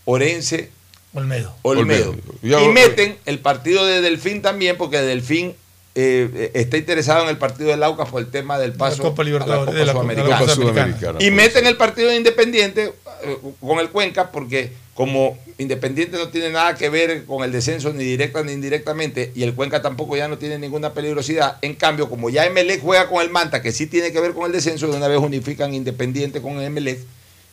Orense, 0.05 0.71
Olmedo. 1.15 1.57
Olmedo. 1.63 2.15
Y 2.43 2.69
meten 2.69 3.17
el 3.25 3.39
partido 3.39 3.87
de 3.87 4.03
Delfín 4.03 4.43
también, 4.43 4.77
porque 4.77 5.01
Delfín 5.01 5.57
eh, 5.95 6.51
está 6.55 6.79
interesado 6.79 7.25
en 7.25 7.29
el 7.29 7.37
partido 7.37 7.71
del 7.71 7.83
Aucas 7.83 8.09
por 8.09 8.23
el 8.23 8.31
tema 8.31 8.59
del 8.59 8.73
paso 8.73 9.03
Copa 9.03 9.23
Libertadores, 9.23 9.75
a 9.75 9.79
de 9.79 9.85
la 9.85 9.93
Copa 9.93 10.07
Copa 10.07 10.15
Sudamericana. 10.15 10.39
Copa 10.39 10.55
Sudamericana. 10.55 10.99
Sudamericana. 10.99 11.19
Y 11.21 11.31
pues. 11.31 11.33
meten 11.33 11.67
el 11.67 11.77
partido 11.77 12.09
de 12.09 12.17
Independiente 12.17 12.93
eh, 13.25 13.39
con 13.61 13.79
el 13.79 13.91
Cuenca 13.91 14.31
porque 14.31 14.73
como 14.95 15.39
Independiente 15.59 16.17
no 16.17 16.29
tiene 16.29 16.51
nada 16.51 16.77
que 16.77 16.89
ver 16.89 17.25
con 17.25 17.45
el 17.45 17.53
descenso 17.53 17.93
ni 17.93 18.05
directa 18.05 18.43
ni 18.43 18.53
indirectamente 18.53 19.33
y 19.35 19.43
el 19.43 19.55
Cuenca 19.55 19.83
tampoco 19.83 20.17
ya 20.17 20.29
no 20.29 20.39
tiene 20.39 20.59
ninguna 20.59 20.95
peligrosidad, 20.95 21.59
en 21.63 21.75
cambio 21.75 22.09
como 22.09 22.31
ya 22.31 22.47
Emelec 22.47 22.81
juega 22.81 23.09
con 23.09 23.23
el 23.23 23.31
Manta 23.31 23.63
que 23.63 23.73
sí 23.73 23.87
tiene 23.87 24.13
que 24.13 24.21
ver 24.21 24.33
con 24.33 24.47
el 24.47 24.53
descenso, 24.53 24.89
de 24.89 24.97
una 24.97 25.09
vez 25.09 25.19
unifican 25.19 25.75
Independiente 25.75 26.41
con 26.41 26.53
el 26.55 26.65
Emelec 26.65 27.01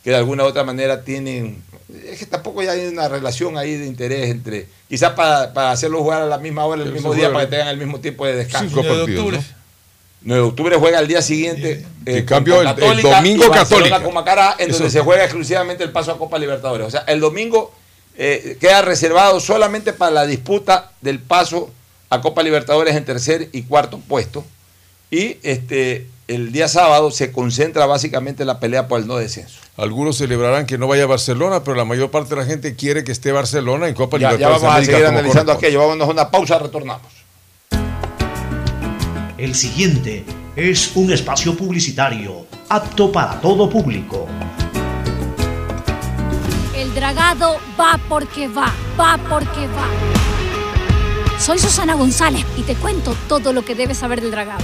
que 0.04 0.12
de 0.12 0.16
alguna 0.16 0.44
u 0.44 0.48
otra 0.48 0.64
manera 0.64 1.04
tienen, 1.04 1.62
es 2.06 2.20
que 2.20 2.26
tampoco 2.26 2.62
ya 2.64 2.72
hay 2.72 2.88
una 2.88 3.08
relación 3.10 3.58
ahí 3.58 3.76
de 3.76 3.86
interés 3.86 4.30
entre, 4.30 4.68
quizás 4.88 5.12
para, 5.14 5.54
para 5.54 5.72
hacerlo 5.72 6.02
jugar 6.02 6.22
a 6.22 6.26
la 6.26 6.38
misma 6.38 6.66
hora, 6.66 6.84
el 6.84 6.92
mismo 6.94 7.14
día, 7.14 7.32
para 7.34 7.46
que 7.46 7.52
tengan 7.52 7.68
el 7.70 7.78
mismo 7.78 8.00
tiempo 8.00 8.26
de 8.26 8.36
descanso. 8.36 8.70
Cinco 8.70 8.82
9 8.84 8.96
de 8.98 9.04
octubre. 9.18 9.38
¿no? 9.38 9.44
9 10.22 10.42
de 10.44 10.48
octubre 10.50 10.76
juega 10.78 11.00
el 11.00 11.08
día 11.08 11.22
siguiente. 11.22 11.86
En 12.06 12.18
con 12.20 12.26
cambio, 12.26 12.62
el- 12.62 12.68
el 12.68 13.02
domingo 13.02 13.46
y 13.46 13.50
Católica. 13.52 14.04
con 14.04 14.14
Macará, 14.14 14.56
en 14.60 14.72
donde 14.72 14.90
se 14.90 15.00
juega 15.02 15.24
exclusivamente 15.24 15.84
el 15.84 15.92
paso 15.92 16.12
a 16.12 16.18
Copa 16.18 16.38
Libertadores. 16.38 16.88
O 16.88 16.92
sea, 16.92 17.02
el 17.08 17.20
domingo 17.20 17.74
eh, 18.18 18.58
queda 18.60 18.82
reservado 18.82 19.40
solamente 19.40 19.94
para 19.94 20.12
la 20.12 20.26
disputa 20.26 20.92
del 21.02 21.20
paso 21.20 21.72
a 22.10 22.20
Copa 22.22 22.44
Libertadores 22.44 22.96
en 22.96 23.06
tercer 23.06 23.48
y 23.54 23.62
cuarto 23.64 24.00
puesto. 24.00 24.44
Y 25.10 25.38
este 25.42 26.06
el 26.30 26.52
día 26.52 26.68
sábado 26.68 27.10
se 27.10 27.32
concentra 27.32 27.88
básicamente 27.88 28.46
la 28.46 28.60
pelea 28.60 28.88
por 28.88 29.00
el 29.00 29.08
no 29.08 29.18
descenso. 29.18 29.60
Algunos 29.78 30.16
celebrarán 30.18 30.68
que 30.68 30.78
no 30.78 30.88
vaya 30.88 31.04
a 31.04 31.08
Barcelona, 31.08 31.64
pero 31.64 31.76
la 31.76 31.86
mayor 31.86 32.12
parte 32.12 32.36
de 32.36 32.42
la 32.42 32.46
gente 32.46 32.76
quiere 32.76 33.04
que 33.04 33.12
esté 33.12 33.32
Barcelona 33.32 33.88
en 33.88 33.96
Copa 33.96 34.18
Ya, 34.18 34.30
ya 34.30 34.38
Libertadores. 34.38 34.62
vamos 34.62 34.78
a 34.82 34.86
seguir 34.86 35.06
analizando 35.08 35.54
corresponde. 35.54 35.54
aquello. 35.68 35.80
Vámonos 35.80 36.08
a 36.08 36.12
una 36.12 36.30
pausa, 36.30 36.60
retornamos. 36.60 37.02
El 39.40 39.56
siguiente 39.56 40.24
es 40.56 40.92
un 40.96 41.12
espacio 41.12 41.56
publicitario 41.58 42.46
apto 42.70 43.12
para 43.12 43.42
todo 43.42 43.68
público. 43.68 44.28
El 46.76 46.94
dragado 46.94 47.58
va 47.80 48.00
porque 48.08 48.48
va, 48.48 48.72
va 49.00 49.18
porque 49.30 49.66
va. 49.68 51.40
Soy 51.40 51.58
Susana 51.58 51.96
González 51.96 52.46
y 52.56 52.62
te 52.62 52.76
cuento 52.76 53.16
todo 53.28 53.52
lo 53.52 53.66
que 53.66 53.74
debes 53.74 53.98
saber 53.98 54.22
del 54.22 54.30
dragado. 54.30 54.64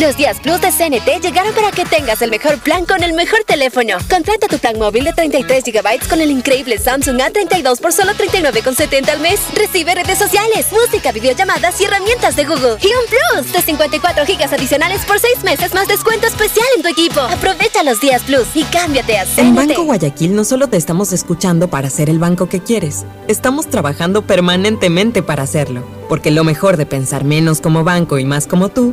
Los 0.00 0.16
días 0.16 0.40
Plus 0.40 0.60
de 0.60 0.72
CNT 0.72 1.22
llegaron 1.22 1.54
para 1.54 1.70
que 1.70 1.84
tengas 1.84 2.20
el 2.20 2.28
mejor 2.28 2.58
plan 2.58 2.84
con 2.84 3.04
el 3.04 3.12
mejor 3.12 3.44
teléfono. 3.46 3.96
Contrata 4.10 4.48
tu 4.48 4.58
plan 4.58 4.76
móvil 4.76 5.04
de 5.04 5.12
33 5.12 5.62
GB 5.62 6.08
con 6.08 6.20
el 6.20 6.32
increíble 6.32 6.78
Samsung 6.78 7.18
A32 7.18 7.80
por 7.80 7.92
solo 7.92 8.10
39,70 8.12 9.08
al 9.10 9.20
mes. 9.20 9.38
Recibe 9.54 9.94
redes 9.94 10.18
sociales, 10.18 10.66
música, 10.72 11.12
videollamadas 11.12 11.80
y 11.80 11.84
herramientas 11.84 12.34
de 12.34 12.44
Google. 12.44 12.76
Y 12.82 12.88
un 12.88 13.06
Plus 13.08 13.52
de 13.52 13.62
54 13.62 14.24
GB 14.26 14.52
adicionales 14.52 15.04
por 15.04 15.20
6 15.20 15.44
meses 15.44 15.72
más 15.74 15.86
descuento 15.86 16.26
especial 16.26 16.66
en 16.76 16.82
tu 16.82 16.88
equipo. 16.88 17.20
Aprovecha 17.20 17.84
los 17.84 18.00
días 18.00 18.24
Plus 18.24 18.48
y 18.54 18.64
cámbiate 18.64 19.18
a 19.18 19.24
CNT. 19.26 19.38
En 19.38 19.54
Banco 19.54 19.84
Guayaquil 19.84 20.34
no 20.34 20.42
solo 20.42 20.66
te 20.66 20.76
estamos 20.76 21.12
escuchando 21.12 21.68
para 21.68 21.88
ser 21.88 22.10
el 22.10 22.18
banco 22.18 22.48
que 22.48 22.58
quieres, 22.58 23.04
estamos 23.28 23.68
trabajando 23.68 24.26
permanentemente 24.26 25.22
para 25.22 25.44
hacerlo, 25.44 25.86
porque 26.08 26.32
lo 26.32 26.42
mejor 26.42 26.76
de 26.76 26.84
pensar 26.84 27.22
menos 27.22 27.60
como 27.60 27.84
banco 27.84 28.18
y 28.18 28.24
más 28.24 28.48
como 28.48 28.70
tú 28.70 28.92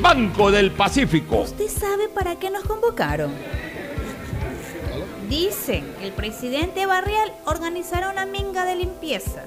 Banco 0.00 0.50
del 0.50 0.70
Pacífico. 0.70 1.40
¿Usted 1.40 1.68
sabe 1.68 2.08
para 2.08 2.36
qué 2.36 2.48
nos 2.48 2.64
convocaron? 2.64 3.34
Dicen 5.28 5.94
que 5.98 6.06
el 6.06 6.12
presidente 6.12 6.86
Barrial 6.86 7.32
organizará 7.44 8.08
una 8.08 8.24
minga 8.24 8.64
de 8.64 8.76
limpieza. 8.76 9.44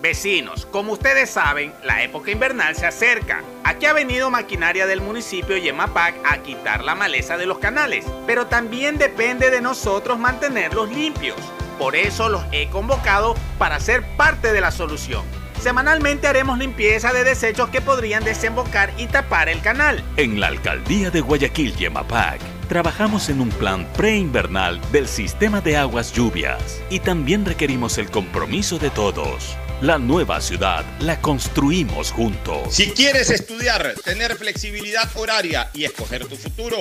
Vecinos, 0.00 0.66
como 0.66 0.92
ustedes 0.92 1.30
saben, 1.30 1.74
la 1.82 2.04
época 2.04 2.30
invernal 2.30 2.76
se 2.76 2.86
acerca. 2.86 3.42
Aquí 3.64 3.86
ha 3.86 3.92
venido 3.92 4.30
maquinaria 4.30 4.86
del 4.86 5.00
municipio 5.00 5.56
Yemapac 5.56 6.14
a 6.24 6.38
quitar 6.44 6.84
la 6.84 6.94
maleza 6.94 7.36
de 7.36 7.46
los 7.46 7.58
canales, 7.58 8.06
pero 8.24 8.46
también 8.46 8.98
depende 8.98 9.50
de 9.50 9.60
nosotros 9.60 10.16
mantenerlos 10.16 10.90
limpios. 10.90 11.36
Por 11.76 11.96
eso 11.96 12.28
los 12.28 12.44
he 12.52 12.68
convocado 12.70 13.34
para 13.58 13.80
ser 13.80 14.04
parte 14.16 14.52
de 14.52 14.60
la 14.60 14.70
solución. 14.70 15.24
Semanalmente 15.60 16.28
haremos 16.28 16.58
limpieza 16.58 17.12
de 17.12 17.24
desechos 17.24 17.68
que 17.70 17.80
podrían 17.80 18.24
desembocar 18.24 18.92
y 18.96 19.06
tapar 19.06 19.48
el 19.48 19.60
canal. 19.60 20.04
En 20.16 20.38
la 20.38 20.46
alcaldía 20.46 21.10
de 21.10 21.20
Guayaquil, 21.20 21.74
Yemapac, 21.76 22.40
trabajamos 22.68 23.28
en 23.28 23.40
un 23.40 23.48
plan 23.48 23.86
preinvernal 23.94 24.80
del 24.92 25.08
sistema 25.08 25.60
de 25.60 25.76
aguas 25.76 26.12
lluvias 26.12 26.80
y 26.90 27.00
también 27.00 27.44
requerimos 27.44 27.98
el 27.98 28.08
compromiso 28.10 28.78
de 28.78 28.90
todos. 28.90 29.56
La 29.80 29.98
nueva 29.98 30.40
ciudad 30.40 30.84
la 31.00 31.20
construimos 31.20 32.10
juntos. 32.10 32.74
Si 32.74 32.90
quieres 32.90 33.30
estudiar, 33.30 33.94
tener 34.04 34.36
flexibilidad 34.36 35.08
horaria 35.14 35.70
y 35.72 35.84
escoger 35.84 36.26
tu 36.26 36.36
futuro, 36.36 36.78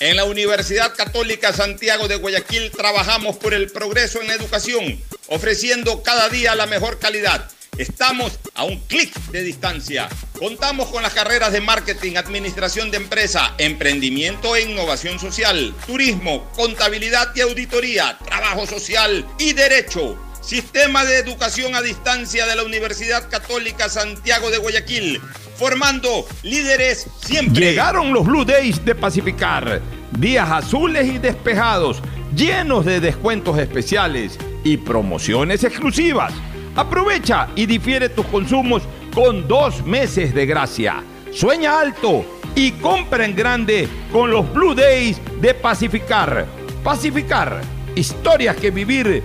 en 0.00 0.16
la 0.16 0.24
Universidad 0.24 0.94
Católica 0.94 1.52
Santiago 1.52 2.08
de 2.08 2.16
Guayaquil 2.16 2.70
trabajamos 2.70 3.36
por 3.36 3.52
el 3.52 3.70
progreso 3.70 4.20
en 4.20 4.28
la 4.28 4.34
educación, 4.34 4.98
ofreciendo 5.28 6.02
cada 6.02 6.28
día 6.28 6.54
la 6.54 6.66
mejor 6.66 6.98
calidad. 6.98 7.50
Estamos 7.78 8.40
a 8.56 8.64
un 8.64 8.76
clic 8.88 9.14
de 9.30 9.44
distancia. 9.44 10.08
Contamos 10.36 10.88
con 10.88 11.00
las 11.00 11.14
carreras 11.14 11.52
de 11.52 11.60
marketing, 11.60 12.16
administración 12.16 12.90
de 12.90 12.96
empresa, 12.96 13.54
emprendimiento 13.56 14.56
e 14.56 14.62
innovación 14.62 15.20
social, 15.20 15.72
turismo, 15.86 16.50
contabilidad 16.56 17.28
y 17.36 17.40
auditoría, 17.40 18.18
trabajo 18.18 18.66
social 18.66 19.24
y 19.38 19.52
derecho. 19.52 20.18
Sistema 20.40 21.04
de 21.04 21.18
Educación 21.18 21.76
a 21.76 21.80
Distancia 21.80 22.46
de 22.46 22.56
la 22.56 22.64
Universidad 22.64 23.28
Católica 23.30 23.88
Santiago 23.88 24.50
de 24.50 24.58
Guayaquil, 24.58 25.20
formando 25.56 26.26
líderes 26.42 27.06
siempre. 27.20 27.60
Llegaron 27.60 28.12
los 28.12 28.26
Blue 28.26 28.44
Days 28.44 28.84
de 28.84 28.96
Pacificar, 28.96 29.80
días 30.18 30.50
azules 30.50 31.06
y 31.06 31.18
despejados, 31.18 32.02
llenos 32.34 32.84
de 32.84 32.98
descuentos 32.98 33.56
especiales 33.56 34.36
y 34.64 34.78
promociones 34.78 35.62
exclusivas. 35.62 36.32
Aprovecha 36.78 37.48
y 37.56 37.66
difiere 37.66 38.08
tus 38.08 38.24
consumos 38.26 38.84
con 39.12 39.48
dos 39.48 39.84
meses 39.84 40.32
de 40.32 40.46
gracia. 40.46 41.02
Sueña 41.32 41.80
alto 41.80 42.24
y 42.54 42.70
compra 42.70 43.24
en 43.24 43.34
grande 43.34 43.88
con 44.12 44.30
los 44.30 44.52
Blue 44.52 44.76
Days 44.76 45.20
de 45.40 45.54
Pacificar. 45.54 46.46
Pacificar, 46.84 47.62
historias 47.96 48.54
que 48.54 48.70
vivir 48.70 49.24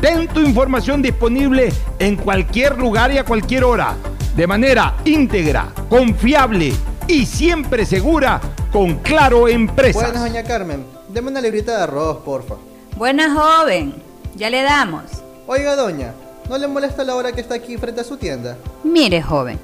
Ten 0.00 0.28
tu 0.28 0.40
información 0.40 1.00
disponible 1.00 1.72
en 1.98 2.16
cualquier 2.16 2.76
lugar 2.76 3.12
y 3.12 3.18
a 3.18 3.24
cualquier 3.24 3.64
hora, 3.64 3.94
de 4.36 4.46
manera 4.46 4.94
íntegra, 5.06 5.72
confiable 5.88 6.74
y 7.08 7.24
siempre 7.24 7.86
segura 7.86 8.38
con 8.70 8.96
Claro 8.96 9.48
Empresas. 9.48 10.02
Buenas, 10.02 10.20
doña 10.20 10.42
Carmen. 10.42 10.84
Deme 11.08 11.30
una 11.30 11.40
librita 11.40 11.78
de 11.78 11.82
arroz, 11.84 12.18
porfa. 12.18 12.56
Buena 12.96 13.32
joven, 13.32 13.94
ya 14.34 14.50
le 14.50 14.62
damos. 14.62 15.04
Oiga, 15.46 15.76
doña, 15.76 16.12
¿no 16.50 16.58
le 16.58 16.66
molesta 16.68 17.02
la 17.02 17.14
hora 17.14 17.32
que 17.32 17.40
está 17.40 17.54
aquí 17.54 17.78
frente 17.78 18.02
a 18.02 18.04
su 18.04 18.18
tienda? 18.18 18.58
Mire, 18.84 19.22
joven, 19.22 19.58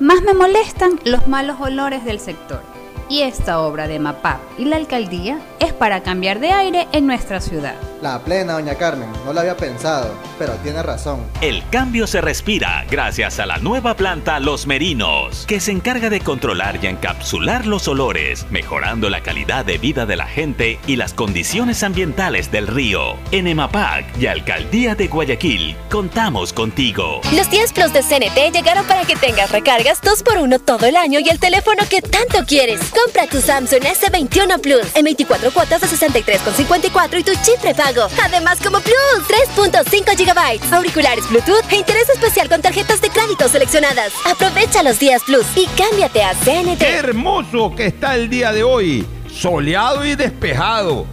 más 0.00 0.20
me 0.22 0.34
molestan 0.34 0.98
los 1.04 1.28
malos 1.28 1.60
olores 1.60 2.04
del 2.04 2.18
sector. 2.18 2.60
Y 3.08 3.22
esta 3.22 3.60
obra 3.60 3.86
de 3.86 4.00
MAPAP 4.00 4.40
y 4.58 4.64
la 4.64 4.76
alcaldía 4.76 5.38
es 5.60 5.72
para 5.72 6.02
cambiar 6.02 6.40
de 6.40 6.50
aire 6.50 6.88
en 6.90 7.06
nuestra 7.06 7.40
ciudad. 7.40 7.76
La 8.06 8.20
plena, 8.20 8.52
doña 8.52 8.76
Carmen, 8.76 9.08
no 9.24 9.32
lo 9.32 9.40
había 9.40 9.56
pensado, 9.56 10.14
pero 10.38 10.52
tiene 10.62 10.80
razón. 10.80 11.26
El 11.40 11.68
cambio 11.70 12.06
se 12.06 12.20
respira 12.20 12.86
gracias 12.88 13.40
a 13.40 13.46
la 13.46 13.58
nueva 13.58 13.96
planta 13.96 14.38
Los 14.38 14.68
Merinos, 14.68 15.44
que 15.48 15.58
se 15.58 15.72
encarga 15.72 16.08
de 16.08 16.20
controlar 16.20 16.78
y 16.80 16.86
encapsular 16.86 17.66
los 17.66 17.88
olores, 17.88 18.46
mejorando 18.48 19.10
la 19.10 19.24
calidad 19.24 19.64
de 19.64 19.78
vida 19.78 20.06
de 20.06 20.14
la 20.14 20.28
gente 20.28 20.78
y 20.86 20.94
las 20.94 21.14
condiciones 21.14 21.82
ambientales 21.82 22.52
del 22.52 22.68
río. 22.68 23.16
En 23.32 23.48
EMAPAC 23.48 24.16
y 24.20 24.28
Alcaldía 24.28 24.94
de 24.94 25.08
Guayaquil, 25.08 25.76
contamos 25.90 26.52
contigo. 26.52 27.22
Los 27.34 27.50
10 27.50 27.72
Plus 27.72 27.92
de 27.92 28.02
CNT 28.02 28.54
llegaron 28.54 28.86
para 28.86 29.04
que 29.04 29.16
tengas 29.16 29.50
recargas 29.50 30.00
2x1 30.00 30.64
todo 30.64 30.86
el 30.86 30.94
año 30.94 31.18
y 31.18 31.28
el 31.28 31.40
teléfono 31.40 31.82
que 31.90 32.02
tanto 32.02 32.46
quieres. 32.46 32.78
Compra 32.90 33.26
tu 33.26 33.40
Samsung 33.40 33.82
S21 33.82 34.60
Plus 34.60 34.94
en 34.94 35.06
24 35.06 35.50
cuotas 35.50 35.80
de 35.80 35.88
63,54 35.88 37.18
y 37.18 37.24
tu 37.24 37.32
chip 37.42 37.60
prepago. 37.60 37.95
Además, 38.22 38.58
como 38.62 38.80
Plus, 38.80 39.26
3.5 39.56 40.16
GB, 40.16 40.74
auriculares 40.74 41.28
Bluetooth 41.30 41.64
e 41.70 41.76
interés 41.76 42.08
especial 42.10 42.48
con 42.48 42.60
tarjetas 42.60 43.00
de 43.00 43.08
crédito 43.08 43.48
seleccionadas. 43.48 44.12
Aprovecha 44.26 44.82
los 44.82 44.98
días 44.98 45.22
Plus 45.24 45.46
y 45.56 45.66
cámbiate 45.78 46.22
a 46.22 46.34
CNT. 46.34 46.78
¡Qué 46.78 46.96
hermoso 46.96 47.74
que 47.74 47.86
está 47.86 48.14
el 48.14 48.28
día 48.28 48.52
de 48.52 48.62
hoy! 48.62 49.06
Soleado 49.32 50.04
y 50.04 50.14
despejado. 50.14 51.06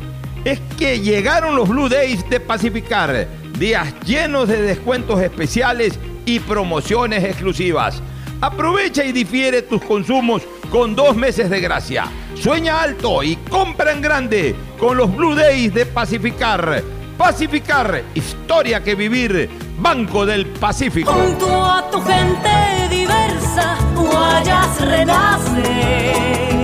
Es 0.43 0.59
que 0.77 0.99
llegaron 0.99 1.55
los 1.55 1.69
Blue 1.69 1.87
Days 1.87 2.29
de 2.29 2.39
Pacificar. 2.41 3.27
Días 3.57 3.93
llenos 4.05 4.49
de 4.49 4.61
descuentos 4.61 5.21
especiales 5.21 5.97
y 6.25 6.39
promociones 6.39 7.23
exclusivas. 7.23 8.01
Aprovecha 8.43 9.05
y 9.05 9.13
difiere 9.13 9.61
tus 9.61 9.81
consumos 9.81 10.41
con 10.69 10.97
dos 10.97 11.15
meses 11.15 11.49
de 11.49 11.61
gracia. 11.61 12.11
Sueña 12.35 12.81
alto 12.81 13.23
y 13.23 13.37
compra 13.37 13.93
en 13.93 14.01
grande 14.01 14.53
con 14.77 14.97
los 14.97 15.15
Blue 15.15 15.33
Days 15.33 15.73
de 15.73 15.85
Pacificar. 15.85 16.83
Pacificar, 17.17 18.03
historia 18.13 18.83
que 18.83 18.95
vivir. 18.95 19.49
Banco 19.79 20.25
del 20.25 20.45
Pacífico. 20.45 21.13
Junto 21.13 21.55
a 21.55 21.89
tu 21.89 22.01
gente 22.01 22.89
diversa, 22.89 23.77
Guayas 23.95 24.81
renaces. 24.81 26.62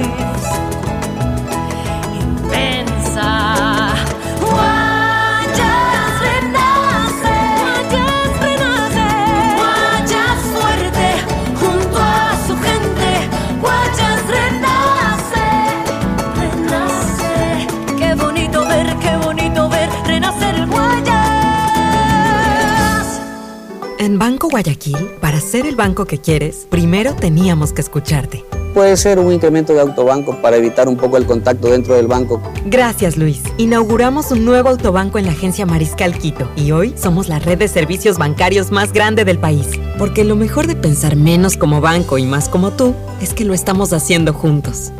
En 24.09 24.17
Banco 24.17 24.49
Guayaquil, 24.49 24.97
para 25.21 25.39
ser 25.39 25.67
el 25.67 25.75
banco 25.75 26.05
que 26.05 26.17
quieres, 26.17 26.65
primero 26.67 27.13
teníamos 27.13 27.73
que 27.73 27.81
escucharte. 27.81 28.43
Puede 28.73 28.97
ser 28.97 29.19
un 29.19 29.31
incremento 29.31 29.71
de 29.71 29.81
autobanco 29.81 30.41
para 30.41 30.57
evitar 30.57 30.87
un 30.87 30.97
poco 30.97 31.17
el 31.17 31.27
contacto 31.27 31.67
dentro 31.69 31.93
del 31.93 32.07
banco. 32.07 32.41
Gracias, 32.65 33.17
Luis. 33.17 33.43
Inauguramos 33.59 34.31
un 34.31 34.45
nuevo 34.45 34.69
autobanco 34.69 35.19
en 35.19 35.27
la 35.27 35.33
agencia 35.33 35.67
Mariscal 35.67 36.17
Quito 36.17 36.49
y 36.55 36.71
hoy 36.71 36.95
somos 36.97 37.29
la 37.29 37.37
red 37.37 37.59
de 37.59 37.67
servicios 37.67 38.17
bancarios 38.17 38.71
más 38.71 38.93
grande 38.93 39.25
del 39.25 39.37
país. 39.37 39.67
Porque 39.99 40.23
lo 40.23 40.35
mejor 40.35 40.65
de 40.65 40.75
pensar 40.75 41.15
menos 41.15 41.55
como 41.55 41.79
banco 41.79 42.17
y 42.17 42.25
más 42.25 42.49
como 42.49 42.71
tú 42.71 42.95
es 43.21 43.35
que 43.35 43.45
lo 43.45 43.53
estamos 43.53 43.93
haciendo 43.93 44.33
juntos. 44.33 44.91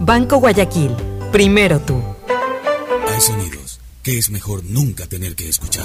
Banco 0.00 0.38
Guayaquil, 0.38 0.92
primero 1.32 1.80
tú. 1.80 2.00
Hay 3.12 3.20
sonidos 3.20 3.78
que 4.02 4.16
es 4.16 4.30
mejor 4.30 4.64
nunca 4.64 5.06
tener 5.06 5.34
que 5.34 5.50
escuchar. 5.50 5.84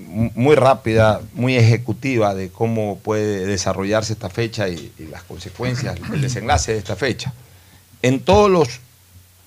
muy 0.11 0.55
rápida, 0.55 1.21
muy 1.33 1.55
ejecutiva 1.55 2.35
de 2.35 2.49
cómo 2.49 2.99
puede 2.99 3.45
desarrollarse 3.45 4.13
esta 4.13 4.29
fecha 4.29 4.67
y, 4.67 4.91
las 5.09 5.23
consecuencias, 5.23 5.97
el 6.13 6.21
desenlace 6.21 6.73
de 6.73 6.79
esta 6.79 6.95
fecha. 6.95 7.33
En 8.01 8.19
todos 8.19 8.49
los 8.49 8.67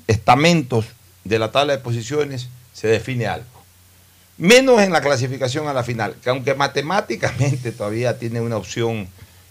estamentos 0.07 0.87
de 1.25 1.39
la 1.39 1.53
tabla 1.53 1.75
de 1.75 1.83
posiciones 1.83 2.49
se 2.73 2.89
define 2.89 3.27
algo. 3.27 3.47
Menos 4.37 4.81
en 4.81 4.93
la 4.93 5.01
clasificación 5.01 5.69
a 5.69 5.73
la 5.73 5.85
final, 5.85 6.17
que 6.23 6.31
aunque 6.31 6.55
matemáticamente 6.55 7.71
todavía 7.73 8.19
tiene 8.19 8.41
una 8.41 8.57
opción 8.57 9.07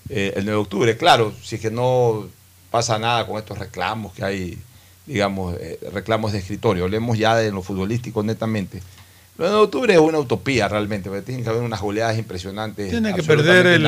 eh, 0.09 0.33
el 0.35 0.45
9 0.45 0.51
de 0.51 0.61
octubre, 0.61 0.97
claro, 0.97 1.33
si 1.41 1.55
es 1.55 1.61
que 1.61 1.71
no 1.71 2.27
pasa 2.69 2.99
nada 2.99 3.25
con 3.25 3.37
estos 3.37 3.57
reclamos 3.59 4.13
que 4.13 4.25
hay, 4.25 4.59
digamos, 5.05 5.55
eh, 5.59 5.79
reclamos 5.93 6.33
de 6.33 6.39
escritorio, 6.39 6.83
hablemos 6.83 7.17
ya 7.17 7.35
de 7.35 7.51
lo 7.51 7.61
futbolístico 7.61 8.23
netamente. 8.23 8.81
El 9.35 9.45
9 9.45 9.55
de 9.55 9.61
octubre 9.61 9.93
es 9.93 9.99
una 9.99 10.19
utopía 10.19 10.67
realmente, 10.67 11.09
porque 11.09 11.23
tiene 11.23 11.41
que 11.43 11.49
haber 11.49 11.61
unas 11.63 11.81
goleadas 11.81 12.17
impresionantes. 12.17 12.89
Tiene 12.91 13.13
que 13.15 13.23
perder 13.23 13.65
el, 13.67 13.81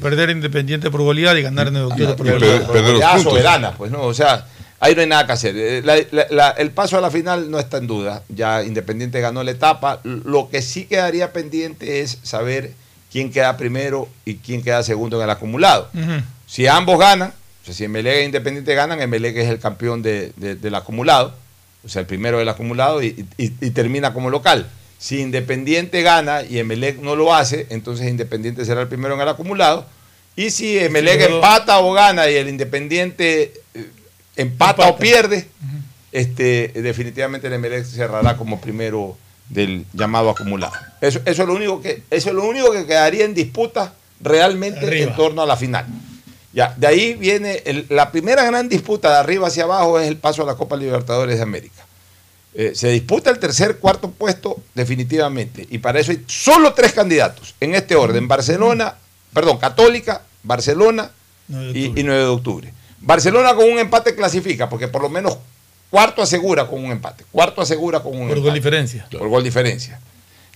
perder 0.00 0.30
Independiente 0.30 0.90
por 0.90 1.02
goleada 1.02 1.38
y 1.38 1.42
ganar 1.42 1.68
en 1.68 1.76
el 1.76 1.82
octubre 1.84 2.14
por 2.14 2.26
goleada. 2.30 2.66
pero 2.72 2.86
goleada 2.94 3.18
soberana, 3.22 3.72
pues 3.76 3.90
no, 3.90 4.02
o 4.04 4.14
sea, 4.14 4.46
ahí 4.80 4.94
no 4.94 5.02
hay 5.02 5.06
nada 5.06 5.26
que 5.26 5.32
hacer. 5.32 5.54
Eh, 5.56 5.82
la- 5.84 5.96
la- 6.12 6.26
la- 6.30 6.50
el 6.52 6.70
paso 6.70 6.96
a 6.96 7.02
la 7.02 7.10
final 7.10 7.50
no 7.50 7.58
está 7.58 7.76
en 7.76 7.86
duda. 7.86 8.22
Ya 8.30 8.62
Independiente 8.62 9.20
ganó 9.20 9.42
la 9.44 9.50
etapa. 9.50 10.00
Lo 10.04 10.48
que 10.48 10.62
sí 10.62 10.86
quedaría 10.86 11.30
pendiente 11.34 12.00
es 12.00 12.18
saber 12.22 12.72
quién 13.12 13.30
queda 13.30 13.58
primero 13.58 14.08
y 14.24 14.36
quién 14.36 14.62
queda 14.62 14.82
segundo 14.82 15.18
en 15.18 15.24
el 15.24 15.30
acumulado. 15.30 15.90
Si 16.46 16.66
ambos 16.66 16.98
ganan, 16.98 17.34
o 17.62 17.66
sea, 17.66 17.74
si 17.74 17.84
Emelec 17.84 18.14
e 18.14 18.24
Independiente 18.24 18.74
ganan, 18.74 18.98
Emelec 19.02 19.36
es 19.36 19.50
el 19.50 19.58
campeón 19.58 20.00
de- 20.00 20.32
de- 20.36 20.54
del 20.54 20.74
acumulado, 20.74 21.34
o 21.84 21.88
sea, 21.88 22.00
el 22.00 22.06
primero 22.06 22.38
del 22.38 22.48
acumulado 22.48 23.02
y, 23.02 23.26
y- 23.38 23.52
y 23.60 23.70
termina 23.70 24.12
como 24.12 24.30
local. 24.30 24.68
Si 24.98 25.20
Independiente 25.20 26.02
gana 26.02 26.42
y 26.42 26.58
Emelec 26.58 27.00
no 27.00 27.16
lo 27.16 27.34
hace, 27.34 27.66
entonces 27.70 28.06
Independiente 28.08 28.64
será 28.64 28.82
el 28.82 28.88
primero 28.88 29.14
en 29.14 29.20
el 29.20 29.28
acumulado. 29.28 29.86
Y 30.36 30.50
si 30.50 30.78
Emelec 30.78 31.22
empata 31.22 31.78
o 31.80 31.92
gana 31.92 32.28
y 32.30 32.34
el 32.36 32.48
Independiente 32.48 33.52
eh, 33.74 33.86
empata, 34.36 34.88
o 34.88 34.96
pierde, 34.98 35.48
este, 36.12 36.68
definitivamente 36.74 37.46
el 37.46 37.54
Emelec 37.54 37.84
cerrará 37.84 38.36
como 38.36 38.60
primero 38.60 39.16
del 39.48 39.84
llamado 39.92 40.30
acumulado. 40.30 40.72
Eso, 41.00 41.20
eso, 41.24 41.42
es 41.42 41.48
lo 41.48 41.54
único 41.54 41.80
que, 41.80 42.02
eso 42.10 42.28
es 42.28 42.34
lo 42.34 42.44
único 42.44 42.70
que 42.72 42.86
quedaría 42.86 43.24
en 43.24 43.34
disputa 43.34 43.94
realmente 44.20 44.86
Arriba. 44.86 45.10
en 45.10 45.16
torno 45.16 45.42
a 45.42 45.46
la 45.46 45.56
final. 45.56 45.86
Ya, 46.52 46.74
de 46.76 46.86
ahí 46.86 47.14
viene 47.14 47.62
el- 47.64 47.86
la 47.88 48.10
primera 48.10 48.44
gran 48.44 48.68
disputa 48.68 49.10
de 49.10 49.16
arriba 49.18 49.46
hacia 49.48 49.64
abajo 49.64 50.00
es 50.00 50.08
el 50.08 50.16
paso 50.16 50.42
a 50.42 50.46
la 50.46 50.54
Copa 50.56 50.76
Libertadores 50.76 51.36
de 51.36 51.42
América. 51.42 51.86
Eh, 52.54 52.72
se 52.74 52.88
disputa 52.88 53.30
el 53.30 53.38
tercer, 53.38 53.76
cuarto 53.78 54.10
puesto 54.10 54.60
definitivamente. 54.74 55.66
Y 55.70 55.78
para 55.78 56.00
eso 56.00 56.10
hay 56.10 56.24
solo 56.26 56.74
tres 56.74 56.92
candidatos 56.92 57.54
en 57.60 57.76
este 57.76 57.94
orden. 57.94 58.26
Barcelona, 58.26 58.96
perdón, 59.32 59.58
Católica, 59.58 60.22
Barcelona 60.42 61.10
y, 61.48 61.98
y 62.00 62.02
9 62.02 62.22
de 62.22 62.26
octubre. 62.28 62.72
Barcelona 62.98 63.54
con 63.54 63.70
un 63.70 63.78
empate 63.78 64.14
clasifica, 64.16 64.68
porque 64.68 64.88
por 64.88 65.02
lo 65.02 65.08
menos 65.08 65.38
cuarto 65.90 66.20
asegura 66.22 66.66
con 66.66 66.84
un 66.84 66.90
empate. 66.90 67.24
Cuarto 67.30 67.60
asegura 67.62 68.00
con 68.00 68.12
un 68.12 68.18
Por 68.22 68.30
empate. 68.30 68.40
gol 68.42 68.54
diferencia. 68.54 69.06
Por 69.10 69.28
gol 69.28 69.44
diferencia. 69.44 70.00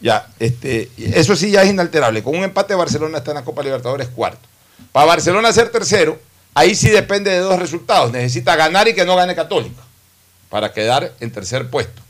Ya, 0.01 0.27
este, 0.41 0.91
eso 0.99 1.37
sí 1.37 1.53
ya 1.53 1.63
es 1.63 1.71
inalterable. 1.71 2.23
Con 2.25 2.37
un 2.37 2.43
empate 2.45 2.75
Barcelona 2.75 3.19
está 3.19 3.31
en 3.31 3.37
la 3.37 3.45
Copa 3.45 3.63
Libertadores 3.63 4.09
cuarto. 4.09 4.49
Para 4.93 5.07
Barcelona 5.07 5.53
ser 5.53 5.71
tercero, 5.71 6.19
ahí 6.55 6.75
sí 6.75 6.91
depende 6.91 7.31
de 7.31 7.39
dos 7.39 7.59
resultados. 7.59 8.13
Necesita 8.13 8.57
ganar 8.57 8.89
y 8.89 8.95
que 8.95 9.05
no 9.05 9.17
gane 9.17 9.35
Católica 9.35 9.83
para 10.49 10.73
quedar 10.73 11.13
en 11.21 11.33
tercer 11.33 11.69
puesto. 11.69 12.01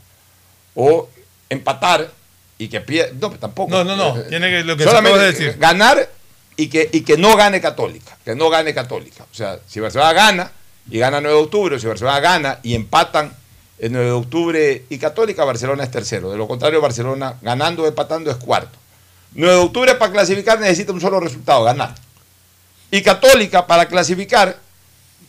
O 0.75 1.09
empatar 1.49 2.11
y 2.57 2.67
que 2.67 2.81
pierda. 2.81 3.13
No, 3.19 3.31
tampoco. 3.31 3.71
No, 3.71 3.83
no, 3.83 3.95
no. 3.95 4.17
Eh, 4.17 4.25
Tiene 4.29 4.49
que 4.49 4.63
lo 4.63 4.77
que 4.77 4.83
solamente 4.83 5.19
de 5.19 5.25
decir. 5.25 5.55
ganar 5.57 6.09
y 6.57 6.67
que, 6.67 6.89
y 6.91 7.01
que 7.01 7.17
no 7.17 7.35
gane 7.35 7.59
Católica. 7.61 8.17
Que 8.23 8.35
no 8.35 8.49
gane 8.49 8.73
Católica. 8.73 9.23
O 9.31 9.35
sea, 9.35 9.59
si 9.67 9.79
Barcelona 9.79 10.13
gana 10.13 10.51
y 10.89 10.99
gana 10.99 11.21
9 11.21 11.35
de 11.35 11.43
octubre, 11.43 11.75
o 11.75 11.79
si 11.79 11.87
Barcelona 11.87 12.19
gana 12.19 12.59
y 12.63 12.75
empatan 12.75 13.33
el 13.79 13.91
9 13.91 14.05
de 14.05 14.11
octubre 14.13 14.85
y 14.89 14.97
Católica, 14.97 15.43
Barcelona 15.43 15.83
es 15.83 15.91
tercero. 15.91 16.31
De 16.31 16.37
lo 16.37 16.47
contrario, 16.47 16.79
Barcelona 16.81 17.35
ganando 17.41 17.83
o 17.83 17.87
empatando 17.87 18.31
es 18.31 18.37
cuarto. 18.37 18.77
9 19.33 19.53
de 19.53 19.61
octubre 19.61 19.95
para 19.95 20.11
clasificar 20.11 20.59
necesita 20.59 20.93
un 20.93 21.01
solo 21.01 21.19
resultado, 21.19 21.63
ganar. 21.63 21.95
Y 22.91 23.01
Católica 23.01 23.65
para 23.67 23.87
clasificar, 23.87 24.57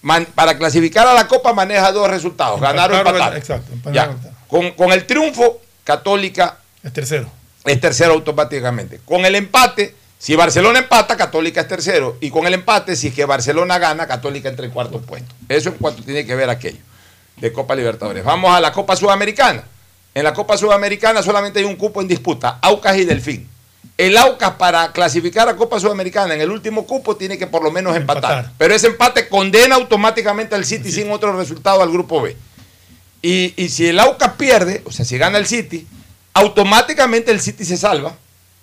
man- 0.02 0.26
para 0.34 0.56
clasificar 0.56 1.06
a 1.06 1.14
la 1.14 1.26
Copa 1.26 1.52
maneja 1.52 1.90
dos 1.92 2.08
resultados, 2.08 2.60
ganar 2.60 2.92
o 2.92 2.96
Empatar 2.96 3.36
exacto, 3.36 3.72
Ya. 3.92 4.14
Con, 4.46 4.70
con 4.72 4.92
el 4.92 5.04
triunfo, 5.06 5.60
Católica 5.84 6.58
Es 6.84 6.92
tercero. 6.92 7.28
es 7.64 7.80
tercero 7.80 8.12
automáticamente. 8.12 9.00
Con 9.04 9.24
el 9.26 9.34
empate, 9.34 9.94
si 10.18 10.36
Barcelona 10.36 10.78
empata, 10.78 11.16
Católica 11.16 11.60
es 11.62 11.68
tercero. 11.68 12.16
Y 12.20 12.30
con 12.30 12.46
el 12.46 12.54
empate, 12.54 12.94
si 12.96 13.08
es 13.08 13.14
que 13.14 13.24
Barcelona 13.24 13.78
gana, 13.78 14.06
Católica 14.06 14.48
entra 14.48 14.64
en 14.66 14.72
cuarto 14.72 15.00
puesto. 15.00 15.34
Eso 15.48 15.70
en 15.70 15.76
cuanto 15.76 16.02
tiene 16.02 16.24
que 16.24 16.34
ver 16.34 16.48
aquello 16.50 16.78
de 17.36 17.52
Copa 17.52 17.74
Libertadores. 17.74 18.22
Vamos 18.24 18.54
a 18.54 18.60
la 18.60 18.72
Copa 18.72 18.94
Sudamericana. 18.96 19.64
En 20.14 20.24
la 20.24 20.32
Copa 20.32 20.56
Sudamericana 20.56 21.22
solamente 21.22 21.58
hay 21.58 21.64
un 21.66 21.76
cupo 21.76 22.00
en 22.00 22.08
disputa, 22.08 22.58
Aucas 22.62 22.96
y 22.96 23.04
Delfín. 23.04 23.48
El 23.98 24.16
Aucas 24.18 24.52
para 24.52 24.92
clasificar 24.92 25.48
a 25.48 25.56
Copa 25.56 25.80
Sudamericana 25.80 26.34
en 26.34 26.40
el 26.40 26.50
último 26.50 26.86
cupo 26.86 27.16
tiene 27.16 27.38
que 27.38 27.46
por 27.46 27.62
lo 27.64 27.70
menos 27.70 27.96
empatar. 27.96 28.52
Pero 28.58 28.74
ese 28.74 28.88
empate 28.88 29.28
condena 29.28 29.74
automáticamente 29.76 30.54
al 30.54 30.64
City 30.64 30.92
sin 30.92 31.10
otro 31.10 31.36
resultado 31.36 31.82
al 31.82 31.90
grupo 31.90 32.20
B. 32.20 32.36
Y, 33.22 33.54
y 33.56 33.68
si 33.70 33.86
el 33.88 33.98
Aucas 33.98 34.32
pierde, 34.36 34.82
o 34.84 34.92
sea, 34.92 35.04
si 35.04 35.16
gana 35.18 35.38
el 35.38 35.46
City, 35.46 35.86
automáticamente 36.34 37.30
el 37.32 37.40
City 37.40 37.64
se 37.64 37.76
salva. 37.76 38.14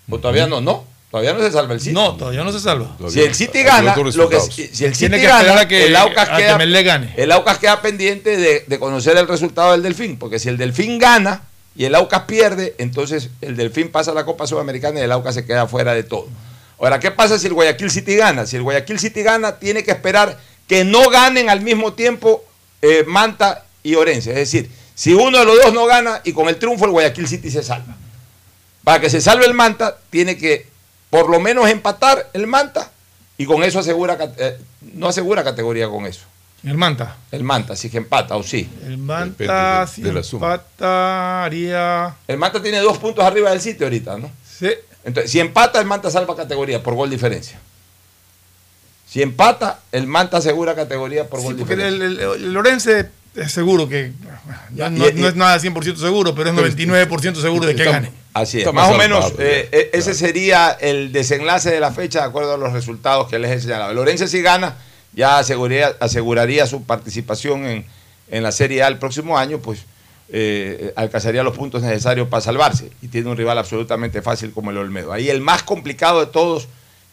O 0.08 0.18
todavía 0.18 0.46
no, 0.46 0.60
no. 0.60 0.84
Todavía 1.10 1.32
no 1.32 1.40
se 1.40 1.52
salva 1.52 1.74
el 1.74 1.80
City. 1.80 1.94
No, 1.94 2.14
todavía 2.16 2.42
no 2.42 2.50
se 2.52 2.58
salva. 2.60 2.96
Si 3.08 3.20
el 3.20 3.34
City 3.34 3.62
gana, 3.62 3.94
lo 3.96 4.28
que, 4.28 4.40
si 4.40 4.84
el 4.84 4.94
City 4.94 5.10
Tiene 5.10 5.20
que 5.20 5.26
gana, 5.28 5.38
esperar 5.40 5.58
a 5.58 5.68
que- 5.68 5.86
el 5.86 5.94
Aucas 5.96 6.28
a 6.28 6.36
que 6.36 6.42
queda, 6.42 6.82
gane. 6.82 7.14
el 7.16 7.30
Aucas 7.32 7.58
queda 7.58 7.80
pendiente 7.82 8.36
de, 8.36 8.64
de 8.66 8.78
conocer 8.80 9.16
el 9.16 9.28
resultado 9.28 9.72
del 9.72 9.82
Delfín, 9.82 10.16
porque 10.18 10.38
si 10.40 10.48
el 10.48 10.56
Delfín 10.56 10.98
gana 10.98 11.42
y 11.76 11.84
el 11.84 11.94
Aucas 11.94 12.22
pierde, 12.22 12.74
entonces 12.78 13.30
el 13.40 13.56
Delfín 13.56 13.90
pasa 13.90 14.12
a 14.12 14.14
la 14.14 14.24
Copa 14.24 14.46
Sudamericana 14.46 15.00
y 15.00 15.02
el 15.02 15.12
Aucas 15.12 15.34
se 15.34 15.44
queda 15.44 15.66
fuera 15.66 15.94
de 15.94 16.04
todo. 16.04 16.28
Ahora, 16.78 17.00
¿qué 17.00 17.10
pasa 17.10 17.38
si 17.38 17.46
el 17.46 17.54
Guayaquil 17.54 17.90
City 17.90 18.16
gana? 18.16 18.46
Si 18.46 18.56
el 18.56 18.62
Guayaquil 18.62 18.98
City 18.98 19.22
gana, 19.22 19.58
tiene 19.58 19.82
que 19.82 19.90
esperar 19.90 20.38
que 20.68 20.84
no 20.84 21.08
ganen 21.10 21.50
al 21.50 21.60
mismo 21.60 21.94
tiempo 21.94 22.44
eh, 22.82 23.04
Manta 23.06 23.64
y 23.82 23.94
Orense. 23.94 24.30
Es 24.30 24.36
decir, 24.36 24.70
si 24.94 25.14
uno 25.14 25.38
de 25.38 25.44
los 25.44 25.56
dos 25.56 25.74
no 25.74 25.86
gana 25.86 26.20
y 26.24 26.32
con 26.32 26.48
el 26.48 26.56
triunfo 26.56 26.84
el 26.84 26.92
Guayaquil 26.92 27.26
City 27.26 27.50
se 27.50 27.62
salva. 27.62 27.96
Para 28.84 29.00
que 29.00 29.10
se 29.10 29.20
salve 29.20 29.46
el 29.46 29.54
Manta, 29.54 29.96
tiene 30.10 30.36
que 30.36 30.66
por 31.10 31.30
lo 31.30 31.40
menos 31.40 31.68
empatar 31.68 32.28
el 32.32 32.46
Manta 32.46 32.90
y 33.38 33.46
con 33.46 33.62
eso 33.62 33.78
asegura, 33.78 34.18
eh, 34.36 34.58
no 34.94 35.08
asegura 35.08 35.42
categoría 35.42 35.88
con 35.88 36.06
eso. 36.06 36.22
El 36.64 36.78
Manta. 36.78 37.16
El 37.30 37.44
Manta, 37.44 37.76
si 37.76 37.90
que 37.90 37.98
empata 37.98 38.36
o 38.36 38.42
sí. 38.42 38.68
El 38.86 38.96
Manta, 38.98 39.86
si 39.86 40.02
empata, 40.06 41.44
haría. 41.44 42.14
El 42.26 42.38
Manta 42.38 42.62
tiene 42.62 42.78
dos 42.80 42.98
puntos 42.98 43.24
arriba 43.24 43.50
del 43.50 43.60
sitio 43.60 43.86
ahorita, 43.86 44.16
¿no? 44.18 44.30
Sí. 44.58 44.70
Entonces, 45.04 45.30
si 45.30 45.40
empata, 45.40 45.78
el 45.80 45.86
Manta 45.86 46.10
salva 46.10 46.34
categoría 46.34 46.82
por 46.82 46.94
gol 46.94 47.10
diferencia. 47.10 47.58
Si 49.08 49.22
empata, 49.22 49.80
el 49.92 50.06
Manta 50.06 50.38
asegura 50.38 50.74
categoría 50.74 51.28
por 51.28 51.40
Sí, 51.40 51.44
gol 51.46 51.56
porque 51.56 51.76
diferencia. 51.76 52.06
el, 52.06 52.18
el, 52.18 52.44
el 52.46 52.52
Lorense 52.52 53.10
es 53.36 53.52
seguro 53.52 53.88
que 53.88 54.12
ya 54.74 54.88
no, 54.90 55.08
y- 55.08 55.12
no 55.14 55.28
es 55.28 55.36
nada 55.36 55.58
100% 55.58 55.96
seguro, 55.96 56.34
pero 56.34 56.50
es 56.50 56.56
99% 56.56 57.40
seguro 57.40 57.66
de 57.66 57.74
que 57.76 57.84
gane. 57.84 58.10
Así 58.32 58.62
es. 58.62 58.72
Más 58.72 58.90
o 58.90 58.96
menos, 58.96 59.32
eh, 59.38 59.68
eh, 59.70 59.90
ese 59.92 60.14
sería 60.14 60.70
el 60.80 61.12
desenlace 61.12 61.70
de 61.70 61.78
la 61.80 61.92
fecha 61.92 62.20
de 62.20 62.26
acuerdo 62.26 62.54
a 62.54 62.56
los 62.56 62.72
resultados 62.72 63.28
que 63.28 63.38
les 63.38 63.50
he 63.52 63.60
señalado. 63.60 63.92
Lorenzo 63.94 64.26
si 64.26 64.40
gana, 64.42 64.74
ya 65.14 65.38
aseguraría, 65.38 66.66
su 66.66 66.82
participación 66.84 67.64
en, 67.66 67.84
en 68.28 68.42
la 68.42 68.52
Serie 68.52 68.82
A 68.82 68.88
el 68.88 68.98
próximo 68.98 69.38
año, 69.38 69.58
pues 69.58 69.84
eh, 70.28 70.92
alcanzaría 70.96 71.42
los 71.42 71.56
puntos 71.56 71.82
necesarios 71.82 72.28
para 72.28 72.40
salvarse. 72.40 72.90
Y 73.02 73.08
tiene 73.08 73.30
un 73.30 73.36
rival 73.36 73.58
absolutamente 73.58 74.22
fácil 74.22 74.52
como 74.52 74.70
el 74.70 74.78
Olmedo. 74.78 75.12
Ahí 75.12 75.28
el 75.28 75.40
más 75.40 75.62
complicado 75.62 76.20
de 76.20 76.26
todos 76.26 76.68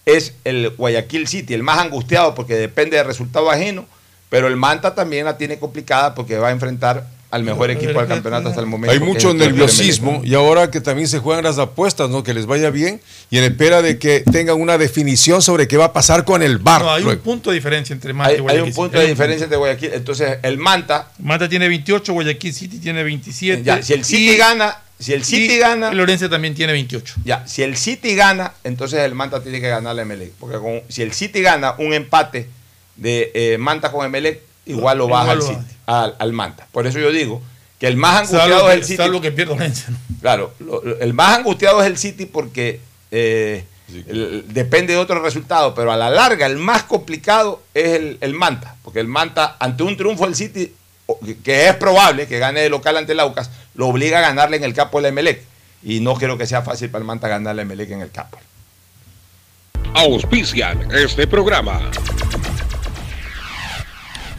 es 0.06 0.34
el 0.44 0.72
Guayaquil 0.72 1.28
City, 1.28 1.54
el 1.54 1.64
más 1.64 1.80
angustiado 1.80 2.34
porque 2.34 2.56
depende 2.56 2.98
del 2.98 3.06
resultado 3.06 3.52
ajeno, 3.52 3.86
pero 4.30 4.48
el 4.48 4.56
Manta 4.56 4.96
también 4.96 5.26
la 5.26 5.38
tiene 5.38 5.60
complicada 5.60 6.16
porque 6.16 6.38
va 6.38 6.48
a 6.48 6.52
enfrentar 6.52 7.06
al 7.32 7.44
mejor 7.44 7.72
equipo 7.72 7.98
del 7.98 8.08
campeonato 8.08 8.50
hasta 8.50 8.60
el 8.60 8.68
momento. 8.68 8.92
Hay 8.92 9.00
mucho 9.00 9.34
nerviosismo 9.34 10.22
y 10.24 10.34
ahora 10.36 10.70
que 10.70 10.82
también 10.82 11.08
se 11.08 11.20
juegan 11.20 11.44
las 11.46 11.58
apuestas, 11.58 12.10
¿no? 12.10 12.24
Que 12.24 12.34
les 12.34 12.46
vaya 12.46 12.70
bien 12.70 13.02
y 13.30 13.38
en 13.38 13.46
espera 13.46 13.82
de 13.82 13.98
que 13.98 14.20
tengan 14.32 14.60
una 14.60 14.78
definición 14.78 15.42
sobre 15.42 15.68
qué 15.68 15.78
va 15.78 15.86
a 15.86 15.94
pasar 15.94 16.26
con 16.26 16.44
el 16.44 16.58
bar. 16.58 16.82
No, 16.82 16.92
hay 16.92 17.04
un 17.04 17.18
punto 17.20 17.50
de 17.52 17.56
diferencia 17.56 17.94
entre 17.94 18.12
Manta 18.14 18.32
Hay, 18.32 18.36
y 18.36 18.38
hay 18.38 18.42
Guayaquil 18.44 18.70
un 18.70 18.74
punto 18.76 18.98
de 18.98 19.00
Hay 19.00 19.06
un 19.06 19.12
diferencia 19.12 19.44
entre 19.46 19.58
Guayaquil. 19.58 19.90
Entonces, 19.94 20.38
el 20.44 20.58
Manta, 20.58 21.12
Manta 21.20 21.48
tiene 21.48 21.68
28, 21.70 22.14
Guayaquil 22.14 22.54
City 22.54 22.78
tiene 22.80 23.02
27. 23.04 23.64
ya, 23.64 23.82
si 23.82 23.94
el 23.94 24.04
City 24.04 24.32
y- 24.32 24.38
gana, 24.38 24.78
si 25.00 25.14
el 25.14 25.24
City 25.24 25.54
y 25.54 25.58
gana, 25.58 25.90
el 25.90 25.98
Lorense 25.98 26.28
también 26.28 26.54
tiene 26.54 26.74
28. 26.74 27.16
ya, 27.24 27.48
si 27.48 27.64
el 27.64 27.78
City 27.78 28.14
gana, 28.16 28.52
entonces 28.66 29.00
el 29.00 29.16
Manta 29.16 29.42
tiene 29.42 29.62
que 29.62 29.70
ganarle 29.70 30.02
a 30.02 30.04
Emelec. 30.04 30.32
Porque 30.40 30.58
con- 30.58 30.82
si 30.90 31.02
el 31.02 31.14
City 31.14 31.42
gana 31.42 31.76
un 31.78 31.94
empate 31.94 32.50
de 32.98 33.32
eh, 33.34 33.58
Manta 33.58 33.90
con 33.92 34.06
Emelec, 34.06 34.42
igual 34.66 34.98
lo 35.00 35.08
baja 35.08 35.34
Igual 35.34 35.38
al, 35.38 35.44
City, 35.62 35.76
al, 35.86 36.16
al 36.20 36.34
Manta. 36.34 36.68
Por 36.72 36.88
eso 36.88 37.00
yo 37.00 37.12
digo 37.12 37.42
que 37.80 37.88
el 37.88 37.98
más 37.98 38.18
angustiado 38.18 38.50
Salvo 38.50 38.68
es 38.70 38.74
que, 38.74 38.80
el 38.80 38.84
City. 38.86 38.98
salvo 38.98 39.22
que 39.22 39.32
pierda 39.32 39.56
Lorense. 39.56 39.92
¿no? 39.92 39.98
Claro, 40.22 40.54
lo- 40.60 40.84
lo- 40.84 41.00
el 41.00 41.14
más 41.14 41.38
angustiado 41.40 41.82
es 41.82 41.88
el 41.88 41.98
City 41.98 42.26
porque 42.28 42.80
eh, 43.12 43.66
el- 44.08 44.46
depende 44.50 44.94
de 44.94 45.00
otro 45.00 45.22
resultado, 45.22 45.74
pero 45.74 45.92
a 45.92 45.98
la 45.98 46.10
larga 46.10 46.46
el 46.46 46.58
más 46.58 46.84
complicado 46.84 47.62
es 47.74 47.88
el, 47.94 48.18
el 48.22 48.34
Manta, 48.34 48.76
porque 48.84 49.00
el 49.00 49.08
Manta, 49.08 49.58
ante 49.60 49.84
un 49.84 49.98
triunfo 49.98 50.26
del 50.26 50.36
City, 50.36 50.74
que- 51.44 51.68
es 51.68 51.76
probable 51.76 52.28
que 52.28 52.38
gane 52.40 52.62
de 52.62 52.70
local 52.70 52.98
ante 52.98 53.14
el 53.14 53.20
Aucas, 53.20 53.50
lo 53.76 53.88
obliga 53.88 54.20
a 54.20 54.22
ganarle 54.22 54.58
en 54.58 54.64
el 54.64 54.74
campo 54.74 55.00
del 55.00 55.08
Emelec. 55.08 55.44
Y 55.84 56.00
no 56.02 56.14
creo 56.14 56.38
que 56.38 56.46
sea 56.46 56.62
fácil 56.62 56.90
para 56.92 57.02
el 57.02 57.08
Manta 57.08 57.28
ganarle 57.28 57.64
a 57.64 57.66
Emelec 57.66 57.90
en 57.90 58.02
el 58.02 58.12
campo. 58.12 58.38
Auspician 59.96 60.88
este 60.94 61.26
programa. 61.28 61.90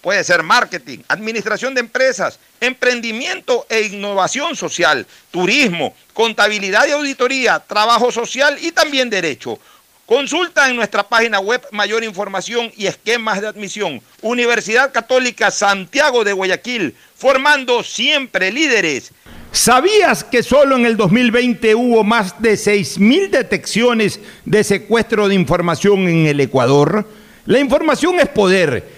Puede 0.00 0.22
ser 0.22 0.44
marketing, 0.44 0.98
administración 1.08 1.74
de 1.74 1.80
empresas, 1.80 2.38
emprendimiento 2.60 3.66
e 3.68 3.82
innovación 3.82 4.54
social, 4.54 5.06
turismo, 5.32 5.94
contabilidad 6.12 6.86
y 6.86 6.92
auditoría, 6.92 7.58
trabajo 7.58 8.12
social 8.12 8.56
y 8.60 8.70
también 8.70 9.10
derecho. 9.10 9.58
Consulta 10.06 10.70
en 10.70 10.76
nuestra 10.76 11.02
página 11.02 11.40
web 11.40 11.60
mayor 11.72 12.02
información 12.02 12.70
y 12.76 12.86
esquemas 12.86 13.40
de 13.40 13.48
admisión. 13.48 14.00
Universidad 14.22 14.92
Católica 14.92 15.50
Santiago 15.50 16.24
de 16.24 16.32
Guayaquil, 16.32 16.94
formando 17.14 17.82
siempre 17.82 18.52
líderes. 18.52 19.12
¿Sabías 19.50 20.24
que 20.24 20.42
solo 20.42 20.76
en 20.76 20.86
el 20.86 20.96
2020 20.96 21.74
hubo 21.74 22.04
más 22.04 22.40
de 22.40 22.54
6.000 22.54 23.30
detecciones 23.30 24.20
de 24.44 24.62
secuestro 24.62 25.28
de 25.28 25.34
información 25.34 26.06
en 26.08 26.26
el 26.26 26.40
Ecuador? 26.40 27.06
La 27.44 27.58
información 27.58 28.20
es 28.20 28.28
poder 28.28 28.97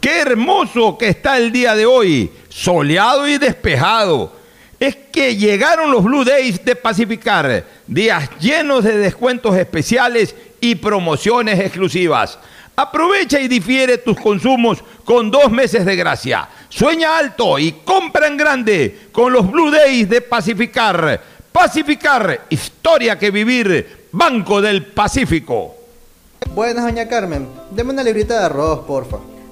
Qué 0.00 0.22
hermoso 0.22 0.96
que 0.96 1.08
está 1.08 1.36
el 1.36 1.52
día 1.52 1.74
de 1.74 1.84
hoy, 1.84 2.30
soleado 2.48 3.28
y 3.28 3.36
despejado. 3.36 4.32
Es 4.78 4.96
que 4.96 5.36
llegaron 5.36 5.90
los 5.90 6.02
Blue 6.02 6.24
Days 6.24 6.64
de 6.64 6.74
Pacificar, 6.74 7.66
días 7.86 8.30
llenos 8.40 8.82
de 8.82 8.96
descuentos 8.96 9.54
especiales 9.56 10.34
y 10.58 10.76
promociones 10.76 11.60
exclusivas. 11.60 12.38
Aprovecha 12.74 13.38
y 13.40 13.48
difiere 13.48 13.98
tus 13.98 14.18
consumos 14.18 14.82
con 15.04 15.30
dos 15.30 15.50
meses 15.50 15.84
de 15.84 15.96
gracia. 15.96 16.48
Sueña 16.70 17.18
alto 17.18 17.58
y 17.58 17.72
compra 17.84 18.26
en 18.26 18.38
grande 18.38 19.08
con 19.12 19.34
los 19.34 19.50
Blue 19.50 19.70
Days 19.70 20.08
de 20.08 20.22
Pacificar. 20.22 21.22
Pacificar, 21.52 22.46
historia 22.48 23.18
que 23.18 23.30
vivir, 23.30 24.06
Banco 24.12 24.62
del 24.62 24.86
Pacífico. 24.86 25.74
Buenas, 26.54 26.84
doña 26.84 27.06
Carmen. 27.06 27.46
Deme 27.70 27.92
una 27.92 28.02
librita 28.02 28.38
de 28.38 28.46
arroz, 28.46 28.80
porfa. 28.86 29.18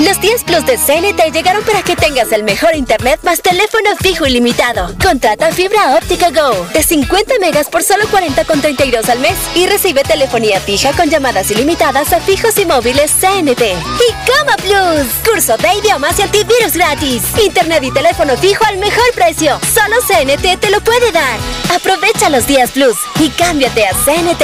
Los 0.00 0.20
10 0.20 0.44
Plus 0.44 0.64
de 0.64 0.78
CNT 0.78 1.32
llegaron 1.32 1.62
para 1.64 1.82
que 1.82 1.94
tengas 1.94 2.32
el 2.32 2.42
mejor 2.44 2.74
internet 2.74 3.20
más 3.22 3.42
teléfono 3.42 3.90
fijo 4.00 4.26
ilimitado. 4.26 4.92
Contrata 5.02 5.52
fibra 5.52 5.96
óptica 5.96 6.30
Go 6.30 6.66
de 6.72 6.82
50 6.82 7.34
megas 7.40 7.68
por 7.68 7.82
solo 7.82 8.04
40,32 8.04 9.08
al 9.10 9.20
mes 9.20 9.36
y 9.54 9.66
recibe 9.66 10.02
telefonía 10.02 10.60
fija 10.60 10.92
con 10.92 11.10
llamadas 11.10 11.50
ilimitadas 11.50 12.12
a 12.12 12.20
fijos 12.20 12.58
y 12.58 12.64
móviles 12.64 13.12
CNT. 13.12 13.60
Y 13.60 14.30
Coma 14.30 14.56
Plus, 14.56 15.06
curso 15.24 15.56
de 15.58 15.68
idiomas 15.74 16.18
y 16.18 16.22
antivirus 16.22 16.72
gratis. 16.72 17.22
Internet 17.44 17.84
y 17.84 17.92
teléfono 17.92 18.36
fijo 18.36 18.64
al 18.64 18.78
mejor 18.78 19.12
precio. 19.14 19.60
Solo 19.72 19.96
CNT 20.06 20.58
te 20.58 20.70
lo 20.70 20.80
puede 20.80 21.12
dar. 21.12 21.38
Aprovecha 21.72 22.30
los 22.30 22.46
10 22.46 22.70
Plus 22.72 22.96
y 23.20 23.28
cámbiate 23.28 23.86
a 23.86 23.92
CNT. 23.92 24.42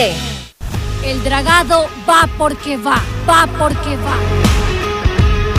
El 1.04 1.24
dragado 1.24 1.88
va 2.08 2.28
porque 2.36 2.76
va, 2.76 3.02
va 3.26 3.48
porque 3.58 3.96
va. 3.96 4.47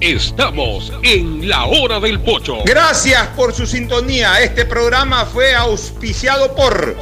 Estamos 0.00 0.90
en 1.02 1.46
la 1.46 1.66
hora 1.66 2.00
del 2.00 2.20
pocho. 2.20 2.60
Gracias 2.64 3.26
por 3.36 3.52
su 3.52 3.66
sintonía. 3.66 4.40
Este 4.40 4.64
programa 4.64 5.26
fue 5.26 5.54
auspiciado 5.54 6.54
por 6.54 6.96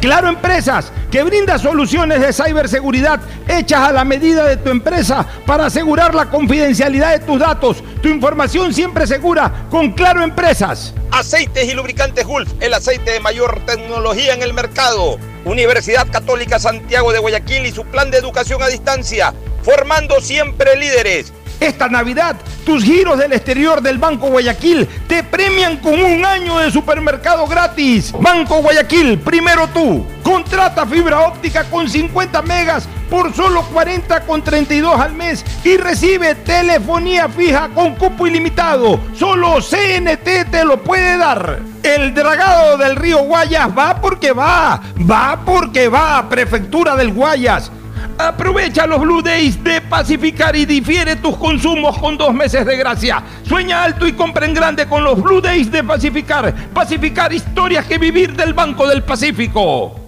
Claro 0.00 0.28
Empresas, 0.28 0.92
que 1.10 1.24
brinda 1.24 1.58
soluciones 1.58 2.20
de 2.20 2.32
ciberseguridad 2.32 3.20
hechas 3.48 3.80
a 3.80 3.92
la 3.92 4.04
medida 4.04 4.44
de 4.44 4.58
tu 4.58 4.70
empresa 4.70 5.26
para 5.44 5.66
asegurar 5.66 6.14
la 6.14 6.30
confidencialidad 6.30 7.18
de 7.18 7.26
tus 7.26 7.40
datos. 7.40 7.82
Tu 8.00 8.08
información 8.08 8.72
siempre 8.72 9.08
segura 9.08 9.66
con 9.68 9.90
Claro 9.90 10.22
Empresas. 10.22 10.94
Aceites 11.10 11.68
y 11.68 11.74
lubricantes 11.74 12.24
Gulf, 12.24 12.48
el 12.60 12.74
aceite 12.74 13.10
de 13.10 13.18
mayor 13.18 13.60
tecnología 13.66 14.34
en 14.34 14.42
el 14.42 14.54
mercado. 14.54 15.18
Universidad 15.48 16.06
Católica 16.10 16.58
Santiago 16.58 17.10
de 17.10 17.20
Guayaquil 17.20 17.64
y 17.64 17.72
su 17.72 17.84
plan 17.86 18.10
de 18.10 18.18
educación 18.18 18.62
a 18.62 18.68
distancia, 18.68 19.32
formando 19.62 20.20
siempre 20.20 20.76
líderes. 20.76 21.32
Esta 21.58 21.88
Navidad, 21.88 22.36
tus 22.66 22.84
giros 22.84 23.18
del 23.18 23.32
exterior 23.32 23.80
del 23.80 23.96
Banco 23.96 24.28
Guayaquil 24.28 24.86
te 25.08 25.24
premian 25.24 25.78
con 25.78 26.00
un 26.00 26.24
año 26.24 26.58
de 26.58 26.70
supermercado 26.70 27.46
gratis. 27.46 28.12
Banco 28.12 28.60
Guayaquil, 28.60 29.18
primero 29.20 29.66
tú. 29.68 30.06
Contrata 30.22 30.86
fibra 30.86 31.20
óptica 31.20 31.64
con 31.64 31.88
50 31.88 32.42
megas 32.42 32.86
por 33.08 33.34
solo 33.34 33.62
40 33.72 34.20
con 34.26 34.44
32 34.44 35.00
al 35.00 35.14
mes 35.14 35.44
y 35.64 35.78
recibe 35.78 36.34
telefonía 36.34 37.28
fija 37.28 37.70
con 37.74 37.94
cupo 37.94 38.26
ilimitado. 38.26 39.00
Solo 39.18 39.60
CNT 39.60 40.50
te 40.50 40.64
lo 40.64 40.82
puede 40.82 41.16
dar. 41.16 41.77
El 41.88 42.12
dragado 42.12 42.76
del 42.76 42.96
río 42.96 43.20
Guayas 43.22 43.70
va 43.76 43.98
porque 43.98 44.32
va, 44.32 44.78
va 45.10 45.40
porque 45.42 45.88
va, 45.88 46.28
Prefectura 46.28 46.94
del 46.94 47.14
Guayas. 47.14 47.72
Aprovecha 48.18 48.86
los 48.86 49.00
Blue 49.00 49.22
Days 49.22 49.64
de 49.64 49.80
Pacificar 49.80 50.54
y 50.54 50.66
difiere 50.66 51.16
tus 51.16 51.38
consumos 51.38 51.96
con 51.96 52.18
dos 52.18 52.34
meses 52.34 52.66
de 52.66 52.76
gracia. 52.76 53.22
Sueña 53.42 53.84
alto 53.84 54.06
y 54.06 54.12
compra 54.12 54.44
en 54.44 54.52
grande 54.52 54.86
con 54.86 55.02
los 55.02 55.22
Blue 55.22 55.40
Days 55.40 55.72
de 55.72 55.82
Pacificar. 55.82 56.54
Pacificar 56.74 57.32
historias 57.32 57.86
que 57.86 57.96
vivir 57.96 58.36
del 58.36 58.52
Banco 58.52 58.86
del 58.86 59.02
Pacífico. 59.02 60.07